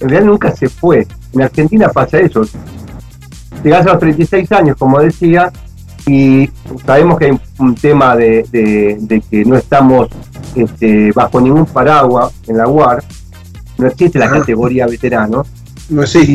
en 0.00 0.08
realidad 0.08 0.30
nunca 0.30 0.54
se 0.54 0.68
fue. 0.68 1.06
En 1.32 1.42
Argentina 1.42 1.88
pasa 1.88 2.18
eso. 2.18 2.42
Llegás 3.62 3.86
a 3.86 3.90
los 3.90 3.98
36 3.98 4.50
años, 4.52 4.76
como 4.78 5.00
decía, 5.00 5.52
y 6.06 6.48
sabemos 6.84 7.18
que 7.18 7.26
hay 7.26 7.38
un 7.58 7.74
tema 7.74 8.14
de, 8.14 8.44
de- 8.52 8.98
de 9.00 9.20
que 9.22 9.44
no 9.44 9.56
estamos 9.56 10.08
este, 10.54 11.10
bajo 11.12 11.40
ningún 11.40 11.64
paraguas 11.66 12.32
en 12.46 12.58
la 12.58 12.68
UAR, 12.68 13.02
no 13.78 13.86
existe 13.88 14.18
la 14.18 14.30
categoría 14.30 14.86
veterano. 14.86 15.44
No 15.88 16.02
existe. 16.02 16.32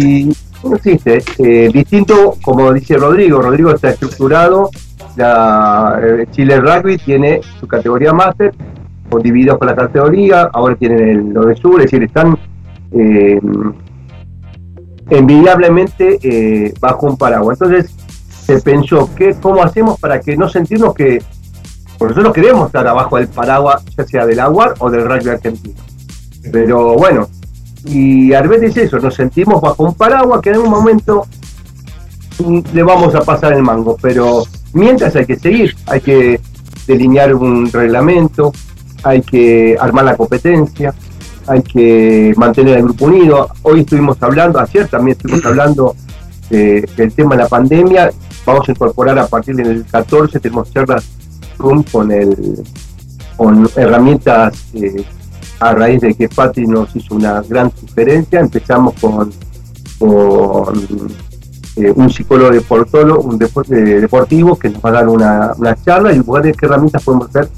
No 0.64 0.76
existe. 0.76 1.24
Eh, 1.38 1.70
distinto, 1.74 2.36
como 2.42 2.72
dice 2.74 2.98
Rodrigo, 2.98 3.42
Rodrigo 3.42 3.72
está 3.72 3.90
estructurado, 3.90 4.70
la 5.16 6.00
eh, 6.02 6.28
Chile 6.32 6.60
Rugby 6.60 6.98
tiene 6.98 7.42
su 7.60 7.68
categoría 7.68 8.14
máster, 8.14 8.54
divididos 9.18 9.58
por 9.58 9.68
la 9.68 9.76
categoría, 9.76 10.50
ahora 10.54 10.76
tienen 10.76 11.00
el, 11.00 11.30
lo 11.34 11.46
de 11.46 11.56
sur, 11.56 11.80
es 11.82 11.86
decir, 11.90 12.04
están 12.04 12.38
eh, 12.92 13.40
envidiablemente 15.10 16.20
eh, 16.22 16.74
bajo 16.80 17.08
un 17.08 17.18
paraguas. 17.18 17.60
Entonces 17.60 17.92
se 18.30 18.62
pensó, 18.62 19.10
¿qué, 19.16 19.36
¿cómo 19.42 19.64
hacemos 19.64 20.00
para 20.00 20.22
que 20.22 20.38
no 20.38 20.48
sentirnos 20.48 20.94
que, 20.94 21.22
porque 21.98 22.14
nosotros 22.14 22.34
queremos 22.34 22.68
estar 22.68 22.88
abajo 22.88 23.18
del 23.18 23.28
paraguas, 23.28 23.84
ya 23.98 24.06
sea 24.06 24.26
del 24.26 24.40
agua 24.40 24.74
o 24.80 24.90
del 24.90 25.06
rugby 25.06 25.30
argentino. 25.30 25.76
Pero 26.52 26.96
bueno, 26.96 27.28
y 27.86 28.34
a 28.34 28.42
veces 28.42 28.76
es 28.76 28.86
eso, 28.86 29.00
nos 29.00 29.16
sentimos 29.16 29.62
bajo 29.62 29.84
un 29.84 29.94
paraguas 29.94 30.42
que 30.42 30.50
en 30.50 30.58
un 30.58 30.70
momento 30.70 31.26
mm, 32.40 32.60
le 32.74 32.84
vamos 32.84 33.16
a 33.16 33.22
pasar 33.22 33.54
el 33.54 33.64
mango, 33.64 33.98
pero 34.02 34.44
mientras 34.74 35.16
hay 35.16 35.26
que 35.26 35.38
seguir, 35.38 35.76
hay 35.86 36.02
que 36.02 36.42
delinear 36.88 37.34
un 37.34 37.72
reglamento, 37.72 38.52
hay 39.04 39.22
que 39.22 39.78
armar 39.80 40.06
la 40.06 40.18
competencia, 40.18 40.94
hay 41.48 41.62
que 41.62 42.34
mantener 42.36 42.78
el 42.78 42.84
grupo 42.84 43.06
unido. 43.06 43.50
Hoy 43.64 43.82
estuvimos 43.82 44.22
hablando, 44.22 44.60
ayer 44.60 44.88
también 44.88 45.16
estuvimos 45.18 45.46
hablando 45.46 45.96
eh, 46.50 46.86
del 46.98 47.14
tema 47.14 47.36
de 47.36 47.44
la 47.44 47.50
pandemia, 47.50 48.12
vamos 48.46 48.68
a 48.68 48.72
incorporar 48.72 49.18
a 49.20 49.28
partir 49.28 49.56
del 49.56 49.86
14, 49.86 50.40
tenemos 50.40 50.72
charlas 50.72 51.06
Zoom 51.58 51.84
con, 51.84 52.12
el, 52.12 52.64
con 53.38 53.70
herramientas 53.76 54.66
eh, 54.74 55.04
a 55.60 55.74
raíz 55.74 56.02
de 56.02 56.14
que 56.14 56.30
Pati 56.30 56.66
nos 56.66 56.96
hizo 56.96 57.16
una 57.16 57.42
gran 57.42 57.72
sugerencia, 57.76 58.40
empezamos 58.40 58.94
con, 59.00 59.32
con 59.98 60.88
eh, 61.76 61.92
un 61.96 62.10
psicólogo 62.10 62.52
deportólogo, 62.52 63.22
un 63.22 63.38
depo- 63.40 63.66
eh, 63.70 64.00
deportivo 64.02 64.58
que 64.58 64.70
nos 64.70 64.82
va 64.84 64.90
a 64.90 64.94
dar 64.94 65.08
una, 65.10 65.54
una 65.58 65.76
charla 65.84 66.14
y 66.14 66.20
ver 66.20 66.56
qué 66.56 66.66
herramientas 66.66 67.04
podemos 67.04 67.28
hacer 67.30 67.50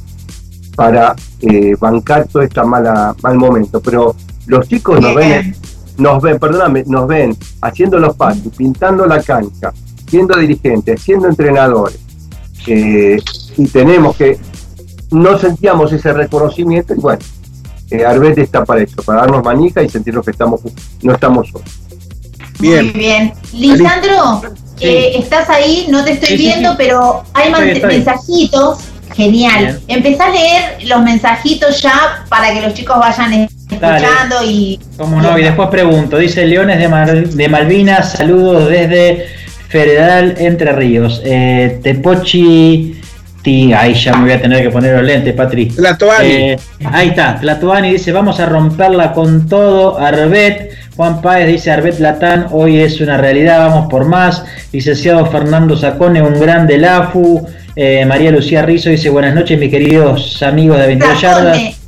para 0.76 1.16
eh, 1.42 1.76
bancar 1.80 2.28
todo 2.28 2.42
este 2.44 2.64
mala, 2.64 3.16
mal 3.22 3.38
momento. 3.38 3.80
Pero 3.82 4.16
los 4.48 4.68
chicos 4.68 5.00
nos 5.00 5.14
ven, 5.16 5.56
nos 5.98 6.22
ven, 6.24 6.40
perdóname, 6.40 6.84
nos 6.88 7.08
ven 7.08 7.36
haciendo 7.62 8.00
los 8.00 8.16
pasos, 8.16 8.52
pintando 8.58 9.06
la 9.06 9.22
cancha, 9.22 9.72
siendo 10.08 10.38
dirigentes, 10.40 11.02
siendo 11.02 11.28
entrenadores. 11.28 12.00
eh, 12.68 13.18
y 13.58 13.68
tenemos 13.68 14.16
que, 14.16 14.40
no 15.12 15.38
sentíamos 15.38 15.92
ese 15.92 16.14
reconocimiento 16.14 16.94
y 16.94 16.98
bueno, 17.00 17.20
eh, 17.92 18.06
Arbete 18.06 18.42
está 18.42 18.64
para 18.66 18.82
eso, 18.82 19.02
para 19.04 19.22
darnos 19.22 19.44
manija 19.44 19.82
y 19.84 19.90
sentirnos 19.90 20.26
que 20.26 20.32
estamos, 20.32 20.62
no 21.02 21.14
estamos 21.14 21.50
solos. 21.50 21.68
Muy 22.60 22.90
bien. 22.90 23.34
Lisandro, 23.54 24.42
eh, 24.80 25.14
estás 25.18 25.50
ahí, 25.50 25.88
no 25.90 26.04
te 26.04 26.12
estoy 26.14 26.30
Sí, 26.30 26.38
viendo, 26.38 26.72
sí. 26.72 26.76
pero 26.78 27.24
hay 27.34 27.50
man- 27.52 27.64
Estoy, 27.68 27.78
estoy. 27.82 27.96
mensajitos. 27.98 28.78
Genial. 29.14 29.82
Empezá 29.90 30.28
a 30.28 30.30
leer 30.30 30.78
los 30.86 31.02
mensajitos 31.04 31.82
ya 31.82 32.24
para 32.30 32.54
que 32.54 32.62
los 32.62 32.74
chicos 32.74 32.98
vayan 32.98 33.34
escuchando 33.70 34.38
y. 34.46 34.80
Cómo 34.98 35.22
no, 35.22 35.38
y 35.38 35.44
después 35.44 35.68
pregunto, 35.68 36.18
dice 36.18 36.46
Leones 36.46 36.80
de, 36.80 36.88
Mar- 36.88 37.28
de 37.28 37.50
Malvinas, 37.50 38.14
saludos 38.14 38.70
desde 38.70 39.26
Federal 39.68 40.36
Entre 40.38 40.72
Ríos. 40.72 41.22
Eh, 41.26 41.82
Tepochi, 41.84 43.01
ti, 43.42 43.74
ahí 43.74 43.94
ya 43.94 44.14
me 44.14 44.24
voy 44.24 44.32
a 44.32 44.42
tener 44.42 44.64
que 44.64 44.70
poner 44.70 44.96
los 44.96 45.04
lentes, 45.04 45.34
Patri. 45.34 45.68
Tlatoani. 45.68 46.28
Eh, 46.28 46.60
ahí 46.86 47.10
está, 47.10 47.40
Tlatoani 47.40 47.92
dice, 47.92 48.12
vamos 48.12 48.40
a 48.40 48.46
romperla 48.46 49.14
con 49.14 49.48
todo, 49.48 50.00
Arbet. 50.00 50.72
Juan 50.96 51.22
Páez 51.22 51.48
dice, 51.48 51.72
Arbet 51.72 52.00
Latán, 52.00 52.48
hoy 52.52 52.80
es 52.80 53.02
una 53.02 53.18
realidad, 53.18 53.68
vamos 53.70 53.90
por 53.90 54.06
más. 54.06 54.44
Licenciado 54.72 55.26
Fernando 55.26 55.76
Sacone, 55.76 56.22
un 56.22 56.40
grande 56.40 56.78
LAFU. 56.78 57.48
Eh, 57.76 58.06
María 58.06 58.32
Lucía 58.32 58.62
Rizo 58.64 58.90
dice, 58.90 59.10
buenas 59.10 59.34
noches, 59.34 59.58
mis 59.58 59.72
queridos 59.72 60.44
amigos 60.44 60.78
de 60.78 60.88
22 60.88 61.22
yardas. 61.22 61.81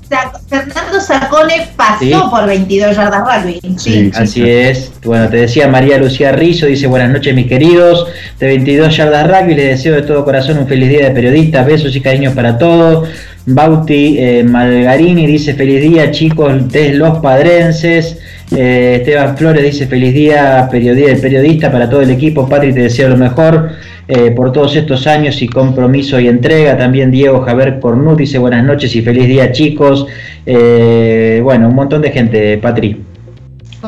Fernando 0.48 1.00
Sacone 1.02 1.68
pasó 1.76 2.04
Sí. 2.06 2.14
por 2.30 2.46
22 2.46 2.96
yardas 2.96 3.44
rugby. 3.44 3.60
Sí. 3.78 4.12
Así 4.16 4.48
es. 4.50 4.92
Bueno, 5.04 5.28
te 5.30 5.38
decía 5.38 5.68
María 5.68 5.98
Lucía 5.98 6.32
Rizo, 6.32 6.66
dice 6.68 6.88
buenas 6.88 7.10
noches 7.12 7.34
mis 7.34 7.48
queridos, 7.48 8.08
de 8.40 8.48
22 8.48 8.96
yardas 8.96 9.28
rugby, 9.28 9.56
les 9.56 9.78
deseo 9.78 9.96
de 9.96 10.04
todo 10.04 10.24
corazón 10.24 10.58
un 10.60 10.68
feliz 10.68 10.90
día 10.90 11.06
de 11.06 11.12
periodistas, 11.12 11.66
besos 11.66 11.96
y 11.96 12.02
cariños 12.02 12.34
para 12.34 12.58
todos. 12.58 13.10
Bauti 13.46 14.18
eh, 14.20 14.44
Malgarini 14.44 15.28
dice 15.28 15.54
feliz 15.54 15.82
día 15.82 16.12
chicos 16.12 16.70
de 16.72 16.94
los 16.94 17.20
padrenses. 17.20 18.18
Eh, 18.56 18.98
Esteban 19.00 19.36
Flores 19.38 19.64
dice 19.64 19.88
feliz 19.88 20.14
día 20.14 20.70
periodi- 20.72 21.08
de 21.08 21.16
periodista 21.16 21.72
para 21.72 21.90
todo 21.90 22.02
el 22.02 22.12
equipo. 22.12 22.48
Patri 22.48 22.72
te 22.74 22.82
deseo 22.82 23.10
lo 23.10 23.18
mejor 23.18 23.72
eh, 24.08 24.32
por 24.32 24.52
todos 24.52 24.76
estos 24.76 25.08
años 25.08 25.42
y 25.42 25.48
compromiso 25.48 26.20
y 26.20 26.28
entrega. 26.28 26.78
También 26.78 27.12
Diego 27.12 27.42
Javier 27.42 27.80
Cornut 27.80 28.18
dice 28.18 28.38
buenas 28.38 28.64
noches 28.64 28.96
y 28.96 29.02
feliz 29.02 29.28
día 29.28 29.52
chicos. 29.52 30.08
Eh, 30.46 31.40
bueno, 31.44 31.70
un 31.70 31.76
montón 31.76 32.02
de 32.02 32.12
gente, 32.12 32.58
Patri. 32.58 33.02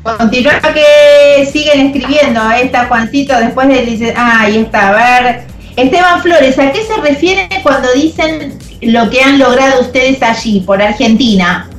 Continúa 0.04 0.60
que 0.74 1.46
siguen 1.46 1.88
escribiendo. 1.88 2.42
Ahí 2.42 2.66
está 2.66 2.86
Juancito, 2.86 3.38
después 3.40 3.68
de 3.70 3.86
dice, 3.86 4.14
ah, 4.16 4.42
ahí 4.42 4.58
está, 4.58 4.90
a 4.90 5.24
ver. 5.24 5.42
Esteban 5.78 6.22
Flores, 6.22 6.58
¿a 6.60 6.72
qué 6.72 6.80
se 6.84 7.02
refiere 7.02 7.48
cuando 7.64 7.92
dicen 7.94 8.58
lo 8.82 9.10
que 9.10 9.22
han 9.22 9.40
logrado 9.40 9.82
ustedes 9.82 10.22
allí, 10.22 10.62
por 10.62 10.82
Argentina? 10.82 11.70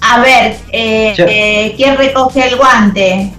A 0.00 0.20
ver, 0.20 0.56
eh, 0.72 1.14
Yo- 1.16 1.24
eh, 1.28 1.74
¿quién 1.76 1.96
recoge 1.96 2.46
el 2.48 2.56
guante? 2.56 3.30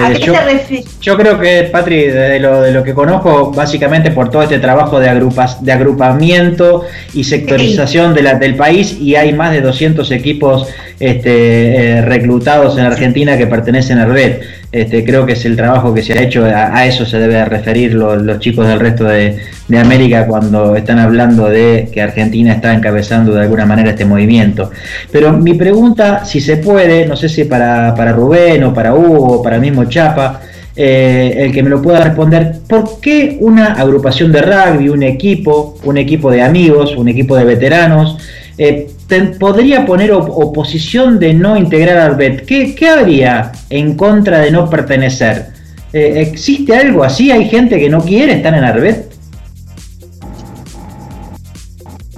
¿A 0.00 0.10
Eh, 0.12 0.20
qué 0.20 0.84
yo 1.00 1.16
creo 1.16 1.38
que, 1.38 1.68
Patri, 1.70 2.06
de 2.06 2.40
lo, 2.40 2.62
de 2.62 2.72
lo 2.72 2.82
que 2.82 2.94
conozco, 2.94 3.52
básicamente 3.52 4.10
por 4.10 4.30
todo 4.30 4.42
este 4.42 4.58
trabajo 4.58 4.98
de, 4.98 5.08
agrupas, 5.08 5.64
de 5.64 5.72
agrupamiento 5.72 6.84
y 7.12 7.24
sectorización 7.24 8.14
de 8.14 8.22
la, 8.22 8.34
del 8.34 8.56
país, 8.56 8.96
y 9.00 9.14
hay 9.16 9.32
más 9.32 9.52
de 9.52 9.60
200 9.60 10.10
equipos 10.10 10.68
este, 10.98 11.76
eh, 11.76 12.02
reclutados 12.02 12.78
en 12.78 12.84
Argentina 12.84 13.36
que 13.36 13.46
pertenecen 13.46 13.98
a 13.98 14.06
RED. 14.06 14.40
Este, 14.74 15.04
creo 15.04 15.24
que 15.24 15.34
es 15.34 15.44
el 15.44 15.54
trabajo 15.54 15.94
que 15.94 16.02
se 16.02 16.14
ha 16.14 16.22
hecho, 16.22 16.44
a, 16.46 16.84
eso 16.84 17.06
se 17.06 17.20
debe 17.20 17.44
referir 17.44 17.94
los, 17.94 18.40
chicos 18.40 18.66
del 18.66 18.80
resto 18.80 19.04
de, 19.04 19.38
América 19.78 20.26
cuando 20.26 20.74
están 20.74 20.98
hablando 20.98 21.48
de 21.48 21.88
que 21.92 22.02
Argentina 22.02 22.54
está 22.54 22.74
encabezando 22.74 23.32
de 23.32 23.42
alguna 23.42 23.66
manera 23.66 23.90
este 23.90 24.04
movimiento. 24.04 24.72
Pero 25.12 25.32
mi 25.32 25.54
pregunta, 25.54 26.24
si 26.24 26.40
se 26.40 26.56
puede, 26.56 27.06
no 27.06 27.14
sé 27.14 27.28
si 27.28 27.44
para, 27.44 27.94
para 27.94 28.10
Rubén 28.10 28.64
o 28.64 28.74
para 28.74 28.96
Hugo 28.96 29.34
o 29.34 29.42
para 29.44 29.60
mismo 29.60 29.84
Chapa, 29.84 30.40
eh, 30.74 31.34
el 31.36 31.52
que 31.52 31.62
me 31.62 31.70
lo 31.70 31.80
pueda 31.80 32.00
responder, 32.00 32.56
¿por 32.68 32.98
qué 33.00 33.36
una 33.40 33.74
agrupación 33.74 34.32
de 34.32 34.42
rugby, 34.42 34.88
un 34.88 35.04
equipo, 35.04 35.78
un 35.84 35.98
equipo 35.98 36.32
de 36.32 36.42
amigos, 36.42 36.96
un 36.96 37.08
equipo 37.08 37.36
de 37.36 37.44
veteranos, 37.44 38.18
eh, 38.58 38.88
podría 39.38 39.86
poner 39.86 40.12
oposición 40.12 41.18
de 41.18 41.34
no 41.34 41.56
integrar 41.56 41.98
al 41.98 42.16
BET? 42.16 42.44
¿Qué, 42.46 42.74
¿Qué, 42.74 42.88
habría 42.88 43.52
en 43.70 43.96
contra 43.96 44.40
de 44.40 44.50
no 44.50 44.68
pertenecer? 44.68 45.48
Eh, 45.92 46.28
¿Existe 46.28 46.76
algo 46.76 47.04
así? 47.04 47.30
¿Hay 47.30 47.48
gente 47.48 47.78
que 47.78 47.88
no 47.88 48.00
quiere 48.00 48.34
estar 48.34 48.54
en 48.54 48.64
Arbet? 48.64 49.12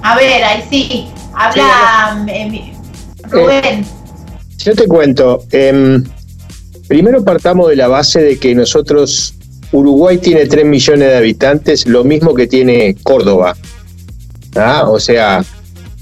A 0.02 0.16
ver, 0.16 0.44
ahí 0.44 0.62
sí. 0.70 1.08
Habla 1.34 2.24
Rubén. 3.30 3.84
yo 4.58 4.74
te 4.74 4.86
cuento. 4.86 5.44
Em, 5.50 6.02
Primero 6.88 7.24
partamos 7.24 7.68
de 7.68 7.76
la 7.76 7.88
base 7.88 8.22
de 8.22 8.38
que 8.38 8.54
nosotros, 8.54 9.34
Uruguay 9.72 10.18
tiene 10.18 10.46
3 10.46 10.64
millones 10.64 11.08
de 11.08 11.16
habitantes, 11.16 11.86
lo 11.86 12.04
mismo 12.04 12.32
que 12.32 12.46
tiene 12.46 12.96
Córdoba. 13.02 13.56
¿Ah? 14.54 14.84
O 14.88 15.00
sea, 15.00 15.44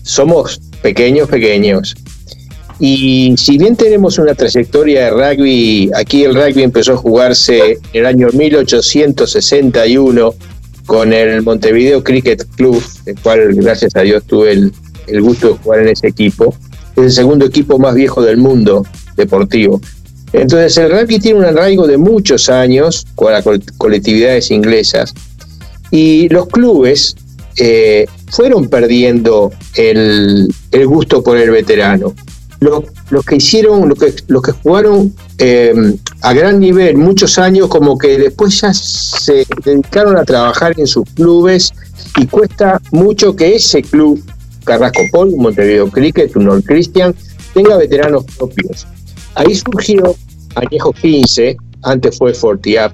somos 0.02 0.60
pequeños, 0.84 1.28
pequeños. 1.30 1.94
Y 2.78 3.34
si 3.38 3.56
bien 3.56 3.74
tenemos 3.74 4.18
una 4.18 4.34
trayectoria 4.34 5.04
de 5.04 5.10
rugby, 5.12 5.90
aquí 5.94 6.24
el 6.24 6.34
rugby 6.34 6.62
empezó 6.62 6.92
a 6.92 6.96
jugarse 6.98 7.72
en 7.72 7.78
el 7.94 8.04
año 8.04 8.28
1861 8.34 10.34
con 10.84 11.14
el 11.14 11.40
Montevideo 11.40 12.04
Cricket 12.04 12.44
Club, 12.56 12.84
el 13.06 13.18
cual 13.20 13.54
gracias 13.54 13.96
a 13.96 14.02
Dios 14.02 14.24
tuve 14.24 14.52
el, 14.52 14.74
el 15.06 15.22
gusto 15.22 15.48
de 15.48 15.54
jugar 15.54 15.80
en 15.80 15.88
ese 15.88 16.08
equipo. 16.08 16.54
Es 16.96 17.04
el 17.04 17.12
segundo 17.12 17.46
equipo 17.46 17.78
más 17.78 17.94
viejo 17.94 18.20
del 18.20 18.36
mundo 18.36 18.84
deportivo. 19.16 19.80
Entonces 20.34 20.76
el 20.76 20.90
rugby 20.90 21.18
tiene 21.18 21.38
un 21.38 21.46
arraigo 21.46 21.86
de 21.86 21.96
muchos 21.96 22.50
años 22.50 23.06
con 23.14 23.32
las 23.32 23.42
colectividades 23.78 24.50
inglesas 24.50 25.14
y 25.90 26.28
los 26.28 26.46
clubes 26.48 27.16
eh, 27.56 28.04
fueron 28.34 28.68
perdiendo 28.68 29.52
el, 29.76 30.48
gusto 30.86 31.22
por 31.22 31.36
el 31.36 31.50
veterano. 31.50 32.12
Los, 32.60 33.24
que 33.26 33.36
hicieron, 33.36 33.88
los 33.88 33.98
que, 33.98 34.14
los 34.26 34.42
que 34.42 34.52
jugaron 34.52 35.14
em, 35.38 35.96
a 36.22 36.32
gran 36.32 36.58
nivel 36.58 36.96
muchos 36.96 37.38
años, 37.38 37.68
como 37.68 37.98
que 37.98 38.18
después 38.18 38.60
ya 38.60 38.72
se 38.72 39.46
dedicaron 39.64 40.16
a 40.16 40.24
trabajar 40.24 40.74
en 40.78 40.86
sus 40.86 41.04
clubes 41.10 41.72
y 42.16 42.26
cuesta 42.26 42.80
mucho 42.90 43.36
que 43.36 43.54
ese 43.56 43.82
club, 43.82 44.20
Carrasco 44.64 45.02
Pol, 45.12 45.32
Montevideo 45.36 45.90
Cricket, 45.90 46.34
un 46.36 46.46
North 46.46 46.64
Christian, 46.64 47.14
tenga 47.52 47.76
veteranos 47.76 48.24
propios. 48.36 48.86
Ahí 49.34 49.54
surgió 49.54 50.16
Añejos 50.54 50.96
15, 51.00 51.56
antes 51.82 52.16
fue 52.16 52.32
Fortiap, 52.32 52.92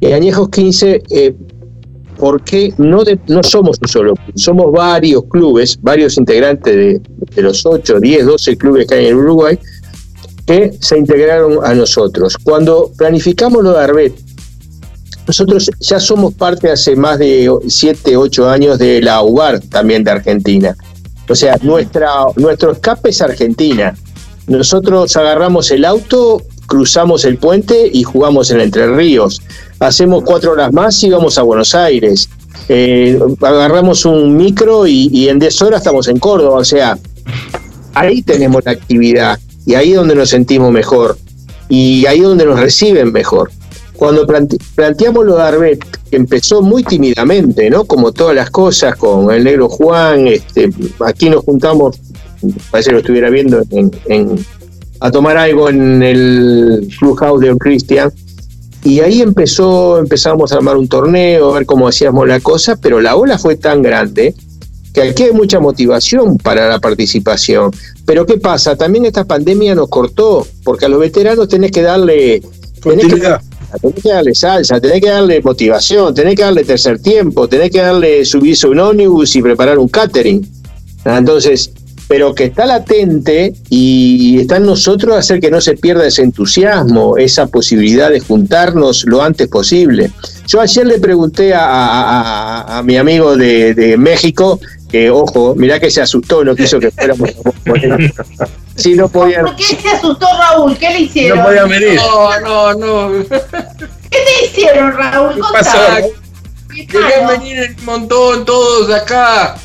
y 0.00 0.12
Añejos 0.12 0.48
15, 0.50 1.02
eh, 1.10 1.34
porque 2.18 2.74
no, 2.78 3.02
no 3.28 3.42
somos 3.42 3.78
un 3.80 3.88
solo 3.88 4.14
club, 4.14 4.32
somos 4.34 4.72
varios 4.72 5.24
clubes, 5.30 5.78
varios 5.80 6.16
integrantes 6.18 7.00
de, 7.34 7.42
los 7.42 7.64
8, 7.64 8.00
10, 8.00 8.26
12 8.26 8.56
clubes 8.56 8.86
que 8.86 8.94
hay 8.94 9.06
en 9.06 9.16
Uruguay, 9.16 9.58
que 10.46 10.72
se 10.80 10.98
integraron 10.98 11.64
a 11.64 11.74
nosotros. 11.74 12.36
Cuando 12.42 12.90
planificamos 12.96 13.62
lo 13.62 13.72
de 13.72 13.84
Arbet, 13.84 14.14
nosotros 15.26 15.70
ya 15.78 16.00
somos 16.00 16.34
parte 16.34 16.70
hace 16.70 16.96
más 16.96 17.18
de 17.18 17.50
7, 17.66 18.16
8 18.16 18.48
años 18.48 18.78
de 18.78 19.02
la 19.02 19.22
UBAR 19.22 19.60
también 19.60 20.02
de 20.02 20.10
Argentina. 20.10 20.74
O 21.28 21.34
sea, 21.34 21.58
nuestra, 21.62 22.08
nuestro 22.36 22.72
escape 22.72 23.10
es 23.10 23.20
Argentina. 23.20 23.94
Nosotros 24.46 25.14
agarramos 25.16 25.70
el 25.70 25.84
auto, 25.84 26.42
cruzamos 26.66 27.26
el 27.26 27.36
puente 27.36 27.90
y 27.92 28.02
jugamos 28.02 28.50
en 28.50 28.60
Entre 28.60 28.86
Ríos. 28.86 29.42
Hacemos 29.80 30.24
cuatro 30.24 30.52
horas 30.52 30.72
más 30.72 31.02
y 31.02 31.10
vamos 31.10 31.38
a 31.38 31.42
Buenos 31.42 31.74
Aires. 31.74 32.28
Eh, 32.68 33.18
agarramos 33.40 34.04
un 34.04 34.36
micro 34.36 34.86
y, 34.86 35.28
en 35.28 35.38
10 35.38 35.62
horas 35.62 35.80
estamos 35.80 36.08
en 36.08 36.18
Córdoba. 36.18 36.58
O 36.58 36.64
sea, 36.64 36.98
ahí 37.94 38.22
tenemos 38.22 38.64
la 38.64 38.72
actividad 38.72 39.38
y 39.66 39.74
ahí 39.74 39.92
es 39.92 39.96
donde 39.96 40.14
nos 40.14 40.30
sentimos 40.30 40.72
mejor 40.72 41.16
y 41.68 42.06
ahí 42.06 42.18
es 42.18 42.24
donde 42.24 42.46
nos 42.46 42.58
reciben 42.58 43.12
mejor. 43.12 43.50
Cuando 43.96 44.26
planteamos 44.26 45.26
lo 45.26 45.36
de 45.36 45.42
Arbet, 45.42 45.84
que 46.08 46.16
empezó 46.16 46.62
muy 46.62 46.84
tímidamente, 46.84 47.68
¿no? 47.68 47.84
Como 47.84 48.12
todas 48.12 48.34
las 48.34 48.48
cosas, 48.50 48.94
con 48.94 49.32
el 49.32 49.42
negro 49.42 49.68
Juan, 49.68 50.28
este, 50.28 50.70
aquí 51.00 51.28
nos 51.28 51.44
juntamos 51.44 51.98
parece 52.70 52.90
que 52.90 52.94
lo 52.94 52.98
estuviera 53.00 53.30
viendo 53.30 53.62
en, 53.70 54.38
a 55.00 55.10
tomar 55.10 55.36
algo 55.36 55.68
en 55.68 56.02
el 56.02 56.88
clubhouse 56.98 57.40
de 57.40 57.56
Christian. 57.56 58.12
Y 58.88 59.00
ahí 59.00 59.20
empezó, 59.20 59.98
empezamos 59.98 60.50
a 60.50 60.56
armar 60.56 60.78
un 60.78 60.88
torneo, 60.88 61.50
a 61.50 61.58
ver 61.58 61.66
cómo 61.66 61.88
hacíamos 61.88 62.26
la 62.26 62.40
cosa, 62.40 62.74
pero 62.74 63.02
la 63.02 63.16
ola 63.16 63.36
fue 63.36 63.54
tan 63.56 63.82
grande 63.82 64.34
que 64.94 65.02
aquí 65.02 65.24
hay 65.24 65.32
mucha 65.32 65.60
motivación 65.60 66.38
para 66.38 66.66
la 66.66 66.78
participación. 66.78 67.70
Pero 68.06 68.24
¿qué 68.24 68.38
pasa? 68.38 68.76
También 68.76 69.04
esta 69.04 69.26
pandemia 69.26 69.74
nos 69.74 69.90
cortó, 69.90 70.46
porque 70.64 70.86
a 70.86 70.88
los 70.88 71.00
veteranos 71.00 71.48
tenés 71.48 71.70
que 71.70 71.82
darle... 71.82 72.40
Tenés 72.82 73.12
que, 74.02 74.08
darle 74.08 74.34
salsa, 74.34 74.80
tenés 74.80 75.02
que 75.02 75.10
darle 75.10 75.42
motivación, 75.42 76.14
tenés 76.14 76.34
que 76.34 76.44
darle 76.44 76.64
tercer 76.64 76.98
tiempo, 76.98 77.46
tenés 77.46 77.70
que 77.70 77.82
darle 77.82 78.24
subirse 78.24 78.68
un 78.68 78.80
ómnibus 78.80 79.36
y 79.36 79.42
preparar 79.42 79.78
un 79.78 79.88
catering. 79.88 80.50
Entonces, 81.04 81.72
pero 82.08 82.34
que 82.34 82.44
está 82.44 82.64
latente 82.64 83.52
y 83.68 84.40
está 84.40 84.56
en 84.56 84.64
nosotros 84.64 85.14
hacer 85.16 85.40
que 85.40 85.50
no 85.50 85.60
se 85.60 85.76
pierda 85.76 86.06
ese 86.06 86.22
entusiasmo, 86.22 87.18
esa 87.18 87.46
posibilidad 87.46 88.10
de 88.10 88.20
juntarnos 88.20 89.04
lo 89.04 89.22
antes 89.22 89.46
posible. 89.48 90.10
Yo 90.46 90.60
ayer 90.62 90.86
le 90.86 90.98
pregunté 90.98 91.52
a, 91.54 92.82
mi 92.84 92.96
amigo 92.96 93.36
de, 93.36 93.96
México, 93.98 94.58
que 94.90 95.10
ojo, 95.10 95.54
mirá 95.54 95.78
que 95.78 95.90
se 95.90 96.00
asustó, 96.00 96.42
no 96.42 96.56
quiso 96.56 96.80
que 96.80 96.90
fuéramos. 96.90 97.30
si 98.74 98.94
no 98.96 99.08
podían, 99.10 99.44
¿Por 99.44 99.56
qué 99.56 99.64
se 99.64 99.88
asustó 99.90 100.26
Raúl? 100.38 100.78
¿Qué 100.78 100.88
le 100.88 101.00
hicieron? 101.00 101.38
No 101.38 101.44
podía 101.44 101.64
venir. 101.64 101.96
No, 101.96 102.40
no, 102.40 102.74
no. 102.74 103.24
¿Qué 104.10 104.18
te 104.24 104.46
hicieron, 104.46 104.92
Raúl? 104.92 105.34
¿Qué 105.34 105.42
pasó? 105.52 105.78
Querían 106.70 107.28
venir 107.28 107.76
un 107.78 107.84
montón 107.84 108.46
todos 108.46 108.90
acá. 108.90 109.56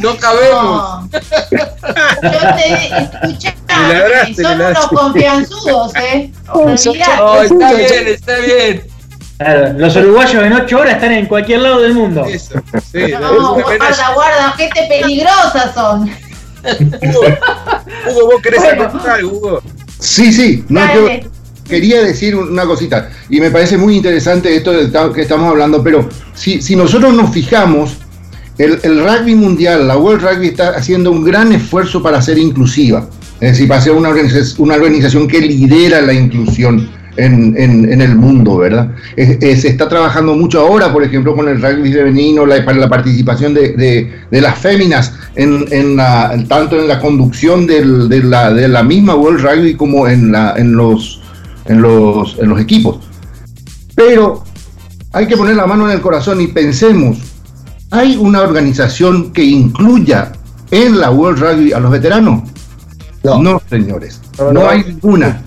No 0.00 0.16
cabemos. 0.16 1.10
Yo 1.10 1.20
te 2.56 2.74
escuché. 3.02 3.54
son 4.42 4.60
unos 4.60 4.86
confianzudos, 4.88 5.92
¿eh? 5.96 6.32
No, 6.54 6.72
está 7.42 7.72
bien, 7.72 8.06
está 8.08 8.38
bien. 8.38 8.86
Claro, 9.38 9.72
los 9.74 9.94
uruguayos 9.96 10.44
en 10.44 10.52
8 10.54 10.78
horas 10.78 10.94
están 10.94 11.12
en 11.12 11.26
cualquier 11.26 11.60
lado 11.60 11.82
del 11.82 11.92
mundo. 11.92 12.24
Eso, 12.24 12.54
sí, 12.90 13.12
no, 13.20 13.54
guarda, 13.54 14.14
guarda, 14.14 14.52
gente 14.52 14.86
peligrosa 14.88 15.74
son. 15.74 16.10
Hugo, 17.02 17.26
Hugo 18.10 18.26
vos 18.26 18.42
querés 18.42 18.60
bueno. 18.60 19.28
Hugo. 19.30 19.62
Sí, 19.98 20.32
sí, 20.32 20.64
no, 20.68 20.80
yo 20.94 21.08
quería 21.68 22.02
decir 22.02 22.34
una 22.34 22.64
cosita, 22.64 23.10
y 23.28 23.40
me 23.40 23.50
parece 23.50 23.76
muy 23.76 23.96
interesante 23.96 24.54
esto 24.56 24.72
que 25.12 25.22
estamos 25.22 25.50
hablando, 25.50 25.82
pero 25.82 26.08
si, 26.34 26.62
si 26.62 26.76
nosotros 26.76 27.12
nos 27.12 27.30
fijamos, 27.30 27.98
el, 28.58 29.00
rugby 29.04 29.34
mundial, 29.34 29.86
la 29.86 29.96
World 29.96 30.22
Rugby 30.22 30.48
está 30.48 30.70
haciendo 30.70 31.10
un 31.10 31.24
gran 31.24 31.52
esfuerzo 31.52 32.02
para 32.02 32.22
ser 32.22 32.38
inclusiva, 32.38 33.08
es 33.40 33.52
decir, 33.52 33.68
para 33.68 33.80
ser 33.80 33.92
una, 33.92 34.10
una 34.58 34.74
organización 34.74 35.28
que 35.28 35.40
lidera 35.40 36.00
la 36.00 36.14
inclusión 36.14 36.88
en, 37.16 38.00
el 38.00 38.16
mundo, 38.16 38.58
¿verdad? 38.58 38.90
se 39.16 39.68
está 39.68 39.88
trabajando 39.88 40.34
mucho 40.34 40.60
ahora, 40.60 40.92
por 40.92 41.02
ejemplo, 41.02 41.34
con 41.34 41.48
el 41.48 41.60
rugby 41.60 41.92
femenino, 41.92 42.44
la, 42.44 42.64
para 42.64 42.78
la 42.78 42.88
participación 42.88 43.54
de, 43.54 44.12
las 44.30 44.58
féminas, 44.58 45.14
en, 45.34 45.96
la, 45.96 46.36
tanto 46.48 46.78
en 46.80 46.88
la 46.88 47.00
conducción 47.00 47.66
de, 47.66 47.84
la, 48.22 48.52
de 48.52 48.68
la 48.68 48.82
misma 48.82 49.14
World 49.14 49.40
Rugby 49.40 49.74
como 49.74 50.08
en, 50.08 50.32
la, 50.32 50.54
en, 50.56 50.72
los, 50.72 51.22
en, 51.66 51.80
los, 51.80 52.38
en 52.38 52.48
los 52.48 52.60
equipos. 52.60 52.98
Pero 53.94 54.44
hay 55.12 55.26
que 55.26 55.36
poner 55.36 55.56
la 55.56 55.66
mano 55.66 55.88
en 55.88 55.94
el 55.94 56.02
corazón 56.02 56.40
y 56.40 56.48
pensemos 56.48 57.35
¿Hay 57.90 58.16
una 58.16 58.42
organización 58.42 59.32
que 59.32 59.44
incluya 59.44 60.32
en 60.70 60.98
la 60.98 61.10
World 61.10 61.38
Rugby 61.38 61.72
a 61.72 61.78
los 61.78 61.90
veteranos? 61.90 62.42
No, 63.22 63.60
señores, 63.68 64.20
no, 64.52 64.68
hay 64.68 64.84
ninguna. 64.84 65.42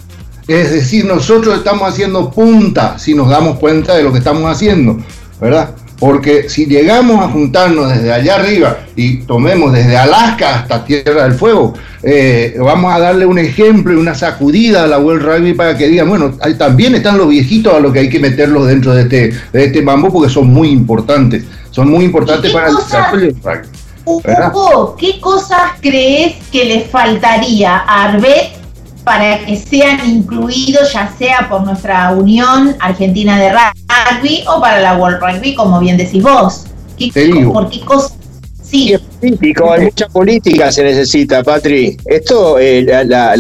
Es 0.48 0.72
decir, 0.72 1.06
nosotros 1.06 1.58
estamos 1.58 1.88
haciendo 1.88 2.32
punta 2.32 2.98
si 2.98 3.14
nos 3.14 3.30
damos 3.30 3.60
cuenta 3.60 3.96
de 3.96 4.04
lo 4.04 4.12
que 4.12 4.18
estamos 4.18 4.50
haciendo, 4.50 4.98
¿verdad? 5.40 5.76
Porque 6.00 6.48
si 6.50 6.66
llegamos 6.66 7.20
a 7.24 7.28
juntarnos 7.28 7.90
desde 7.90 8.14
allá 8.14 8.36
arriba 8.36 8.80
y 8.96 9.18
tomemos 9.18 9.74
desde 9.74 9.98
Alaska 9.98 10.60
hasta 10.60 10.86
Tierra 10.86 11.24
del 11.24 11.34
Fuego, 11.34 11.74
eh, 12.02 12.56
vamos 12.58 12.94
a 12.94 13.00
darle 13.00 13.26
un 13.26 13.38
ejemplo 13.38 13.94
y 13.94 13.98
una 13.98 14.16
sacudida 14.16 14.84
a 14.84 14.88
la 14.88 14.98
World 14.98 15.24
Rugby 15.24 15.54
para 15.54 15.78
que 15.78 15.90
digan, 15.90 16.08
bueno, 16.08 16.36
ahí 16.42 16.54
también 16.56 16.96
están 16.96 17.18
los 17.18 17.28
viejitos 17.28 17.74
a 17.74 17.80
los 17.80 17.92
que 17.92 18.00
hay 18.00 18.10
que 18.10 18.20
meterlos 18.20 18.68
dentro 18.68 18.94
de 18.94 19.02
este, 19.04 19.34
de 19.52 19.66
este 19.66 19.82
mambo 19.82 20.12
porque 20.12 20.32
son 20.32 20.48
muy 20.48 20.70
importantes. 20.70 21.44
Son 21.72 21.90
muy 21.90 22.06
importantes 22.06 22.52
para 22.52 22.70
el 22.70 22.76
desarrollo 22.76 23.26
del 23.28 23.36
rugby. 23.44 23.68
Hugo, 24.06 24.96
¿qué 24.98 25.20
cosas 25.20 25.74
crees 25.82 26.36
que 26.52 26.66
le 26.66 26.82
faltaría 26.86 27.78
a 27.78 28.06
Arbet 28.06 28.59
para 29.04 29.46
que 29.46 29.56
sean 29.56 30.08
incluidos, 30.08 30.94
ya 30.94 31.14
sea 31.18 31.48
por 31.50 31.64
nuestra 31.64 32.12
Unión 32.12 32.76
Argentina 32.80 33.40
de 33.40 33.52
Rugby 33.52 34.44
o 34.48 34.62
para 34.62 34.80
la 34.80 34.96
World 34.96 35.20
Rugby, 35.20 35.56
como 35.56 35.80
bien 35.80 35.98
decís 35.98 36.22
vos? 36.22 36.66
¿Qué, 36.98 37.12
¿Por 37.52 37.70
qué 37.70 37.80
cosas? 37.82 38.14
Sí. 38.62 38.96
político, 39.20 39.72
hay 39.72 39.86
mucha 39.86 40.08
política 40.10 40.72
se 40.72 40.84
necesita, 40.84 41.44
Patri. 41.44 41.98
Esto, 42.06 42.60
eh, 42.60 42.84
la, 42.84 43.04
la, 43.04 43.36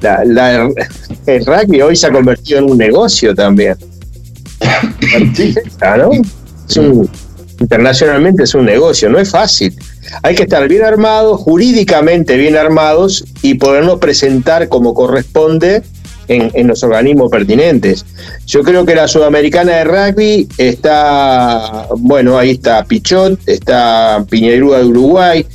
la, 0.00 0.70
el 1.26 1.44
rugby 1.44 1.82
hoy 1.82 1.96
se 1.96 2.06
ha 2.06 2.10
convertido 2.10 2.60
en 2.60 2.70
un 2.70 2.78
negocio 2.78 3.34
también. 3.34 3.76
sí. 5.34 5.54
¿no? 5.82 6.10
Es 6.68 6.76
un, 6.76 7.10
internacionalmente 7.60 8.44
es 8.44 8.54
un 8.54 8.64
negocio, 8.64 9.08
no 9.10 9.18
es 9.18 9.30
fácil. 9.30 9.76
Hay 10.22 10.34
que 10.34 10.44
estar 10.44 10.66
bien 10.68 10.84
armados, 10.84 11.40
jurídicamente 11.40 12.36
bien 12.36 12.56
armados 12.56 13.24
y 13.42 13.54
podernos 13.54 13.98
presentar 13.98 14.68
como 14.68 14.94
corresponde 14.94 15.82
en, 16.28 16.66
los 16.66 16.82
organismos 16.82 17.30
pertinentes. 17.30 18.04
Yo 18.46 18.62
creo 18.62 18.84
que 18.84 18.94
la 18.94 19.08
Sudamericana 19.08 19.76
de 19.76 19.84
Rugby 19.84 20.48
está, 20.58 21.86
bueno, 21.96 22.38
ahí 22.38 22.50
está 22.50 22.84
Pichot, 22.84 23.40
está 23.46 24.24
Piñerúa 24.28 24.78
de 24.78 24.84
Uruguay, 24.84 25.46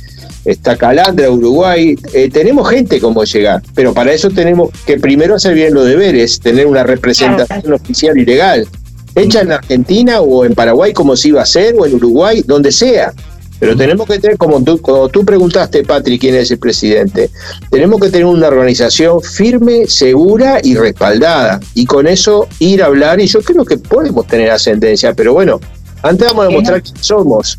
está 0.44 0.76
Calandra 0.76 1.26
de 1.26 1.30
Uruguay. 1.30 1.96
Eh, 2.12 2.28
tenemos 2.30 2.68
gente 2.68 3.00
como 3.00 3.22
llegar, 3.24 3.62
pero 3.74 3.94
para 3.94 4.12
eso 4.12 4.30
tenemos 4.30 4.70
que 4.84 4.98
primero 4.98 5.36
hacer 5.36 5.54
bien 5.54 5.74
los 5.74 5.86
deberes, 5.86 6.40
tener 6.40 6.66
una 6.66 6.82
representación 6.82 7.72
oficial 7.72 8.18
y 8.18 8.24
legal 8.24 8.66
hecha 9.14 9.42
en 9.42 9.52
Argentina 9.52 10.20
o 10.20 10.44
en 10.44 10.54
Paraguay 10.54 10.92
como 10.92 11.16
se 11.16 11.28
iba 11.28 11.40
a 11.40 11.44
hacer, 11.44 11.74
o 11.78 11.86
en 11.86 11.94
Uruguay, 11.94 12.42
donde 12.46 12.72
sea. 12.72 13.12
Pero 13.60 13.76
tenemos 13.76 14.06
que 14.06 14.18
tener, 14.18 14.36
como 14.36 14.62
tú, 14.62 14.80
como 14.80 15.08
tú 15.08 15.24
preguntaste, 15.24 15.84
Patrick, 15.84 16.20
quién 16.20 16.34
es 16.34 16.50
el 16.50 16.58
presidente, 16.58 17.30
tenemos 17.70 18.00
que 18.00 18.10
tener 18.10 18.26
una 18.26 18.48
organización 18.48 19.22
firme, 19.22 19.86
segura 19.86 20.60
y 20.62 20.74
respaldada. 20.74 21.60
Y 21.74 21.86
con 21.86 22.06
eso 22.06 22.48
ir 22.58 22.82
a 22.82 22.86
hablar, 22.86 23.20
y 23.20 23.26
yo 23.26 23.40
creo 23.42 23.64
que 23.64 23.78
podemos 23.78 24.26
tener 24.26 24.50
ascendencia, 24.50 25.14
pero 25.14 25.32
bueno, 25.32 25.60
antes 26.02 26.26
vamos 26.26 26.44
a 26.44 26.48
demostrar 26.48 26.82
quién 26.82 26.96
somos. 27.02 27.58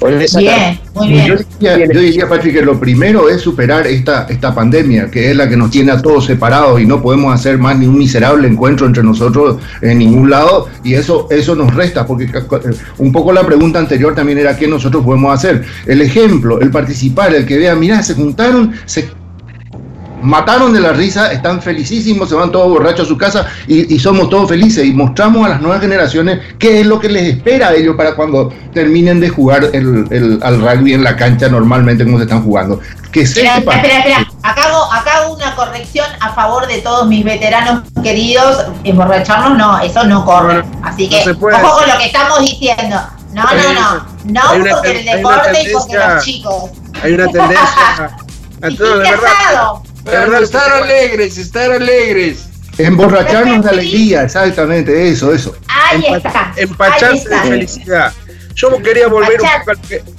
Bien, 0.00 0.78
muy 0.94 1.08
bien. 1.08 1.38
Yo 1.60 2.00
diría, 2.00 2.28
Patrick, 2.28 2.54
que 2.54 2.62
lo 2.62 2.78
primero 2.78 3.28
es 3.28 3.40
superar 3.40 3.86
esta, 3.86 4.26
esta 4.28 4.54
pandemia, 4.54 5.10
que 5.10 5.30
es 5.30 5.36
la 5.36 5.48
que 5.48 5.56
nos 5.56 5.70
tiene 5.70 5.90
a 5.90 6.00
todos 6.00 6.26
separados 6.26 6.80
y 6.80 6.86
no 6.86 7.02
podemos 7.02 7.34
hacer 7.34 7.58
más 7.58 7.76
ni 7.76 7.86
un 7.86 7.98
miserable 7.98 8.46
encuentro 8.46 8.86
entre 8.86 9.02
nosotros 9.02 9.56
en 9.82 9.98
ningún 9.98 10.30
lado 10.30 10.68
y 10.84 10.94
eso, 10.94 11.26
eso 11.30 11.56
nos 11.56 11.74
resta, 11.74 12.06
porque 12.06 12.24
eh, 12.24 12.30
un 12.98 13.10
poco 13.10 13.32
la 13.32 13.44
pregunta 13.44 13.80
anterior 13.80 14.14
también 14.14 14.38
era 14.38 14.56
qué 14.56 14.68
nosotros 14.68 15.04
podemos 15.04 15.34
hacer. 15.34 15.64
El 15.84 16.00
ejemplo, 16.00 16.60
el 16.60 16.70
participar, 16.70 17.34
el 17.34 17.44
que 17.44 17.58
vea, 17.58 17.74
mira, 17.74 18.00
se 18.02 18.14
juntaron, 18.14 18.72
se 18.86 19.08
mataron 20.22 20.72
de 20.72 20.80
la 20.80 20.92
risa, 20.92 21.32
están 21.32 21.60
felicísimos, 21.62 22.28
se 22.28 22.34
van 22.34 22.50
todos 22.50 22.68
borrachos 22.68 23.06
a 23.06 23.08
su 23.08 23.16
casa 23.16 23.46
y, 23.66 23.98
somos 23.98 24.30
todos 24.30 24.48
felices 24.48 24.84
y 24.84 24.92
mostramos 24.92 25.44
a 25.46 25.50
las 25.50 25.60
nuevas 25.60 25.80
generaciones 25.80 26.40
qué 26.58 26.80
es 26.80 26.86
lo 26.86 27.00
que 27.00 27.08
les 27.08 27.34
espera 27.34 27.68
a 27.68 27.74
ellos 27.74 27.96
para 27.96 28.14
cuando 28.14 28.52
terminen 28.72 29.20
de 29.20 29.28
jugar 29.28 29.64
el, 29.72 30.38
al 30.42 30.60
rugby 30.60 30.94
en 30.94 31.02
la 31.02 31.16
cancha 31.16 31.48
normalmente 31.48 32.04
como 32.04 32.18
se 32.18 32.24
están 32.24 32.42
jugando. 32.42 32.80
Que 33.12 33.22
espera, 33.22 33.56
espera, 33.56 33.98
espera, 33.98 34.28
Acá 34.42 34.64
hago, 34.64 34.92
acá 34.92 35.10
hago 35.18 35.34
una 35.34 35.54
corrección 35.56 36.06
a 36.20 36.32
favor 36.34 36.66
de 36.66 36.78
todos 36.78 37.08
mis 37.08 37.24
veteranos 37.24 37.82
queridos. 38.02 38.66
Emborracharnos 38.84 39.56
no, 39.56 39.78
eso 39.80 40.04
no 40.04 40.24
corre. 40.24 40.62
Así 40.82 41.08
que 41.08 41.30
ojo 41.30 41.38
con 41.38 41.88
lo 41.88 41.98
que 41.98 42.06
estamos 42.06 42.40
diciendo. 42.40 43.00
No, 43.32 43.42
no, 43.42 43.72
no. 43.74 44.18
No 44.24 44.70
porque 44.70 45.00
el 45.00 45.04
deporte 45.04 45.62
y 45.62 45.72
porque 45.72 45.96
los 45.96 46.24
chicos. 46.24 46.70
Hay 47.02 47.12
una 47.14 47.26
tendencia 47.32 48.16
a 48.62 48.70
todo, 48.76 48.98
de 48.98 49.10
verdad. 49.10 49.87
Pero 50.10 50.38
estar 50.38 50.70
alegres, 50.82 51.38
estar 51.38 51.70
alegres. 51.70 52.48
Emborracharnos 52.78 53.64
de 53.64 53.70
alegría, 53.70 54.22
exactamente, 54.22 55.08
eso, 55.08 55.32
eso. 55.32 55.56
Ahí 55.66 56.04
está. 56.14 56.52
Empacharse 56.56 57.28
de 57.28 57.36
felicidad. 57.40 58.12
Yo 58.54 58.80
quería 58.82 59.08
volver 59.08 59.40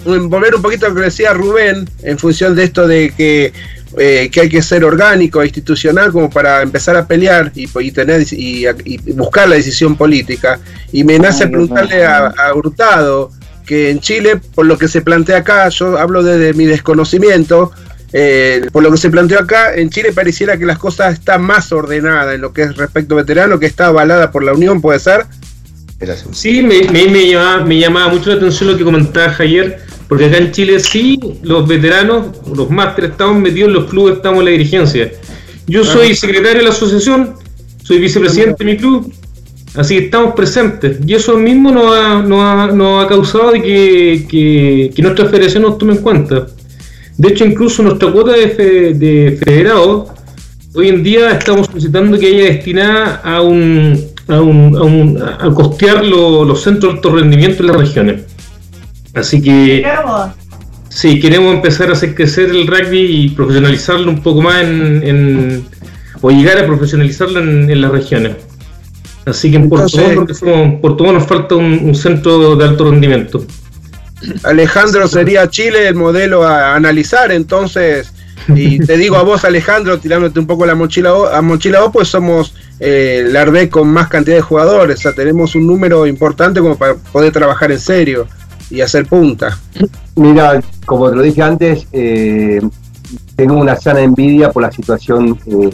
un, 0.06 0.30
volver 0.30 0.56
un 0.56 0.62
poquito 0.62 0.86
a 0.86 0.90
lo 0.90 0.96
que 0.96 1.02
decía 1.02 1.34
Rubén, 1.34 1.90
en 2.04 2.18
función 2.18 2.56
de 2.56 2.64
esto 2.66 2.88
de 2.88 3.14
que, 3.16 3.54
eh, 3.98 4.30
que 4.32 4.42
hay 4.42 4.50
que 4.50 4.62
ser 4.62 4.84
orgánico, 4.86 5.44
institucional, 5.44 6.12
como 6.12 6.30
para 6.30 6.62
empezar 6.62 6.96
a 6.96 7.06
pelear 7.06 7.52
y, 7.56 7.92
tener 7.92 8.26
y, 8.32 8.66
buscar 9.14 9.50
la 9.50 9.56
decisión 9.56 9.96
política. 9.96 10.60
Y 10.92 11.04
me 11.04 11.20
nace 11.20 11.48
preguntarle 11.48 12.06
a, 12.06 12.28
a 12.28 12.54
Hurtado 12.54 13.32
que 13.66 13.90
en 13.90 14.00
Chile, 14.00 14.42
por 14.56 14.66
lo 14.66 14.78
que 14.78 14.88
se 14.88 15.02
plantea 15.02 15.38
acá, 15.38 15.70
yo 15.70 15.98
hablo 15.98 16.24
desde 16.24 16.54
mi 16.54 16.66
desconocimiento, 16.66 17.72
eh, 18.12 18.68
por 18.72 18.84
lo 18.84 18.92
que 18.92 18.98
se 18.98 19.10
planteó 19.10 19.40
acá, 19.40 19.76
en 19.76 19.90
Chile 19.90 20.12
pareciera 20.14 20.58
que 20.58 20.66
las 20.66 20.80
cosas 20.80 21.14
están 21.14 21.42
más 21.44 21.72
ordenadas 21.72 22.36
en 22.36 22.42
lo 22.42 22.54
que 22.54 22.64
es 22.64 22.76
respecto 22.76 23.16
a 23.16 23.18
veterano, 23.18 23.60
que 23.60 23.68
está 23.68 23.88
avalada 23.88 24.32
por 24.32 24.44
la 24.44 24.54
Unión, 24.54 24.82
¿puede 24.82 25.00
ser? 25.00 25.26
Sí, 26.32 26.62
me, 26.62 26.84
me, 26.90 27.28
llamaba, 27.28 28.08
mucho 28.08 28.30
la 28.30 28.38
atención 28.38 28.72
lo 28.72 28.78
que 28.78 28.86
comentaba 28.86 29.36
ayer, 29.38 29.80
porque 30.08 30.26
acá 30.26 30.38
en 30.38 30.52
Chile 30.54 30.80
sí, 30.80 31.20
los 31.44 31.68
veteranos, 31.68 32.28
los 32.56 32.70
másteres, 32.70 33.12
estamos 33.12 33.42
metidos 33.42 33.68
en 33.68 33.74
los 33.74 33.90
clubes, 33.90 34.16
estamos 34.16 34.40
en 34.40 34.46
la 34.46 34.52
dirigencia. 34.52 35.12
Yo 35.68 35.84
soy 35.84 36.16
secretario 36.16 36.60
de 36.60 36.64
la 36.64 36.70
asociación, 36.70 37.36
soy 37.84 38.00
vicepresidente 38.00 38.64
de 38.64 38.72
mi 38.72 38.78
club, 38.78 39.14
así 39.76 39.98
que 39.98 40.06
estamos 40.06 40.34
presentes. 40.36 41.00
Y 41.06 41.14
eso 41.14 41.38
mismo 41.38 41.70
nos 41.70 41.94
ha, 41.94 42.20
ha, 42.20 43.08
causado 43.08 43.52
de 43.52 43.62
que, 43.62 44.26
que, 44.30 44.92
que 44.96 45.02
nuestra 45.02 45.26
federación 45.26 45.64
nos 45.64 45.78
tome 45.78 45.94
en 45.94 46.00
cuenta. 46.00 46.48
De 47.20 47.28
hecho, 47.28 47.44
incluso 47.44 47.84
nuestra 47.84 48.10
cuota 48.14 48.32
de, 48.32 49.38
federado, 49.44 50.08
hoy 50.74 50.88
en 50.88 51.04
día 51.04 51.32
estamos 51.32 51.68
solicitando 51.68 52.18
que 52.18 52.28
haya 52.28 52.46
destinada 52.46 53.16
a 53.26 53.42
un, 53.42 54.02
a, 54.30 54.40
un, 54.40 55.22
a, 55.22 55.54
costear 55.54 56.06
los 56.06 56.62
centros 56.62 56.94
de 56.94 56.98
alto 56.98 57.14
rendimiento 57.14 57.62
en 57.62 57.68
las 57.68 57.76
regiones. 57.76 58.22
Así 59.14 59.42
que 59.42 59.86
sí, 60.88 61.20
queremos 61.20 61.56
empezar 61.56 61.90
a 61.90 61.92
hacer 61.92 62.16
crecer 62.16 62.52
el 62.52 62.66
rugby 62.66 63.26
y 63.26 63.30
profesionalizarlo 63.32 64.10
un 64.12 64.24
poco 64.24 64.42
más 64.42 64.62
en, 64.62 65.66
o 66.22 66.32
llegar 66.32 66.58
a 66.58 66.66
profesionalizarlo 66.66 67.42
en, 67.42 67.82
las 67.82 67.92
regiones. 67.92 68.38
Así 69.26 69.52
que 69.52 69.58
en 69.58 69.68
Puerto 69.68 69.98
Montt, 71.04 71.16
nos 71.16 71.26
falta 71.26 71.56
un 71.56 71.94
centro 71.94 72.56
de 72.56 72.64
alto 72.64 72.90
rendimiento. 72.90 73.46
Alejandro 74.44 75.08
sería 75.08 75.50
Chile 75.50 75.88
el 75.88 75.96
modelo 75.96 76.46
a 76.46 76.76
analizar, 76.76 77.32
entonces, 77.32 78.14
y 78.50 78.80
te 78.80 78.98
digo 78.98 79.16
a 79.18 79.24
vos, 79.24 79.46
Alejandro, 79.46 80.00
tirándote 80.00 80.40
un 80.40 80.48
poco 80.48 80.66
la 80.66 80.76
mochila 80.76 81.14
a 81.34 81.42
mochila 81.42 81.82
vos, 81.82 81.92
pues 81.94 82.08
somos 82.08 82.54
eh, 82.80 83.28
la 83.28 83.42
ARDE 83.42 83.70
con 83.70 83.88
más 83.88 84.08
cantidad 84.08 84.36
de 84.36 84.42
jugadores, 84.42 85.00
o 85.00 85.02
sea, 85.02 85.14
tenemos 85.14 85.56
un 85.56 85.68
número 85.68 86.06
importante 86.06 86.60
como 86.60 86.78
para 86.78 86.96
poder 86.96 87.32
trabajar 87.32 87.72
en 87.72 87.80
serio 87.80 88.28
y 88.70 88.82
hacer 88.82 89.06
punta. 89.06 89.58
Mira, 90.16 90.62
como 90.86 91.10
te 91.10 91.16
lo 91.16 91.22
dije 91.22 91.42
antes, 91.42 91.88
eh, 91.92 92.62
tengo 93.36 93.56
una 93.56 93.76
sana 93.76 94.02
envidia 94.02 94.52
por 94.52 94.64
la 94.64 94.72
situación 94.72 95.40
eh, 95.48 95.70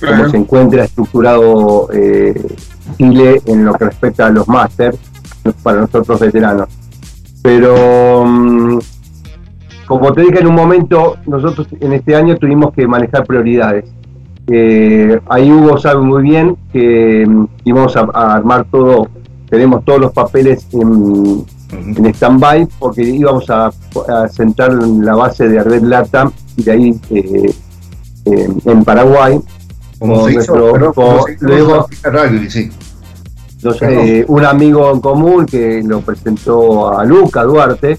como 0.00 0.30
se 0.30 0.36
encuentra 0.36 0.84
estructurado 0.84 1.88
eh, 1.92 2.40
Chile 2.96 3.42
en 3.44 3.64
lo 3.64 3.74
que 3.74 3.84
respecta 3.86 4.26
a 4.26 4.30
los 4.30 4.48
máster 4.48 4.94
para 5.62 5.80
nosotros 5.80 6.20
veteranos 6.20 6.68
pero 7.42 8.24
mm, 8.26 8.78
como 9.86 10.12
te 10.12 10.22
dije 10.22 10.40
en 10.40 10.46
un 10.46 10.54
momento, 10.54 11.16
nosotros 11.26 11.66
en 11.80 11.92
este 11.92 12.14
año 12.14 12.36
tuvimos 12.36 12.72
que 12.72 12.86
manejar 12.86 13.26
prioridades. 13.26 13.86
Eh, 14.46 15.20
ahí 15.28 15.50
Hugo 15.50 15.78
sabe 15.78 16.00
muy 16.00 16.22
bien 16.22 16.56
que 16.72 17.24
mm, 17.26 17.44
íbamos 17.64 17.96
a, 17.96 18.00
armar 18.34 18.66
todo, 18.70 19.08
tenemos 19.48 19.84
todos 19.84 20.00
los 20.00 20.12
papeles 20.12 20.66
en, 20.72 21.44
en 21.72 22.06
stand-by 22.06 22.68
porque 22.78 23.02
íbamos 23.02 23.48
a, 23.50 23.70
sentar 24.28 24.72
la 24.72 25.14
base 25.14 25.48
de 25.48 25.62
Red 25.62 25.82
Lata 25.82 26.30
y 26.56 26.62
de 26.62 26.72
ahí 26.72 27.00
eh, 27.10 27.54
en 28.64 28.84
Paraguay. 28.84 29.40
Como 29.98 30.28
nuestro, 30.28 30.76
luego, 31.40 31.86
sí. 32.48 32.70
Eh, 33.82 34.24
un 34.28 34.44
amigo 34.44 34.90
en 34.92 35.00
común 35.00 35.46
que 35.46 35.82
lo 35.84 36.00
presentó 36.00 36.98
a 36.98 37.04
Luca 37.04 37.42
Duarte, 37.44 37.98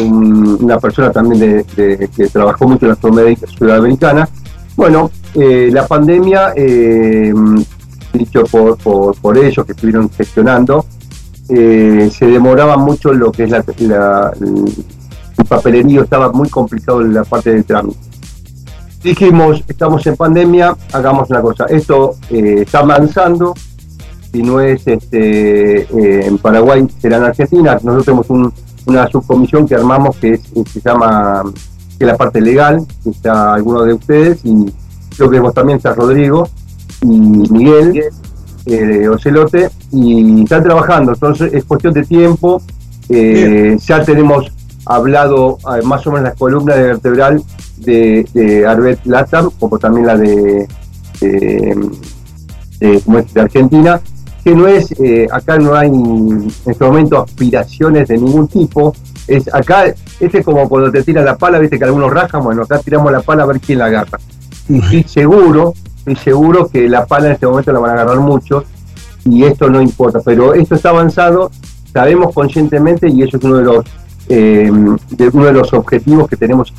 una 0.00 0.78
persona 0.78 1.10
también 1.10 1.64
de, 1.74 2.08
que 2.14 2.26
trabajó 2.28 2.68
mucho 2.68 2.86
en 2.86 2.90
la 2.92 3.36
ciudad 3.46 3.76
americana. 3.78 4.28
Bueno, 4.76 5.10
eh, 5.34 5.70
la 5.72 5.86
pandemia, 5.86 6.52
eh, 6.56 7.32
dicho 8.12 8.44
por, 8.44 8.76
por, 9.16 9.38
ellos 9.38 9.66
que 9.66 9.72
estuvieron 9.72 10.08
gestionando, 10.10 10.84
eh, 11.48 12.10
se 12.16 12.26
demoraba 12.26 12.76
mucho 12.76 13.12
lo 13.12 13.32
que 13.32 13.44
es 13.44 13.50
la, 13.50 13.64
la- 13.80 14.32
el, 14.40 14.64
el 15.38 15.44
papelerío, 15.46 16.04
estaba 16.04 16.30
muy 16.32 16.48
complicado 16.48 17.00
en 17.02 17.12
la 17.14 17.24
parte 17.24 17.50
del 17.50 17.64
trámite. 17.64 17.98
Dijimos, 19.02 19.64
estamos 19.66 20.06
en 20.06 20.16
pandemia, 20.16 20.76
hagamos 20.92 21.28
una 21.30 21.40
cosa, 21.42 21.66
esto 21.66 22.14
eh, 22.30 22.62
está 22.64 22.78
avanzando, 22.80 23.52
si 24.32 24.42
no 24.42 24.60
es 24.60 24.86
este, 24.86 25.82
eh, 25.82 26.26
en 26.26 26.38
Paraguay, 26.38 26.86
será 27.00 27.18
en 27.18 27.24
Argentina. 27.24 27.74
Nosotros 27.82 28.04
tenemos 28.06 28.30
un- 28.30 28.52
una 28.86 29.06
subcomisión 29.08 29.66
que 29.68 29.74
armamos 29.76 30.16
que, 30.16 30.32
es, 30.32 30.40
se 30.72 30.80
llama, 30.80 31.42
que 31.98 32.04
es 32.04 32.06
la 32.10 32.16
parte 32.16 32.40
legal, 32.40 32.84
que 33.04 33.10
está 33.10 33.54
alguno 33.54 33.82
de 33.84 33.92
ustedes, 33.94 34.40
y 34.44 34.72
creo 35.16 35.30
que 35.30 35.38
vos 35.38 35.54
también 35.54 35.76
está 35.76 35.94
Rodrigo 35.94 36.48
y 37.02 37.06
Miguel 37.06 38.04
eh, 38.66 39.08
Ocelote, 39.08 39.70
y 39.92 40.42
están 40.42 40.62
trabajando, 40.64 41.12
entonces 41.12 41.52
es 41.52 41.64
cuestión 41.64 41.92
de 41.92 42.04
tiempo. 42.04 42.60
Eh, 43.08 43.76
ya 43.84 44.02
tenemos 44.04 44.50
hablado 44.86 45.58
eh, 45.76 45.82
más 45.84 46.06
o 46.06 46.10
menos 46.10 46.24
las 46.30 46.38
columnas 46.38 46.76
de 46.76 46.82
vertebral 46.84 47.42
de, 47.78 48.26
de 48.32 48.66
Arbet 48.66 49.00
Latam, 49.04 49.50
como 49.60 49.78
también 49.78 50.06
la 50.06 50.16
de, 50.16 50.66
de, 51.20 51.90
de 52.80 53.40
Argentina, 53.40 54.00
que 54.42 54.54
no 54.54 54.66
es, 54.66 54.92
eh, 55.00 55.28
acá 55.30 55.58
no 55.58 55.74
hay 55.74 55.88
en 55.88 56.48
este 56.66 56.84
momento 56.84 57.22
aspiraciones 57.22 58.08
de 58.08 58.18
ningún 58.18 58.48
tipo. 58.48 58.94
Es 59.26 59.52
acá, 59.54 59.86
este 60.18 60.38
es 60.38 60.44
como 60.44 60.68
cuando 60.68 60.90
te 60.90 61.02
tiran 61.02 61.24
la 61.24 61.36
pala, 61.36 61.58
viste 61.58 61.78
que 61.78 61.84
algunos 61.84 62.12
rajan, 62.12 62.42
bueno, 62.42 62.62
acá 62.62 62.78
tiramos 62.78 63.12
la 63.12 63.20
pala 63.20 63.44
a 63.44 63.46
ver 63.46 63.60
quién 63.60 63.78
la 63.78 63.86
agarra. 63.86 64.18
Y 64.68 64.78
estoy 64.78 65.04
seguro, 65.04 65.74
estoy 65.98 66.16
seguro 66.16 66.68
que 66.68 66.88
la 66.88 67.06
pala 67.06 67.26
en 67.26 67.32
este 67.34 67.46
momento 67.46 67.72
la 67.72 67.78
van 67.78 67.90
a 67.90 67.94
agarrar 67.94 68.18
muchos 68.18 68.64
y 69.24 69.44
esto 69.44 69.70
no 69.70 69.80
importa, 69.80 70.20
pero 70.24 70.54
esto 70.54 70.74
está 70.74 70.88
avanzado, 70.88 71.50
sabemos 71.92 72.34
conscientemente 72.34 73.08
y 73.08 73.22
eso 73.22 73.36
es 73.36 73.44
uno 73.44 73.56
de 73.58 73.64
los 73.64 73.84
eh, 74.28 74.70
de 75.10 75.28
uno 75.28 75.46
de 75.46 75.52
los 75.52 75.72
objetivos 75.72 76.28
que 76.28 76.36
tenemos 76.36 76.72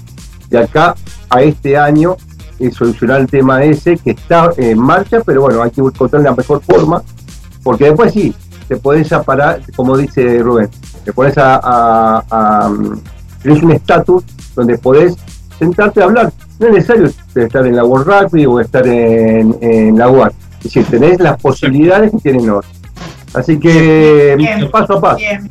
de 0.49 0.57
acá 0.60 0.95
a 1.30 1.41
este 1.41 1.77
año 1.77 2.15
es 2.60 2.76
solucionar 2.76 3.22
el 3.22 3.27
tema 3.27 3.64
ese 3.64 3.98
que 3.98 4.11
está 4.11 4.52
en 4.57 4.80
marcha, 4.80 5.22
pero 5.26 5.41
bueno, 5.41 5.61
hay 5.61 5.72
que 5.72 5.81
encontrar 5.81 6.22
la 6.22 6.34
mejor 6.34 6.61
forma, 6.61 7.03
porque 7.64 7.85
después 7.85 8.14
sí, 8.14 8.34
te 8.68 8.77
podés 8.77 9.11
aparar, 9.14 9.61
como 9.76 9.98
dice 9.98 10.40
Rubén, 10.40 10.69
te 11.06 11.11
pones 11.14 11.38
a, 11.38 11.56
a, 11.64 12.23
a- 12.30 12.73
tenés 13.41 13.61
un 13.64 13.72
estatus 13.72 14.23
donde 14.56 14.77
podés 14.77 15.15
sentarte 15.60 16.02
a 16.02 16.06
hablar. 16.06 16.31
No 16.60 16.68
es 16.68 16.73
necesario 16.73 17.10
estar 17.35 17.65
en 17.65 17.76
la 17.76 17.84
World 17.84 18.07
Rugby 18.07 18.45
o 18.45 18.60
estar 18.60 18.85
en, 18.88 19.57
en 19.61 19.98
la 19.98 20.10
UAR. 20.10 20.31
Es 20.60 20.64
decir, 20.65 20.85
tenés 20.85 21.19
las 21.19 21.41
posibilidades 21.41 22.11
que 22.11 22.18
tienen 22.19 22.49
otros. 22.49 22.72
Así 23.34 23.60
que 23.60 24.35
Bien. 24.38 24.69
paso 24.72 24.94
a 24.98 25.02
paso. 25.02 25.18
Bien. 25.18 25.49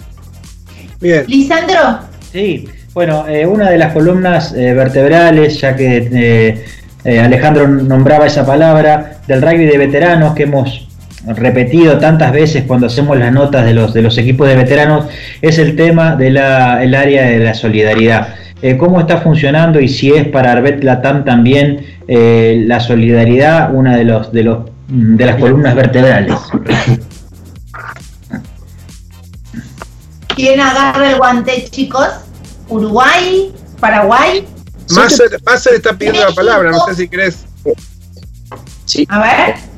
Bien. 1.01 1.25
Lisandro, 1.27 1.99
Sí, 2.33 2.67
bueno, 2.95 3.27
eh, 3.29 3.47
una 3.47 3.69
de 3.69 3.77
las 3.77 3.93
columnas 3.93 4.55
eh, 4.55 4.73
vertebrales, 4.73 5.61
ya 5.61 5.77
que 5.77 6.09
eh, 6.13 6.65
eh, 7.05 7.21
Alejandro 7.21 7.67
nombraba 7.69 8.27
esa 8.27 8.47
palabra, 8.47 9.19
del 9.27 9.43
rugby 9.43 9.67
de 9.67 9.77
veteranos 9.77 10.35
que 10.35 10.45
hemos 10.45 10.89
repetido 11.27 11.99
tantas 11.99 12.33
veces 12.33 12.65
cuando 12.67 12.87
hacemos 12.87 13.19
las 13.19 13.33
notas 13.33 13.65
de 13.65 13.75
los, 13.75 13.95
de 13.95 14.03
los 14.03 14.19
equipos 14.19 14.49
de 14.49 14.57
veteranos, 14.57 15.07
es 15.41 15.59
el 15.59 15.77
tema 15.77 16.17
del 16.17 16.37
el 16.37 16.95
área 16.95 17.25
de 17.27 17.39
la 17.39 17.55
solidaridad. 17.55 18.35
Eh, 18.61 18.77
¿Cómo 18.77 19.01
está 19.01 19.19
funcionando 19.19 19.81
y 19.81 19.89
si 19.89 20.13
es 20.13 20.29
para 20.29 20.53
Arbet 20.53 20.85
Latam 20.85 21.25
también 21.25 21.85
eh, 22.07 22.63
la 22.67 22.79
solidaridad 22.81 23.75
una 23.75 23.97
de, 23.97 24.05
los, 24.05 24.33
de, 24.33 24.43
los, 24.45 24.71
de 24.89 25.27
las 25.27 25.37
columnas 25.37 25.75
vertebrales? 25.75 26.39
¿quién 30.35 30.61
agarra 30.61 31.11
el 31.11 31.17
guante, 31.19 31.65
chicos? 31.71 32.09
¿Uruguay? 32.69 33.53
¿Paraguay? 33.81 34.47
Máser, 34.91 35.41
Máser 35.45 35.75
está 35.75 35.93
pidiendo 35.93 36.25
la 36.25 36.35
palabra, 36.35 36.71
no 36.71 36.85
sé 36.87 36.95
si 36.95 37.09
querés. 37.09 37.45
Sí. 38.85 39.07
A 39.09 39.21
ver. 39.21 39.72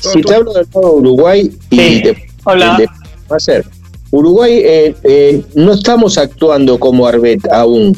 Si, 0.00 0.22
te 0.22 0.34
hablo 0.34 0.52
del 0.52 0.66
nuevo 0.74 0.92
Uruguay 0.96 1.50
y 1.70 1.76
Sí. 1.76 2.02
de, 2.02 2.16
Hola. 2.44 2.76
de- 2.78 2.86
va 3.30 3.36
a 3.36 3.40
ser. 3.40 3.64
Uruguay 4.10 4.60
eh, 4.64 4.94
eh, 5.04 5.42
no 5.54 5.72
estamos 5.72 6.18
actuando 6.18 6.78
como 6.78 7.06
Arbet 7.06 7.40
aún 7.50 7.96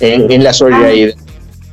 en, 0.00 0.30
en 0.30 0.44
la 0.44 0.52
solidaridad. 0.52 1.14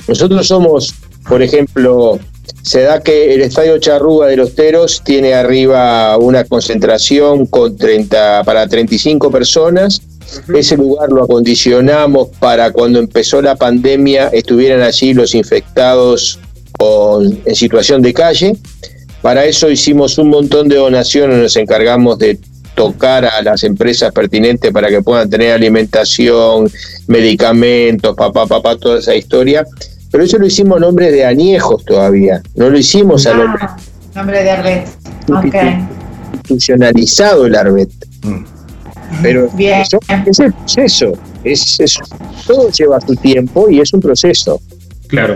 Nosotros 0.08 0.48
somos, 0.48 0.94
por 1.28 1.42
ejemplo, 1.42 2.18
se 2.62 2.82
da 2.84 3.02
que 3.02 3.34
el 3.34 3.42
estadio 3.42 3.78
Charrúa 3.80 4.28
de 4.28 4.38
los 4.38 4.56
Teros 4.56 5.02
tiene 5.04 5.34
arriba 5.34 6.18
una 6.18 6.44
concentración 6.46 7.46
con 7.46 7.76
30 7.76 8.44
para 8.46 8.68
35 8.68 9.30
personas. 9.32 10.02
Ese 10.56 10.78
lugar 10.78 11.10
lo 11.12 11.24
acondicionamos 11.24 12.30
para 12.40 12.72
cuando 12.72 13.00
empezó 13.00 13.42
la 13.42 13.56
pandemia 13.58 14.30
estuvieran 14.30 14.82
allí 14.82 15.14
los 15.14 15.36
infectados 15.36 16.40
en 17.46 17.56
situación 17.56 18.02
de 18.02 18.14
calle. 18.14 18.54
Para 19.22 19.46
eso 19.46 19.70
hicimos 19.70 20.18
un 20.18 20.30
montón 20.30 20.68
de 20.68 20.78
donaciones, 20.78 21.38
nos 21.38 21.56
encargamos 21.56 22.18
de 22.18 22.40
tocar 22.76 23.26
a 23.26 23.42
las 23.44 23.64
empresas 23.64 24.12
pertinentes 24.14 24.72
para 24.72 24.90
que 24.90 25.02
puedan 25.02 25.30
tener 25.30 25.54
alimentación, 25.54 26.72
medicamentos, 27.08 28.16
papá, 28.16 28.48
papá, 28.48 28.76
toda 28.78 29.00
esa 29.00 29.14
historia. 29.16 29.66
Pero 30.10 30.24
eso 30.24 30.38
lo 30.40 30.48
hicimos 30.48 30.78
a 30.78 30.80
nombre 30.80 31.12
de 31.12 31.24
añejos 31.26 31.86
todavía, 31.86 32.42
no 32.56 32.70
lo 32.70 32.78
hicimos 32.78 33.26
a 33.28 33.34
nombre 33.34 33.62
Ah, 33.64 33.78
nombre 34.16 34.44
de 34.44 34.50
Arbet. 34.52 34.88
Ok. 35.30 35.56
institucionalizado 36.34 37.46
el 37.46 37.56
ARBET. 37.56 37.90
Pero 39.22 39.50
Bien. 39.56 39.82
eso 39.82 40.00
es 40.28 40.40
el 40.40 40.54
proceso, 40.54 41.12
es, 41.44 41.80
es- 41.80 41.98
todo 42.48 42.70
lleva 42.72 43.00
su 43.02 43.16
tiempo 43.16 43.70
y 43.70 43.80
es 43.82 43.94
un 43.94 44.00
proceso. 44.02 44.60
Claro. 45.08 45.36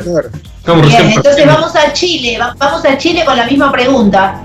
Estamos 0.66 0.88
Bien, 0.88 1.12
entonces 1.12 1.46
vamos 1.46 1.76
a 1.76 1.94
Chile. 1.94 2.40
va- 2.40 2.56
Vamos 2.58 2.84
a 2.86 2.98
Chile 2.98 3.24
con 3.24 3.38
la 3.38 3.46
misma 3.46 3.72
pregunta. 3.72 4.42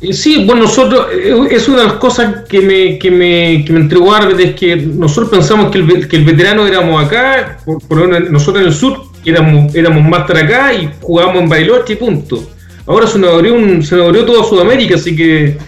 Eh, 0.00 0.12
Sí, 0.12 0.44
bueno, 0.44 0.62
nosotros, 0.62 1.08
eh, 1.12 1.34
es 1.50 1.66
una 1.68 1.78
de 1.78 1.84
las 1.88 1.92
cosas 1.94 2.44
que 2.48 2.60
me, 2.60 2.96
que 2.96 3.10
me, 3.10 3.64
que 3.64 3.72
me 3.72 3.80
entregó 3.80 4.16
es 4.16 4.54
que 4.54 4.76
nosotros 4.76 5.30
pensamos 5.30 5.72
que 5.72 5.78
el, 5.78 6.06
que 6.08 6.14
el 6.16 6.24
veterano 6.24 6.64
éramos 6.64 7.04
acá, 7.04 7.58
por, 7.64 7.82
por 7.88 8.30
nosotros 8.30 8.62
en 8.62 8.68
el 8.68 8.74
sur 8.74 9.02
éramos, 9.24 9.74
éramos 9.74 10.04
máster 10.04 10.36
acá 10.38 10.72
y 10.74 10.88
jugábamos 11.00 11.42
en 11.42 11.48
Bariloche 11.48 11.94
y 11.94 11.96
punto. 11.96 12.44
Ahora 12.86 13.08
se 13.08 13.18
nos 13.18 13.34
abrió, 13.34 13.54
un, 13.54 13.82
se 13.82 13.96
nos 13.96 14.06
abrió 14.06 14.24
toda 14.24 14.44
Sudamérica, 14.48 14.94
así 14.94 15.16
que 15.16 15.58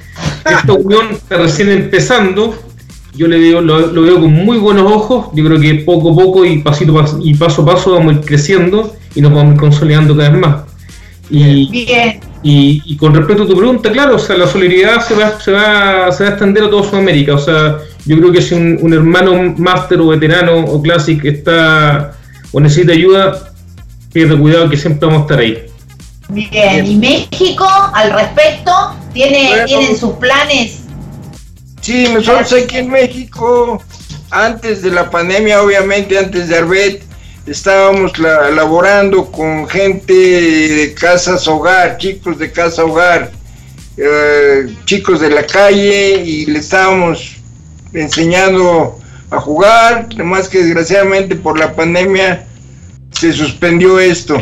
esta 0.48 0.72
unión 0.78 1.10
está 1.10 1.36
recién 1.38 1.68
empezando. 1.72 2.56
Yo 3.14 3.28
le 3.28 3.38
veo, 3.38 3.60
lo, 3.60 3.88
lo 3.88 4.02
veo 4.02 4.20
con 4.20 4.32
muy 4.32 4.56
buenos 4.58 4.90
ojos. 4.90 5.26
Yo 5.34 5.44
creo 5.44 5.60
que 5.60 5.74
poco 5.76 6.12
a 6.12 6.16
poco 6.16 6.44
y 6.46 6.58
pasito 6.58 6.94
pas- 6.94 7.20
y 7.22 7.34
paso 7.34 7.62
a 7.62 7.66
paso 7.66 7.92
vamos 7.92 8.14
a 8.14 8.18
ir 8.18 8.24
creciendo 8.24 8.94
y 9.14 9.20
nos 9.20 9.32
vamos 9.32 9.50
a 9.50 9.54
ir 9.54 9.60
consolidando 9.60 10.16
cada 10.16 10.30
vez 10.30 10.40
más. 10.40 10.56
Y, 11.30 11.68
Bien. 11.70 12.20
y, 12.42 12.82
y 12.84 12.96
con 12.96 13.14
respecto 13.14 13.44
a 13.44 13.46
tu 13.46 13.56
pregunta, 13.56 13.90
claro, 13.92 14.16
o 14.16 14.18
sea, 14.18 14.36
la 14.36 14.46
solidaridad 14.46 15.06
se 15.06 15.14
va, 15.14 15.38
se 15.40 15.50
va, 15.52 16.10
se 16.12 16.24
va 16.24 16.28
a 16.30 16.32
extender 16.32 16.64
a 16.64 16.70
toda 16.70 16.88
Sudamérica. 16.88 17.34
O 17.34 17.38
sea, 17.38 17.78
yo 18.04 18.16
creo 18.18 18.32
que 18.32 18.42
si 18.42 18.54
un, 18.54 18.78
un 18.80 18.92
hermano 18.92 19.54
máster 19.56 20.00
o 20.00 20.08
veterano 20.08 20.60
o 20.64 20.80
classic 20.82 21.24
está 21.24 22.12
o 22.50 22.60
necesita 22.60 22.92
ayuda, 22.92 23.52
pierde 24.12 24.36
cuidado 24.38 24.68
que 24.68 24.76
siempre 24.76 25.06
vamos 25.06 25.20
a 25.20 25.24
estar 25.24 25.38
ahí. 25.38 25.58
Bien. 26.28 26.86
¿Y 26.86 26.96
México 26.96 27.66
al 27.94 28.10
respecto? 28.12 28.72
¿Tiene, 29.12 29.48
Bueno. 29.48 29.64
¿Tienen 29.66 29.96
sus 29.96 30.12
planes? 30.14 30.81
Sí, 31.82 32.06
nosotros 32.14 32.52
aquí 32.52 32.76
en 32.78 32.90
México, 32.90 33.82
antes 34.30 34.82
de 34.82 34.90
la 34.90 35.10
pandemia, 35.10 35.60
obviamente, 35.62 36.16
antes 36.16 36.48
de 36.48 36.56
Arbet, 36.56 37.02
estábamos 37.46 38.16
la- 38.18 38.50
laborando 38.50 39.30
con 39.32 39.68
gente 39.68 40.12
de 40.14 40.94
casas 40.94 41.46
hogar, 41.48 41.98
chicos 41.98 42.38
de 42.38 42.52
casa 42.52 42.84
hogar, 42.84 43.32
eh, 43.96 44.72
chicos 44.84 45.20
de 45.20 45.30
la 45.30 45.44
calle, 45.44 46.22
y 46.24 46.46
le 46.46 46.60
estábamos 46.60 47.36
enseñando 47.92 48.98
a 49.30 49.40
jugar, 49.40 50.06
más 50.22 50.48
que 50.48 50.62
desgraciadamente 50.62 51.34
por 51.34 51.58
la 51.58 51.74
pandemia 51.74 52.46
se 53.10 53.32
suspendió 53.32 53.98
esto. 53.98 54.40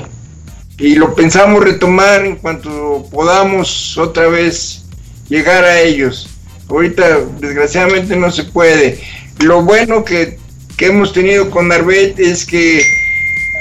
Y 0.78 0.94
lo 0.94 1.14
pensamos 1.14 1.64
retomar 1.64 2.24
en 2.24 2.36
cuanto 2.36 3.06
podamos 3.10 3.96
otra 3.98 4.28
vez 4.28 4.84
llegar 5.28 5.64
a 5.64 5.80
ellos. 5.80 6.29
Ahorita 6.70 7.18
desgraciadamente 7.40 8.14
no 8.16 8.30
se 8.30 8.44
puede. 8.44 9.00
Lo 9.40 9.62
bueno 9.62 10.04
que, 10.04 10.38
que 10.76 10.86
hemos 10.86 11.12
tenido 11.12 11.50
con 11.50 11.72
Arbet 11.72 12.18
es 12.18 12.46
que 12.46 12.82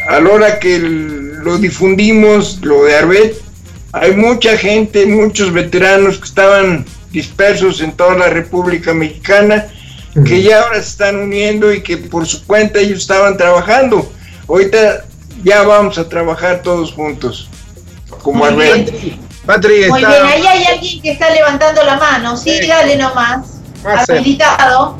a 0.08 0.20
la 0.20 0.30
hora 0.30 0.60
que 0.60 0.78
lo 0.80 1.58
difundimos, 1.58 2.60
lo 2.62 2.86
de 2.86 2.96
Arbet, 2.96 3.36
hay 3.92 4.16
mucha 4.16 4.56
gente, 4.58 5.06
muchos 5.08 5.52
veteranos 5.52 6.20
que 6.20 6.26
estaban 6.26 6.86
dispersos 7.12 7.82
en 7.82 7.94
toda 7.94 8.16
la 8.16 8.30
República 8.30 8.94
Mexicana, 8.94 9.68
que 10.26 10.44
ya 10.44 10.62
ahora 10.62 10.76
se 10.76 10.90
están 10.90 11.16
uniendo 11.18 11.74
y 11.74 11.82
que 11.82 11.98
por 11.98 12.28
su 12.28 12.46
cuenta 12.46 12.80
ellos 12.80 13.00
estaban 13.00 13.38
trabajando. 13.38 14.12
Ahorita 14.48 15.06
ya 15.44 15.64
vamos 15.64 15.98
a 15.98 16.08
trabajar 16.08 16.62
todos 16.62 16.92
juntos, 16.94 17.50
como 18.22 18.46
Arbet. 18.46 18.92
Patri, 19.50 19.90
Muy 19.90 20.04
está- 20.04 20.22
bien, 20.22 20.32
ahí 20.32 20.46
hay 20.46 20.64
alguien 20.66 21.02
que 21.02 21.10
está 21.10 21.32
levantando 21.32 21.82
la 21.84 21.98
mano. 21.98 22.38
Sí, 22.38 22.68
dale 22.68 22.96
nomás. 22.98 23.60
Habilitado. 23.84 24.96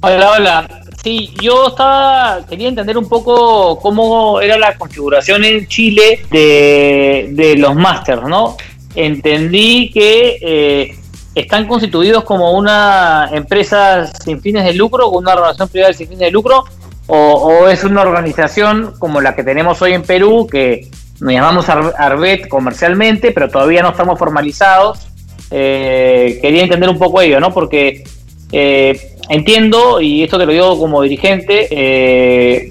Hola, 0.00 0.30
hola. 0.32 0.68
Sí, 1.04 1.32
yo 1.40 1.68
estaba 1.68 2.40
quería 2.48 2.66
entender 2.68 2.98
un 2.98 3.08
poco 3.08 3.78
cómo 3.78 4.40
era 4.40 4.58
la 4.58 4.76
configuración 4.76 5.44
en 5.44 5.68
Chile 5.68 6.24
de, 6.32 7.28
de 7.30 7.54
los 7.56 7.76
másters, 7.76 8.22
¿no? 8.24 8.56
Entendí 8.96 9.88
que 9.92 10.36
eh, 10.42 10.98
están 11.36 11.68
constituidos 11.68 12.24
como 12.24 12.50
una 12.58 13.28
empresa 13.32 14.08
sin 14.24 14.40
fines 14.40 14.64
de 14.64 14.72
lucro, 14.74 15.12
con 15.12 15.22
una 15.22 15.36
relación 15.36 15.68
privada 15.68 15.92
sin 15.92 16.08
fines 16.08 16.26
de 16.26 16.30
lucro, 16.32 16.64
o, 17.06 17.16
o 17.16 17.68
es 17.68 17.84
una 17.84 18.00
organización 18.02 18.94
como 18.98 19.20
la 19.20 19.36
que 19.36 19.44
tenemos 19.44 19.80
hoy 19.80 19.92
en 19.92 20.02
Perú, 20.02 20.48
que 20.50 20.88
nos 21.20 21.32
llamamos 21.32 21.68
Ar- 21.68 21.94
Arbet 21.98 22.48
comercialmente, 22.48 23.30
pero 23.32 23.48
todavía 23.48 23.82
no 23.82 23.90
estamos 23.90 24.18
formalizados. 24.18 25.06
Eh, 25.50 26.38
quería 26.42 26.62
entender 26.64 26.88
un 26.90 26.98
poco 26.98 27.20
ello, 27.20 27.38
¿no? 27.40 27.52
Porque 27.52 28.02
eh, 28.52 29.16
entiendo, 29.28 30.00
y 30.00 30.22
esto 30.24 30.38
te 30.38 30.46
lo 30.46 30.52
digo 30.52 30.78
como 30.78 31.02
dirigente, 31.02 31.68
eh, 31.70 32.70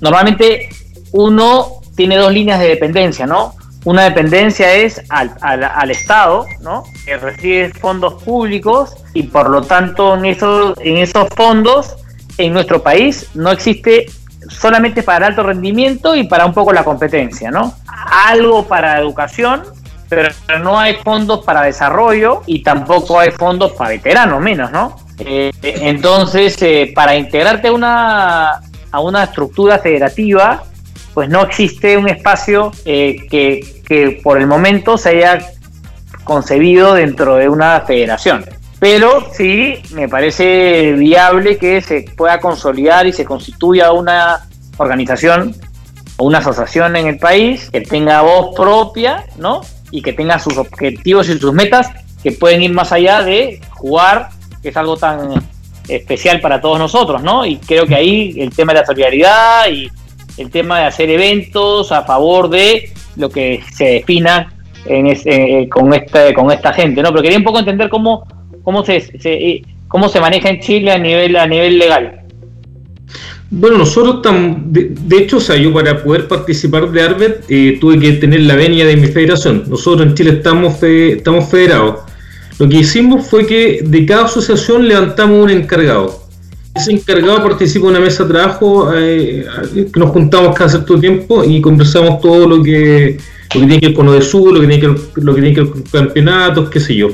normalmente 0.00 0.68
uno 1.12 1.80
tiene 1.96 2.16
dos 2.16 2.32
líneas 2.32 2.60
de 2.60 2.68
dependencia, 2.68 3.26
¿no? 3.26 3.54
Una 3.84 4.04
dependencia 4.04 4.74
es 4.74 5.00
al, 5.08 5.32
al- 5.40 5.62
al 5.64 5.90
Estado, 5.90 6.44
¿no? 6.60 6.82
Que 7.04 7.16
recibe 7.16 7.70
fondos 7.70 8.22
públicos 8.22 8.96
y 9.14 9.22
por 9.24 9.48
lo 9.48 9.62
tanto 9.62 10.16
en 10.16 10.24
esos, 10.26 10.76
en 10.80 10.96
esos 10.98 11.28
fondos 11.34 11.96
en 12.36 12.52
nuestro 12.52 12.82
país 12.82 13.28
no 13.34 13.50
existe 13.52 14.06
solamente 14.48 15.02
para 15.02 15.18
el 15.18 15.24
alto 15.32 15.42
rendimiento 15.42 16.14
y 16.14 16.24
para 16.24 16.46
un 16.46 16.52
poco 16.52 16.72
la 16.72 16.84
competencia, 16.84 17.50
¿no? 17.50 17.74
Algo 18.26 18.66
para 18.66 18.98
educación, 18.98 19.62
pero 20.08 20.30
no 20.62 20.78
hay 20.78 20.94
fondos 20.94 21.44
para 21.44 21.62
desarrollo 21.62 22.42
y 22.46 22.62
tampoco 22.62 23.18
hay 23.18 23.30
fondos 23.30 23.72
para 23.72 23.90
veteranos, 23.90 24.40
menos, 24.40 24.70
¿no? 24.70 24.96
Eh, 25.18 25.52
entonces, 25.62 26.60
eh, 26.62 26.92
para 26.94 27.16
integrarte 27.16 27.68
a 27.68 27.72
una, 27.72 28.60
a 28.90 29.00
una 29.00 29.24
estructura 29.24 29.78
federativa, 29.78 30.62
pues 31.14 31.28
no 31.28 31.42
existe 31.42 31.96
un 31.96 32.08
espacio 32.08 32.72
eh, 32.84 33.26
que, 33.30 33.82
que 33.86 34.20
por 34.22 34.38
el 34.38 34.46
momento 34.46 34.98
se 34.98 35.10
haya 35.10 35.38
concebido 36.24 36.94
dentro 36.94 37.36
de 37.36 37.48
una 37.48 37.80
federación. 37.80 38.44
Pero 38.78 39.26
sí 39.32 39.74
me 39.94 40.08
parece 40.08 40.92
viable 40.92 41.56
que 41.56 41.80
se 41.80 42.02
pueda 42.16 42.40
consolidar 42.40 43.06
y 43.06 43.12
se 43.12 43.24
constituya 43.24 43.92
una 43.92 44.46
organización 44.76 45.54
o 46.18 46.24
una 46.24 46.38
asociación 46.38 46.94
en 46.96 47.06
el 47.06 47.18
país 47.18 47.70
que 47.70 47.80
tenga 47.80 48.20
voz 48.22 48.54
propia, 48.54 49.24
¿no? 49.38 49.62
Y 49.90 50.02
que 50.02 50.12
tenga 50.12 50.38
sus 50.38 50.58
objetivos 50.58 51.28
y 51.28 51.38
sus 51.38 51.52
metas 51.54 51.88
que 52.22 52.32
pueden 52.32 52.62
ir 52.62 52.72
más 52.72 52.92
allá 52.92 53.22
de 53.22 53.60
jugar, 53.70 54.28
que 54.62 54.68
es 54.70 54.76
algo 54.76 54.96
tan 54.96 55.30
especial 55.88 56.40
para 56.40 56.60
todos 56.60 56.78
nosotros, 56.78 57.22
¿no? 57.22 57.46
Y 57.46 57.56
creo 57.58 57.86
que 57.86 57.94
ahí 57.94 58.34
el 58.38 58.50
tema 58.54 58.72
de 58.74 58.80
la 58.80 58.86
solidaridad 58.86 59.68
y 59.70 59.88
el 60.36 60.50
tema 60.50 60.80
de 60.80 60.86
hacer 60.86 61.08
eventos 61.08 61.92
a 61.92 62.02
favor 62.02 62.50
de 62.50 62.92
lo 63.16 63.30
que 63.30 63.62
se 63.72 63.84
defina 63.84 64.52
en 64.84 65.06
es- 65.06 65.22
eh, 65.24 65.66
con 65.70 65.94
esta 65.94 66.34
con 66.34 66.50
esta 66.50 66.72
gente, 66.74 67.00
¿no? 67.02 67.10
Pero 67.10 67.22
quería 67.22 67.38
un 67.38 67.44
poco 67.44 67.58
entender 67.60 67.88
cómo 67.88 68.26
cómo 68.66 68.84
se, 68.84 68.96
eh, 69.24 69.62
cómo 69.86 70.08
se 70.08 70.18
maneja 70.20 70.48
en 70.50 70.58
Chile 70.58 70.90
a 70.90 70.98
nivel 70.98 71.36
a 71.36 71.46
nivel 71.46 71.78
legal. 71.78 72.04
Bueno, 73.48 73.78
nosotros 73.78 74.22
tam- 74.22 74.56
de, 74.74 74.90
de 74.90 75.16
hecho, 75.18 75.36
o 75.36 75.40
sea, 75.40 75.56
yo 75.56 75.72
para 75.72 76.02
poder 76.02 76.26
participar 76.26 76.90
de 76.90 77.00
Arbet 77.00 77.44
eh, 77.48 77.78
tuve 77.80 77.96
que 78.00 78.10
tener 78.14 78.40
la 78.40 78.56
venia 78.56 78.84
de 78.84 78.96
mi 78.96 79.06
federación. 79.06 79.62
Nosotros 79.68 80.08
en 80.08 80.14
Chile 80.16 80.30
estamos, 80.38 80.82
estamos 80.82 81.48
federados. 81.48 82.00
Lo 82.58 82.68
que 82.68 82.78
hicimos 82.78 83.28
fue 83.28 83.46
que 83.46 83.82
de 83.84 84.04
cada 84.04 84.24
asociación 84.24 84.88
levantamos 84.88 85.44
un 85.44 85.50
encargado. 85.50 86.24
Ese 86.74 86.90
encargado 86.90 87.40
participa 87.44 87.84
en 87.86 87.90
una 87.92 88.00
mesa 88.00 88.24
de 88.24 88.30
trabajo 88.34 88.90
eh, 88.96 89.46
que 89.92 90.00
nos 90.00 90.10
juntamos 90.10 90.56
cada 90.56 90.68
cierto 90.68 90.98
tiempo 90.98 91.44
y 91.44 91.60
conversamos 91.60 92.20
todo 92.20 92.48
lo 92.48 92.64
que, 92.64 93.16
lo 93.54 93.60
que 93.60 93.66
tiene 93.66 93.80
que 93.80 93.86
ver 93.86 93.94
con 93.94 94.06
lo 94.06 94.12
de 94.14 94.22
sur, 94.22 94.52
lo 94.52 94.60
que 94.60 94.66
tiene 94.66 94.80
que 94.80 94.88
ver, 94.88 94.98
lo 95.26 95.34
que 95.34 95.40
tiene 95.40 95.54
que 95.54 95.62
ver 95.62 95.70
con 95.70 95.82
campeonatos, 95.82 96.68
qué 96.68 96.80
sé 96.80 96.96
yo. 96.96 97.10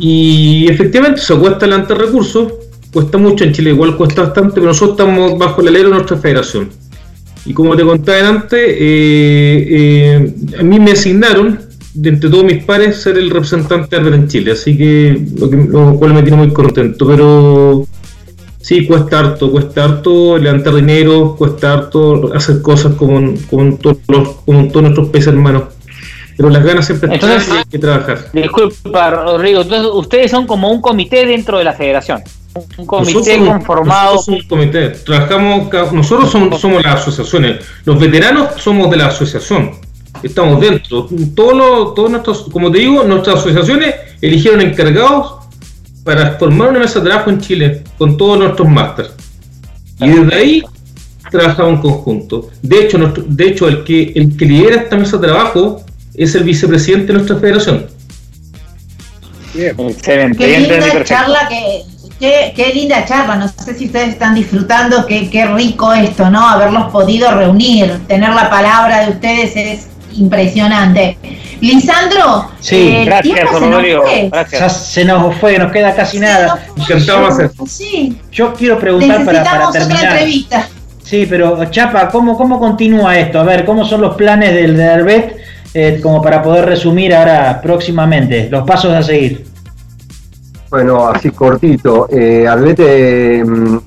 Y 0.00 0.66
efectivamente 0.70 1.20
se 1.20 1.36
cuesta 1.36 1.66
adelantar 1.66 1.98
recursos, 1.98 2.54
cuesta 2.90 3.18
mucho 3.18 3.44
en 3.44 3.52
Chile, 3.52 3.70
igual 3.70 3.96
cuesta 3.98 4.22
bastante, 4.22 4.54
pero 4.54 4.68
nosotros 4.68 4.98
estamos 4.98 5.38
bajo 5.38 5.60
el 5.60 5.68
alero 5.68 5.90
de 5.90 5.94
nuestra 5.96 6.16
federación. 6.16 6.70
Y 7.44 7.52
como 7.52 7.76
te 7.76 7.84
contaba 7.84 8.28
antes, 8.28 8.60
eh, 8.60 9.66
eh, 9.70 10.34
a 10.58 10.62
mí 10.62 10.80
me 10.80 10.92
asignaron, 10.92 11.60
de 11.92 12.08
entre 12.08 12.30
todos 12.30 12.44
mis 12.44 12.64
pares, 12.64 12.96
ser 12.96 13.18
el 13.18 13.28
representante 13.28 13.94
Arbet 13.96 14.14
en 14.14 14.28
Chile, 14.28 14.52
así 14.52 14.76
que 14.76 15.22
lo, 15.36 15.50
que, 15.50 15.56
lo 15.56 15.94
cual 15.96 16.14
me 16.14 16.22
tiene 16.22 16.38
muy 16.38 16.50
contento, 16.50 17.06
pero 17.06 17.86
sí, 18.60 18.86
cuesta 18.86 19.18
harto, 19.18 19.50
cuesta 19.50 19.84
harto 19.84 20.38
levantar 20.38 20.74
dinero, 20.76 21.34
cuesta 21.36 21.74
harto 21.74 22.32
hacer 22.34 22.62
cosas 22.62 22.94
como, 22.94 23.34
como, 23.50 23.76
todos, 23.76 23.98
los, 24.08 24.28
como 24.46 24.68
todos 24.68 24.82
nuestros 24.82 25.08
países 25.10 25.28
hermanos. 25.28 25.64
Pero 26.40 26.48
las 26.48 26.64
ganas 26.64 26.86
siempre 26.86 27.14
están 27.14 27.38
y 27.38 27.50
hay 27.58 27.64
que 27.70 27.78
trabajar. 27.78 28.30
Disculpa, 28.32 29.10
Rodrigo, 29.10 29.60
entonces 29.60 29.90
ustedes 29.92 30.30
son 30.30 30.46
como 30.46 30.70
un 30.70 30.80
comité 30.80 31.26
dentro 31.26 31.58
de 31.58 31.64
la 31.64 31.74
federación. 31.74 32.22
Un 32.78 32.86
comité 32.86 33.12
Nosotros 33.12 33.48
conformado. 33.48 34.14
nosotros 34.14 34.24
somos 34.24 34.42
un 34.44 34.48
comité. 34.48 34.88
Trabajamos, 34.88 35.92
nosotros 35.92 36.30
somos, 36.30 36.58
somos 36.58 36.82
las 36.82 36.94
asociaciones. 37.02 37.62
Los 37.84 38.00
veteranos 38.00 38.54
somos 38.56 38.90
de 38.90 38.96
la 38.96 39.08
asociación. 39.08 39.72
Estamos 40.22 40.58
dentro. 40.62 41.06
Todos 41.34 41.54
los, 41.54 41.94
todos 41.94 42.10
nuestros, 42.10 42.46
como 42.50 42.70
te 42.72 42.78
digo, 42.78 43.04
nuestras 43.04 43.40
asociaciones 43.40 43.94
eligieron 44.22 44.62
encargados 44.62 45.34
para 46.04 46.38
formar 46.38 46.70
una 46.70 46.78
mesa 46.78 47.00
de 47.00 47.10
trabajo 47.10 47.28
en 47.28 47.38
Chile 47.42 47.82
con 47.98 48.16
todos 48.16 48.38
nuestros 48.38 48.66
másters. 48.66 49.10
Y 50.00 50.08
desde 50.08 50.34
ahí 50.34 50.62
trabajamos 51.30 51.74
en 51.74 51.80
conjunto. 51.82 52.48
De 52.62 52.78
hecho, 52.84 52.96
nuestro- 52.96 53.24
de 53.26 53.46
hecho 53.46 53.68
el, 53.68 53.84
que, 53.84 54.12
el 54.16 54.34
que 54.38 54.46
lidera 54.46 54.76
esta 54.76 54.96
mesa 54.96 55.18
de 55.18 55.28
trabajo 55.28 55.82
es 56.24 56.34
el 56.34 56.44
vicepresidente 56.44 57.08
de 57.08 57.12
nuestra 57.14 57.36
federación. 57.38 57.86
Excelente, 59.54 60.38
Qué 60.38 60.58
linda 60.60 60.74
perfecto. 60.76 61.04
charla, 61.04 61.48
que, 61.48 61.82
qué, 62.20 62.52
qué 62.54 62.72
linda 62.72 63.04
charla. 63.04 63.36
No 63.36 63.48
sé 63.48 63.74
si 63.76 63.86
ustedes 63.86 64.10
están 64.10 64.34
disfrutando, 64.34 65.06
qué, 65.06 65.28
qué 65.28 65.46
rico 65.46 65.92
esto, 65.92 66.30
¿no? 66.30 66.48
Haberlos 66.48 66.90
podido 66.92 67.30
reunir, 67.32 68.00
tener 68.06 68.30
la 68.30 68.48
palabra 68.48 69.04
de 69.06 69.10
ustedes 69.10 69.56
es 69.56 69.86
impresionante. 70.16 71.18
Lisandro, 71.60 72.50
Sí, 72.60 72.76
eh, 72.94 73.04
gracias, 73.04 73.50
se 73.50 73.58
Rodrigo. 73.58 74.02
fue. 74.02 74.30
Ya 74.52 74.68
se 74.68 75.04
nos 75.04 75.36
fue, 75.36 75.58
nos 75.58 75.72
queda 75.72 75.94
casi 75.94 76.18
nada. 76.20 76.58
Sí, 77.66 78.16
Yo 78.32 78.54
quiero 78.54 78.78
preguntar 78.78 79.24
para, 79.24 79.42
para 79.44 79.58
necesitamos 79.58 79.68
otra 79.68 79.80
terminar. 79.88 80.12
entrevista. 80.12 80.68
Sí, 81.04 81.26
pero 81.28 81.64
Chapa, 81.70 82.08
¿cómo, 82.08 82.36
¿cómo 82.36 82.58
continúa 82.60 83.18
esto? 83.18 83.40
A 83.40 83.42
ver, 83.44 83.64
¿cómo 83.64 83.84
son 83.84 84.00
los 84.00 84.14
planes 84.14 84.54
del 84.54 84.76
de 84.76 84.88
Arbet? 84.88 85.39
Eh, 85.74 86.00
como 86.02 86.20
para 86.22 86.42
poder 86.42 86.66
resumir 86.66 87.14
ahora 87.14 87.60
próximamente, 87.62 88.48
los 88.50 88.64
pasos 88.66 88.92
a 88.92 89.02
seguir. 89.02 89.46
Bueno, 90.70 91.08
así 91.08 91.30
cortito. 91.30 92.08
Eh, 92.10 92.46
Arbet, 92.46 92.78
eh, 92.80 93.44
mm, 93.44 93.78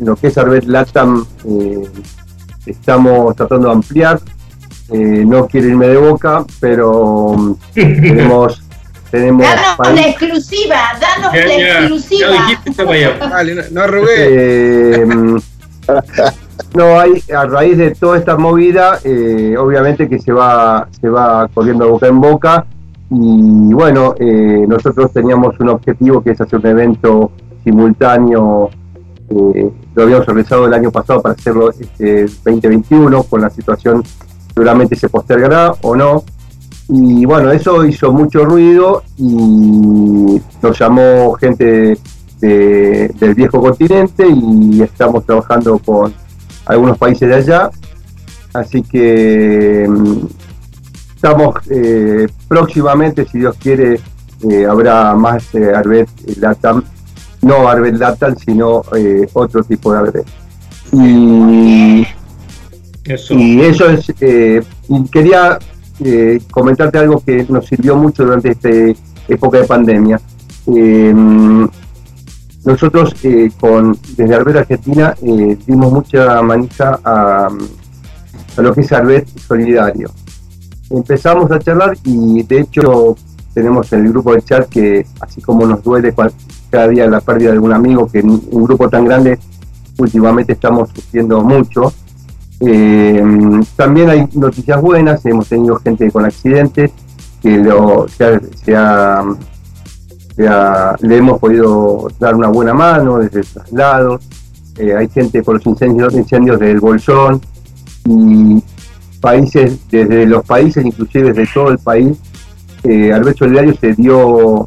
lo 0.00 0.16
que 0.16 0.26
es 0.28 0.38
Arbet 0.38 0.64
Latam, 0.64 1.24
eh, 1.48 1.82
estamos 2.66 3.34
tratando 3.36 3.68
de 3.68 3.74
ampliar. 3.74 4.20
Eh, 4.90 5.24
no 5.26 5.46
quiero 5.46 5.68
irme 5.68 5.86
de 5.88 5.96
boca, 5.96 6.44
pero 6.60 7.34
mm, 7.36 7.54
tenemos. 7.74 8.62
tenemos 9.10 9.46
Danos 9.46 9.76
país- 9.76 10.00
la 10.00 10.08
exclusiva, 10.08 10.76
danos 11.00 11.32
Ya, 11.32 11.44
la 11.46 11.58
ya, 11.58 11.78
exclusiva. 11.78 12.28
ya 12.30 12.46
dijiste, 12.48 12.84
Vale, 12.84 13.54
no, 13.54 13.62
no 13.70 13.80
arrugué. 13.82 14.14
Eh, 14.18 15.06
no, 16.74 16.98
hay, 17.00 17.22
a 17.34 17.44
raíz 17.46 17.76
de 17.78 17.90
toda 17.92 18.18
esta 18.18 18.36
movida, 18.36 18.98
eh, 19.04 19.54
obviamente 19.58 20.08
que 20.08 20.18
se 20.18 20.32
va, 20.32 20.88
se 21.00 21.08
va 21.08 21.48
corriendo 21.52 21.88
boca 21.88 22.06
en 22.06 22.20
boca. 22.20 22.66
Y 23.10 23.72
bueno, 23.74 24.14
eh, 24.18 24.64
nosotros 24.66 25.12
teníamos 25.12 25.58
un 25.60 25.68
objetivo 25.68 26.22
que 26.22 26.30
es 26.30 26.40
hacer 26.40 26.58
un 26.60 26.66
evento 26.66 27.30
simultáneo. 27.62 28.70
eh, 29.28 29.70
lo 29.94 30.02
habíamos 30.02 30.26
organizado 30.28 30.66
el 30.66 30.74
año 30.74 30.90
pasado 30.90 31.20
para 31.22 31.34
hacerlo 31.34 31.70
este 31.70 32.22
2021, 32.44 33.22
con 33.24 33.40
la 33.42 33.50
situación 33.50 34.02
seguramente 34.54 34.96
se 34.96 35.08
postergará 35.08 35.72
o 35.82 35.94
no. 35.96 36.22
Y 36.88 37.24
bueno, 37.26 37.50
eso 37.50 37.84
hizo 37.84 38.12
mucho 38.12 38.44
ruido 38.44 39.02
y 39.16 40.40
nos 40.62 40.78
llamó 40.78 41.32
gente 41.34 41.96
de- 42.40 43.08
del 43.18 43.34
viejo 43.34 43.60
continente 43.60 44.26
y 44.28 44.82
estamos 44.82 45.24
trabajando 45.24 45.78
con 45.78 46.12
algunos 46.66 46.98
países 46.98 47.28
de 47.28 47.34
allá. 47.34 47.70
Así 48.54 48.82
que 48.82 49.86
mm, 49.88 50.26
estamos 51.14 51.54
eh, 51.70 52.26
próximamente, 52.48 53.24
si 53.26 53.38
Dios 53.38 53.56
quiere, 53.58 54.00
eh, 54.50 54.66
habrá 54.66 55.14
más 55.14 55.54
eh, 55.54 55.72
Arbet 55.74 56.08
Latam, 56.38 56.82
no 57.42 57.68
Arbet 57.68 57.94
Latam, 57.96 58.36
sino 58.36 58.82
eh, 58.96 59.26
otro 59.32 59.62
tipo 59.64 59.92
de 59.92 59.98
Arbet. 59.98 60.26
Y 60.92 62.06
Eso. 63.04 63.34
y 63.34 63.60
eso 63.62 63.88
es, 63.88 64.12
eh, 64.20 64.62
y 64.88 65.04
quería 65.04 65.58
eh, 66.04 66.40
comentarte 66.50 66.98
algo 66.98 67.22
que 67.24 67.46
nos 67.48 67.66
sirvió 67.66 67.96
mucho 67.96 68.24
durante 68.24 68.50
esta 68.50 68.68
época 69.28 69.58
de 69.58 69.64
pandemia. 69.64 70.20
Nosotros 72.64 73.14
eh, 73.24 73.50
con 73.58 73.98
desde 74.16 74.34
Arbet 74.34 74.56
Argentina 74.56 75.14
eh, 75.22 75.58
dimos 75.66 75.92
mucha 75.92 76.40
manija 76.42 77.00
a, 77.04 77.48
lo 78.58 78.74
que 78.74 78.82
es 78.82 78.92
Arbet 78.92 79.26
Solidario. 79.38 80.10
Empezamos 80.90 81.50
a 81.50 81.58
charlar 81.58 81.96
y 82.04 82.42
de 82.44 82.60
hecho 82.60 83.16
tenemos 83.54 83.92
en 83.92 84.06
el 84.06 84.12
grupo 84.12 84.32
de 84.34 84.42
chat 84.42 84.68
que 84.68 85.04
así 85.20 85.40
como 85.40 85.66
nos 85.66 85.82
duele 85.82 86.14
cada 86.70 86.88
día 86.88 87.06
la 87.08 87.20
pérdida 87.20 87.52
de 87.52 87.58
un 87.58 87.72
amigo, 87.72 88.06
que 88.10 88.20
un 88.20 88.64
grupo 88.64 88.88
tan 88.88 89.04
grande 89.06 89.38
últimamente 89.98 90.52
estamos 90.52 90.90
sufriendo 90.94 91.42
mucho. 91.42 91.92
Eh, 92.60 93.22
también 93.74 94.08
hay 94.08 94.28
noticias 94.34 94.80
buenas, 94.80 95.26
hemos 95.26 95.48
tenido 95.48 95.76
gente 95.76 96.10
con 96.12 96.24
accidentes 96.24 96.92
que 97.42 97.56
lo, 97.58 98.06
se 98.08 98.24
ha- 98.24 98.40
se 98.64 98.76
ha 98.76 99.24
se 100.36 100.48
ha- 100.48 100.96
le 101.00 101.16
hemos 101.16 101.38
podido 101.38 102.08
dar 102.18 102.34
una 102.34 102.48
buena 102.48 102.74
mano 102.74 103.18
desde 103.18 103.40
el 103.40 103.46
traslado. 103.46 104.18
Eh, 104.78 104.94
hay 104.94 105.08
gente 105.08 105.42
por 105.42 105.56
los 105.56 105.66
incendios, 105.66 106.14
incendios 106.14 106.58
del 106.58 106.80
Bolsón 106.80 107.40
y 108.06 108.62
países, 109.20 109.78
desde 109.90 110.26
los 110.26 110.44
países, 110.44 110.84
inclusive 110.84 111.32
desde 111.32 111.52
todo 111.52 111.70
el 111.70 111.78
país, 111.78 112.18
eh, 112.84 113.12
Solidario 113.38 113.74
se 113.76 113.92
dio 113.94 114.66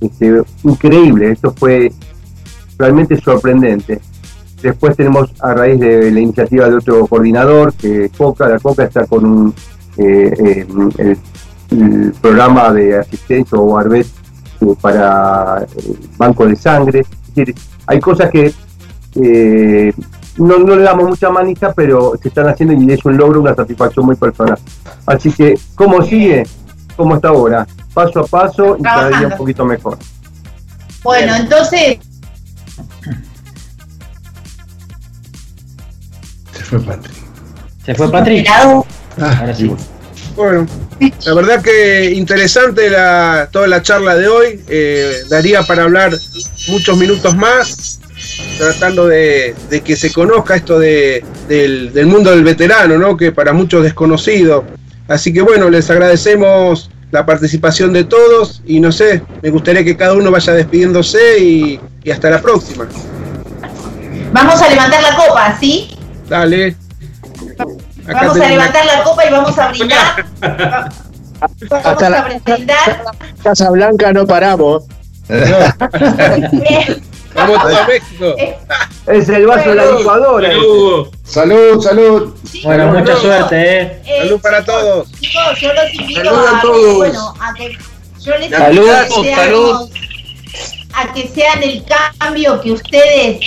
este, 0.00 0.42
increíble. 0.64 1.32
Esto 1.32 1.52
fue 1.56 1.92
realmente 2.78 3.20
sorprendente. 3.20 4.00
Después 4.62 4.96
tenemos 4.96 5.30
a 5.40 5.54
raíz 5.54 5.80
de 5.80 6.10
la 6.10 6.20
iniciativa 6.20 6.68
de 6.68 6.76
otro 6.76 7.06
coordinador, 7.06 7.72
que 7.74 8.10
Coca, 8.16 8.48
la 8.48 8.58
Coca 8.58 8.84
está 8.84 9.06
con 9.06 9.24
un, 9.26 9.54
eh, 9.96 10.34
eh, 10.38 10.66
el, 10.98 11.18
el 11.78 12.12
programa 12.20 12.72
de 12.72 12.98
asistencia 12.98 13.58
o 13.58 13.78
Arbet 13.78 14.06
eh, 14.60 14.74
para 14.80 15.66
el 15.76 15.98
banco 16.16 16.46
de 16.46 16.56
sangre. 16.56 17.00
Es 17.00 17.34
decir, 17.34 17.54
hay 17.86 18.00
cosas 18.00 18.30
que 18.30 18.52
eh, 19.22 19.92
no, 20.36 20.58
no 20.58 20.76
le 20.76 20.82
damos 20.82 21.08
mucha 21.08 21.30
manija, 21.30 21.72
pero 21.72 22.12
se 22.20 22.28
están 22.28 22.48
haciendo 22.48 22.74
y 22.74 22.92
es 22.92 23.04
un 23.04 23.16
logro, 23.16 23.40
una 23.40 23.54
satisfacción 23.54 24.06
muy 24.06 24.16
personal. 24.16 24.58
Así 25.06 25.32
que, 25.32 25.58
¿cómo 25.74 26.02
sigue? 26.02 26.44
¿Cómo 26.96 27.16
está 27.16 27.28
ahora? 27.28 27.66
Paso 27.94 28.20
a 28.20 28.26
paso 28.26 28.76
y 28.78 28.82
cada 28.82 29.08
día 29.08 29.28
un 29.28 29.36
poquito 29.36 29.64
mejor. 29.64 29.98
Bueno, 31.02 31.34
entonces, 31.34 31.98
Se 36.52 36.64
fue 36.64 36.80
Patri. 36.80 37.12
¿Se 37.84 37.94
fue 37.94 38.10
Patrick? 38.10 38.48
Ahora 39.18 39.54
sí. 39.54 39.74
Bueno, 40.40 40.66
la 41.26 41.34
verdad 41.34 41.62
que 41.62 42.12
interesante 42.12 42.88
la, 42.88 43.50
toda 43.52 43.66
la 43.68 43.82
charla 43.82 44.16
de 44.16 44.26
hoy. 44.26 44.60
Eh, 44.68 45.12
daría 45.28 45.62
para 45.64 45.82
hablar 45.82 46.12
muchos 46.68 46.96
minutos 46.96 47.36
más, 47.36 48.00
tratando 48.56 49.06
de, 49.06 49.54
de 49.68 49.82
que 49.82 49.96
se 49.96 50.10
conozca 50.10 50.56
esto 50.56 50.78
de, 50.78 51.22
del, 51.46 51.92
del 51.92 52.06
mundo 52.06 52.30
del 52.30 52.42
veterano, 52.42 52.96
¿no? 52.96 53.18
que 53.18 53.32
para 53.32 53.52
muchos 53.52 53.80
es 53.80 53.84
desconocido. 53.84 54.64
Así 55.08 55.30
que 55.30 55.42
bueno, 55.42 55.68
les 55.68 55.90
agradecemos 55.90 56.90
la 57.10 57.26
participación 57.26 57.92
de 57.92 58.04
todos 58.04 58.62
y 58.64 58.80
no 58.80 58.92
sé, 58.92 59.22
me 59.42 59.50
gustaría 59.50 59.84
que 59.84 59.94
cada 59.94 60.14
uno 60.14 60.30
vaya 60.30 60.54
despidiéndose 60.54 61.38
y, 61.38 61.80
y 62.02 62.10
hasta 62.10 62.30
la 62.30 62.40
próxima. 62.40 62.88
vamos 64.32 64.62
a 64.62 64.70
levantar 64.70 65.02
la 65.02 65.16
copa, 65.16 65.58
¿sí? 65.60 65.90
Dale. 66.30 66.76
Acá 68.06 68.18
Vamos 68.26 68.40
a 68.40 68.48
levantar 68.48 68.84
la 68.86 69.02
copa 69.02 69.24
y 69.26 69.30
vamos 69.32 69.58
a 69.58 69.68
brindar. 69.68 70.24
Vamos 70.40 70.94
Hasta 71.84 72.06
a 72.06 72.10
la 72.10 72.22
brindar. 72.22 73.02
Casa 73.42 73.70
Blanca 73.70 74.12
no 74.12 74.26
paramos. 74.26 74.84
Vamos 77.34 77.58
a 77.64 77.86
México. 77.86 78.34
Es 79.06 79.28
el 79.28 79.46
vaso 79.46 79.70
de 79.70 79.74
la 79.74 79.90
licuadora. 79.92 80.50
Salud, 81.24 81.82
salud. 81.82 82.34
Bueno, 82.62 82.92
mucha 82.92 83.16
suerte, 83.16 83.80
¿eh? 83.82 84.02
Salud 84.22 84.40
para 84.40 84.64
todos. 84.64 85.10
Chicos, 85.12 85.58
yo 85.60 85.72
los 85.72 85.94
invito 85.94 86.20
Salud 86.22 86.46
a 86.46 86.58
a, 86.58 86.60
todos. 86.60 86.96
bueno, 86.96 87.34
a 87.40 87.54
que 87.54 87.76
yo 88.20 88.36
les 88.38 88.50
Salud, 88.50 88.76
invito 88.76 88.94
a 88.96 89.04
que 89.04 89.12
seamos- 89.24 89.36
salud. 89.36 89.90
a 90.94 91.12
que 91.12 91.28
sean 91.28 91.62
el 91.62 91.84
cambio 92.18 92.60
que 92.60 92.72
ustedes 92.72 93.40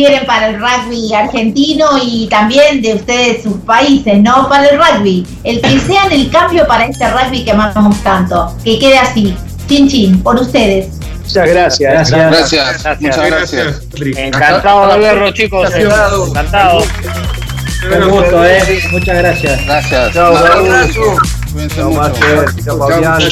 quieren 0.00 0.24
para 0.24 0.48
el 0.48 0.58
rugby 0.58 1.12
argentino 1.12 1.86
y 2.02 2.26
también 2.28 2.80
de 2.80 2.94
ustedes 2.94 3.42
sus 3.42 3.58
países, 3.58 4.18
¿no? 4.22 4.48
Para 4.48 4.66
el 4.66 4.78
rugby. 4.78 5.26
El 5.44 5.60
que 5.60 5.78
sean 5.80 6.10
el 6.10 6.30
cambio 6.30 6.66
para 6.66 6.86
este 6.86 7.06
rugby 7.10 7.44
que 7.44 7.50
amamos 7.50 8.02
tanto. 8.02 8.54
Que 8.64 8.78
quede 8.78 8.98
así. 8.98 9.36
Chin 9.68 9.88
chin, 9.88 10.22
por 10.22 10.36
ustedes. 10.36 10.88
Muchas 11.22 11.48
gracias. 11.50 12.10
Gracias, 12.10 13.00
muchas 13.00 13.26
gracias. 13.26 13.82
Encantado 14.16 14.92
de 14.92 14.98
verlo, 14.98 15.32
chicos. 15.32 15.70
Gracias. 15.70 16.28
Encantado. 16.28 16.82
Un 17.92 18.10
gusto, 18.10 18.44
¿eh? 18.44 18.82
Muchas 18.90 19.18
gracias. 19.18 19.66
Gracias. 19.66 20.16
Abrazo. 20.16 21.39
Cuídense 21.52 21.76
Chao, 21.76 21.90
mucho. 21.90 22.00
Master. 22.00 22.64
Chao, 22.64 22.78
Fabián. 22.78 23.22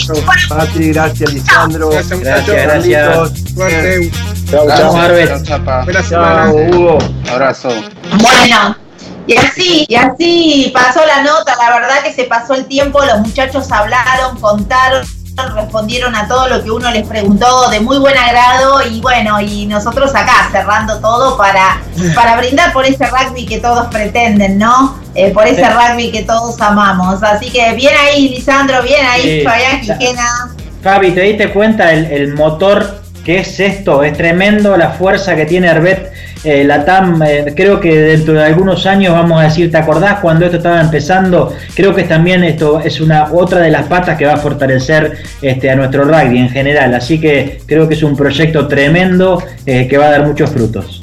Patri, 0.48 0.92
gracias, 0.92 1.32
Lisandro. 1.32 1.90
Gracias, 1.90 2.20
Gracias. 2.20 3.32
Suerte. 3.54 4.10
Chao, 4.50 4.68
chao. 4.68 4.96
Arbet. 4.96 6.08
Chao. 6.08 6.54
Hugo. 6.54 6.98
Abrazo. 7.30 7.68
Bueno, 8.20 8.76
y 9.28 9.36
así, 9.36 9.86
y 9.88 9.94
así 9.94 10.70
pasó 10.72 11.04
la 11.04 11.22
nota, 11.22 11.54
la 11.56 11.78
verdad 11.78 12.02
que 12.02 12.14
se 12.14 12.24
pasó 12.24 12.54
el 12.54 12.64
tiempo, 12.64 13.04
los 13.04 13.20
muchachos 13.20 13.70
hablaron, 13.70 14.40
contaron, 14.40 15.06
respondieron 15.54 16.14
a 16.14 16.26
todo 16.28 16.48
lo 16.48 16.62
que 16.62 16.70
uno 16.70 16.90
les 16.90 17.06
preguntó 17.06 17.68
de 17.70 17.80
muy 17.80 17.98
buen 17.98 18.16
agrado 18.16 18.82
y 18.86 19.00
bueno, 19.00 19.40
y 19.40 19.66
nosotros 19.66 20.10
acá 20.14 20.48
cerrando 20.50 20.98
todo 21.00 21.36
para, 21.36 21.80
para 22.14 22.36
brindar 22.36 22.72
por 22.72 22.84
ese 22.84 23.06
rugby 23.06 23.46
que 23.46 23.58
todos 23.58 23.86
pretenden, 23.88 24.58
¿no? 24.58 24.98
Eh, 25.14 25.30
por 25.30 25.46
ese 25.46 25.64
Sí. 25.64 25.70
rugby 25.70 26.10
que 26.12 26.22
todos 26.22 26.60
amamos. 26.60 27.22
Así 27.22 27.50
que 27.50 27.72
bien 27.74 27.92
ahí, 28.00 28.28
Lisandro, 28.30 28.82
bien 28.82 29.04
ahí, 29.06 29.22
Sí. 29.40 29.44
Fabián 29.44 29.80
Quijena. 29.80 30.50
Fabi, 30.82 31.10
¿te 31.12 31.20
diste 31.22 31.50
cuenta 31.52 31.92
el, 31.92 32.06
el 32.06 32.34
motor 32.34 33.00
que 33.24 33.40
es 33.40 33.58
esto? 33.60 34.02
Es 34.02 34.16
tremendo 34.16 34.76
la 34.76 34.90
fuerza 34.90 35.34
que 35.36 35.44
tiene 35.44 35.68
Arbet 35.68 36.12
eh, 36.44 36.64
Latam. 36.64 37.22
eh, 37.22 37.52
creo 37.56 37.80
que 37.80 37.94
dentro 37.98 38.34
de 38.34 38.44
algunos 38.44 38.86
años 38.86 39.12
vamos 39.12 39.40
a 39.40 39.44
decir, 39.44 39.70
¿te 39.70 39.76
acordás 39.76 40.20
cuando 40.20 40.44
esto 40.44 40.58
estaba 40.58 40.80
empezando? 40.80 41.54
Creo 41.74 41.94
que 41.94 42.04
también 42.04 42.44
esto 42.44 42.80
es 42.80 43.00
una 43.00 43.32
otra 43.32 43.60
de 43.60 43.70
las 43.70 43.86
patas 43.86 44.16
que 44.16 44.26
va 44.26 44.34
a 44.34 44.36
fortalecer 44.36 45.18
este, 45.42 45.70
a 45.70 45.76
nuestro 45.76 46.04
rugby 46.04 46.38
en 46.38 46.50
general. 46.50 46.94
Así 46.94 47.20
que 47.20 47.60
creo 47.66 47.88
que 47.88 47.94
es 47.94 48.02
un 48.02 48.16
proyecto 48.16 48.66
tremendo 48.68 49.42
eh, 49.66 49.86
que 49.88 49.98
va 49.98 50.06
a 50.06 50.10
dar 50.10 50.26
muchos 50.26 50.50
frutos. 50.50 51.02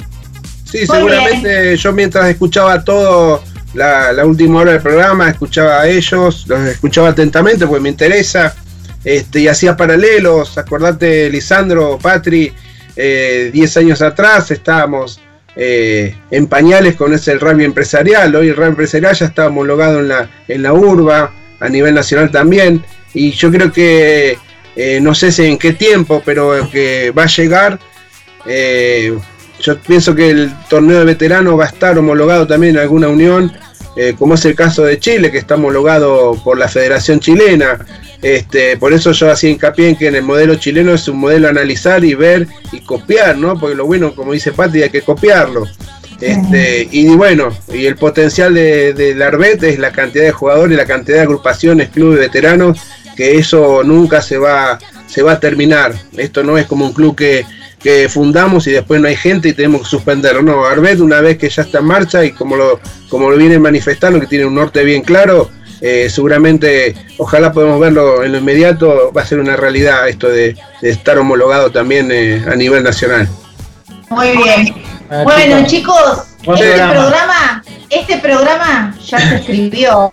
Sí, 0.64 0.78
Muy 0.88 0.96
seguramente 0.96 1.76
yo 1.76 1.92
mientras 1.92 2.26
escuchaba 2.28 2.82
todo 2.82 3.42
la, 3.74 4.12
la 4.12 4.26
última 4.26 4.60
hora 4.60 4.72
del 4.72 4.80
programa, 4.82 5.28
escuchaba 5.28 5.82
a 5.82 5.88
ellos, 5.88 6.44
los 6.48 6.60
escuchaba 6.68 7.10
atentamente 7.10 7.66
porque 7.66 7.82
me 7.82 7.90
interesa, 7.90 8.54
este, 9.04 9.40
y 9.40 9.48
hacía 9.48 9.76
paralelos, 9.76 10.58
acordate 10.58 11.30
Lisandro, 11.30 11.98
Patri, 11.98 12.52
eh, 12.96 13.50
10 13.52 13.76
años 13.76 14.02
atrás 14.02 14.50
estábamos 14.50 15.20
eh, 15.56 16.14
en 16.30 16.46
pañales 16.46 16.96
con 16.96 17.14
ese 17.14 17.34
rugby 17.38 17.64
empresarial, 17.64 18.34
hoy 18.36 18.48
el 18.48 18.56
rugby 18.56 18.68
empresarial 18.68 19.14
ya 19.14 19.26
está 19.26 19.46
homologado 19.46 20.00
en 20.00 20.08
la, 20.08 20.30
en 20.46 20.62
la 20.62 20.72
urba, 20.72 21.32
a 21.58 21.68
nivel 21.68 21.94
nacional 21.94 22.30
también, 22.30 22.84
y 23.14 23.30
yo 23.30 23.50
creo 23.50 23.72
que, 23.72 24.38
eh, 24.76 25.00
no 25.00 25.14
sé 25.14 25.32
si 25.32 25.46
en 25.46 25.56
qué 25.58 25.72
tiempo, 25.72 26.22
pero 26.24 26.68
que 26.70 27.10
va 27.10 27.24
a 27.24 27.26
llegar. 27.26 27.78
eh, 28.46 29.16
yo 29.58 29.78
pienso 29.78 30.14
que 30.14 30.28
el 30.30 30.52
torneo 30.68 30.98
de 30.98 31.06
veteranos 31.06 31.58
va 31.58 31.64
a 31.64 31.68
estar 31.68 31.96
homologado 31.98 32.46
también 32.46 32.76
en 32.76 32.82
alguna 32.82 33.08
unión, 33.08 33.50
eh, 33.96 34.14
como 34.18 34.34
es 34.34 34.44
el 34.44 34.54
caso 34.54 34.84
de 34.84 34.98
Chile, 34.98 35.30
que 35.32 35.38
está 35.38 35.54
homologado 35.54 36.38
por 36.44 36.58
la 36.58 36.68
Federación 36.68 37.18
Chilena. 37.18 37.78
Este, 38.22 38.76
por 38.76 38.92
eso 38.92 39.12
yo 39.12 39.30
hacía 39.30 39.50
hincapié 39.50 39.90
en 39.90 39.96
que 39.96 40.08
en 40.08 40.16
el 40.16 40.22
modelo 40.22 40.54
chileno 40.56 40.94
es 40.94 41.06
un 41.08 41.18
modelo 41.18 41.46
a 41.46 41.50
analizar 41.50 42.04
y 42.04 42.14
ver 42.14 42.46
y 42.72 42.80
copiar, 42.80 43.36
¿no? 43.36 43.58
Porque 43.58 43.76
lo 43.76 43.86
bueno, 43.86 44.14
como 44.14 44.32
dice 44.32 44.52
Pati, 44.52 44.82
hay 44.82 44.90
que 44.90 45.02
copiarlo. 45.02 45.66
Este, 46.20 46.88
y 46.90 47.08
bueno, 47.08 47.50
y 47.72 47.86
el 47.86 47.96
potencial 47.96 48.54
de, 48.54 48.94
del 48.94 49.20
Arbet 49.20 49.62
es 49.62 49.78
la 49.78 49.92
cantidad 49.92 50.24
de 50.24 50.32
jugadores, 50.32 50.76
la 50.76 50.86
cantidad 50.86 51.18
de 51.18 51.22
agrupaciones, 51.22 51.90
clubes, 51.90 52.18
veteranos, 52.18 52.78
que 53.16 53.36
eso 53.36 53.82
nunca 53.84 54.22
se 54.22 54.38
va, 54.38 54.78
se 55.06 55.22
va 55.22 55.32
a 55.32 55.40
terminar. 55.40 55.94
Esto 56.16 56.42
no 56.42 56.58
es 56.58 56.66
como 56.66 56.86
un 56.86 56.92
club 56.92 57.16
que, 57.16 57.44
que 57.78 58.08
fundamos 58.08 58.66
y 58.66 58.72
después 58.72 59.00
no 59.00 59.08
hay 59.08 59.16
gente 59.16 59.48
y 59.48 59.52
tenemos 59.52 59.82
que 59.82 59.88
suspenderlo. 59.88 60.42
No, 60.42 60.64
Arbet 60.64 61.00
una 61.00 61.20
vez 61.20 61.38
que 61.38 61.48
ya 61.48 61.62
está 61.62 61.78
en 61.78 61.84
marcha 61.86 62.24
y 62.24 62.32
como 62.32 62.56
lo, 62.56 62.80
como 63.08 63.30
lo 63.30 63.36
vienen 63.36 63.62
manifestando, 63.62 64.18
que 64.20 64.26
tiene 64.26 64.44
un 64.46 64.54
norte 64.54 64.82
bien 64.82 65.02
claro, 65.02 65.50
eh, 65.80 66.08
seguramente, 66.10 66.94
ojalá 67.18 67.52
podamos 67.52 67.78
verlo 67.78 68.24
en 68.24 68.32
lo 68.32 68.38
inmediato, 68.38 69.12
va 69.12 69.22
a 69.22 69.26
ser 69.26 69.38
una 69.38 69.56
realidad 69.56 70.08
esto 70.08 70.28
de, 70.28 70.56
de 70.80 70.90
estar 70.90 71.18
homologado 71.18 71.70
también 71.70 72.08
eh, 72.10 72.42
a 72.50 72.56
nivel 72.56 72.82
nacional. 72.82 73.28
Muy 74.08 74.36
bien. 74.36 74.74
Ah, 75.10 75.22
Bueno, 75.22 75.66
chicos, 75.66 76.24
este 76.38 76.46
programa. 76.46 76.92
programa, 76.92 77.64
este 77.90 78.16
programa 78.18 78.96
ya 79.04 79.18
se 79.18 79.36
escribió. 79.36 80.10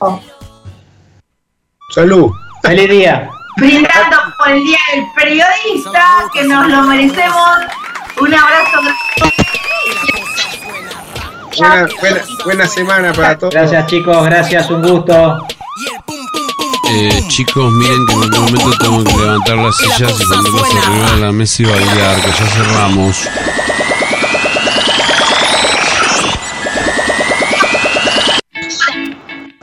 Salud. 1.93 2.31
Feliz 2.61 2.89
día. 2.89 3.29
Brindando 3.57 4.17
por 4.37 4.49
el 4.49 4.63
Día 4.63 4.79
del 4.93 5.05
Periodista, 5.15 6.25
que 6.33 6.43
nos 6.43 6.67
lo 6.67 6.81
merecemos. 6.83 7.59
Un 8.19 8.33
abrazo. 8.33 8.79
Buena, 11.57 11.87
buena, 11.99 12.21
buena 12.43 12.67
semana 12.67 13.13
para 13.13 13.37
todos. 13.37 13.53
Gracias 13.53 13.87
chicos, 13.87 14.25
gracias, 14.25 14.69
un 14.69 14.81
gusto. 14.81 15.45
Eh, 16.89 17.23
chicos, 17.27 17.71
miren 17.71 18.05
que 18.05 18.13
en 18.13 18.23
algún 18.23 18.45
momento 18.45 18.77
tengo 18.79 19.03
que 19.03 19.17
levantar 19.17 19.57
las 19.57 19.75
sillas 19.77 20.19
y 20.19 20.25
ponerlas 20.25 20.75
arriba 20.75 21.11
de 21.11 21.21
la 21.21 21.31
mesa 21.31 21.63
y 21.63 21.65
bailar, 21.65 22.21
que 22.21 22.27
ya 22.27 22.45
cerramos. 22.47 23.29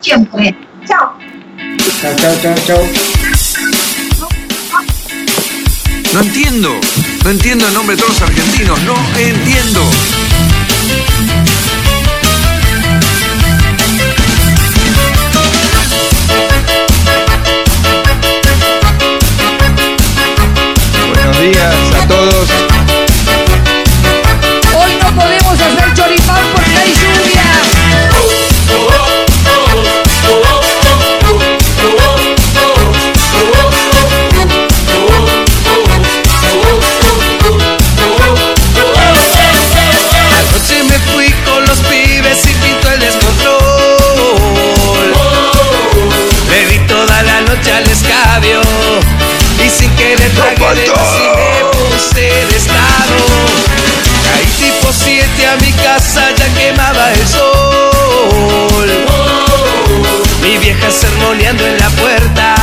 Siempre. 0.00 0.56
Chao. 0.86 1.12
Chau, 2.00 2.16
chau, 2.16 2.34
chau, 2.40 2.54
chau. 2.66 3.09
No 6.12 6.20
entiendo. 6.20 6.80
No 7.24 7.30
entiendo 7.30 7.68
el 7.68 7.74
nombre 7.74 7.94
de 7.94 8.02
todos 8.02 8.20
los 8.20 8.28
argentinos. 8.28 8.82
No 8.82 8.96
entiendo. 9.16 9.80
Buenos 21.14 21.40
días 21.40 21.99
a 55.50 55.56
mi 55.56 55.72
casa, 55.72 56.30
ya 56.36 56.54
quemaba 56.54 57.12
el 57.12 57.26
sol. 57.26 58.90
Mi 60.42 60.58
vieja 60.58 60.90
sermoneando 60.90 61.66
en 61.66 61.78
la 61.78 61.90
puerta 61.90 62.54